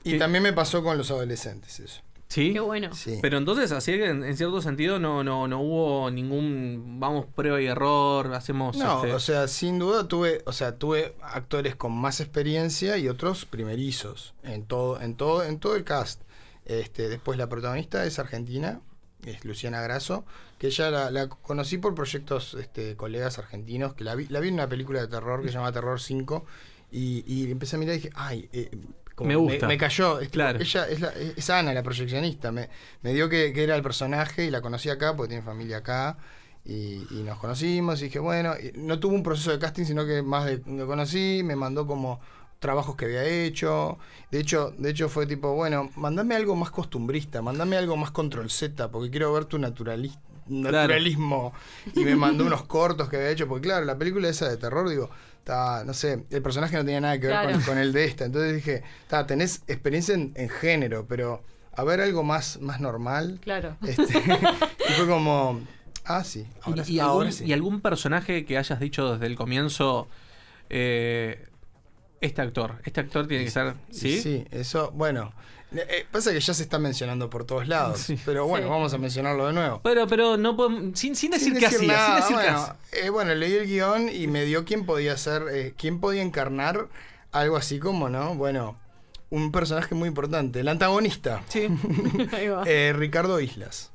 Y, 0.04 0.14
y 0.14 0.18
también 0.18 0.42
me 0.42 0.52
pasó 0.52 0.82
con 0.82 0.98
los 0.98 1.10
adolescentes 1.12 1.78
eso. 1.78 2.02
¿sí? 2.28 2.52
Qué 2.52 2.58
bueno. 2.60 2.92
Sí. 2.94 3.18
Pero 3.22 3.38
entonces, 3.38 3.70
así 3.72 3.92
que 3.92 4.08
en, 4.08 4.24
en 4.24 4.36
cierto 4.36 4.60
sentido 4.60 4.98
no, 4.98 5.22
no, 5.22 5.46
no 5.48 5.60
hubo 5.60 6.10
ningún, 6.10 6.98
vamos, 6.98 7.26
prueba 7.34 7.60
y 7.60 7.66
error, 7.66 8.32
hacemos... 8.34 8.76
No, 8.76 8.96
este, 9.04 9.14
o 9.14 9.20
sea, 9.20 9.46
sin 9.48 9.78
duda 9.78 10.08
tuve, 10.08 10.42
o 10.46 10.52
sea, 10.52 10.76
tuve 10.78 11.14
actores 11.22 11.76
con 11.76 11.92
más 11.92 12.20
experiencia 12.20 12.98
y 12.98 13.08
otros 13.08 13.44
primerizos 13.46 14.34
en 14.42 14.64
todo, 14.64 15.00
en 15.00 15.14
todo, 15.16 15.44
en 15.44 15.58
todo 15.60 15.76
el 15.76 15.84
cast. 15.84 16.22
Este, 16.64 17.08
después 17.08 17.38
la 17.38 17.48
protagonista 17.48 18.04
es 18.04 18.18
argentina, 18.18 18.80
es 19.24 19.44
Luciana 19.44 19.80
Grasso, 19.82 20.24
que 20.58 20.68
ella 20.68 20.90
la, 20.90 21.10
la 21.10 21.28
conocí 21.28 21.78
por 21.78 21.94
proyectos 21.94 22.54
este, 22.54 22.96
colegas 22.96 23.38
argentinos, 23.38 23.94
que 23.94 24.04
la 24.04 24.14
vi, 24.14 24.26
la 24.28 24.40
vi 24.40 24.48
en 24.48 24.54
una 24.54 24.68
película 24.68 25.00
de 25.00 25.08
terror 25.08 25.42
que 25.42 25.48
se 25.48 25.54
llama 25.54 25.72
Terror 25.72 26.00
5, 26.00 26.44
y, 26.92 27.24
y 27.26 27.50
empecé 27.50 27.76
a 27.76 27.78
mirar 27.78 27.94
y 27.94 27.98
dije, 27.98 28.10
ay, 28.14 28.48
eh, 28.52 28.70
como 29.14 29.28
Me 29.28 29.36
gusta. 29.36 29.66
Me, 29.68 29.76
cayó. 29.78 30.14
es 30.18 30.28
tipo, 30.28 30.32
Claro. 30.32 30.58
Ella 30.60 30.88
es, 30.88 31.00
la- 31.00 31.12
es 31.12 31.50
Ana, 31.50 31.72
la 31.74 31.82
proyeccionista. 31.82 32.50
Me, 32.52 32.68
me 33.02 33.12
dio 33.12 33.28
que, 33.28 33.52
que 33.52 33.62
era 33.64 33.76
el 33.76 33.82
personaje 33.82 34.44
y 34.46 34.50
la 34.50 34.60
conocí 34.62 34.88
acá 34.88 35.14
porque 35.14 35.28
tiene 35.28 35.42
familia 35.44 35.78
acá. 35.78 36.16
Y, 36.64 37.06
y 37.10 37.22
nos 37.24 37.38
conocimos 37.38 38.00
y 38.00 38.04
dije, 38.04 38.18
bueno, 38.18 38.54
no 38.74 38.98
tuvo 39.00 39.14
un 39.14 39.22
proceso 39.22 39.50
de 39.50 39.58
casting, 39.58 39.84
sino 39.84 40.04
que 40.06 40.22
más 40.22 40.44
de 40.46 40.62
lo 40.66 40.86
conocí, 40.86 41.42
me 41.44 41.56
mandó 41.56 41.86
como 41.86 42.20
trabajos 42.60 42.94
que 42.94 43.06
había 43.06 43.24
hecho. 43.24 43.98
De 44.30 44.38
hecho, 44.38 44.72
de 44.78 44.90
hecho 44.90 45.08
fue 45.08 45.26
tipo, 45.26 45.54
bueno, 45.54 45.90
mandame 45.96 46.36
algo 46.36 46.54
más 46.54 46.70
costumbrista, 46.70 47.42
mandame 47.42 47.76
algo 47.76 47.96
más 47.96 48.12
control 48.12 48.48
Z, 48.50 48.88
porque 48.92 49.10
quiero 49.10 49.32
ver 49.32 49.46
tu 49.46 49.58
naturali- 49.58 50.16
naturalismo. 50.46 51.52
Y 51.96 52.00
me 52.04 52.14
mandó 52.14 52.44
unos 52.44 52.62
cortos 52.64 53.08
que 53.08 53.16
había 53.16 53.30
hecho, 53.30 53.48
porque 53.48 53.62
claro, 53.68 53.84
la 53.84 53.98
película 53.98 54.28
esa 54.28 54.48
de 54.48 54.56
terror, 54.56 54.88
digo, 54.88 55.10
estaba, 55.38 55.84
no 55.84 55.94
sé, 55.94 56.24
el 56.30 56.42
personaje 56.42 56.76
no 56.76 56.84
tenía 56.84 57.00
nada 57.00 57.18
que 57.18 57.26
ver 57.26 57.36
Claro. 57.40 57.52
con, 57.52 57.62
con 57.62 57.78
el 57.78 57.92
de 57.92 58.04
esta. 58.04 58.26
Entonces 58.26 58.54
dije, 58.54 58.82
"Ta, 59.08 59.26
tenés 59.26 59.62
experiencia 59.66 60.14
en, 60.14 60.32
en 60.36 60.48
género, 60.48 61.06
pero 61.08 61.42
a 61.72 61.82
ver 61.84 62.00
algo 62.00 62.22
más, 62.22 62.60
más 62.60 62.78
normal. 62.80 63.38
Claro. 63.42 63.76
Este, 63.82 64.02
y 64.88 64.92
fue 64.92 65.06
como, 65.08 65.60
ah, 66.04 66.22
sí. 66.24 66.46
Ahora, 66.62 66.84
¿Y, 66.86 66.92
y 66.92 66.98
ahora 67.00 67.28
algún, 67.28 67.32
sí. 67.32 67.44
y 67.46 67.52
algún 67.54 67.80
personaje 67.80 68.44
que 68.44 68.58
hayas 68.58 68.78
dicho 68.80 69.12
desde 69.14 69.26
el 69.26 69.36
comienzo, 69.36 70.08
eh, 70.68 71.46
este 72.20 72.42
actor, 72.42 72.76
este 72.84 73.00
actor 73.00 73.26
tiene 73.26 73.44
que 73.44 73.50
ser, 73.50 73.74
¿sí? 73.90 74.20
Sí, 74.20 74.44
eso, 74.50 74.90
bueno. 74.92 75.32
eh, 75.72 76.04
pasa 76.10 76.32
que 76.32 76.40
ya 76.40 76.52
se 76.52 76.62
está 76.62 76.78
mencionando 76.78 77.30
por 77.30 77.44
todos 77.44 77.66
lados. 77.68 78.06
Pero 78.24 78.46
bueno, 78.46 78.66
Sí. 78.66 78.70
vamos 78.70 78.92
a 78.94 78.98
mencionarlo 78.98 79.46
de 79.46 79.52
nuevo. 79.52 79.80
Pero, 79.82 80.06
pero 80.06 80.36
no 80.36 80.56
podemos- 80.56 80.98
sin, 80.98 81.14
sin 81.16 81.30
decir 81.30 81.56
qué 81.58 81.66
hacía, 81.66 81.78
sin 82.22 82.36
decir 82.36 82.36
bueno, 82.36 82.76
eh, 82.92 83.10
bueno, 83.10 83.34
leí 83.34 83.52
el 83.54 83.66
guion 83.66 84.08
y 84.08 84.26
me 84.26 84.44
dio 84.44 84.64
quién 84.64 84.84
podía 84.84 85.16
ser, 85.16 85.44
eh, 85.52 85.74
quién 85.78 86.00
podía 86.00 86.22
encarnar 86.22 86.88
algo 87.32 87.56
así 87.56 87.78
como, 87.78 88.08
¿no? 88.10 88.34
Bueno, 88.34 88.76
un 89.30 89.52
personaje 89.52 89.94
muy 89.94 90.08
importante, 90.08 90.58
el 90.60 90.68
antagonista. 90.68 91.42
Sí. 91.48 91.68
Ahí 92.32 92.48
va. 92.48 92.64
Eh, 92.66 92.92
Ricardo 92.94 93.38
Islas. 93.40 93.92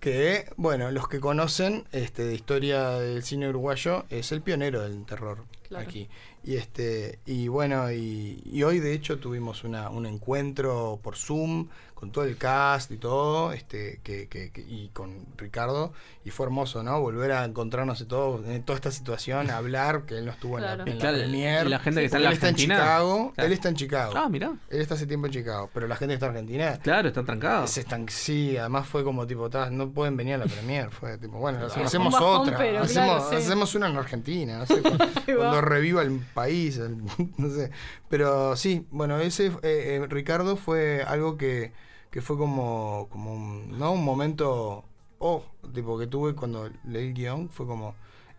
Que, 0.00 0.48
bueno, 0.56 0.90
los 0.92 1.08
que 1.08 1.18
conocen 1.18 1.84
este, 1.90 2.24
de 2.24 2.34
historia 2.34 2.90
del 2.90 3.22
cine 3.24 3.48
uruguayo, 3.48 4.04
es 4.10 4.30
el 4.30 4.42
pionero 4.42 4.80
del 4.82 5.04
terror 5.04 5.44
Claro. 5.68 5.84
aquí. 5.88 6.08
Y 6.48 6.56
este, 6.56 7.18
y 7.26 7.48
bueno, 7.48 7.92
y, 7.92 8.62
hoy 8.62 8.78
de 8.78 8.94
hecho 8.94 9.18
tuvimos 9.18 9.64
una, 9.64 9.90
un 9.90 10.06
encuentro 10.06 10.98
por 11.02 11.14
Zoom 11.14 11.68
con 11.98 12.12
todo 12.12 12.24
el 12.24 12.36
cast 12.36 12.92
y 12.92 12.96
todo, 12.96 13.52
este, 13.52 13.98
que, 14.04 14.28
que- 14.28 14.52
que- 14.52 14.60
y 14.60 14.88
con 14.92 15.26
Ricardo, 15.36 15.92
y 16.24 16.30
fue 16.30 16.46
hermoso, 16.46 16.84
¿no? 16.84 17.00
Volver 17.00 17.32
a 17.32 17.44
encontrarnos 17.44 18.00
y 18.00 18.04
todo, 18.04 18.40
en 18.48 18.62
toda 18.62 18.76
esta 18.76 18.92
situación, 18.92 19.50
hablar, 19.50 20.02
que 20.06 20.16
él 20.18 20.24
no 20.26 20.30
estuvo 20.30 20.58
en 20.58 20.64
la, 20.64 20.72
en 20.74 20.78
la 20.78 20.84
Claro, 20.96 21.18
premier. 21.18 21.66
y 21.66 21.70
la 21.70 21.80
gente 21.80 21.98
que 22.00 22.04
está 22.06 22.18
en 22.18 22.22
la 22.22 22.28
él 22.28 22.34
está 22.34 22.48
en. 22.50 22.54
Chicago, 22.54 23.32
Claro. 23.34 23.46
él 23.48 23.52
está 23.52 23.68
en 23.68 23.74
Chicago. 23.74 24.12
Ah, 24.14 24.28
mirá. 24.28 24.52
Él 24.70 24.80
está 24.80 24.94
hace 24.94 25.06
tiempo 25.08 25.26
en 25.26 25.32
Chicago, 25.32 25.68
pero 25.74 25.88
la 25.88 25.96
gente 25.96 26.12
que 26.12 26.14
está 26.14 26.26
en 26.26 26.32
Argentina. 26.32 26.78
Claro, 26.80 27.08
están 27.08 27.26
trancados. 27.26 27.70
Se 27.70 27.80
están, 27.80 28.08
sí, 28.08 28.56
además 28.56 28.86
fue 28.86 29.02
como 29.02 29.26
tipo, 29.26 29.50
"Ta, 29.50 29.68
no 29.70 29.90
pueden 29.90 30.16
venir 30.16 30.34
a 30.34 30.38
la 30.38 30.46
premier. 30.46 30.90
Fue 30.90 31.18
tipo, 31.18 31.38
bueno, 31.38 31.58
Claro. 31.66 31.84
hacemos 31.84 32.14
Un 32.14 32.20
bajón, 32.20 32.40
otra. 32.42 32.58
pero 32.58 32.78
hacemos, 32.82 33.22
claro, 33.24 33.30
sí. 33.30 33.36
hacemos 33.44 33.74
una 33.74 33.88
en 33.88 33.96
Argentina, 33.96 34.58
no 34.58 34.66
sé, 34.66 34.80
cuando, 35.36 35.60
reviva 35.62 36.02
el 36.02 36.20
país, 36.32 36.76
el- 36.78 36.96
no 37.38 37.50
sé. 37.50 37.72
Pero 38.08 38.54
sí, 38.54 38.86
bueno, 38.92 39.18
ese 39.18 39.46
eh, 39.46 39.52
eh, 39.62 40.06
Ricardo 40.08 40.56
fue 40.56 41.02
algo 41.02 41.36
que, 41.36 41.72
que 42.10 42.22
fue 42.22 42.36
como, 42.36 43.08
como 43.10 43.34
un, 43.34 43.78
¿no? 43.78 43.92
un 43.92 44.04
momento, 44.04 44.84
oh, 45.18 45.44
tipo 45.74 45.98
que 45.98 46.06
tuve 46.06 46.34
cuando 46.34 46.70
leí 46.84 47.08
el 47.08 47.14
guion, 47.14 47.48
fue 47.48 47.66
como, 47.66 47.94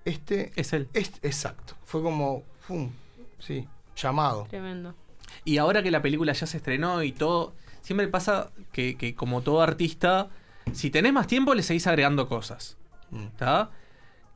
este... 0.05 0.51
Es 0.55 0.73
él. 0.73 0.89
exacto, 0.93 1.75
fue 1.85 2.01
como, 2.01 2.43
pum, 2.67 2.89
sí, 3.39 3.67
llamado. 3.95 4.45
Tremendo. 4.49 4.95
Y 5.45 5.57
ahora 5.57 5.83
que 5.83 5.91
la 5.91 6.01
película 6.01 6.33
ya 6.33 6.47
se 6.47 6.57
estrenó 6.57 7.03
y 7.03 7.11
todo, 7.11 7.53
siempre 7.81 8.07
pasa 8.07 8.51
que, 8.71 8.97
que 8.97 9.15
como 9.15 9.41
todo 9.41 9.61
artista, 9.61 10.29
si 10.73 10.89
tenés 10.89 11.13
más 11.13 11.27
tiempo 11.27 11.53
le 11.53 11.63
seguís 11.63 11.87
agregando 11.87 12.27
cosas. 12.27 12.77
Mm. 13.11 13.23
¿Está? 13.27 13.69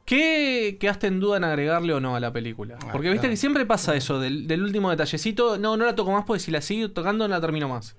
¿Qué 0.06 0.78
quedaste 0.80 1.08
en 1.08 1.20
duda 1.20 1.38
en 1.38 1.46
agregarle 1.46 1.94
o 1.94 2.00
no 2.00 2.16
a 2.16 2.20
la 2.20 2.34
película? 2.34 2.78
Ah, 2.82 2.90
Porque 2.92 3.08
viste 3.08 3.22
claro. 3.22 3.34
que 3.34 3.38
siempre 3.38 3.66
pasa 3.66 3.96
eso, 3.96 4.20
del, 4.20 4.48
del 4.48 4.62
último 4.62 4.90
detallecito, 4.90 5.58
no, 5.58 5.78
no 5.78 5.86
la 5.86 5.96
toco 5.96 6.12
más 6.12 6.26
porque 6.26 6.42
si 6.42 6.52
la 6.52 6.62
sigo 6.62 6.92
tocando 6.92 7.28
no 7.28 7.34
la 7.34 7.40
termino 7.40 7.70
más. 7.70 7.96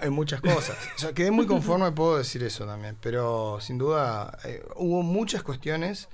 En 0.00 0.12
muchas 0.12 0.40
cosas. 0.40 0.76
O 0.96 0.98
sea, 0.98 1.12
quedé 1.12 1.30
muy 1.30 1.46
conforme, 1.46 1.92
puedo 1.92 2.18
decir 2.18 2.42
eso 2.42 2.66
también. 2.66 2.96
Pero 3.00 3.58
sin 3.60 3.78
duda 3.78 4.38
eh, 4.44 4.64
hubo 4.76 5.02
muchas 5.02 5.42
cuestiones 5.42 6.08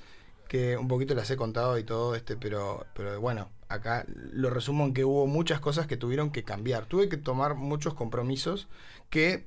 que 0.49 0.77
un 0.77 0.89
poquito 0.89 1.15
las 1.15 1.31
he 1.31 1.37
contado 1.37 1.79
y 1.79 1.85
todo, 1.85 2.17
este, 2.17 2.37
pero, 2.37 2.85
pero 2.93 3.21
bueno, 3.21 3.51
acá 3.69 4.05
lo 4.09 4.51
resumo 4.51 4.85
en 4.85 4.95
que 4.95 5.05
hubo 5.05 5.29
muchas 5.29 5.61
cosas 5.61 5.87
que 5.87 5.97
tuvieron 5.97 6.31
que 6.31 6.43
cambiar. 6.43 6.87
Tuve 6.87 7.09
que 7.09 7.17
tomar 7.17 7.55
muchos 7.55 7.95
compromisos 7.95 8.67
que 9.11 9.47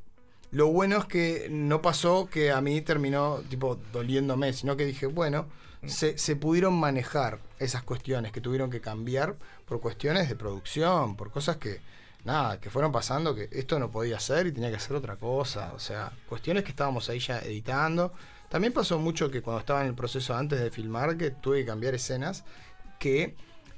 lo 0.51 0.67
bueno 0.67 0.97
es 0.97 1.05
que 1.05 1.47
no 1.49 1.81
pasó 1.81 2.29
que 2.31 2.51
a 2.51 2.61
mí 2.61 2.79
terminó 2.81 3.41
tipo 3.49 3.77
doliéndome, 3.91 4.53
sino 4.53 4.77
que 4.77 4.85
dije, 4.85 5.07
bueno, 5.07 5.47
se, 5.85 6.17
se 6.17 6.37
pudieron 6.37 6.73
manejar 6.75 7.39
esas 7.59 7.83
cuestiones 7.83 8.31
que 8.31 8.39
tuvieron 8.39 8.69
que 8.69 8.79
cambiar 8.79 9.35
por 9.65 9.81
cuestiones 9.81 10.29
de 10.29 10.35
producción, 10.35 11.17
por 11.17 11.31
cosas 11.31 11.57
que, 11.57 11.81
nada, 12.23 12.59
que 12.59 12.69
fueron 12.69 12.91
pasando, 12.91 13.35
que 13.35 13.49
esto 13.51 13.79
no 13.79 13.91
podía 13.91 14.19
ser 14.19 14.47
y 14.47 14.51
tenía 14.51 14.69
que 14.69 14.77
hacer 14.77 14.95
otra 14.95 15.17
cosa. 15.17 15.73
O 15.73 15.79
sea, 15.79 16.11
cuestiones 16.27 16.63
que 16.63 16.69
estábamos 16.69 17.09
ahí 17.09 17.19
ya 17.19 17.39
editando. 17.39 18.13
También 18.49 18.71
pasó 18.73 18.99
mucho 18.99 19.29
que 19.31 19.41
cuando 19.41 19.59
estaba 19.59 19.81
en 19.81 19.87
el 19.87 19.95
proceso 19.95 20.35
antes 20.35 20.59
de 20.61 20.69
filmar, 20.71 21.17
que 21.17 21.31
tuve 21.31 21.59
que 21.61 21.65
cambiar 21.65 21.93
escenas 21.95 22.43
que 22.99 23.35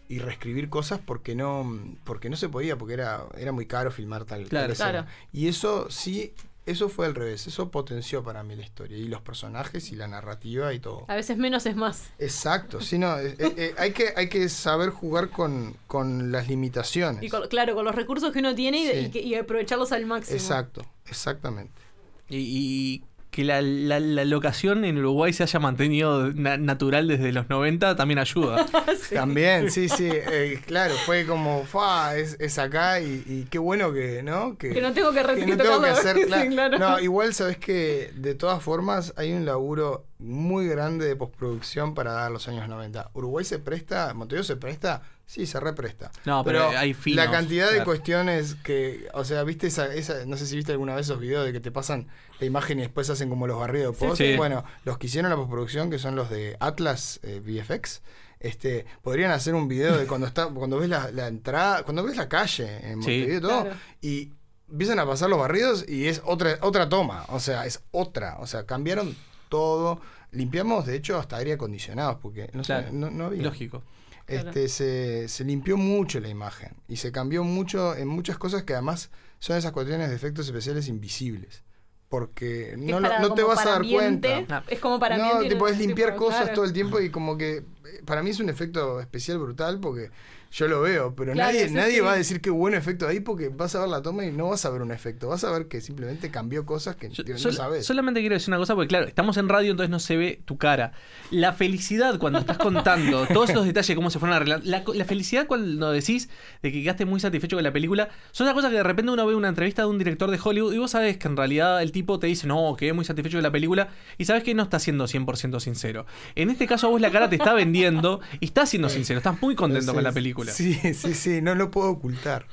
y 0.08 0.20
reescribir 0.20 0.70
cosas 0.70 1.00
porque 1.04 1.34
no 1.34 1.66
porque 2.04 2.30
no 2.30 2.36
se 2.36 2.48
podía 2.50 2.78
porque 2.78 2.94
era 2.94 3.26
era 3.38 3.52
muy 3.52 3.66
caro 3.66 3.90
filmar 3.90 4.24
tal, 4.26 4.42
tal 4.42 4.50
Claro. 4.50 4.74
escena. 4.74 4.92
Claro. 4.92 5.08
y 5.32 5.48
eso 5.48 5.90
sí 5.90 6.36
eso 6.66 6.90
fue 6.90 7.06
al 7.06 7.14
revés 7.16 7.46
eso 7.48 7.70
potenció 7.70 8.24
para 8.24 8.42
mí 8.44 8.56
la 8.56 8.64
historia 8.64 8.98
y 8.98 9.06
los 9.08 9.22
personajes 9.22 9.92
y 9.92 9.96
la 9.96 10.08
narrativa 10.08 10.74
y 10.74 10.80
todo 10.80 11.06
A 11.08 11.16
veces 11.16 11.38
menos 11.38 11.66
es 11.66 11.76
más. 11.76 12.10
exacto 12.20 12.82
sí 12.82 12.98
no 12.98 13.18
eh, 13.20 13.36
eh, 13.38 13.54
eh, 13.58 13.76
hay 13.78 13.92
que 13.94 14.14
hay 14.16 14.30
que 14.30 14.50
saber 14.50 14.90
jugar 14.90 15.30
con, 15.30 15.76
con 15.88 16.32
las 16.32 16.48
limitaciones 16.48 17.22
Y 17.24 17.30
con- 17.30 17.48
claro, 17.48 17.76
con 17.76 17.86
los 17.86 17.94
recursos 17.96 18.32
que 18.32 18.40
uno 18.40 18.56
tiene 18.56 18.80
y, 18.80 18.88
Sí. 18.88 18.98
y 18.98 19.12
que- 19.12 19.22
y 19.22 19.36
aprovecharlos 19.36 19.92
al 19.92 20.06
máximo. 20.06 20.36
exacto 20.38 20.82
exactamente 21.08 21.82
Y, 22.30 22.38
y 22.38 23.04
que 23.36 23.44
la, 23.44 23.62
la- 23.62 24.00
la 24.00 24.24
locación 24.24 24.86
en 24.86 24.98
Uruguay 24.98 25.34
se 25.34 25.44
haya 25.44 25.60
mantenido 25.60 26.32
na- 26.32 26.56
natural 26.56 27.06
desde 27.10 27.34
los 27.34 27.50
90 27.50 27.98
también 27.98 28.18
ayuda. 28.18 28.66
También, 29.14 29.70
sí, 29.72 29.90
sí, 29.90 30.08
eh, 30.10 30.62
claro, 30.66 30.94
fue 31.06 31.26
como, 31.26 31.66
fa, 31.66 32.16
es, 32.16 32.38
es 32.40 32.58
acá 32.58 33.02
y, 33.02 33.24
y 33.28 33.48
qué 33.50 33.58
bueno 33.60 33.92
que, 33.92 34.24
¿no? 34.24 34.58
Que 34.58 34.80
no 34.82 34.94
tengo 34.94 35.10
que 35.12 35.18
que 35.18 35.24
repetir 35.24 35.58
no 35.58 35.64
tengo 35.64 35.82
que 35.82 35.90
hacer, 35.90 36.16
Sí, 36.24 36.48
claro. 36.50 36.80
No, 36.80 37.00
igual 37.02 37.34
sabes 37.34 37.58
que 37.58 38.12
de 38.16 38.36
todas 38.36 38.64
formas 38.64 39.14
hay 39.18 39.34
un 39.34 39.46
laburo 39.46 40.06
muy 40.26 40.68
grande 40.68 41.06
de 41.06 41.16
postproducción 41.16 41.94
para 41.94 42.12
dar 42.14 42.32
los 42.32 42.48
años 42.48 42.68
90. 42.68 43.12
Uruguay 43.14 43.46
se 43.46 43.60
presta, 43.60 44.14
Montevideo 44.14 44.44
se 44.44 44.56
presta, 44.56 45.02
sí, 45.26 45.46
se 45.46 45.60
represta. 45.60 46.12
No, 46.26 46.44
pero 46.44 46.70
hay 46.70 46.94
finos, 46.94 47.26
La 47.26 47.32
cantidad 47.32 47.66
de 47.68 47.74
claro. 47.76 47.86
cuestiones 47.86 48.56
que, 48.56 49.08
o 49.14 49.24
sea, 49.24 49.44
viste 49.44 49.68
esa, 49.68 49.94
esa, 49.94 50.26
no 50.26 50.36
sé 50.38 50.46
si 50.48 50.56
viste 50.56 50.72
alguna 50.72 50.96
vez 50.96 51.06
esos 51.08 51.20
videos 51.20 51.46
de 51.46 51.54
que 51.54 51.60
te 51.60 51.72
pasan 51.72 52.08
la 52.40 52.46
imagen 52.46 52.80
y 52.80 52.82
después 52.84 53.10
hacen 53.10 53.30
como 53.30 53.48
los 53.48 53.60
barridos 53.60 53.94
de 53.94 54.00
Sí, 54.00 54.06
post. 54.08 54.18
sí. 54.22 54.36
Bueno, 54.36 54.64
los 54.84 54.98
que 54.98 55.08
hicieron 55.08 55.30
la 55.30 55.38
postproducción, 55.38 55.90
que 55.90 56.00
son 56.00 56.16
los 56.16 56.30
de 56.30 56.58
Atlas 56.60 57.20
eh, 57.24 57.40
VFX, 57.44 58.02
este, 58.40 58.86
podrían 59.02 59.32
hacer 59.32 59.56
un 59.56 59.68
video 59.68 59.98
de 59.98 60.06
cuando 60.08 60.28
está, 60.28 60.48
cuando 60.48 60.78
ves 60.78 60.90
la, 60.90 61.10
la 61.12 61.28
entrada, 61.28 61.84
cuando 61.84 62.04
ves 62.04 62.18
la 62.18 62.28
calle 62.30 62.76
en 62.78 63.02
Sí. 63.02 63.10
Montevideo 63.22 63.38
y 63.38 63.42
todo, 63.42 63.62
Claro. 63.64 63.78
y 64.02 64.34
empiezan 64.70 65.00
a 65.00 65.06
pasar 65.06 65.30
los 65.30 65.40
barridos 65.40 65.86
y 65.88 66.08
es 66.08 66.22
otra, 66.26 66.58
otra 66.62 66.90
toma, 66.90 67.24
o 67.30 67.40
sea, 67.40 67.66
es 67.66 67.84
otra, 67.92 68.38
o 68.40 68.48
sea, 68.48 68.66
cambiaron 68.66 69.16
todo, 69.48 70.02
limpiamos 70.36 70.86
de 70.86 70.96
hecho 70.96 71.18
hasta 71.18 71.38
aire 71.38 71.54
acondicionados, 71.54 72.18
porque 72.22 72.50
no, 72.54 72.64
sé, 72.64 72.68
Claro, 72.74 72.90
no, 72.92 73.10
no 73.10 73.26
había. 73.26 73.44
Lógico. 73.44 73.84
Este, 74.28 74.68
se, 74.70 75.28
se 75.28 75.44
limpió 75.44 75.78
mucho 75.78 76.20
la 76.20 76.30
imagen 76.30 76.74
y 76.88 76.96
se 76.98 77.12
cambió 77.12 77.44
mucho 77.44 77.96
en 77.96 78.08
muchas 78.08 78.38
cosas 78.40 78.64
que 78.64 78.74
además 78.74 79.12
son 79.40 79.56
esas 79.58 79.72
cuestiones 79.72 80.10
de 80.10 80.16
efectos 80.16 80.48
especiales 80.48 80.88
invisibles. 80.88 81.64
Porque 82.10 82.72
Es 82.72 82.78
no, 82.78 83.02
para- 83.02 83.20
no 83.20 83.34
te 83.34 83.44
vas 83.44 83.60
a 83.66 83.70
dar 83.70 83.76
ambiente, 83.82 84.30
cuenta. 84.32 84.64
Es 84.68 84.80
como 84.80 85.00
para 85.00 85.18
no, 85.18 85.42
tipo, 85.48 85.68
limpiar 85.70 86.16
cosas 86.16 86.42
claro. 86.42 86.56
todo 86.56 86.66
el 86.66 86.74
tiempo 86.74 87.00
y 87.00 87.10
como 87.10 87.38
que 87.38 87.58
eh, 87.58 87.64
para 88.06 88.22
mí 88.24 88.30
es 88.30 88.40
un 88.40 88.50
efecto 88.50 89.00
especial 89.00 89.38
brutal 89.40 89.80
porque 89.80 90.12
yo 90.58 90.68
lo 90.70 90.80
veo, 90.82 91.14
pero 91.16 91.34
Claro, 91.34 91.52
nadie, 91.52 91.70
nadie 91.70 91.96
sí. 91.96 92.00
va 92.00 92.14
a 92.14 92.16
decir 92.16 92.40
qué 92.40 92.50
buen 92.50 92.74
efecto 92.74 93.08
ahí 93.08 93.20
porque 93.20 93.50
vas 93.50 93.76
a 93.76 93.82
ver 93.82 93.90
la 93.90 94.02
toma 94.02 94.26
y 94.26 94.32
no 94.32 94.48
vas 94.50 94.64
a 94.66 94.70
ver 94.70 94.82
un 94.82 94.92
efecto, 94.92 95.28
vas 95.28 95.44
a 95.44 95.52
ver 95.52 95.68
que 95.68 95.82
simplemente 95.82 96.32
cambió 96.32 96.66
cosas 96.66 96.96
que 96.96 97.10
no 97.10 97.16
Sol- 97.38 97.54
sabes. 97.54 97.86
Solamente 97.86 98.22
quiero 98.22 98.36
decir 98.36 98.50
una 98.50 98.58
cosa, 98.58 98.74
porque 98.74 98.88
claro, 98.88 99.06
estamos 99.06 99.36
en 99.38 99.50
radio, 99.50 99.72
entonces 99.72 99.90
no 99.90 100.00
se 100.00 100.16
ve 100.16 100.42
tu 100.46 100.58
cara. 100.58 100.94
La 101.30 101.52
felicidad 101.52 102.18
cuando 102.20 102.40
estás 102.40 102.58
contando 102.58 103.26
todos 103.34 103.50
esos 103.50 103.66
detalles, 103.66 103.96
cómo 103.98 104.10
se 104.10 104.20
fueron 104.20 104.36
arreglando. 104.38 104.66
La, 104.70 104.84
la 104.94 105.04
felicidad 105.06 105.46
cuando 105.48 105.92
decís 105.92 106.30
de 106.64 106.72
que 106.72 106.82
quedaste 106.82 107.04
muy 107.06 107.20
satisfecho 107.20 107.58
con 107.58 107.64
la 107.64 107.74
película, 107.74 108.08
son 108.32 108.46
las 108.46 108.54
cosas 108.56 108.72
que 108.72 108.78
de 108.78 108.84
repente 108.84 109.12
uno 109.12 109.26
ve 109.26 109.36
una 109.36 109.50
entrevista 109.50 109.82
de 109.82 109.90
un 109.90 109.98
director 109.98 110.32
de 110.32 110.40
Hollywood 110.42 110.74
y 110.74 110.78
vos 110.78 110.92
sabes 110.92 111.18
que 111.18 111.28
en 111.28 111.36
realidad 111.36 111.82
el 111.82 111.92
tipo 111.92 112.18
te 112.18 112.28
dice, 112.28 112.48
no, 112.48 112.76
quedé 112.78 112.94
muy 112.94 113.04
satisfecho 113.04 113.36
con 113.38 113.44
la 113.44 113.52
película 113.52 113.90
y 114.18 114.24
sabes 114.26 114.44
que 114.44 114.54
no 114.54 114.64
está 114.64 114.80
siendo 114.80 115.06
100% 115.06 115.60
sincero. 115.60 116.06
En 116.36 116.50
este 116.50 116.66
caso, 116.66 116.88
a 116.88 116.90
vos 116.92 117.02
la 117.02 117.12
cara 117.12 117.30
te 117.30 117.36
está 117.36 117.54
vendiendo 117.54 118.22
y 118.40 118.46
estás 118.46 118.70
siendo 118.70 118.88
sincero, 118.88 119.18
estás 119.18 119.42
muy 119.42 119.56
contento 119.56 119.94
con 119.94 120.02
la 120.04 120.14
película. 120.14 120.45
Sí, 120.54 120.74
sí, 120.94 121.14
sí, 121.14 121.42
no 121.42 121.56
lo 121.56 121.72
puedo 121.72 121.90
ocultar. 121.92 122.46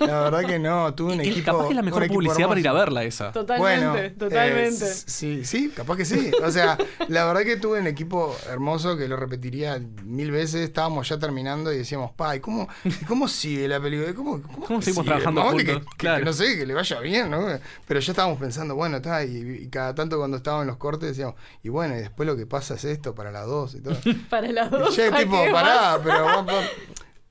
La 0.00 0.22
verdad 0.22 0.44
que 0.46 0.58
no, 0.58 0.94
tuve 0.94 1.14
un 1.14 1.24
Y 1.24 1.28
equipo. 1.28 1.46
capaz 1.52 1.64
que 1.64 1.70
es 1.70 1.76
la 1.76 1.82
mejor 1.82 2.06
publicidad 2.08 2.48
para 2.48 2.60
ir 2.60 2.68
a 2.68 2.72
verla 2.72 3.04
esa. 3.04 3.32
Totalmente, 3.32 3.86
Bueno, 3.86 4.14
totalmente. 4.18 4.84
eh, 4.84 4.94
sí, 5.06 5.44
sí, 5.44 5.70
capaz 5.74 5.96
que 5.96 6.04
sí. 6.04 6.30
O 6.42 6.50
sea, 6.50 6.78
la 7.08 7.24
verdad 7.26 7.42
que 7.42 7.56
tuve 7.56 7.80
un 7.80 7.86
equipo 7.86 8.34
hermoso 8.50 8.96
que 8.96 9.08
lo 9.08 9.16
repetiría 9.16 9.80
mil 10.04 10.30
veces. 10.30 10.62
Estábamos 10.62 11.08
ya 11.08 11.18
terminando 11.18 11.72
y 11.72 11.78
decíamos, 11.78 12.12
pa, 12.12 12.34
¿y 12.36 12.40
cómo, 12.40 12.68
y 12.84 13.04
cómo 13.04 13.28
sigue 13.28 13.68
la 13.68 13.80
película? 13.80 14.14
¿Cómo, 14.14 14.40
cómo, 14.42 14.66
¿Cómo 14.66 14.78
que 14.80 14.84
seguimos 14.86 15.04
sigue? 15.04 15.20
trabajando 15.20 15.42
que- 15.42 15.48
juntos? 15.48 15.64
que- 15.66 15.90
que 15.90 15.96
Claro. 15.96 16.24
no 16.24 16.32
sé, 16.32 16.56
que 16.58 16.66
le 16.66 16.74
vaya 16.74 17.00
bien, 17.00 17.30
¿no? 17.30 17.46
Pero 17.86 18.00
ya 18.00 18.12
estábamos 18.12 18.38
pensando, 18.38 18.74
bueno, 18.74 18.96
está, 18.98 19.24
y, 19.24 19.36
y 19.64 19.68
cada 19.68 19.94
tanto 19.94 20.16
cuando 20.18 20.36
estábamos 20.38 20.62
en 20.64 20.68
los 20.68 20.76
cortes 20.78 21.10
decíamos, 21.10 21.34
y 21.62 21.68
bueno, 21.68 21.94
y 21.96 21.98
después 21.98 22.26
lo 22.26 22.36
que 22.36 22.46
pasa 22.46 22.74
es 22.74 22.84
esto 22.84 23.14
para 23.14 23.30
las 23.30 23.46
dos 23.46 23.74
y 23.74 23.80
todo. 23.80 23.96
Para 24.30 24.50
las 24.50 24.70
dos. 24.70 24.96
Yo 24.96 25.12
tipo, 25.12 25.42
¿qué 25.44 25.50
pará, 25.50 25.98
pero 26.02 26.44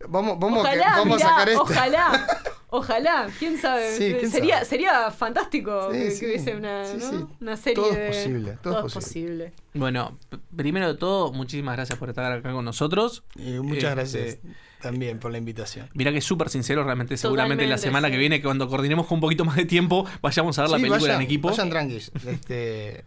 vamos, 0.07 0.39
vamos, 0.39 0.39
vamos, 0.39 0.57
a- 0.65 0.69
Ojalá, 0.69 0.91
vamos 0.97 1.17
mirá, 1.17 1.27
a 1.27 1.29
sacar 1.31 1.49
esto. 1.49 1.61
Ojalá. 1.63 2.27
Ojalá, 2.71 3.27
quién 3.39 3.57
sabe. 3.57 3.95
Sí, 3.97 4.13
quién 4.19 4.29
sería, 4.29 4.53
sabe. 4.57 4.65
sería 4.67 5.09
fantástico 5.11 5.91
Sí, 5.91 5.97
que, 5.97 6.11
sí. 6.11 6.19
que 6.19 6.25
hubiese 6.27 6.55
una, 6.55 6.85
Sí, 6.85 6.97
¿no? 6.99 7.09
sí. 7.09 7.25
una 7.41 7.57
serie 7.57 7.75
Todo 7.75 7.89
es 7.91 7.97
de. 7.97 8.07
posible, 8.07 8.57
todo 8.61 8.85
es 8.87 8.93
posible. 8.93 9.53
Bueno, 9.73 10.19
primero 10.55 10.87
de 10.87 10.93
todo, 10.99 11.31
muchísimas 11.33 11.75
gracias 11.75 11.97
por 11.97 12.09
estar 12.09 12.31
acá 12.31 12.51
con 12.51 12.63
nosotros. 12.63 13.23
Y 13.35 13.53
muchas 13.59 13.97
Este, 13.97 14.19
gracias 14.19 14.37
también 14.83 15.17
por 15.19 15.31
la 15.31 15.39
invitación. 15.39 15.89
Mirá 15.95 16.11
que 16.11 16.19
es 16.19 16.25
súper 16.25 16.49
sincero, 16.49 16.83
realmente 16.83 17.17
seguramente 17.17 17.65
la 17.65 17.79
semana 17.79 18.07
sí. 18.07 18.11
que 18.11 18.17
viene, 18.19 18.39
cuando 18.41 18.69
coordinemos 18.69 19.07
con 19.07 19.15
un 19.15 19.21
poquito 19.21 19.45
más 19.45 19.55
de 19.55 19.65
tiempo, 19.65 20.05
vayamos 20.21 20.57
a 20.59 20.61
ver 20.61 20.69
la 20.71 20.77
película 20.77 20.99
vayan, 21.01 21.15
en 21.15 21.21
equipo. 21.23 21.49
Vayan 21.49 21.69
tranquis. 21.71 22.11
Este, 22.27 23.03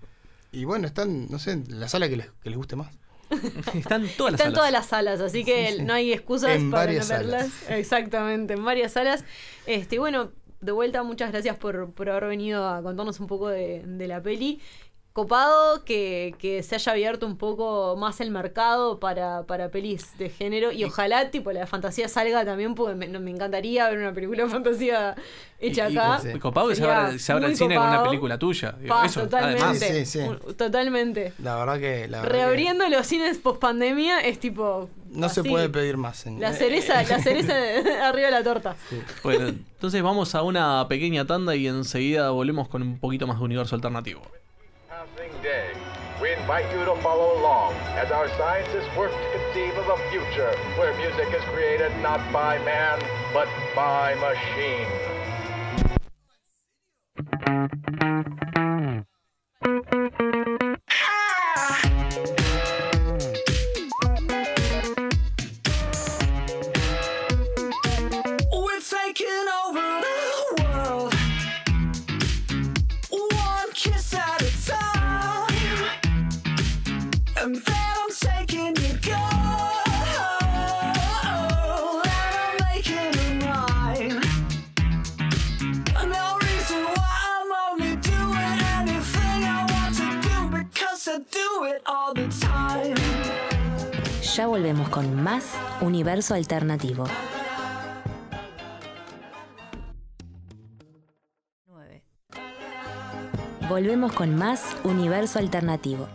y 0.51 0.65
bueno, 0.65 0.89
están, 0.89 1.31
no 1.31 1.39
sé, 1.39 1.53
en 1.53 1.79
la 1.81 1.87
sala 1.87 2.09
que 2.09 2.17
les, 2.17 2.27
que 2.43 2.51
les 2.51 2.57
guste 2.57 2.75
más. 2.75 2.89
Están 3.75 4.07
todas 4.17 4.33
las 4.33 4.41
Está 4.41 4.45
en 4.45 4.55
salas. 4.55 4.55
todas 4.55 4.73
las 4.73 4.87
salas, 4.87 5.21
así 5.21 5.45
que 5.45 5.69
Sí, 5.69 5.77
sí. 5.79 5.83
no 5.83 5.93
hay 5.95 6.13
excusas 6.13 6.51
En 6.57 6.71
para 6.71 6.93
no 6.93 7.07
verlas. 7.07 7.51
Exactamente, 7.69 8.55
en 8.55 8.65
varias 8.65 8.93
salas. 8.93 9.25
Este, 9.67 9.99
bueno, 9.99 10.33
de 10.61 10.73
vuelta, 10.73 11.03
muchas 11.03 11.33
gracias 11.33 11.57
por, 11.57 11.93
por 11.93 12.09
haber 12.11 12.29
venido 12.29 12.67
a 12.69 12.83
contarnos 12.83 13.19
un 13.21 13.27
poco 13.27 13.49
de, 13.49 13.83
de 13.85 14.07
la 14.09 14.23
peli. 14.23 14.61
Copado 15.13 15.85
que, 15.85 16.35
que 16.39 16.63
se 16.63 16.75
haya 16.77 16.93
abierto 16.93 17.27
un 17.27 17.37
poco 17.37 17.97
más 17.99 18.21
el 18.23 18.31
mercado 18.31 18.99
para, 18.99 19.43
para 19.43 19.69
pelis 19.71 20.17
de 20.17 20.31
género 20.31 20.73
y 20.73 20.85
ojalá 20.85 21.31
tipo 21.31 21.53
la 21.53 21.61
de 21.61 21.67
fantasía 21.67 22.09
salga 22.09 22.47
también 22.47 22.75
porque 22.75 22.95
me, 22.95 23.07
me 23.19 23.31
encantaría 23.31 23.91
ver 23.91 23.99
una 23.99 24.15
película 24.15 24.45
de 24.45 24.49
fantasía 24.49 25.15
hecha 25.61 25.91
Y- 25.91 25.99
acá. 25.99 26.21
y 26.35 26.39
copado 26.39 26.69
que 26.71 26.77
se 26.77 26.85
abra, 26.85 27.19
se 27.19 27.31
abra 27.31 27.43
muy 27.43 27.51
el 27.53 27.57
cine 27.59 27.75
con 27.77 27.87
una 27.89 28.03
película 28.05 28.39
tuya. 28.39 28.73
Digo, 28.81 28.95
Pa, 28.95 29.05
eso, 29.05 29.21
totalmente. 29.25 29.63
además. 29.63 29.79
Sí, 29.79 30.07
sí. 30.07 30.21
Totalmente. 30.57 31.35
La 31.43 31.57
verdad 31.57 31.79
que. 31.79 32.09
La 32.09 32.23
verdad 32.23 32.33
que 32.33 32.37
Reabriendo 32.39 32.89
los 32.89 33.07
cines 33.07 33.37
post 33.37 33.61
pandemia 33.61 34.21
es 34.21 34.39
tipo. 34.41 34.89
no 35.11 35.29
se 35.29 35.45
puede 35.45 35.69
pedir 35.69 35.99
más. 35.99 36.25
en- 36.27 36.41
La 36.41 36.55
cereza, 36.55 37.03
la 37.03 37.19
cereza 37.21 37.53
arriba 38.09 38.27
de 38.29 38.31
la 38.33 38.43
torta. 38.43 38.77
Bueno, 39.23 39.49
entonces 39.49 40.03
vamos 40.03 40.35
a 40.35 40.43
una 40.43 40.87
pequeña 40.89 41.27
tanda 41.27 41.55
y 41.55 41.67
enseguida 41.69 42.31
volvemos 42.31 42.67
con 42.69 42.81
un 42.81 42.99
poquito 42.99 43.27
más 43.27 43.39
de 43.39 43.45
universo 43.45 43.75
alternativo. 43.75 44.23
Day. 45.43 45.73
We 46.21 46.33
invite 46.33 46.71
you 46.71 46.85
to 46.85 46.95
follow 47.03 47.37
along 47.41 47.75
as 47.97 48.13
our 48.13 48.29
scientists 48.39 48.89
work 48.97 49.11
to 49.11 49.33
conceive 49.37 49.77
of 49.77 49.89
a 49.89 49.97
future 50.11 50.55
where 50.79 50.97
music 50.97 51.27
is 51.35 51.43
created 51.53 51.91
not 52.01 52.21
by 52.33 52.59
man, 52.59 53.01
but 53.35 53.49
by 53.75 54.15
machine. 54.15 54.87
We're 59.65 59.83
Ya 94.37 94.47
volvemos 94.47 94.89
con 94.89 95.23
más 95.23 95.55
Universo 95.81 96.35
Alternativo. 96.35 97.05
Volvemos 103.69 104.13
con 104.13 104.37
más 104.37 104.77
Universo 104.85 105.39
Alternativo. 105.39 106.09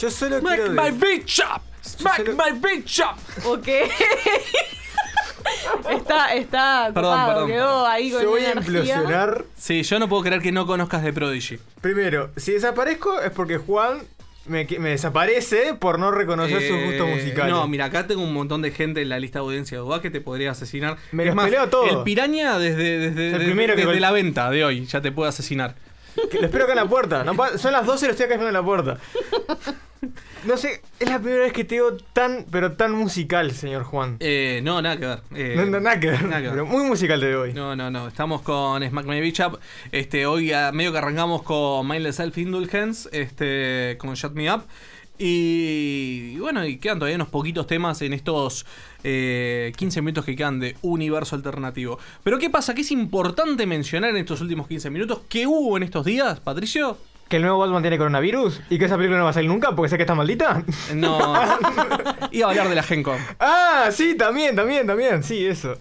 Yo 0.00 0.10
solo 0.10 0.38
Smack 0.40 0.56
quiero 0.56 0.72
my 0.72 0.90
de- 0.90 1.06
bitch 1.06 1.40
up! 1.40 1.62
Smack 1.82 2.28
my 2.28 2.58
bitch 2.58 3.00
up! 3.00 3.16
Ok. 3.46 3.68
está, 5.90 6.34
está 6.34 6.90
Perdón, 6.92 7.12
copado, 7.12 7.28
perdón, 7.32 7.48
quedó 7.48 7.66
perdón. 7.66 7.90
ahí 7.90 8.10
con 8.10 8.22
Yo 8.22 8.30
voy 8.30 8.44
a 8.44 8.52
energía. 8.52 8.78
implosionar. 8.80 9.44
Sí, 9.56 9.82
yo 9.82 9.98
no 9.98 10.08
puedo 10.08 10.22
creer 10.22 10.42
que 10.42 10.52
no 10.52 10.66
conozcas 10.66 11.02
de 11.02 11.12
Prodigy. 11.12 11.58
Primero, 11.80 12.30
si 12.36 12.52
desaparezco 12.52 13.20
es 13.20 13.30
porque 13.30 13.58
Juan 13.58 14.00
me, 14.46 14.66
me 14.78 14.90
desaparece 14.90 15.74
por 15.74 15.98
no 15.98 16.10
reconocer 16.10 16.60
sus 16.66 16.82
gustos 16.84 17.08
Eh, 17.08 17.14
musicales. 17.16 17.52
No, 17.52 17.66
mira, 17.68 17.86
acá 17.86 18.06
tengo 18.06 18.22
un 18.22 18.32
montón 18.32 18.62
de 18.62 18.70
gente 18.70 19.02
en 19.02 19.08
la 19.08 19.18
lista 19.18 19.38
de 19.38 19.44
audiencia 19.44 19.78
de 19.78 19.82
Uba 19.82 20.00
que 20.02 20.10
te 20.10 20.20
podría 20.20 20.50
asesinar. 20.52 20.96
Me 21.12 21.24
los 21.26 21.36
peleo 21.36 21.62
a 21.62 21.70
todos. 21.70 21.90
el 21.90 22.02
piraña 22.04 22.58
desde, 22.58 22.98
desde, 22.98 23.26
El 23.28 23.32
desde- 23.32 23.44
primero 23.44 23.74
que 23.74 23.82
desde 23.82 23.92
gol- 23.92 24.00
la 24.00 24.10
venta 24.12 24.50
de 24.50 24.64
hoy 24.64 24.86
ya 24.86 25.00
te 25.00 25.12
puede 25.12 25.28
asesinar. 25.28 25.74
Que 26.30 26.38
lo 26.38 26.46
espero 26.46 26.64
acá 26.64 26.72
en 26.72 26.78
la 26.78 26.88
puerta. 26.88 27.24
No 27.24 27.34
pa- 27.36 27.56
son 27.56 27.72
las 27.72 27.86
12 27.86 28.04
y 28.04 28.08
lo 28.08 28.12
estoy 28.12 28.24
acá 28.26 28.34
esperando 28.34 28.48
en 28.48 28.54
la 28.54 28.64
puerta. 28.64 28.98
No 30.46 30.56
sé, 30.56 30.80
es 30.98 31.08
la 31.08 31.18
primera 31.18 31.42
vez 31.42 31.52
que 31.52 31.64
te 31.64 31.74
digo 31.74 31.96
tan, 32.14 32.46
pero 32.50 32.72
tan 32.72 32.92
musical, 32.92 33.50
señor 33.52 33.84
Juan. 33.84 34.16
Eh, 34.20 34.60
no, 34.64 34.80
nada 34.80 34.96
que 34.98 35.06
ver. 35.06 35.20
Eh, 35.34 35.54
No, 35.56 35.66
no, 35.66 35.80
nada 35.80 36.00
que 36.00 36.06
ver, 36.08 36.22
nada 36.24 36.36
que 36.38 36.42
ver. 36.48 36.50
pero 36.52 36.66
muy 36.66 36.84
musical 36.84 37.20
te 37.20 37.26
de 37.26 37.36
hoy. 37.36 37.52
No, 37.52 37.76
no, 37.76 37.90
no. 37.90 38.08
Estamos 38.08 38.40
con 38.40 38.82
Smack 38.82 39.04
My 39.06 39.20
Bitch 39.20 39.40
Up. 39.40 39.58
Este, 39.92 40.24
hoy 40.26 40.52
a 40.52 40.72
medio 40.72 40.92
que 40.92 40.98
arrancamos 40.98 41.42
con 41.42 41.86
Mindless 41.86 42.16
Self 42.16 42.38
Indulgence, 42.38 43.08
este, 43.12 43.96
con 43.98 44.14
Shut 44.14 44.32
Me 44.32 44.50
Up. 44.52 44.62
Y, 45.18 46.32
y 46.34 46.38
bueno, 46.38 46.64
y 46.64 46.78
quedan 46.78 46.98
todavía 46.98 47.16
unos 47.16 47.28
poquitos 47.28 47.66
temas 47.66 48.00
en 48.00 48.14
estos 48.14 48.64
eh, 49.04 49.72
15 49.76 50.00
minutos 50.00 50.24
que 50.24 50.34
quedan 50.34 50.58
de 50.58 50.76
universo 50.80 51.36
alternativo. 51.36 51.98
Pero 52.24 52.38
¿qué 52.38 52.48
pasa? 52.48 52.74
¿Qué 52.74 52.80
es 52.80 52.90
importante 52.90 53.66
mencionar 53.66 54.10
en 54.10 54.16
estos 54.16 54.40
últimos 54.40 54.66
15 54.66 54.88
minutos? 54.88 55.20
¿Qué 55.28 55.46
hubo 55.46 55.76
en 55.76 55.82
estos 55.82 56.06
días, 56.06 56.40
Patricio? 56.40 56.96
¿Que 57.30 57.36
el 57.36 57.42
nuevo 57.42 57.58
Batman 57.58 57.80
tiene 57.80 57.96
coronavirus? 57.96 58.60
¿Y 58.70 58.78
que 58.80 58.86
esa 58.86 58.96
película 58.96 59.18
no 59.18 59.22
va 59.24 59.30
a 59.30 59.32
salir 59.32 59.48
nunca 59.48 59.76
porque 59.76 59.88
sé 59.88 59.96
que 59.96 60.02
está 60.02 60.16
maldita? 60.16 60.64
No. 60.96 61.16
Iba 62.32 62.48
a 62.48 62.50
hablar 62.50 62.68
de 62.68 62.74
la 62.74 62.82
Gencom. 62.82 63.16
ah, 63.38 63.88
sí, 63.92 64.16
también, 64.16 64.56
también, 64.56 64.84
también. 64.84 65.22
Sí, 65.22 65.46
eso. 65.46 65.78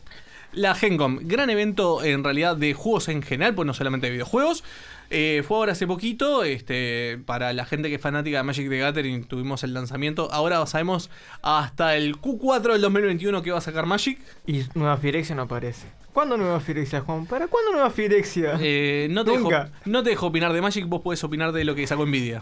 La 0.53 0.75
Gencom, 0.75 1.17
gran 1.23 1.49
evento 1.49 2.03
en 2.03 2.23
realidad 2.23 2.55
de 2.55 2.75
juegos 2.75 3.07
en 3.09 3.23
general, 3.23 3.55
pues 3.55 3.65
no 3.65 3.73
solamente 3.73 4.05
de 4.05 4.13
videojuegos. 4.13 4.63
Eh, 5.11 5.43
fue 5.47 5.57
ahora 5.57 5.71
hace 5.71 5.87
poquito, 5.87 6.43
este, 6.43 7.19
para 7.25 7.51
la 7.53 7.65
gente 7.65 7.89
que 7.89 7.95
es 7.95 8.01
fanática 8.01 8.37
de 8.37 8.43
Magic 8.43 8.69
the 8.69 8.77
Gathering, 8.77 9.23
tuvimos 9.23 9.63
el 9.63 9.73
lanzamiento. 9.73 10.31
Ahora 10.31 10.63
sabemos 10.67 11.09
hasta 11.41 11.95
el 11.95 12.17
Q4 12.21 12.73
del 12.73 12.81
2021 12.81 13.41
que 13.41 13.51
va 13.51 13.57
a 13.57 13.61
sacar 13.61 13.85
Magic. 13.85 14.19
Y 14.45 14.63
nueva 14.75 14.97
Firexia 14.97 15.35
no 15.35 15.43
aparece. 15.43 15.87
¿Cuándo 16.13 16.37
nueva 16.37 16.59
Firexia, 16.59 17.01
Juan? 17.01 17.25
¿Para 17.25 17.47
cuándo 17.47 17.71
nueva 17.71 17.89
Firexia? 17.89 18.57
Eh, 18.59 19.07
no, 19.11 19.23
te 19.23 19.31
dejo, 19.31 19.43
Nunca. 19.43 19.71
no 19.85 20.03
te 20.03 20.09
dejo 20.11 20.27
opinar 20.27 20.53
de 20.53 20.61
Magic, 20.61 20.85
vos 20.87 21.01
podés 21.01 21.23
opinar 21.23 21.51
de 21.51 21.63
lo 21.63 21.75
que 21.75 21.87
sacó 21.87 22.05
Nvidia. 22.05 22.41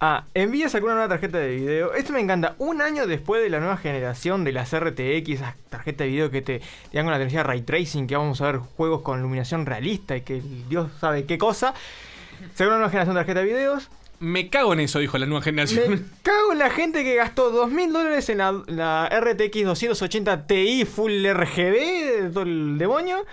Ah, 0.00 0.26
Nvidia 0.32 0.68
sacó 0.68 0.86
una 0.86 0.94
nueva 0.94 1.08
tarjeta 1.08 1.38
de 1.38 1.56
video. 1.56 1.92
Esto 1.92 2.12
me 2.12 2.20
encanta. 2.20 2.54
Un 2.58 2.80
año 2.82 3.08
después 3.08 3.42
de 3.42 3.50
la 3.50 3.58
nueva 3.58 3.76
generación 3.76 4.44
de 4.44 4.52
las 4.52 4.72
RTX, 4.72 5.28
esas 5.28 5.56
tarjetas 5.70 6.04
de 6.06 6.10
video 6.10 6.30
que 6.30 6.40
te, 6.40 6.60
te 6.60 6.96
dan 6.96 7.04
con 7.04 7.10
la 7.10 7.18
tecnología 7.18 7.42
Ray 7.42 7.62
Tracing, 7.62 8.06
que 8.06 8.16
vamos 8.16 8.40
a 8.40 8.46
ver 8.46 8.58
juegos 8.58 9.02
con 9.02 9.18
iluminación 9.18 9.66
realista 9.66 10.16
y 10.16 10.20
que 10.20 10.40
Dios 10.68 10.92
sabe 11.00 11.24
qué 11.24 11.36
cosa. 11.36 11.74
Sacaron 12.52 12.74
una 12.74 12.76
nueva 12.76 12.90
generación 12.90 13.16
de 13.16 13.20
tarjeta 13.20 13.40
de 13.40 13.46
videos. 13.46 13.88
Me 14.20 14.48
cago 14.48 14.72
en 14.72 14.80
eso, 14.80 15.00
dijo 15.00 15.18
la 15.18 15.26
nueva 15.26 15.42
generación. 15.42 15.90
Me 15.90 16.00
cago 16.22 16.52
en 16.52 16.58
la 16.58 16.70
gente 16.70 17.02
que 17.02 17.16
gastó 17.16 17.52
2.000 17.52 17.92
dólares 17.92 18.28
en 18.28 18.38
la, 18.38 18.62
la 18.66 19.08
RTX 19.08 19.64
280 19.64 20.46
Ti 20.46 20.84
Full 20.84 21.26
RGB, 21.26 22.32
todo 22.32 22.44
el 22.44 22.78
demonio, 22.78 23.24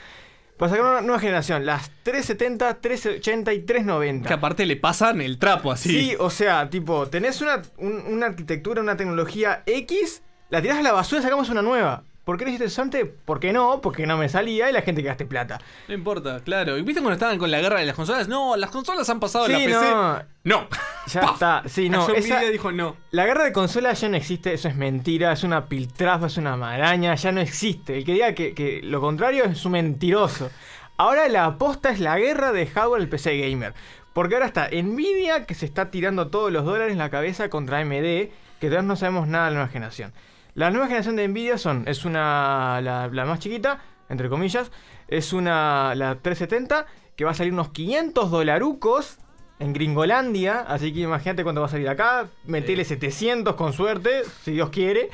para 0.57 0.69
sacar 0.71 0.85
una 0.85 1.01
nueva 1.01 1.19
generación. 1.19 1.65
Las 1.65 1.89
370, 2.03 2.79
380 2.81 3.53
y 3.53 3.59
390. 3.63 4.27
Que 4.27 4.33
aparte 4.33 4.65
le 4.65 4.75
pasan 4.77 5.21
el 5.21 5.37
trapo 5.37 5.71
así. 5.71 5.89
Sí, 5.89 6.15
o 6.19 6.29
sea, 6.29 6.69
tipo, 6.69 7.07
tenés 7.07 7.41
una, 7.41 7.61
un- 7.77 8.03
una 8.07 8.27
arquitectura, 8.27 8.81
una 8.81 8.95
tecnología 8.97 9.63
X, 9.65 10.21
la 10.49 10.61
tirás 10.61 10.77
a 10.79 10.81
la 10.83 10.91
basura 10.93 11.19
y 11.21 11.23
sacamos 11.23 11.49
una 11.49 11.61
nueva. 11.61 12.03
¿Por 12.25 12.37
qué 12.37 12.43
no 12.45 12.49
es 12.49 12.53
interesante? 12.55 13.05
¿Por 13.05 13.39
qué 13.39 13.53
no? 13.53 13.81
Porque 13.81 14.07
no 14.07 14.17
me 14.17 14.27
salía 14.29 14.67
y 14.69 14.73
la 14.73 14.81
gente 14.81 15.01
gaste 15.03 15.25
plata. 15.27 15.59
No 15.87 15.93
importa, 15.93 16.39
claro. 16.43 16.75
¿Y 16.77 16.81
viste 16.81 16.99
cuando 17.01 17.13
estaban 17.13 17.37
con 17.37 17.51
la 17.51 17.61
guerra 17.61 17.79
de 17.79 17.85
las 17.85 17.95
consolas? 17.95 18.27
No, 18.27 18.55
las 18.57 18.71
consolas 18.71 19.07
han 19.09 19.19
pasado 19.19 19.45
a 19.45 19.49
la 19.49 19.59
Sí, 19.59 19.65
PC. 19.65 19.79
no. 19.79 20.19
No. 20.43 20.67
Ya 21.07 21.21
está. 21.21 21.61
Sí, 21.67 21.87
no. 21.87 22.09
Esa- 22.09 22.39
dijo 22.41 22.71
no. 22.71 22.97
La 23.11 23.27
guerra 23.27 23.43
de 23.43 23.53
consolas 23.53 24.01
ya 24.01 24.09
no 24.09 24.17
existe, 24.17 24.53
eso 24.53 24.67
es 24.67 24.75
mentira, 24.75 25.31
es 25.33 25.43
una 25.43 25.65
piltrafa, 25.67 26.25
es 26.25 26.37
una 26.37 26.57
maraña, 26.57 27.13
ya 27.13 27.31
no 27.31 27.41
existe. 27.41 27.99
El 27.99 28.05
que 28.05 28.13
diga 28.13 28.33
que, 28.33 28.55
que 28.55 28.81
lo 28.81 28.99
contrario 29.01 29.45
es 29.45 29.63
un 29.63 29.73
mentiroso. 29.73 30.49
Ahora 30.97 31.27
la 31.29 31.45
aposta 31.45 31.91
es 31.91 31.99
la 31.99 32.17
guerra 32.17 32.51
de 32.53 32.65
hardware 32.65 33.01
del 33.01 33.09
PC 33.09 33.37
gamer. 33.37 33.75
Porque 34.13 34.33
ahora 34.33 34.47
está 34.47 34.69
Nvidia 34.71 35.45
que 35.45 35.53
se 35.53 35.67
está 35.67 35.91
tirando 35.91 36.29
todos 36.29 36.51
los 36.51 36.65
dólares 36.65 36.93
en 36.93 36.97
la 36.97 37.11
cabeza 37.11 37.49
contra 37.49 37.77
AMD, 37.79 37.91
que 37.91 38.31
todavía 38.61 38.81
no 38.81 38.95
sabemos 38.95 39.27
nada 39.27 39.45
de 39.45 39.51
la 39.51 39.55
nueva 39.57 39.69
generación. 39.71 40.11
La 40.55 40.71
nueva 40.71 40.87
generación 40.87 41.17
de 41.17 41.27
Nvidia 41.27 41.57
son, 41.57 41.83
es 41.85 42.05
una, 42.05 42.79
la, 42.81 43.09
la 43.09 43.25
más 43.25 43.39
chiquita, 43.39 43.81
entre 44.07 44.29
comillas, 44.29 44.71
es 45.09 45.33
una, 45.33 45.93
la 45.95 46.15
370, 46.15 46.85
que 47.17 47.25
va 47.25 47.31
a 47.31 47.33
salir 47.33 47.51
unos 47.51 47.69
500 47.71 48.31
dolarucos 48.31 49.17
en 49.59 49.73
Gringolandia, 49.73 50.61
así 50.61 50.93
que 50.93 51.01
imagínate 51.01 51.43
cuánto 51.43 51.59
va 51.59 51.67
a 51.67 51.69
salir 51.69 51.89
acá, 51.89 52.29
metele 52.45 52.85
700 52.85 53.55
con 53.55 53.73
suerte, 53.73 54.23
si 54.43 54.51
Dios 54.53 54.69
quiere. 54.69 55.09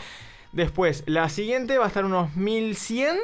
Después, 0.51 1.03
la 1.07 1.27
siguiente 1.27 1.79
va 1.79 1.85
a 1.85 1.87
estar 1.87 2.05
unos 2.05 2.35
1100, 2.35 3.17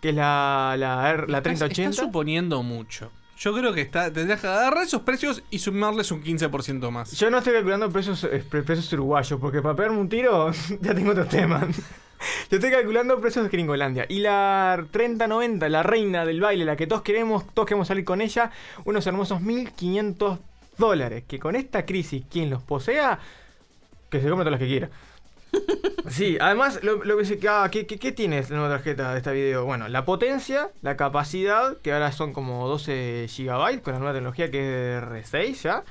que 0.00 0.10
es 0.10 0.14
la, 0.14 0.76
la, 0.78 1.02
la 1.26 1.38
Estás, 1.38 1.42
3080. 1.42 1.90
estás 1.90 2.06
suponiendo 2.06 2.62
mucho. 2.62 3.10
Yo 3.40 3.54
creo 3.54 3.72
que 3.72 3.80
está, 3.80 4.12
tendrías 4.12 4.38
que 4.40 4.46
agarrar 4.46 4.84
esos 4.84 5.00
precios 5.00 5.42
y 5.50 5.58
sumarles 5.60 6.10
un 6.12 6.22
15% 6.22 6.90
más. 6.90 7.12
Yo 7.12 7.30
no 7.30 7.38
estoy 7.38 7.54
calculando 7.54 7.90
precios, 7.90 8.22
eh, 8.24 8.44
pre- 8.48 8.62
precios 8.62 8.92
uruguayos, 8.92 9.40
porque 9.40 9.62
para 9.62 9.74
pegarme 9.74 9.98
un 9.98 10.10
tiro 10.10 10.52
ya 10.80 10.94
tengo 10.94 11.12
otros 11.12 11.28
temas. 11.28 11.64
Yo 12.50 12.58
estoy 12.58 12.70
calculando 12.70 13.18
precios 13.18 13.42
de 13.46 13.50
Gringolandia. 13.50 14.04
Y 14.10 14.18
la 14.18 14.84
3090, 14.90 15.70
la 15.70 15.82
reina 15.82 16.26
del 16.26 16.38
baile, 16.42 16.66
la 16.66 16.76
que 16.76 16.86
todos 16.86 17.00
queremos, 17.00 17.46
todos 17.54 17.66
queremos 17.66 17.88
salir 17.88 18.04
con 18.04 18.20
ella, 18.20 18.50
unos 18.84 19.06
hermosos 19.06 19.40
1500 19.40 20.38
dólares. 20.76 21.24
Que 21.26 21.38
con 21.38 21.56
esta 21.56 21.86
crisis, 21.86 22.24
quien 22.30 22.50
los 22.50 22.62
posea, 22.62 23.18
que 24.10 24.20
se 24.20 24.28
compre 24.28 24.44
todas 24.44 24.50
las 24.52 24.60
que 24.60 24.66
quiera. 24.66 24.90
Sí, 26.08 26.38
además, 26.40 26.80
lo, 26.82 27.04
lo 27.04 27.16
que 27.18 27.24
se. 27.24 27.38
Ah, 27.48 27.68
¿qué, 27.70 27.86
qué, 27.86 27.98
qué 27.98 28.10
tienes 28.10 28.50
la 28.50 28.56
nueva 28.56 28.74
tarjeta 28.76 29.12
de 29.12 29.18
esta 29.18 29.30
video? 29.30 29.64
Bueno, 29.64 29.86
la 29.88 30.04
potencia, 30.04 30.70
la 30.82 30.96
capacidad, 30.96 31.76
que 31.82 31.92
ahora 31.92 32.10
son 32.10 32.32
como 32.32 32.66
12 32.66 33.26
GB 33.28 33.80
con 33.82 33.92
la 33.92 33.98
nueva 34.00 34.14
tecnología 34.14 34.50
que 34.50 34.96
es 34.96 35.02
R6 35.04 35.62
ya. 35.62 35.84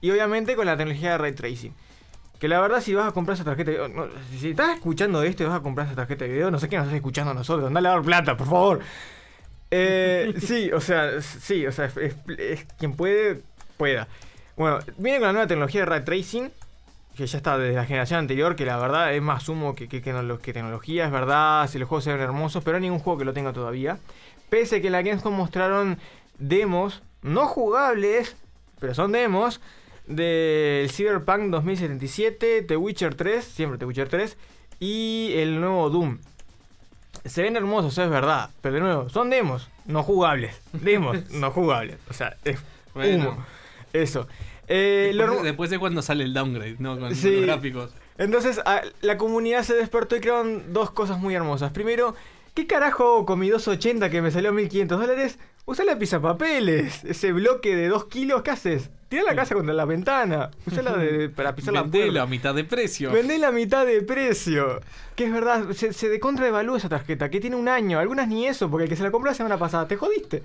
Y 0.00 0.10
obviamente 0.10 0.56
con 0.56 0.64
la 0.66 0.76
tecnología 0.78 1.12
de 1.12 1.18
Ray 1.18 1.32
Tracing. 1.32 1.74
Que 2.38 2.48
la 2.48 2.60
verdad, 2.60 2.80
si 2.80 2.94
vas 2.94 3.08
a 3.08 3.12
comprar 3.12 3.34
esa 3.34 3.44
tarjeta 3.44 3.70
de 3.70 3.76
video. 3.78 3.88
no, 3.88 4.06
si- 4.30 4.38
si 4.38 4.50
estás 4.50 4.74
escuchando 4.76 5.22
esto 5.22 5.42
y 5.42 5.46
vas 5.46 5.56
a 5.58 5.62
comprar 5.62 5.86
esa 5.88 5.96
tarjeta 5.96 6.24
de 6.24 6.32
video, 6.32 6.50
no 6.50 6.58
sé 6.58 6.68
qué 6.68 6.76
nos 6.76 6.84
estás 6.86 6.96
escuchando 6.96 7.32
a 7.32 7.34
nosotros. 7.34 7.66
Andale 7.66 7.88
a 7.88 7.92
dar 7.92 8.02
plata, 8.02 8.36
por 8.36 8.46
favor. 8.46 8.80
Eh, 9.70 10.34
sí, 10.40 10.70
o 10.72 10.80
sea, 10.80 11.20
sí, 11.20 11.66
o 11.66 11.72
sea, 11.72 11.86
es, 11.86 11.96
es- 11.96 12.14
es 12.38 12.64
quien 12.78 12.94
puede, 12.94 13.42
pueda. 13.76 14.08
Bueno, 14.56 14.78
viene 14.96 15.18
con 15.18 15.26
la 15.28 15.32
nueva 15.32 15.46
tecnología 15.48 15.80
de 15.82 15.86
Ray 15.86 16.04
Tracing 16.04 16.50
que 17.16 17.26
ya 17.26 17.38
está 17.38 17.56
desde 17.58 17.74
la 17.74 17.84
generación 17.86 18.18
anterior, 18.20 18.54
que 18.56 18.64
la 18.66 18.76
verdad 18.76 19.14
es 19.14 19.22
más 19.22 19.48
humo 19.48 19.74
que, 19.74 19.88
que, 19.88 20.02
que, 20.02 20.12
no- 20.12 20.38
que 20.38 20.52
tecnología, 20.52 21.06
es 21.06 21.10
verdad, 21.12 21.68
si 21.68 21.78
los 21.78 21.88
juegos 21.88 22.04
se 22.04 22.12
ven 22.12 22.20
hermosos, 22.20 22.62
pero 22.62 22.78
ningún 22.78 22.98
juego 22.98 23.18
que 23.18 23.24
lo 23.24 23.32
tenga 23.32 23.52
todavía. 23.52 23.98
Pese 24.50 24.76
a 24.76 24.80
que 24.80 24.86
en 24.88 24.92
la 24.92 25.02
Gamescom 25.02 25.34
mostraron 25.34 25.98
demos, 26.38 27.02
no 27.22 27.46
jugables, 27.46 28.36
pero 28.78 28.94
son 28.94 29.12
demos, 29.12 29.60
del 30.06 30.88
Cyberpunk 30.90 31.50
2077, 31.50 32.62
The 32.62 32.76
Witcher 32.76 33.14
3, 33.14 33.44
siempre 33.44 33.78
The 33.78 33.86
Witcher 33.86 34.08
3, 34.08 34.36
y 34.78 35.32
el 35.36 35.58
nuevo 35.60 35.90
Doom. 35.90 36.18
Se 37.24 37.42
ven 37.42 37.56
hermosos, 37.56 37.96
es 37.98 38.08
verdad, 38.10 38.50
pero 38.60 38.74
de 38.76 38.80
nuevo, 38.82 39.08
son 39.08 39.30
demos, 39.30 39.68
no 39.86 40.02
jugables. 40.04 40.60
Demos, 40.72 41.28
no 41.32 41.50
jugables. 41.50 41.96
O 42.08 42.12
sea, 42.12 42.36
es 42.44 42.60
Bueno. 42.94 43.30
humo. 43.30 43.44
Eso. 43.92 44.28
Eh, 44.68 45.10
lo 45.14 45.24
después, 45.24 45.42
después 45.44 45.70
de 45.70 45.78
cuando 45.78 46.02
sale 46.02 46.24
el 46.24 46.32
downgrade, 46.34 46.76
¿no? 46.78 46.98
Con 46.98 47.14
Sí. 47.14 47.30
los 47.36 47.46
gráficos. 47.46 47.94
Entonces, 48.18 48.60
a- 48.64 48.82
la 49.02 49.16
comunidad 49.18 49.62
se 49.62 49.74
despertó 49.74 50.16
y 50.16 50.20
crearon 50.20 50.72
dos 50.72 50.90
cosas 50.90 51.18
muy 51.18 51.34
hermosas. 51.34 51.70
Primero, 51.72 52.14
¿qué 52.54 52.66
carajo 52.66 53.24
con 53.26 53.38
mi 53.38 53.48
280 53.48 54.10
que 54.10 54.22
me 54.22 54.30
salió 54.30 54.52
1500 54.52 54.98
dólares? 55.00 55.38
Usa 55.68 55.84
la 55.84 55.98
papeles 56.20 57.02
ese 57.04 57.32
bloque 57.32 57.74
de 57.74 57.88
2 57.88 58.04
kilos, 58.06 58.42
¿qué 58.42 58.50
haces? 58.52 58.90
Tira 59.08 59.22
la 59.24 59.34
casa 59.34 59.54
contra 59.54 59.74
la 59.74 59.84
ventana. 59.84 60.50
Usala 60.66 60.96
de, 60.96 61.28
para 61.36 61.54
pisar 61.54 61.74
la 61.74 61.80
puerta. 61.84 62.22
a 62.22 62.26
mitad 62.26 62.54
de 62.54 62.64
precio. 62.64 63.10
Vendé 63.12 63.38
la 63.38 63.50
mitad 63.52 63.84
de 63.86 64.02
precio. 64.02 64.80
Que 65.16 65.24
es 65.24 65.32
verdad, 65.32 65.70
se, 65.72 65.92
se 65.92 66.08
de 66.08 66.18
contraevalúa 66.20 66.78
esa 66.78 66.88
tarjeta, 66.88 67.30
que 67.30 67.40
tiene 67.40 67.56
un 67.56 67.68
año. 67.68 67.98
Algunas 67.98 68.28
ni 68.28 68.46
eso, 68.46 68.70
porque 68.70 68.84
el 68.84 68.88
que 68.90 68.96
se 68.96 69.02
la 69.02 69.10
compró 69.10 69.30
la 69.30 69.36
semana 69.36 69.58
pasada, 69.58 69.86
te 69.88 69.96
jodiste. 69.96 70.42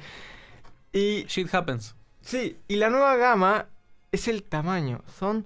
Y. 0.94 1.24
Shit 1.28 1.54
happens. 1.54 1.96
Sí, 2.22 2.58
y 2.68 2.76
la 2.76 2.90
nueva 2.90 3.16
gama 3.16 3.68
es 4.12 4.28
el 4.28 4.44
tamaño. 4.44 5.02
Son 5.20 5.46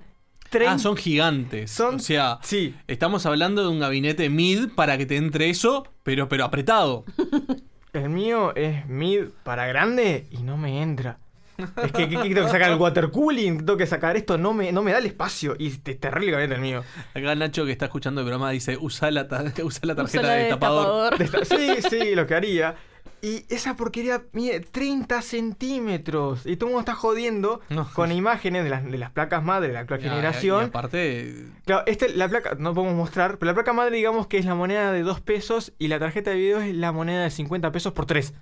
30. 0.50 0.74
Ah, 0.74 0.80
son 0.80 0.96
gigantes. 0.96 1.80
o 1.80 2.00
sea, 2.00 2.40
sí. 2.44 2.76
estamos 2.88 3.26
hablando 3.26 3.62
de 3.64 3.70
un 3.70 3.80
gabinete 3.80 4.30
mid 4.30 4.70
para 4.76 4.98
que 4.98 5.06
te 5.06 5.18
entre 5.18 5.50
eso, 5.50 5.88
pero, 6.04 6.28
pero 6.30 6.46
apretado. 6.46 7.06
El 7.94 8.10
mío 8.10 8.54
es 8.58 8.86
mid 8.88 9.26
para 9.44 9.68
grande 9.68 10.28
y 10.30 10.44
no 10.44 10.58
me 10.58 10.82
entra. 10.82 11.18
Es 11.58 11.94
que, 11.94 12.10
que- 12.10 12.18
que 12.18 12.34
tengo 12.36 12.46
que 12.48 12.52
sacar 12.52 12.70
el 12.72 12.78
water 12.78 13.10
cooling, 13.10 13.60
tengo 13.60 13.78
que 13.78 13.88
sacar 13.88 14.18
esto, 14.18 14.38
no 14.38 14.52
me, 14.52 14.74
no 14.74 14.82
me 14.82 14.92
da 14.92 14.98
el 14.98 15.06
espacio. 15.06 15.56
Y 15.58 15.68
es 15.68 15.82
terrible 15.82 16.32
gabinete 16.32 16.56
el 16.56 16.62
mío. 16.62 16.84
Acá 17.14 17.34
Nacho 17.36 17.64
que 17.64 17.72
está 17.72 17.86
escuchando 17.86 18.20
el 18.20 18.26
programa 18.26 18.52
dice, 18.52 18.78
usa 18.78 19.10
la, 19.12 19.30
ta- 19.30 19.46
usa 19.64 19.80
la 19.84 19.96
tarjeta 19.96 20.20
Usa 20.20 20.22
la 20.24 20.34
de 20.34 20.44
de 20.44 20.50
tapador. 20.50 21.18
De 21.18 21.24
esta- 21.24 21.46
Sí, 21.46 21.70
sí, 21.90 22.16
lo 22.16 22.28
que 22.28 22.36
haría. 22.36 22.76
Y 23.22 23.46
esa 23.50 23.76
porquería 23.76 24.24
mide 24.34 24.60
30 24.60 25.22
centímetros. 25.22 26.46
Y 26.46 26.58
todo 26.58 26.70
el 26.70 26.74
mundo 26.76 26.80
está 26.82 26.96
jodiendo 26.96 27.62
con 27.94 28.12
imágenes 28.12 28.64
de 28.64 28.70
las, 28.70 28.84
de 28.90 28.98
las 28.98 29.12
placas 29.12 29.44
madre 29.44 29.68
de 29.70 29.74
la 29.74 29.80
actual 29.82 30.02
Ya, 30.02 30.10
generación. 30.10 30.64
y 30.64 30.68
aparte, 30.68 31.46
Claro, 31.66 31.84
este, 31.88 32.10
la 32.10 32.30
placa, 32.30 32.56
no 32.60 32.74
podemos 32.74 32.96
mostrar, 32.96 33.38
pero 33.40 33.50
la 33.52 33.56
placa 33.56 33.74
madre 33.74 33.96
digamos 33.96 34.28
que 34.28 34.38
es 34.38 34.46
la 34.46 34.56
moneda 34.56 34.92
de 34.92 35.02
2 35.02 35.22
pesos 35.22 35.74
y 35.80 35.88
la 35.88 35.98
tarjeta 36.00 36.32
de 36.32 36.38
video 36.38 36.60
es 36.60 36.76
la 36.76 36.92
moneda 36.92 37.24
de 37.24 37.32
50 37.32 37.72
pesos 37.72 37.94
por 37.94 38.06
3. 38.06 38.34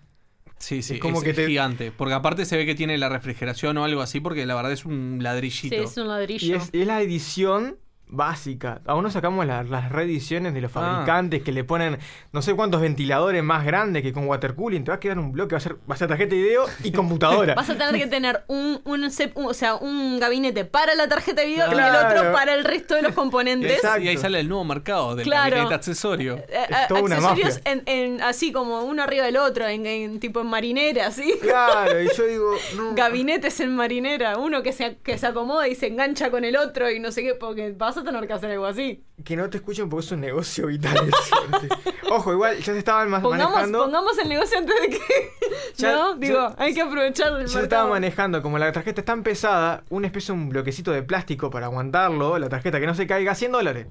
sí, 0.57 0.81
sí, 0.81 0.95
Es 0.95 0.99
como 0.99 1.19
es, 1.19 1.23
que 1.23 1.29
es 1.31 1.35
te- 1.35 1.47
gigante. 1.47 1.91
Porque 1.91 2.13
aparte 2.13 2.45
se 2.45 2.57
ve 2.57 2.65
que 2.65 2.75
tiene 2.75 2.97
la 2.97 3.09
refrigeración 3.09 3.77
o 3.77 3.83
algo 3.85 4.01
así, 4.01 4.19
porque 4.19 4.45
la 4.45 4.55
verdad 4.55 4.71
es 4.71 4.85
un 4.85 5.19
ladrillito. 5.21 5.75
Sí, 5.75 5.81
es 5.81 5.97
un 5.97 6.07
ladrillo. 6.09 6.45
Y 6.47 6.53
es, 6.57 6.69
es 6.73 6.87
la 6.87 7.01
edición 7.01 7.77
básica. 8.15 8.81
Aún 8.85 9.03
no 9.03 9.11
sacamos 9.11 9.45
la- 9.45 9.63
las 9.63 9.91
reediciones 9.91 10.53
de 10.53 10.61
los 10.61 10.71
Ah. 10.75 10.79
fabricantes 10.81 11.41
que 11.43 11.51
le 11.51 11.63
ponen 11.63 11.97
no 12.31 12.41
sé 12.41 12.53
cuántos 12.55 12.81
ventiladores 12.81 13.43
más 13.43 13.65
grandes 13.65 14.03
que 14.03 14.13
con 14.13 14.27
water 14.27 14.55
cooling. 14.55 14.83
Te 14.83 14.91
va 14.91 14.95
a 14.95 14.99
quedar 14.99 15.19
un 15.19 15.31
bloque, 15.31 15.53
va 15.55 15.57
a 15.57 15.61
ser, 15.61 15.75
va 15.89 15.95
a 15.95 15.97
ser 15.97 16.07
tarjeta 16.07 16.35
de 16.35 16.41
video 16.41 16.65
y 16.83 16.91
computadora. 16.93 17.55
Vas 17.55 17.69
a 17.69 17.77
tener 17.77 17.95
que 17.99 18.07
tener 18.07 18.43
un, 18.47 18.81
un, 18.85 19.03
o 19.35 19.53
sea, 19.53 19.75
un 19.75 20.19
gabinete 20.19 20.65
para 20.65 20.95
la 20.95 21.07
tarjeta 21.07 21.41
de 21.41 21.47
video 21.47 21.67
y 21.69 21.73
el 21.73 21.95
otro 21.95 22.31
para 22.31 22.53
el 22.53 22.63
resto 22.63 22.95
de 22.95 23.01
los 23.01 23.13
componentes. 23.13 23.81
Y 24.01 24.07
ahí 24.07 24.17
sale 24.17 24.39
el 24.39 24.47
nuevo 24.49 24.63
mercado 24.63 25.15
del 25.15 25.25
Claro. 25.25 25.51
gabinete 25.51 25.75
accesorio. 25.75 26.35
Eh, 26.37 26.45
eh, 26.49 26.73
accesorios 26.73 27.59
en, 27.65 27.83
en- 27.85 28.21
así 28.21 28.51
como 28.51 28.81
uno 28.83 29.03
arriba 29.03 29.25
del 29.25 29.37
otro, 29.37 29.67
en, 29.67 29.85
en 29.85 30.19
tipo 30.19 30.41
en 30.41 30.47
marinera, 30.47 31.07
así. 31.07 31.33
Claro, 31.41 32.01
y 32.01 32.07
yo 32.15 32.25
digo, 32.25 32.51
no. 32.75 32.93
Gabinetes 32.95 33.59
en 33.59 33.75
marinera, 33.75 34.37
uno 34.37 34.63
que 34.63 34.71
se, 34.73 34.97
que 35.03 35.17
se 35.17 35.27
acomoda 35.27 35.67
y 35.67 35.75
se 35.75 35.87
engancha 35.87 36.29
con 36.31 36.43
el 36.45 36.55
otro 36.57 36.89
y 36.91 36.99
no 36.99 37.11
sé 37.11 37.23
qué, 37.23 37.33
porque 37.35 37.73
vas 37.77 37.97
a 37.97 38.02
tener 38.03 38.25
que 38.27 38.33
hacer 38.33 38.51
algo 38.51 38.65
así. 38.65 39.03
Que 39.23 39.35
no 39.35 39.49
te 39.49 39.57
escuchen 39.57 39.89
porque 39.89 40.05
es 40.05 40.11
un 40.11 40.21
negocio 40.21 40.67
vital. 40.67 40.95
Ojo, 42.11 42.33
igual 42.33 42.57
ya 42.57 42.73
se 42.73 42.77
estaban 42.77 43.09
más 43.09 43.21
Pongamos, 43.21 43.51
manejando. 43.51 43.79
pongamos 43.83 44.17
el 44.19 44.29
negocio 44.29 44.57
antes 44.57 44.81
de 44.81 44.89
que. 44.89 44.99
Ya- 45.77 45.91
no, 45.93 46.15
digo, 46.15 46.35
ya- 46.35 46.55
hay 46.63 46.73
que 46.73 46.81
aprovechar 46.81 47.27
el 47.33 47.41
Ya 47.41 47.47
se 47.47 47.63
estaba 47.63 47.83
mercado. 47.83 47.89
manejando, 47.89 48.41
como 48.41 48.59
la 48.59 48.71
tarjeta 48.71 49.01
es 49.01 49.05
tan 49.05 49.23
pesada, 49.23 49.83
una 49.89 50.07
especie 50.07 50.33
de 50.35 50.39
un 50.41 50.49
bloquecito 50.49 50.91
de 50.91 51.01
plástico 51.03 51.49
para 51.49 51.65
aguantarlo, 51.65 52.37
la 52.37 52.49
tarjeta 52.49 52.79
que 52.79 52.85
no 52.85 52.93
se 52.95 53.07
caiga, 53.07 53.33
100 53.33 53.51
dólares. 53.51 53.87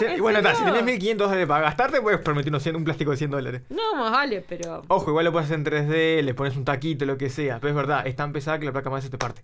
¿en 0.00 0.16
y 0.16 0.20
bueno, 0.20 0.38
está, 0.40 0.54
si 0.54 0.62
tenés 0.62 0.84
1500 0.84 1.26
dólares 1.28 1.48
para 1.48 1.62
gastarte, 1.62 2.00
puedes 2.02 2.20
permitir 2.20 2.58
100 2.60 2.76
un 2.76 2.84
plástico 2.84 3.12
de 3.12 3.16
100 3.16 3.30
dólares. 3.30 3.62
No, 3.70 3.94
más 3.96 4.10
vale, 4.12 4.44
pero. 4.46 4.82
Ojo, 4.88 5.10
igual 5.10 5.24
lo 5.24 5.32
puedes 5.32 5.46
hacer 5.50 5.58
en 5.58 5.64
3D, 5.64 6.22
le 6.22 6.34
pones 6.34 6.54
un 6.56 6.64
taquito, 6.64 7.04
lo 7.06 7.16
que 7.16 7.30
sea. 7.30 7.58
Pero 7.60 7.70
es 7.70 7.76
verdad, 7.76 8.06
es 8.06 8.14
tan 8.14 8.32
pesada 8.32 8.58
que 8.58 8.66
la 8.66 8.72
placa 8.72 8.90
más 8.90 9.02
se 9.04 9.10
te 9.10 9.16
parte. 9.18 9.42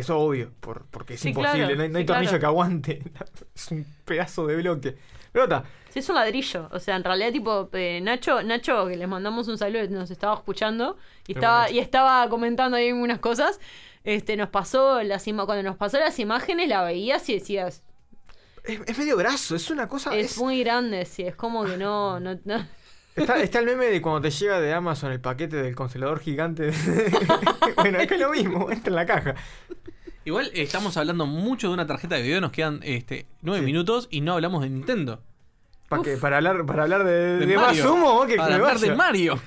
Eso 0.00 0.18
obvio, 0.18 0.52
por, 0.60 0.86
porque 0.86 1.14
es 1.14 1.20
Sí, 1.20 1.28
imposible, 1.28 1.74
claro, 1.74 1.76
no 1.76 1.82
hay, 1.84 1.88
no 1.90 1.98
hay 1.98 2.04
sí, 2.04 2.06
tornillo 2.06 2.30
claro. 2.30 2.40
que 2.40 2.46
aguante. 2.46 3.02
Es 3.54 3.70
un 3.70 3.84
pedazo 4.04 4.46
de 4.46 4.56
bloque. 4.56 4.96
Pero 5.32 5.44
está, 5.44 5.64
Sí, 5.90 5.98
es 5.98 6.08
un 6.08 6.14
ladrillo. 6.14 6.68
O 6.72 6.78
sea, 6.78 6.96
en 6.96 7.04
realidad, 7.04 7.32
tipo, 7.32 7.68
eh, 7.72 8.00
Nacho, 8.00 8.42
Nacho, 8.42 8.86
que 8.86 8.96
les 8.96 9.08
mandamos 9.08 9.48
un 9.48 9.58
saludo, 9.58 9.88
nos 9.90 10.10
estaba 10.10 10.34
escuchando 10.34 10.96
y 11.26 11.32
estaba, 11.32 11.70
y 11.70 11.78
estaba 11.80 12.28
comentando 12.28 12.76
ahí 12.76 12.92
unas 12.92 13.18
cosas. 13.18 13.60
Este, 14.04 14.36
nos 14.36 14.48
pasó 14.50 15.02
las 15.02 15.24
cuando 15.24 15.62
nos 15.62 15.76
pasó 15.76 15.98
las 15.98 16.18
imágenes, 16.18 16.68
la 16.68 16.82
veías 16.84 17.28
y 17.28 17.34
decías. 17.34 17.82
Es, 18.64 18.80
es 18.86 18.98
medio 18.98 19.16
graso, 19.16 19.56
es 19.56 19.70
una 19.70 19.88
cosa. 19.88 20.14
Es, 20.16 20.32
es- 20.32 20.38
muy 20.38 20.60
grande, 20.62 21.04
sí, 21.06 21.22
es 21.22 21.34
como 21.34 21.64
que 21.64 21.76
no. 21.76 22.20
no, 22.20 22.38
no- 22.44 22.66
Está, 23.20 23.40
está 23.42 23.58
el 23.60 23.66
meme 23.66 23.86
de 23.86 24.00
cuando 24.02 24.20
te 24.22 24.30
llega 24.30 24.60
de 24.60 24.72
Amazon 24.72 25.12
el 25.12 25.20
paquete 25.20 25.56
del 25.56 25.74
congelador 25.74 26.20
gigante. 26.20 26.70
bueno, 27.76 27.98
es 27.98 28.06
que 28.06 28.14
es 28.14 28.20
lo 28.20 28.30
mismo, 28.30 28.70
entra 28.70 28.88
en 28.90 28.96
la 28.96 29.06
caja. 29.06 29.34
Igual 30.24 30.46
eh, 30.54 30.62
estamos 30.62 30.96
hablando 30.96 31.26
mucho 31.26 31.68
de 31.68 31.74
una 31.74 31.86
tarjeta 31.86 32.16
de 32.16 32.22
video, 32.22 32.40
nos 32.40 32.52
quedan 32.52 32.80
este, 32.82 33.26
nueve 33.42 33.64
minutos 33.64 34.08
y 34.10 34.20
no 34.20 34.34
hablamos 34.34 34.62
de 34.62 34.70
Nintendo. 34.70 35.22
¿Para 35.88 36.02
qué? 36.02 36.16
Para 36.16 36.36
hablar, 36.36 36.64
para 36.66 36.84
hablar 36.84 37.04
de, 37.04 37.38
De 37.38 37.46
de 37.46 37.56
más 37.56 37.66
Mario. 37.76 37.94
humo, 37.94 38.26
que 38.26 38.36
Para 38.36 38.54
hablar 38.56 38.78
de 38.78 38.94
Mario. 38.94 39.40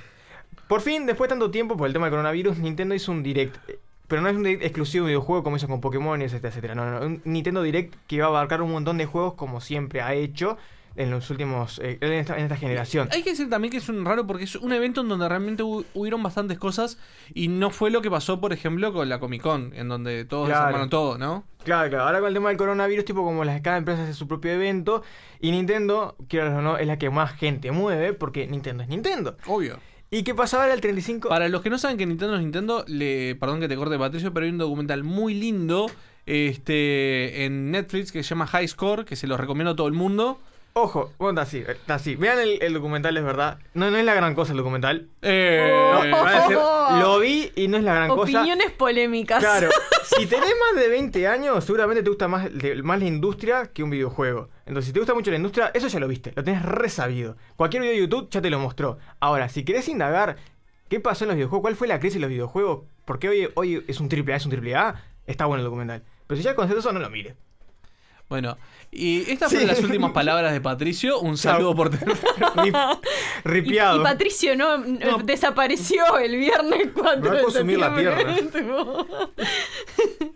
Por 0.68 0.82
fin, 0.82 1.06
después 1.06 1.28
de 1.28 1.34
tanto 1.34 1.52
tiempo, 1.52 1.78
por 1.78 1.88
el 1.88 1.94
tema 1.94 2.08
del 2.08 2.12
coronavirus, 2.12 2.58
Nintendo 2.58 2.96
hizo 2.96 3.12
un 3.12 3.24
direct. 3.24 3.58
eh, 3.70 3.80
Pero 4.08 4.22
no 4.22 4.30
es 4.30 4.36
un 4.36 4.44
direct 4.44 4.64
exclusivo 4.64 5.06
de 5.06 5.12
videojuego 5.12 5.44
como 5.44 5.56
hizo 5.58 5.68
con 5.68 5.80
Pokémon 5.80 6.22
etcétera, 6.22 6.50
etcétera. 6.50 6.76
No, 6.76 6.90
no. 7.00 7.06
Un 7.06 7.22
Nintendo 7.24 7.62
Direct 7.64 7.96
que 8.08 8.20
va 8.20 8.26
a 8.26 8.30
abarcar 8.30 8.62
un 8.62 8.72
montón 8.72 8.98
de 8.98 9.06
juegos 9.06 9.36
como 9.36 9.62
siempre 9.62 10.02
ha 10.02 10.14
hecho 10.16 10.58
en 10.96 11.10
los 11.10 11.30
últimos. 11.30 11.80
eh, 11.80 11.98
en, 12.02 12.14
esta, 12.14 12.36
en 12.38 12.44
esta 12.44 12.56
generación. 12.58 13.10
Hay 13.12 13.24
que 13.24 13.32
decir 13.32 13.50
también 13.50 13.72
que 13.72 13.78
es 13.78 13.90
un 13.90 14.06
raro 14.06 14.28
porque 14.28 14.44
es 14.44 14.56
un 14.56 14.72
evento 14.74 15.02
en 15.02 15.10
donde 15.10 15.28
realmente 15.28 15.64
hu- 15.64 15.86
hubieron 15.94 16.22
bastantes 16.24 16.58
cosas 16.60 16.98
y 17.34 17.48
no 17.48 17.70
fue 17.72 17.90
lo 17.92 18.02
que 18.02 18.12
pasó, 18.12 18.40
por 18.40 18.54
ejemplo, 18.54 18.94
con 18.94 19.10
la 19.10 19.20
Comic 19.20 19.42
Con, 19.42 19.74
en 19.76 19.88
donde 19.90 20.26
todos 20.26 20.48
Claro. 20.48 20.62
desarmaron 20.62 20.90
todo, 20.90 21.18
¿no? 21.18 21.44
Claro, 21.64 21.90
claro. 21.90 22.06
Ahora 22.06 22.20
con 22.20 22.28
el 22.28 22.34
tema 22.34 22.50
del 22.50 22.58
coronavirus, 22.58 23.06
tipo 23.06 23.24
como 23.24 23.44
las 23.44 23.62
cada 23.62 23.78
empresa 23.78 24.04
hace 24.04 24.14
su 24.14 24.28
propio 24.28 24.52
evento. 24.52 25.02
Y 25.40 25.52
Nintendo, 25.52 26.16
quiero 26.28 26.58
o 26.58 26.62
no, 26.62 26.78
es 26.78 26.86
la 26.88 26.98
que 27.00 27.10
más 27.10 27.34
gente 27.34 27.72
mueve 27.72 28.14
porque 28.14 28.48
Nintendo 28.48 28.84
es 28.84 28.90
Nintendo. 28.90 29.38
Obvio. 29.48 29.80
¿Y 30.12 30.22
qué 30.24 30.36
pasaba 30.36 30.64
ahora 30.64 30.76
el 30.76 30.82
35? 30.82 31.28
Para 31.28 31.50
los 31.50 31.62
que 31.64 31.72
no 31.72 31.80
saben 31.80 31.98
que 31.98 32.06
Nintendo 32.06 32.36
es 32.36 32.42
Nintendo, 32.42 32.86
le, 32.88 33.34
perdón 33.36 33.60
que 33.60 33.68
te 33.68 33.76
corte 33.76 33.98
Patricio, 33.98 34.32
pero 34.32 34.46
hay 34.46 34.52
un 34.52 34.60
documental 34.60 35.04
muy 35.04 35.34
lindo 35.34 35.88
este, 36.28 37.46
en 37.46 37.72
Netflix 37.72 38.12
que 38.12 38.22
se 38.24 38.30
llama 38.30 38.46
High 38.48 38.68
Score, 38.68 39.06
que 39.06 39.16
se 39.16 39.26
los 39.28 39.40
recomiendo 39.40 39.72
a 39.72 39.76
todo 39.76 39.88
el 39.88 39.94
mundo. 39.94 40.40
Ojo, 40.76 41.12
bueno, 41.20 41.40
está 41.40 41.42
así, 41.44 41.64
está 41.68 41.96
así. 41.96 42.16
Vean 42.16 42.40
el, 42.40 42.58
el 42.64 42.74
documental, 42.74 43.16
es 43.16 43.24
verdad. 43.24 43.60
No, 43.76 43.92
no 43.92 43.98
es 43.98 44.04
la 44.06 44.16
gran 44.16 44.34
cosa 44.34 44.54
el 44.54 44.58
documental. 44.58 45.08
Eh, 45.22 45.92
No, 45.94 46.00
van 46.18 46.28
a 46.28 46.42
decir, 46.42 46.58
lo 47.00 47.20
vi 47.20 47.52
y 47.56 47.68
no 47.68 47.78
es 47.78 47.84
la 47.84 47.94
gran 47.94 48.10
cosa. 48.10 48.40
Opiniones 48.40 48.72
polémicas. 48.72 49.40
Claro, 49.40 49.70
si 50.04 50.26
tenés 50.26 50.50
más 50.60 50.82
de 50.82 50.90
20 50.90 51.28
años, 51.28 51.64
seguramente 51.64 52.02
te 52.02 52.10
gusta 52.10 52.28
más, 52.28 52.52
de- 52.52 52.82
más 52.82 52.98
la 53.00 53.06
industria 53.06 53.68
que 53.72 53.84
un 53.84 53.92
videojuego. 53.92 54.50
Entonces, 54.66 54.88
si 54.88 54.94
te 54.94 55.00
gusta 55.00 55.14
mucho 55.14 55.30
la 55.30 55.38
industria, 55.38 55.70
eso 55.76 55.88
ya 55.88 56.00
lo 56.00 56.08
viste, 56.08 56.34
lo 56.36 56.44
tenés 56.44 56.64
resabido. 56.64 57.38
Cualquier 57.56 57.84
video 57.84 57.94
de 57.94 58.02
YouTube 58.02 58.30
ya 58.32 58.42
te 58.42 58.50
lo 58.50 58.58
mostró. 58.58 58.98
Ahora, 59.20 59.50
si 59.50 59.64
querés 59.64 59.88
indagar 59.90 60.38
qué 60.90 61.00
pasó 61.00 61.26
en 61.26 61.28
los 61.30 61.36
videojuegos, 61.36 61.62
cuál 61.62 61.76
fue 61.76 61.88
la 61.88 62.00
crisis 62.00 62.16
de 62.16 62.22
los 62.22 62.30
videojuegos, 62.30 62.86
por 63.06 63.20
qué 63.20 63.30
hoy, 63.30 63.50
hoy 63.54 63.84
es 63.88 64.00
un 64.00 64.10
triple 64.10 64.34
A, 64.34 64.38
es 64.38 64.46
un 64.46 64.50
triple 64.52 64.76
A, 64.76 64.96
está 65.28 65.46
bueno 65.46 65.60
el 65.60 65.66
documental. 65.66 66.02
Pero 66.26 66.38
si 66.38 66.44
ya 66.44 66.56
conoces 66.56 66.80
eso, 66.80 66.92
no 66.94 67.00
lo 67.00 67.12
mires. 67.12 67.36
Bueno, 68.34 68.58
y 68.92 69.30
estas 69.30 69.52
Sí. 69.52 69.58
fueron 69.58 69.76
las 69.76 69.84
últimas 69.84 70.12
palabras 70.12 70.54
de 70.54 70.60
Patricio. 70.60 71.20
Un 71.20 71.38
saludo 71.38 71.76
por 71.76 71.92
Y, 72.66 72.72
Ripiado. 73.48 74.02
y 74.02 74.04
Patricio 74.04 74.56
no, 74.56 74.84
eh, 74.84 75.00
desapareció 75.24 76.18
el 76.18 76.36
viernes 76.38 76.88
4 76.96 77.22
Me 77.22 77.28
va 77.28 77.34
a 77.34 77.38
de 77.38 77.44
consumir 77.44 77.78
la 77.78 77.96
septiembre. 77.96 78.42
Tipo, 78.52 79.08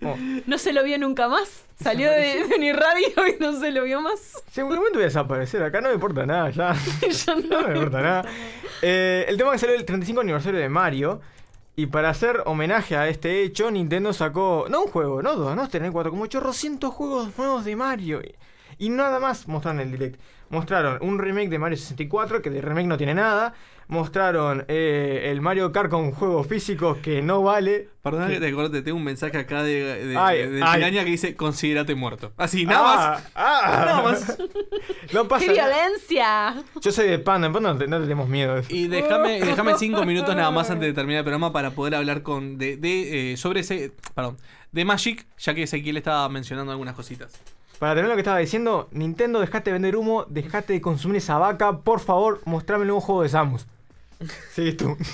no 0.46 0.58
se 0.60 0.74
lo 0.74 0.84
vio 0.84 1.00
nunca 1.00 1.28
más. 1.28 1.66
Salió 1.82 2.12
de, 2.12 2.44
de 2.48 2.56
Uniradio 2.56 3.08
y 3.36 3.42
no 3.42 3.60
se 3.60 3.72
lo 3.72 3.84
vio 3.84 4.00
más. 4.00 4.44
Seguramente 4.52 4.94
voy 4.94 5.02
a 5.02 5.06
desaparecer. 5.06 5.64
Acá 5.64 5.82
no 5.82 5.88
me 5.90 5.96
importa 5.96 6.24
nada, 6.28 6.52
ya. 6.52 6.76
no 7.50 7.68
me 7.68 7.74
importa 7.74 8.02
nada. 8.02 8.26
Eh, 8.84 9.26
el 9.28 9.38
tema 9.38 9.54
que 9.54 9.58
salió 9.58 9.76
el 9.76 9.86
35 9.86 10.22
aniversario 10.22 10.60
de 10.60 10.70
Mario. 10.70 11.20
Y 11.80 11.86
para 11.86 12.10
hacer 12.10 12.42
homenaje 12.48 12.98
a 12.98 13.08
este 13.08 13.44
hecho, 13.44 13.70
Nintendo 13.70 14.12
sacó, 14.12 14.66
no 14.68 14.86
un 14.86 14.88
juego, 14.90 15.22
no 15.22 15.36
dos, 15.36 15.56
no 15.56 15.70
tres, 15.70 15.92
cuatro, 15.92 16.10
como 16.10 16.24
800 16.24 16.92
juegos 16.92 17.38
nuevos 17.38 17.66
de 17.66 17.76
Mario. 17.76 18.20
Y, 18.80 18.90
nada 18.90 19.20
más 19.20 19.48
mostraron 19.48 19.82
el 19.82 19.92
direct. 19.92 20.20
Mostraron 20.50 20.98
un 21.08 21.20
remake 21.20 21.50
de 21.50 21.60
Mario 21.60 21.78
64, 21.78 22.42
que 22.42 22.50
de 22.50 22.62
remake 22.62 22.88
no 22.88 22.98
tiene 22.98 23.14
nada. 23.14 23.54
Mostraron 23.90 24.66
eh, 24.68 25.30
el 25.32 25.40
Mario 25.40 25.72
Kart 25.72 25.90
con 25.90 26.12
juegos 26.12 26.46
físicos 26.48 26.98
que 26.98 27.22
no 27.22 27.42
vale. 27.42 27.88
Perdón 28.04 28.30
que 28.30 28.40
te 28.40 28.52
corte, 28.54 28.82
tengo 28.82 28.98
un 28.98 29.04
mensaje 29.04 29.38
acá 29.38 29.64
de, 29.64 30.06
de, 30.08 30.18
Ay, 30.18 30.40
de- 30.40 30.50
de 30.50 30.64
ay. 30.64 30.76
Piraña 30.76 31.04
que 31.06 31.12
dice: 31.12 31.36
Considérate 31.38 31.96
muerto. 31.96 32.34
Así, 32.38 32.66
nada 32.66 32.82
Ah, 32.82 33.12
más. 33.12 33.32
ah. 33.36 33.84
Nada 33.86 34.02
más. 34.04 34.38
No 35.14 35.26
pasa 35.30 35.46
¡Qué 35.46 35.54
nada. 35.58 35.70
violencia! 35.70 36.64
Yo 36.82 36.92
soy 36.92 37.08
de 37.08 37.18
Panda, 37.20 37.48
en 37.48 37.54
Panda 37.54 37.74
no 37.74 38.02
tenemos 38.02 38.28
miedo. 38.28 38.62
Y 38.68 38.88
déjame, 38.88 39.40
déjame 39.46 39.78
cinco 39.78 40.04
minutos 40.04 40.36
nada 40.36 40.52
más 40.52 40.70
antes 40.70 40.86
de 40.90 40.94
terminar 40.94 41.20
el 41.20 41.24
programa 41.24 41.54
para 41.54 41.72
poder 41.72 41.96
hablar 41.96 42.24
con 42.24 42.58
de, 42.58 42.76
de, 42.76 43.32
eh, 43.32 43.38
sobre 43.38 43.62
ese, 43.62 43.94
perdón, 44.16 44.36
de 44.74 44.84
Magic, 44.84 45.26
ya 45.38 45.54
que 45.56 45.64
Ezequiel 45.64 45.96
estaba 45.96 46.28
mencionando 46.28 46.74
algunas 46.74 46.94
cositas. 46.94 47.40
Para 47.80 47.94
terminar 47.94 48.10
lo 48.10 48.16
que 48.18 48.22
estaba 48.22 48.40
diciendo, 48.40 48.90
Nintendo, 48.92 49.40
dejate 49.40 49.70
de 49.70 49.74
vender 49.76 49.96
humo, 49.96 50.26
dejate 50.28 50.74
de 50.74 50.82
consumir 50.82 51.18
esa 51.18 51.38
vaca, 51.38 51.78
por 51.80 52.02
favor, 52.02 52.42
mostrame 52.44 52.82
el 52.82 52.88
nuevo 52.88 53.00
juego 53.02 53.24
de 53.24 53.30
Samus. 53.30 53.66
Sí, 54.56 54.74
tú. 54.74 54.98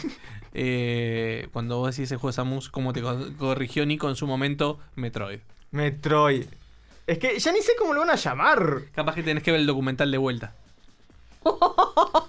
Eh, 0.55 1.47
cuando 1.51 1.79
vos 1.79 1.89
decís 1.95 2.03
ese 2.11 2.17
juego 2.17 2.27
de 2.29 2.33
Samus, 2.35 2.69
como 2.69 2.93
te 2.93 3.01
co- 3.01 3.27
corrigió 3.39 3.87
Nico 3.87 4.07
en 4.07 4.15
su 4.15 4.27
momento, 4.27 4.79
Metroid. 4.93 5.39
Metroid. 5.71 6.45
Es 7.07 7.17
que 7.17 7.39
ya 7.39 7.51
ni 7.51 7.59
sé 7.61 7.71
cómo 7.79 7.95
lo 7.95 8.01
van 8.01 8.11
a 8.11 8.15
llamar. 8.17 8.81
Capaz 8.93 9.15
que 9.15 9.23
tenés 9.23 9.41
que 9.41 9.49
ver 9.49 9.61
el 9.61 9.65
documental 9.65 10.11
de 10.11 10.17
vuelta. 10.19 10.53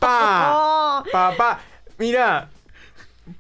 Pa, 0.01 1.05
pa, 1.13 1.37
pa. 1.37 1.61
Mira, 1.99 2.49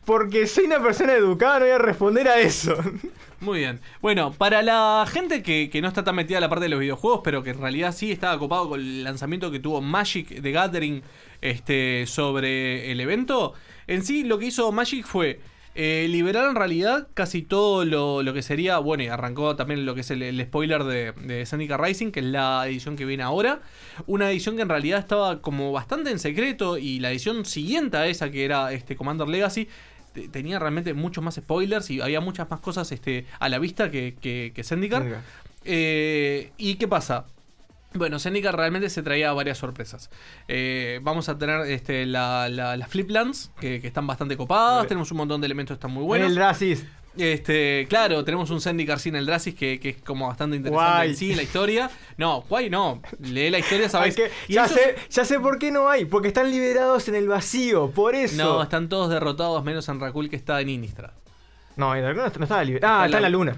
porque 0.04 0.46
soy 0.46 0.64
una 0.64 0.82
persona 0.82 1.14
educada, 1.14 1.60
no 1.60 1.64
voy 1.64 1.74
a 1.74 1.78
responder 1.78 2.28
a 2.28 2.38
eso. 2.40 2.76
Muy 3.40 3.60
bien. 3.60 3.80
Bueno, 4.00 4.32
para 4.32 4.60
la 4.62 5.06
gente 5.10 5.42
que, 5.42 5.68
que 5.70 5.82
no 5.82 5.88
está 5.88 6.04
tan 6.04 6.14
metida 6.14 6.38
en 6.38 6.42
la 6.42 6.48
parte 6.48 6.64
de 6.64 6.68
los 6.70 6.80
videojuegos, 6.80 7.20
pero 7.24 7.42
que 7.42 7.50
en 7.50 7.60
realidad 7.60 7.92
sí 7.94 8.12
estaba 8.12 8.38
copado 8.38 8.68
con 8.68 8.80
el 8.80 9.02
lanzamiento 9.04 9.50
que 9.50 9.60
tuvo 9.60 9.80
Magic 9.80 10.42
The 10.42 10.50
Gathering 10.52 11.02
este, 11.44 12.06
sobre 12.06 12.90
el 12.90 13.00
evento, 13.00 13.52
en 13.86 14.02
sí 14.04 14.24
lo 14.24 14.38
que 14.38 14.46
hizo 14.46 14.72
Magic 14.72 15.04
fue 15.06 15.40
eh, 15.76 16.06
liberar 16.08 16.48
en 16.48 16.54
realidad 16.54 17.08
casi 17.14 17.42
todo 17.42 17.84
lo, 17.84 18.22
lo 18.22 18.32
que 18.32 18.42
sería, 18.42 18.78
bueno, 18.78 19.02
y 19.02 19.08
arrancó 19.08 19.56
también 19.56 19.84
lo 19.84 19.94
que 19.94 20.02
es 20.02 20.10
el, 20.10 20.22
el 20.22 20.40
spoiler 20.42 20.84
de, 20.84 21.12
de 21.12 21.76
Rising, 21.76 22.12
que 22.12 22.20
es 22.20 22.26
la 22.26 22.66
edición 22.68 22.94
que 22.96 23.04
viene 23.04 23.24
ahora. 23.24 23.60
Una 24.06 24.30
edición 24.30 24.54
que 24.54 24.62
en 24.62 24.68
realidad 24.68 25.00
estaba 25.00 25.42
como 25.42 25.72
bastante 25.72 26.10
en 26.10 26.20
secreto 26.20 26.78
y 26.78 27.00
la 27.00 27.10
edición 27.10 27.44
siguiente 27.44 27.96
a 27.96 28.06
esa, 28.06 28.30
que 28.30 28.44
era 28.44 28.72
este 28.72 28.94
Commander 28.94 29.26
Legacy, 29.28 29.68
te- 30.12 30.28
tenía 30.28 30.60
realmente 30.60 30.94
muchos 30.94 31.24
más 31.24 31.34
spoilers 31.34 31.90
y 31.90 32.00
había 32.00 32.20
muchas 32.20 32.48
más 32.48 32.60
cosas 32.60 32.92
este, 32.92 33.26
a 33.40 33.48
la 33.48 33.58
vista 33.58 33.90
que, 33.90 34.14
que, 34.20 34.52
que 34.54 34.62
Zendikar. 34.62 35.02
Zendikar. 35.02 35.22
Eh, 35.64 36.52
¿Y 36.56 36.76
qué 36.76 36.86
pasa? 36.86 37.26
Bueno, 37.94 38.18
Zendikar 38.18 38.56
realmente 38.56 38.90
se 38.90 39.02
traía 39.02 39.32
varias 39.32 39.58
sorpresas. 39.58 40.10
Eh, 40.48 40.98
vamos 41.02 41.28
a 41.28 41.38
tener 41.38 41.60
este, 41.70 42.06
la- 42.06 42.48
la- 42.48 42.76
las 42.76 42.88
Fliplands, 42.88 43.52
que, 43.60 43.80
que 43.80 43.86
están 43.86 44.06
bastante 44.06 44.36
copadas. 44.36 44.88
Tenemos 44.88 45.10
un 45.12 45.18
montón 45.18 45.40
de 45.40 45.46
elementos 45.46 45.74
que 45.76 45.78
están 45.78 45.92
muy 45.92 46.02
buenos. 46.02 46.28
El 46.28 46.34
Dracis. 46.34 46.84
Este, 47.16 47.86
claro, 47.88 48.24
tenemos 48.24 48.50
un 48.50 48.60
Zendikar 48.60 48.98
sin 48.98 49.14
el 49.14 49.26
Dracis 49.26 49.54
que, 49.54 49.78
que 49.78 49.90
es 49.90 50.02
como 50.02 50.26
bastante 50.26 50.56
interesante 50.56 50.92
Guay. 50.96 51.10
en 51.10 51.16
sí, 51.16 51.34
la 51.36 51.42
historia. 51.44 51.88
No, 52.16 52.42
guay 52.48 52.68
no. 52.68 53.00
Lee 53.20 53.50
la 53.50 53.60
historia, 53.60 53.88
sabes. 53.88 54.16
Que- 54.16 54.30
ya, 54.48 54.66
sé, 54.66 54.96
ya 55.10 55.24
sé 55.24 55.38
por 55.38 55.60
qué 55.60 55.70
no 55.70 55.88
hay, 55.88 56.04
porque 56.06 56.26
están 56.28 56.50
liberados 56.50 57.06
en 57.06 57.14
el 57.14 57.28
vacío, 57.28 57.92
por 57.92 58.16
eso. 58.16 58.36
No, 58.36 58.60
están 58.64 58.88
todos 58.88 59.08
derrotados 59.10 59.62
menos 59.62 59.88
en 59.88 60.00
Rakul 60.00 60.28
que 60.28 60.34
está 60.34 60.60
en 60.60 60.68
Innistrad. 60.70 61.12
No, 61.76 61.94
luna 61.94 62.32
no 62.38 62.44
estaba 62.44 62.64
liberado. 62.64 62.92
Ah, 63.02 63.04
está 63.06 63.18
en 63.18 63.22
la 63.22 63.28
luna. 63.28 63.56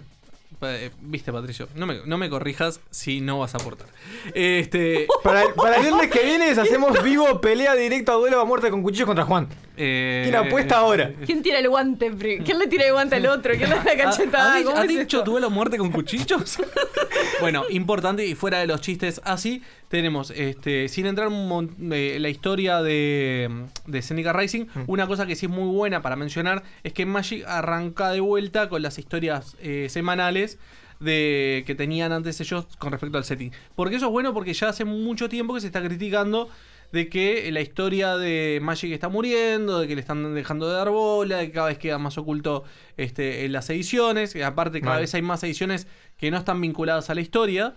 Eh, 0.62 0.90
Viste, 1.00 1.32
Patricio, 1.32 1.68
no 1.74 1.86
me, 1.86 2.00
no 2.06 2.18
me 2.18 2.30
corrijas 2.30 2.80
si 2.90 3.20
no 3.20 3.38
vas 3.38 3.54
a 3.54 3.58
aportar. 3.58 3.88
Este. 4.34 5.06
Para 5.22 5.52
para 5.54 5.76
el 5.76 5.82
viernes 5.82 6.10
que 6.10 6.24
viene 6.24 6.50
hacemos 6.50 7.02
vivo 7.02 7.40
pelea 7.40 7.74
directo 7.74 8.12
a 8.12 8.14
duelo 8.14 8.40
a 8.40 8.44
muerte 8.44 8.70
con 8.70 8.82
cuchillos 8.82 9.06
contra 9.06 9.24
Juan. 9.24 9.48
Eh, 9.76 10.22
¿Quién 10.24 10.36
apuesta 10.36 10.78
ahora? 10.78 11.12
¿Quién 11.24 11.42
tira 11.42 11.58
el 11.58 11.68
guante? 11.68 12.10
¿Quién 12.44 12.58
le 12.58 12.66
tira 12.66 12.86
el 12.86 12.92
guante 12.92 13.16
al 13.16 13.26
otro? 13.26 13.52
¿Quién 13.56 13.70
le 13.70 13.76
da 13.76 13.84
la 13.84 13.96
cachetada? 13.96 14.54
¿Ha, 14.54 14.58
ha, 14.58 14.62
¿Cómo 14.64 14.76
ha 14.78 14.82
es 14.84 14.88
dicho 14.88 15.18
esto? 15.18 15.30
duelo 15.30 15.50
muerte 15.50 15.78
con 15.78 15.90
cuchillos? 15.92 16.58
bueno, 17.40 17.64
importante 17.70 18.26
y 18.26 18.34
fuera 18.34 18.58
de 18.60 18.66
los 18.66 18.80
chistes 18.80 19.20
así, 19.24 19.62
tenemos, 19.88 20.30
este, 20.30 20.88
sin 20.88 21.06
entrar 21.06 21.28
en 21.30 21.92
eh, 21.92 22.18
la 22.20 22.28
historia 22.28 22.82
de, 22.82 23.66
de 23.86 24.02
Zendikar 24.02 24.36
Rising, 24.36 24.66
Mm. 24.74 24.82
una 24.86 25.06
cosa 25.06 25.26
que 25.26 25.36
sí 25.36 25.46
es 25.46 25.52
muy 25.52 25.68
buena 25.74 26.02
para 26.02 26.16
mencionar 26.16 26.62
es 26.82 26.92
que 26.92 27.06
Magic 27.06 27.44
arranca 27.46 28.10
de 28.10 28.20
vuelta 28.20 28.68
con 28.68 28.82
las 28.82 28.98
historias 28.98 29.56
eh, 29.60 29.86
semanales 29.90 30.58
de 30.98 31.62
que 31.66 31.74
tenían 31.74 32.10
antes 32.12 32.40
ellos 32.40 32.66
con 32.78 32.90
respecto 32.90 33.18
al 33.18 33.24
setting. 33.24 33.52
Porque 33.74 33.96
eso 33.96 34.06
es 34.06 34.12
bueno 34.12 34.32
porque 34.32 34.54
ya 34.54 34.70
hace 34.70 34.84
mucho 34.84 35.28
tiempo 35.28 35.54
que 35.54 35.60
se 35.60 35.66
está 35.66 35.82
criticando 35.82 36.48
de 36.96 37.08
que 37.08 37.50
la 37.52 37.60
historia 37.60 38.16
de 38.16 38.58
Magic 38.62 38.90
está 38.92 39.08
muriendo, 39.08 39.80
de 39.80 39.86
que 39.88 39.94
le 39.94 40.00
están 40.00 40.34
dejando 40.34 40.68
de 40.68 40.74
dar 40.76 40.90
bola, 40.90 41.36
de 41.38 41.46
que 41.46 41.52
cada 41.52 41.68
vez 41.68 41.78
queda 41.78 41.98
más 41.98 42.16
oculto 42.18 42.64
este, 42.96 43.44
en 43.44 43.52
las 43.52 43.68
ediciones, 43.70 44.34
y 44.34 44.42
aparte 44.42 44.80
cada 44.80 44.94
Mal. 44.94 45.02
vez 45.02 45.14
hay 45.14 45.22
más 45.22 45.42
ediciones 45.44 45.86
que 46.18 46.30
no 46.30 46.38
están 46.38 46.60
vinculadas 46.60 47.10
a 47.10 47.14
la 47.14 47.20
historia. 47.20 47.74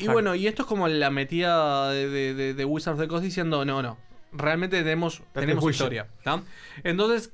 Y 0.00 0.08
bueno, 0.08 0.34
y 0.34 0.48
esto 0.48 0.62
es 0.62 0.68
como 0.68 0.88
la 0.88 1.10
metida 1.10 1.90
de, 1.92 2.08
de, 2.08 2.34
de- 2.34 2.54
de 2.54 2.64
Wizards 2.64 2.98
of 2.98 3.04
the 3.04 3.08
Coast 3.08 3.24
diciendo, 3.24 3.64
no, 3.64 3.82
no, 3.82 3.96
realmente 4.32 4.78
tenemos, 4.78 5.22
tenemos 5.32 5.62
bullshit. 5.62 5.80
historia. 5.82 6.08
¿tá? 6.24 6.42
Entonces, 6.82 7.30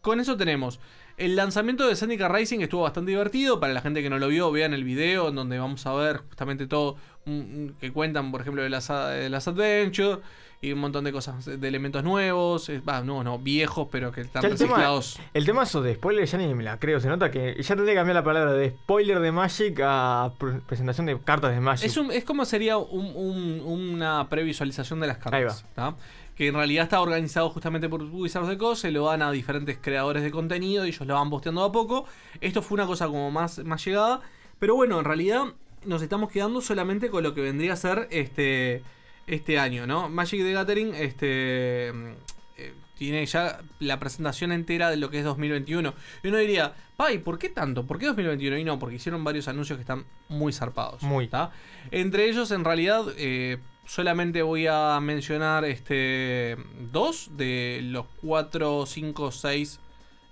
con 0.00 0.20
eso 0.20 0.36
tenemos 0.36 0.78
El 1.16 1.34
lanzamiento 1.34 1.88
de 1.88 1.96
Zendika 1.96 2.28
Rising 2.28 2.60
estuvo 2.60 2.82
bastante 2.82 3.10
divertido. 3.10 3.58
Para 3.58 3.72
la 3.72 3.80
gente 3.80 4.00
que 4.02 4.10
no 4.10 4.18
lo 4.20 4.28
vio, 4.28 4.52
vean 4.52 4.72
el 4.74 4.84
video 4.84 5.30
en 5.30 5.34
donde 5.34 5.58
vamos 5.58 5.84
a 5.86 5.92
ver 5.94 6.18
justamente 6.28 6.68
todo 6.68 6.94
mm, 7.24 7.32
mm, 7.64 7.68
que 7.80 7.90
cuentan, 7.92 8.30
por 8.30 8.42
ejemplo, 8.42 8.62
de 8.62 8.70
las, 8.70 8.86
de 8.86 9.28
las 9.28 9.48
Adventure 9.48 10.20
y 10.60 10.72
un 10.72 10.80
montón 10.80 11.04
de 11.04 11.12
cosas, 11.12 11.44
de 11.44 11.68
elementos 11.68 12.02
nuevos, 12.02 12.68
eh, 12.68 12.80
va, 12.80 13.00
no, 13.02 13.22
no, 13.22 13.38
viejos, 13.38 13.86
pero 13.92 14.10
que 14.10 14.22
están 14.22 14.42
Ya 14.42 14.48
el, 14.48 14.56
tema, 14.58 14.70
reciclados. 14.72 15.20
el 15.32 15.44
tema 15.46 15.62
eso 15.62 15.82
de 15.82 15.94
spoiler 15.94 16.26
ya 16.26 16.36
ni 16.38 16.52
me 16.54 16.64
la 16.64 16.78
creo. 16.80 16.98
Se 16.98 17.08
nota 17.08 17.30
que 17.30 17.54
ya 17.62 17.76
tendría 17.76 17.92
que 17.94 17.98
cambiar 17.98 18.16
la 18.16 18.24
palabra 18.24 18.52
de 18.54 18.70
spoiler 18.70 19.20
de 19.20 19.30
Magic 19.30 19.78
a 19.84 20.32
pre- 20.36 20.60
presentación 20.66 21.06
de 21.06 21.16
cartas 21.20 21.52
de 21.54 21.60
Magic. 21.60 21.86
Es, 21.86 21.96
un- 21.96 22.10
es 22.10 22.24
como 22.24 22.44
sería 22.44 22.76
un- 22.76 23.12
un- 23.14 23.60
una 23.64 24.28
previsualización 24.28 24.98
de 24.98 25.06
las 25.06 25.18
cartas. 25.18 25.64
¿tá? 25.76 25.94
Que 26.34 26.48
en 26.48 26.54
realidad 26.54 26.84
está 26.84 27.00
organizado 27.00 27.50
justamente 27.50 27.88
por 27.88 28.02
Wizards 28.02 28.44
of 28.46 28.50
the 28.52 28.58
Coast, 28.58 28.82
se 28.82 28.90
lo 28.90 29.04
dan 29.06 29.22
a 29.22 29.30
diferentes 29.30 29.78
creadores 29.80 30.22
de 30.24 30.30
contenido 30.32 30.84
y 30.84 30.88
ellos 30.88 31.06
lo 31.06 31.14
van 31.14 31.30
posteando 31.30 31.62
a 31.64 31.70
poco. 31.70 32.04
Esto 32.40 32.62
fue 32.62 32.74
una 32.76 32.86
cosa 32.86 33.06
como 33.06 33.30
más, 33.30 33.58
más 33.64 33.84
llegada. 33.84 34.20
Pero 34.58 34.74
bueno, 34.74 34.98
en 34.98 35.04
realidad 35.04 35.44
nos 35.84 36.02
estamos 36.02 36.30
quedando 36.30 36.60
solamente 36.60 37.10
con 37.10 37.22
lo 37.22 37.32
que 37.34 37.40
vendría 37.42 37.72
a 37.74 37.76
ser 37.76 38.08
este, 38.10 38.82
este 39.28 39.58
año, 39.58 39.86
¿no? 39.86 40.08
Magic 40.08 40.40
the 40.42 40.52
Gathering 40.52 40.94
este, 40.94 41.88
eh, 41.90 42.74
tiene 42.96 43.24
ya 43.26 43.60
la 43.78 44.00
presentación 44.00 44.50
entera 44.52 44.90
de 44.90 44.96
lo 44.96 45.10
que 45.10 45.18
es 45.18 45.24
2021. 45.24 45.94
Y 46.22 46.28
uno 46.28 46.38
diría, 46.38 46.74
Pai, 46.96 47.18
¿por 47.18 47.38
qué 47.38 47.48
tanto? 47.48 47.86
¿Por 47.86 47.98
qué 47.98 48.06
2021? 48.06 48.58
Y 48.58 48.64
no, 48.64 48.78
porque 48.78 48.96
hicieron 48.96 49.22
varios 49.22 49.46
anuncios 49.48 49.76
que 49.76 49.82
están 49.82 50.04
muy 50.28 50.52
zarpados. 50.52 51.02
Muy. 51.02 51.28
¿tá? 51.28 51.52
Entre 51.92 52.28
ellos, 52.28 52.50
en 52.50 52.64
realidad, 52.64 53.04
eh, 53.16 53.58
solamente 53.86 54.42
voy 54.42 54.66
a 54.66 54.98
mencionar 55.00 55.64
este 55.64 56.56
dos 56.92 57.30
de 57.36 57.80
los 57.84 58.06
cuatro, 58.20 58.84
cinco, 58.86 59.30
seis, 59.30 59.78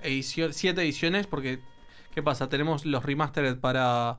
edicio- 0.03 0.53
siete 0.53 0.83
ediciones, 0.83 1.27
porque 1.27 1.61
¿qué 2.15 2.23
pasa? 2.23 2.49
Tenemos 2.49 2.85
los 2.85 3.05
remastered 3.05 3.59
para 3.59 4.19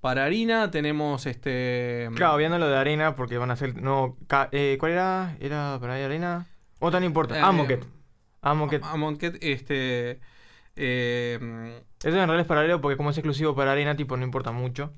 para 0.00 0.24
Harina, 0.24 0.70
tenemos 0.70 1.26
este 1.26 2.08
Claro, 2.14 2.36
viendo 2.36 2.58
lo 2.58 2.68
de 2.68 2.76
arena 2.76 3.16
porque 3.16 3.38
van 3.38 3.50
a 3.50 3.54
hacer. 3.54 3.80
No, 3.80 4.16
ca- 4.28 4.48
eh, 4.52 4.76
¿Cuál 4.78 4.92
era? 4.92 5.36
¿Era 5.40 5.78
para 5.80 5.94
ahí 5.94 6.02
arena? 6.02 6.46
Otra 6.78 7.00
no 7.00 7.06
importa. 7.06 7.36
Eh, 7.36 7.42
Amonkhet. 7.42 7.84
Amonkhet. 8.42 8.82
Amonkhet, 8.84 9.38
este 9.42 10.20
eh, 10.76 11.38
Eso 12.00 12.08
en 12.08 12.14
realidad 12.14 12.40
es 12.40 12.46
paralelo 12.46 12.80
porque 12.80 12.96
como 12.96 13.10
es 13.10 13.18
exclusivo 13.18 13.54
para 13.54 13.72
arena, 13.72 13.96
tipo, 13.96 14.16
no 14.16 14.24
importa 14.24 14.52
mucho. 14.52 14.92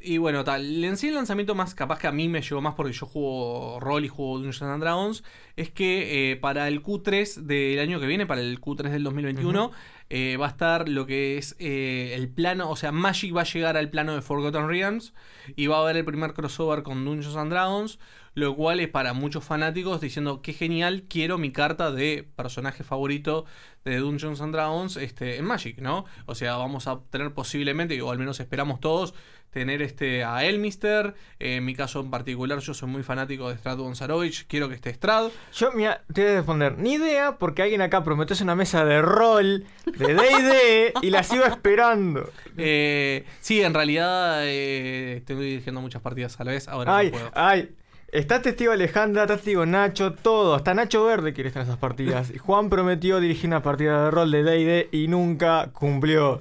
Y 0.00 0.18
bueno, 0.18 0.44
tal. 0.44 0.84
En 0.84 0.96
sí, 0.96 1.08
el 1.08 1.14
lanzamiento 1.14 1.54
más 1.54 1.74
capaz 1.74 1.98
que 1.98 2.06
a 2.06 2.12
mí 2.12 2.28
me 2.28 2.42
llegó 2.42 2.60
más 2.60 2.74
porque 2.74 2.92
yo 2.92 3.06
juego 3.06 3.80
rol 3.80 4.04
y 4.04 4.08
juego 4.08 4.34
Dungeons 4.38 4.62
and 4.62 4.82
Dragons. 4.82 5.24
Es 5.56 5.70
que 5.70 6.30
eh, 6.32 6.36
para 6.36 6.68
el 6.68 6.82
Q3 6.82 7.42
del 7.46 7.80
año 7.80 7.98
que 7.98 8.06
viene, 8.06 8.26
para 8.26 8.40
el 8.42 8.60
Q3 8.60 8.90
del 8.90 9.02
2021, 9.02 9.66
Ujú. 9.66 9.74
Eh, 10.10 10.36
va 10.36 10.46
a 10.46 10.50
estar 10.50 10.88
lo 10.88 11.06
que 11.06 11.38
es 11.38 11.56
eh, 11.58 12.12
el 12.14 12.28
plano. 12.28 12.70
O 12.70 12.76
sea, 12.76 12.92
Magic 12.92 13.36
va 13.36 13.42
a 13.42 13.44
llegar 13.44 13.76
al 13.76 13.90
plano 13.90 14.14
de 14.14 14.22
Forgotten 14.22 14.68
Realms. 14.68 15.12
Y 15.56 15.66
va 15.66 15.78
a 15.78 15.80
haber 15.82 15.96
el 15.96 16.04
primer 16.04 16.34
crossover 16.34 16.82
con 16.82 17.04
Dungeons 17.04 17.36
and 17.36 17.50
Dragons. 17.50 17.98
Lo 18.34 18.54
cual 18.54 18.78
es 18.78 18.88
para 18.88 19.14
muchos 19.14 19.44
fanáticos 19.44 20.00
diciendo 20.00 20.42
que 20.42 20.52
genial, 20.52 21.04
quiero 21.08 21.38
mi 21.38 21.50
carta 21.50 21.90
de 21.90 22.28
personaje 22.36 22.84
favorito 22.84 23.46
de 23.84 23.96
Dungeons 23.98 24.40
and 24.40 24.54
Dragons 24.54 24.96
este, 24.96 25.38
en 25.38 25.44
Magic, 25.44 25.78
¿no? 25.78 26.04
O 26.26 26.36
sea, 26.36 26.56
vamos 26.56 26.86
a 26.86 27.00
tener 27.10 27.34
posiblemente, 27.34 28.00
o 28.00 28.10
al 28.12 28.18
menos 28.18 28.38
esperamos 28.38 28.78
todos, 28.78 29.14
tener 29.50 29.82
este 29.82 30.24
a 30.24 30.44
Elmister. 30.44 31.14
Eh, 31.38 31.56
en 31.56 31.64
mi 31.64 31.74
caso 31.74 32.00
en 32.00 32.10
particular, 32.10 32.58
yo 32.58 32.74
soy 32.74 32.88
muy 32.88 33.02
fanático 33.02 33.48
de 33.48 33.56
Strad 33.56 33.78
Gonzarovich. 33.78 34.46
Quiero 34.46 34.68
que 34.68 34.74
esté 34.74 34.90
Strad. 34.90 35.30
Yo, 35.54 35.72
mira, 35.72 36.02
te 36.12 36.22
voy 36.22 36.32
a 36.32 36.36
responder. 36.36 36.78
Ni 36.78 36.94
idea 36.94 37.36
porque 37.38 37.62
alguien 37.62 37.80
acá 37.82 38.04
prometió 38.04 38.36
una 38.42 38.54
mesa 38.54 38.84
de 38.84 39.00
rol, 39.02 39.64
de 39.86 40.14
DD, 40.14 40.92
y 41.02 41.10
la 41.10 41.22
sigo 41.22 41.44
esperando. 41.44 42.30
Eh, 42.56 43.24
sí, 43.40 43.62
en 43.62 43.74
realidad 43.74 44.40
eh, 44.44 45.16
estoy 45.18 45.36
dirigiendo 45.36 45.80
muchas 45.80 46.02
partidas 46.02 46.38
a 46.40 46.44
la 46.44 46.52
vez. 46.52 46.68
Ahora 46.68 46.96
Ay, 46.96 47.06
no 47.06 47.12
puedo. 47.12 47.30
ay. 47.34 47.70
Está 48.10 48.40
testigo 48.40 48.72
Alejandra, 48.72 49.24
está 49.24 49.34
testigo 49.36 49.66
Nacho, 49.66 50.14
todo. 50.14 50.54
Hasta 50.54 50.72
Nacho 50.72 51.04
Verde 51.04 51.34
quiere 51.34 51.48
estar 51.48 51.62
en 51.62 51.68
esas 51.68 51.78
partidas. 51.78 52.32
Juan 52.40 52.70
prometió 52.70 53.20
dirigir 53.20 53.48
una 53.48 53.62
partida 53.62 54.04
de 54.06 54.10
rol 54.10 54.30
de 54.30 54.42
DD 54.42 54.88
y 54.92 55.08
nunca 55.08 55.68
cumplió. 55.74 56.40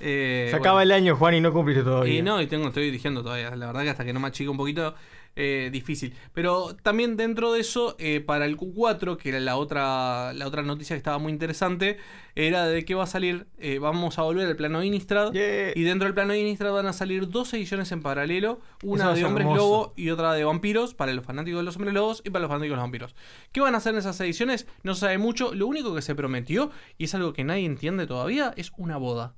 Eh, 0.00 0.48
Se 0.50 0.56
acaba 0.56 0.74
bueno. 0.74 0.82
el 0.82 0.92
año, 0.92 1.16
Juan, 1.16 1.34
y 1.34 1.40
no 1.40 1.52
cumpliste 1.52 1.82
todavía. 1.82 2.18
Y 2.18 2.22
no, 2.22 2.40
y 2.40 2.46
tengo, 2.46 2.68
estoy 2.68 2.84
dirigiendo 2.84 3.22
todavía. 3.22 3.54
La 3.56 3.66
verdad 3.66 3.82
que 3.82 3.90
hasta 3.90 4.04
que 4.04 4.12
no 4.12 4.20
me 4.20 4.28
achica 4.28 4.50
un 4.50 4.56
poquito, 4.56 4.94
eh, 5.36 5.68
difícil. 5.72 6.14
Pero 6.32 6.74
también 6.82 7.16
dentro 7.16 7.52
de 7.52 7.60
eso, 7.60 7.94
eh, 7.98 8.20
para 8.20 8.44
el 8.46 8.56
Q4, 8.56 9.16
que 9.16 9.28
era 9.30 9.40
la 9.40 9.56
otra, 9.56 10.32
la 10.32 10.46
otra 10.46 10.62
noticia 10.62 10.94
que 10.94 10.98
estaba 10.98 11.18
muy 11.18 11.32
interesante, 11.32 11.98
era 12.34 12.66
de 12.66 12.84
que 12.84 12.94
va 12.94 13.04
a 13.04 13.06
salir, 13.06 13.46
vamos 13.80 14.18
a 14.18 14.22
volver 14.22 14.46
al 14.46 14.56
plano 14.56 14.82
Innistrad. 14.82 15.32
Y 15.34 15.82
dentro 15.82 16.06
del 16.06 16.14
plano 16.14 16.34
Innistrad 16.34 16.72
van 16.72 16.86
a 16.86 16.92
salir 16.92 17.28
dos 17.28 17.52
ediciones 17.54 17.90
en 17.92 18.00
paralelo, 18.00 18.60
una 18.82 19.12
de 19.12 19.24
hombres 19.24 19.46
hermoso. 19.46 19.62
lobo 19.62 19.92
y 19.96 20.10
otra 20.10 20.32
de 20.34 20.44
vampiros, 20.44 20.94
para 20.94 21.12
los 21.12 21.24
fanáticos 21.24 21.60
de 21.60 21.64
los 21.64 21.76
hombres 21.76 21.94
lobos 21.94 22.22
y 22.24 22.30
para 22.30 22.42
los 22.42 22.48
fanáticos 22.48 22.70
de 22.70 22.76
los 22.76 22.84
vampiros. 22.84 23.16
¿Qué 23.52 23.60
van 23.60 23.74
a 23.74 23.78
hacer 23.78 23.92
en 23.94 23.98
esas 23.98 24.20
ediciones? 24.20 24.66
No 24.84 24.94
se 24.94 25.00
sabe 25.00 25.18
mucho. 25.18 25.52
Lo 25.54 25.66
único 25.66 25.94
que 25.94 26.02
se 26.02 26.14
prometió, 26.14 26.70
y 26.96 27.04
es 27.04 27.14
algo 27.14 27.32
que 27.32 27.42
nadie 27.44 27.64
entiende 27.64 28.06
todavía, 28.06 28.54
es 28.56 28.72
una 28.76 28.96
boda. 28.96 29.34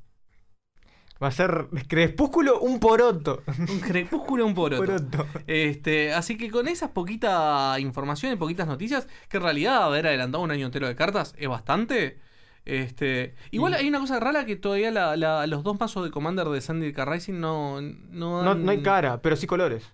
Va 1.22 1.28
a 1.28 1.30
ser 1.32 1.66
Crepúsculo 1.86 2.60
un 2.60 2.80
poroto. 2.80 3.42
Un 3.46 3.80
crepúsculo 3.80 4.46
un 4.46 4.54
poroto. 4.54 4.84
Poroto. 4.84 5.26
Este, 5.46 6.14
así 6.14 6.36
que 6.38 6.50
con 6.50 6.66
esas 6.68 6.90
poquita 6.90 7.76
información 7.78 8.32
y 8.32 8.36
poquitas 8.36 8.66
noticias, 8.66 9.06
que 9.28 9.36
en 9.36 9.42
realidad 9.42 9.82
haber 9.84 10.06
adelantado 10.06 10.42
un 10.42 10.50
año 10.50 10.66
entero 10.66 10.88
de 10.88 10.96
cartas 10.96 11.34
es 11.36 11.48
bastante. 11.48 12.18
Este, 12.64 13.34
igual 13.50 13.74
hay 13.74 13.88
una 13.88 14.00
cosa 14.00 14.20
rara 14.20 14.44
que 14.46 14.56
todavía 14.56 14.90
la- 14.90 15.16
la- 15.16 15.46
los 15.46 15.62
dos 15.62 15.78
mazos 15.80 16.04
de 16.04 16.10
Commander 16.10 16.46
de 16.48 16.60
Sandy 16.60 16.92
Rising 16.92 17.40
no, 17.40 17.80
no, 17.80 18.42
No, 18.42 18.50
han- 18.52 18.64
no 18.64 18.70
hay 18.70 18.82
cara, 18.82 19.20
pero 19.22 19.36
sí 19.36 19.46
colores. 19.46 19.90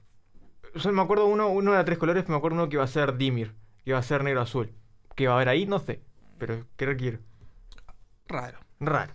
Yo 0.75 0.93
me 0.93 1.01
acuerdo 1.03 1.27
uno, 1.27 1.49
uno 1.49 1.73
era 1.73 1.85
tres 1.85 1.97
colores, 1.99 2.29
me 2.29 2.37
acuerdo 2.37 2.57
uno 2.57 2.69
que 2.69 2.77
iba 2.77 2.85
a 2.85 2.89
ser 2.89 3.17
Dimir, 3.17 3.55
que 3.85 3.91
iba 3.91 3.99
a 3.99 4.03
ser 4.03 4.23
negro 4.25 4.43
azul. 4.43 4.73
Que 5.15 5.25
iba 5.25 5.33
a 5.33 5.37
haber 5.37 5.49
ahí, 5.49 5.65
no 5.67 5.79
sé. 5.79 6.03
Pero 6.39 6.67
¿qué 6.77 6.97
quiero? 6.97 7.19
Raro. 8.29 8.59
Raro. 8.81 9.13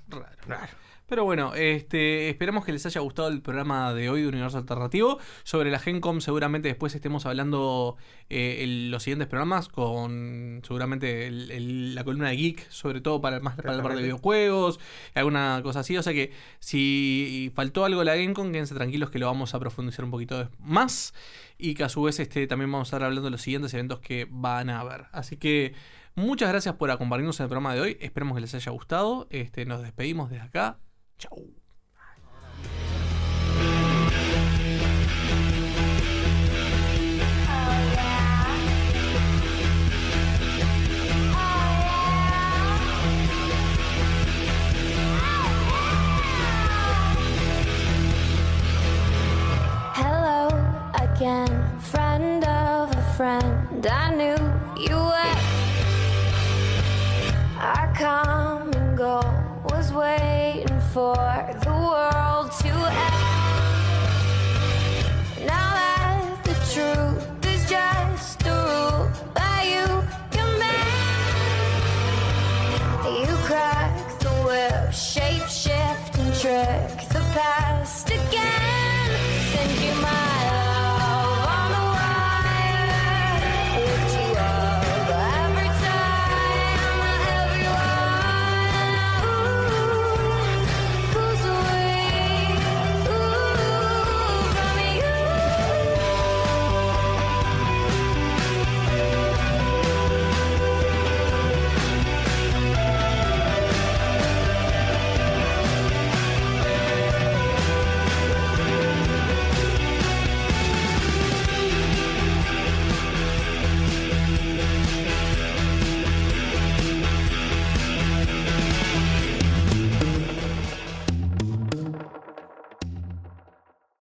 Raro. 0.48 0.74
Pero 1.12 1.26
bueno, 1.26 1.54
este, 1.56 2.30
esperamos 2.30 2.64
que 2.64 2.72
les 2.72 2.86
haya 2.86 3.02
gustado 3.02 3.28
el 3.28 3.42
programa 3.42 3.94
de 3.94 4.10
hoy 4.10 4.22
de 4.22 4.30
Universo 4.30 4.58
Alternativo. 4.58 5.20
Sobre 5.44 5.70
la 5.70 5.78
Gencom 5.78 6.22
seguramente 6.22 6.70
después 6.70 6.96
estemos 6.96 7.26
hablando 7.26 7.98
eh, 8.30 8.60
en 8.64 8.92
los 8.92 9.04
siguientes 9.04 9.28
programas 9.28 9.68
con 9.68 10.62
seguramente 10.66 11.28
el- 11.28 11.52
el- 11.52 11.96
la 11.96 12.06
columna 12.06 12.30
de 12.30 12.38
Geek, 12.38 12.70
sobre 12.70 13.02
todo 13.02 13.20
para, 13.20 13.42
más 13.42 13.58
para 13.58 13.74
la 13.76 13.84
parte 13.84 13.98
de 13.98 14.04
videojuegos, 14.04 14.80
alguna 15.14 15.60
cosa 15.64 15.82
así. 15.82 15.98
O 15.98 16.02
sea 16.02 16.14
que 16.14 16.32
si 16.60 17.52
faltó 17.56 17.84
algo 17.84 18.00
de 18.00 18.06
la 18.06 18.16
Gencom, 18.16 18.54
quédense 18.54 18.74
tranquilos 18.74 19.10
que 19.12 19.20
lo 19.20 19.26
vamos 19.26 19.54
a 19.54 19.60
profundizar 19.60 20.06
un 20.06 20.12
poquito 20.12 20.50
más. 20.60 21.14
Y 21.58 21.74
que 21.74 21.84
a 21.84 21.90
su 21.90 22.04
vez 22.04 22.22
este, 22.22 22.48
también 22.48 22.72
vamos 22.72 22.88
a 22.88 22.96
estar 22.96 23.04
hablando 23.04 23.26
de 23.26 23.32
los 23.32 23.42
siguientes 23.42 23.74
eventos 23.74 24.00
que 24.00 24.28
van 24.32 24.70
a 24.70 24.80
haber. 24.80 25.08
Así 25.12 25.36
que 25.36 25.74
muchas 26.16 26.48
gracias 26.48 26.76
por 26.76 26.90
acompañarnos 26.90 27.38
en 27.42 27.44
el 27.44 27.50
programa 27.50 27.76
de 27.76 27.82
hoy. 27.82 27.98
Esperemos 28.00 28.36
que 28.36 28.40
les 28.42 28.56
haya 28.56 28.72
gustado. 28.72 29.28
Este, 29.30 29.66
nos 29.66 29.82
despedimos 29.82 30.30
desde 30.30 30.46
acá. 30.46 30.78
Chau. 31.22 31.38
Hello 49.94 50.50
again, 50.96 51.80
friend 51.82 52.44
of 52.46 52.90
a 52.96 53.14
friend. 53.16 53.86
I 53.86 54.16
knew 54.16 54.38
you 54.76 54.96
were. 54.96 55.38
Our 57.62 57.94
common 57.94 58.96
goal 58.96 59.51
was 59.64 59.92
waiting 59.94 60.80
for 60.94 61.16
the 61.64 61.72
world 61.72 62.52
to 62.52 62.70
end. 62.70 63.14
Now 65.46 65.74
that 65.78 66.44
the 66.44 66.56
truth 66.74 67.46
is 67.46 67.70
just 67.70 68.42
a 68.44 68.50
rule 68.50 69.10
that 69.36 69.64
you 69.74 69.86
command, 70.32 71.80
you 73.20 73.36
crack 73.46 74.20
the 74.20 74.30
whip, 74.46 74.94
shape 74.94 75.48
shift 75.48 76.18
and 76.18 76.34
trick 76.36 77.10
the 77.10 77.24
past 77.36 78.10
again. 78.10 79.10
Send 79.52 79.80
you 79.82 79.94
my. 80.02 80.31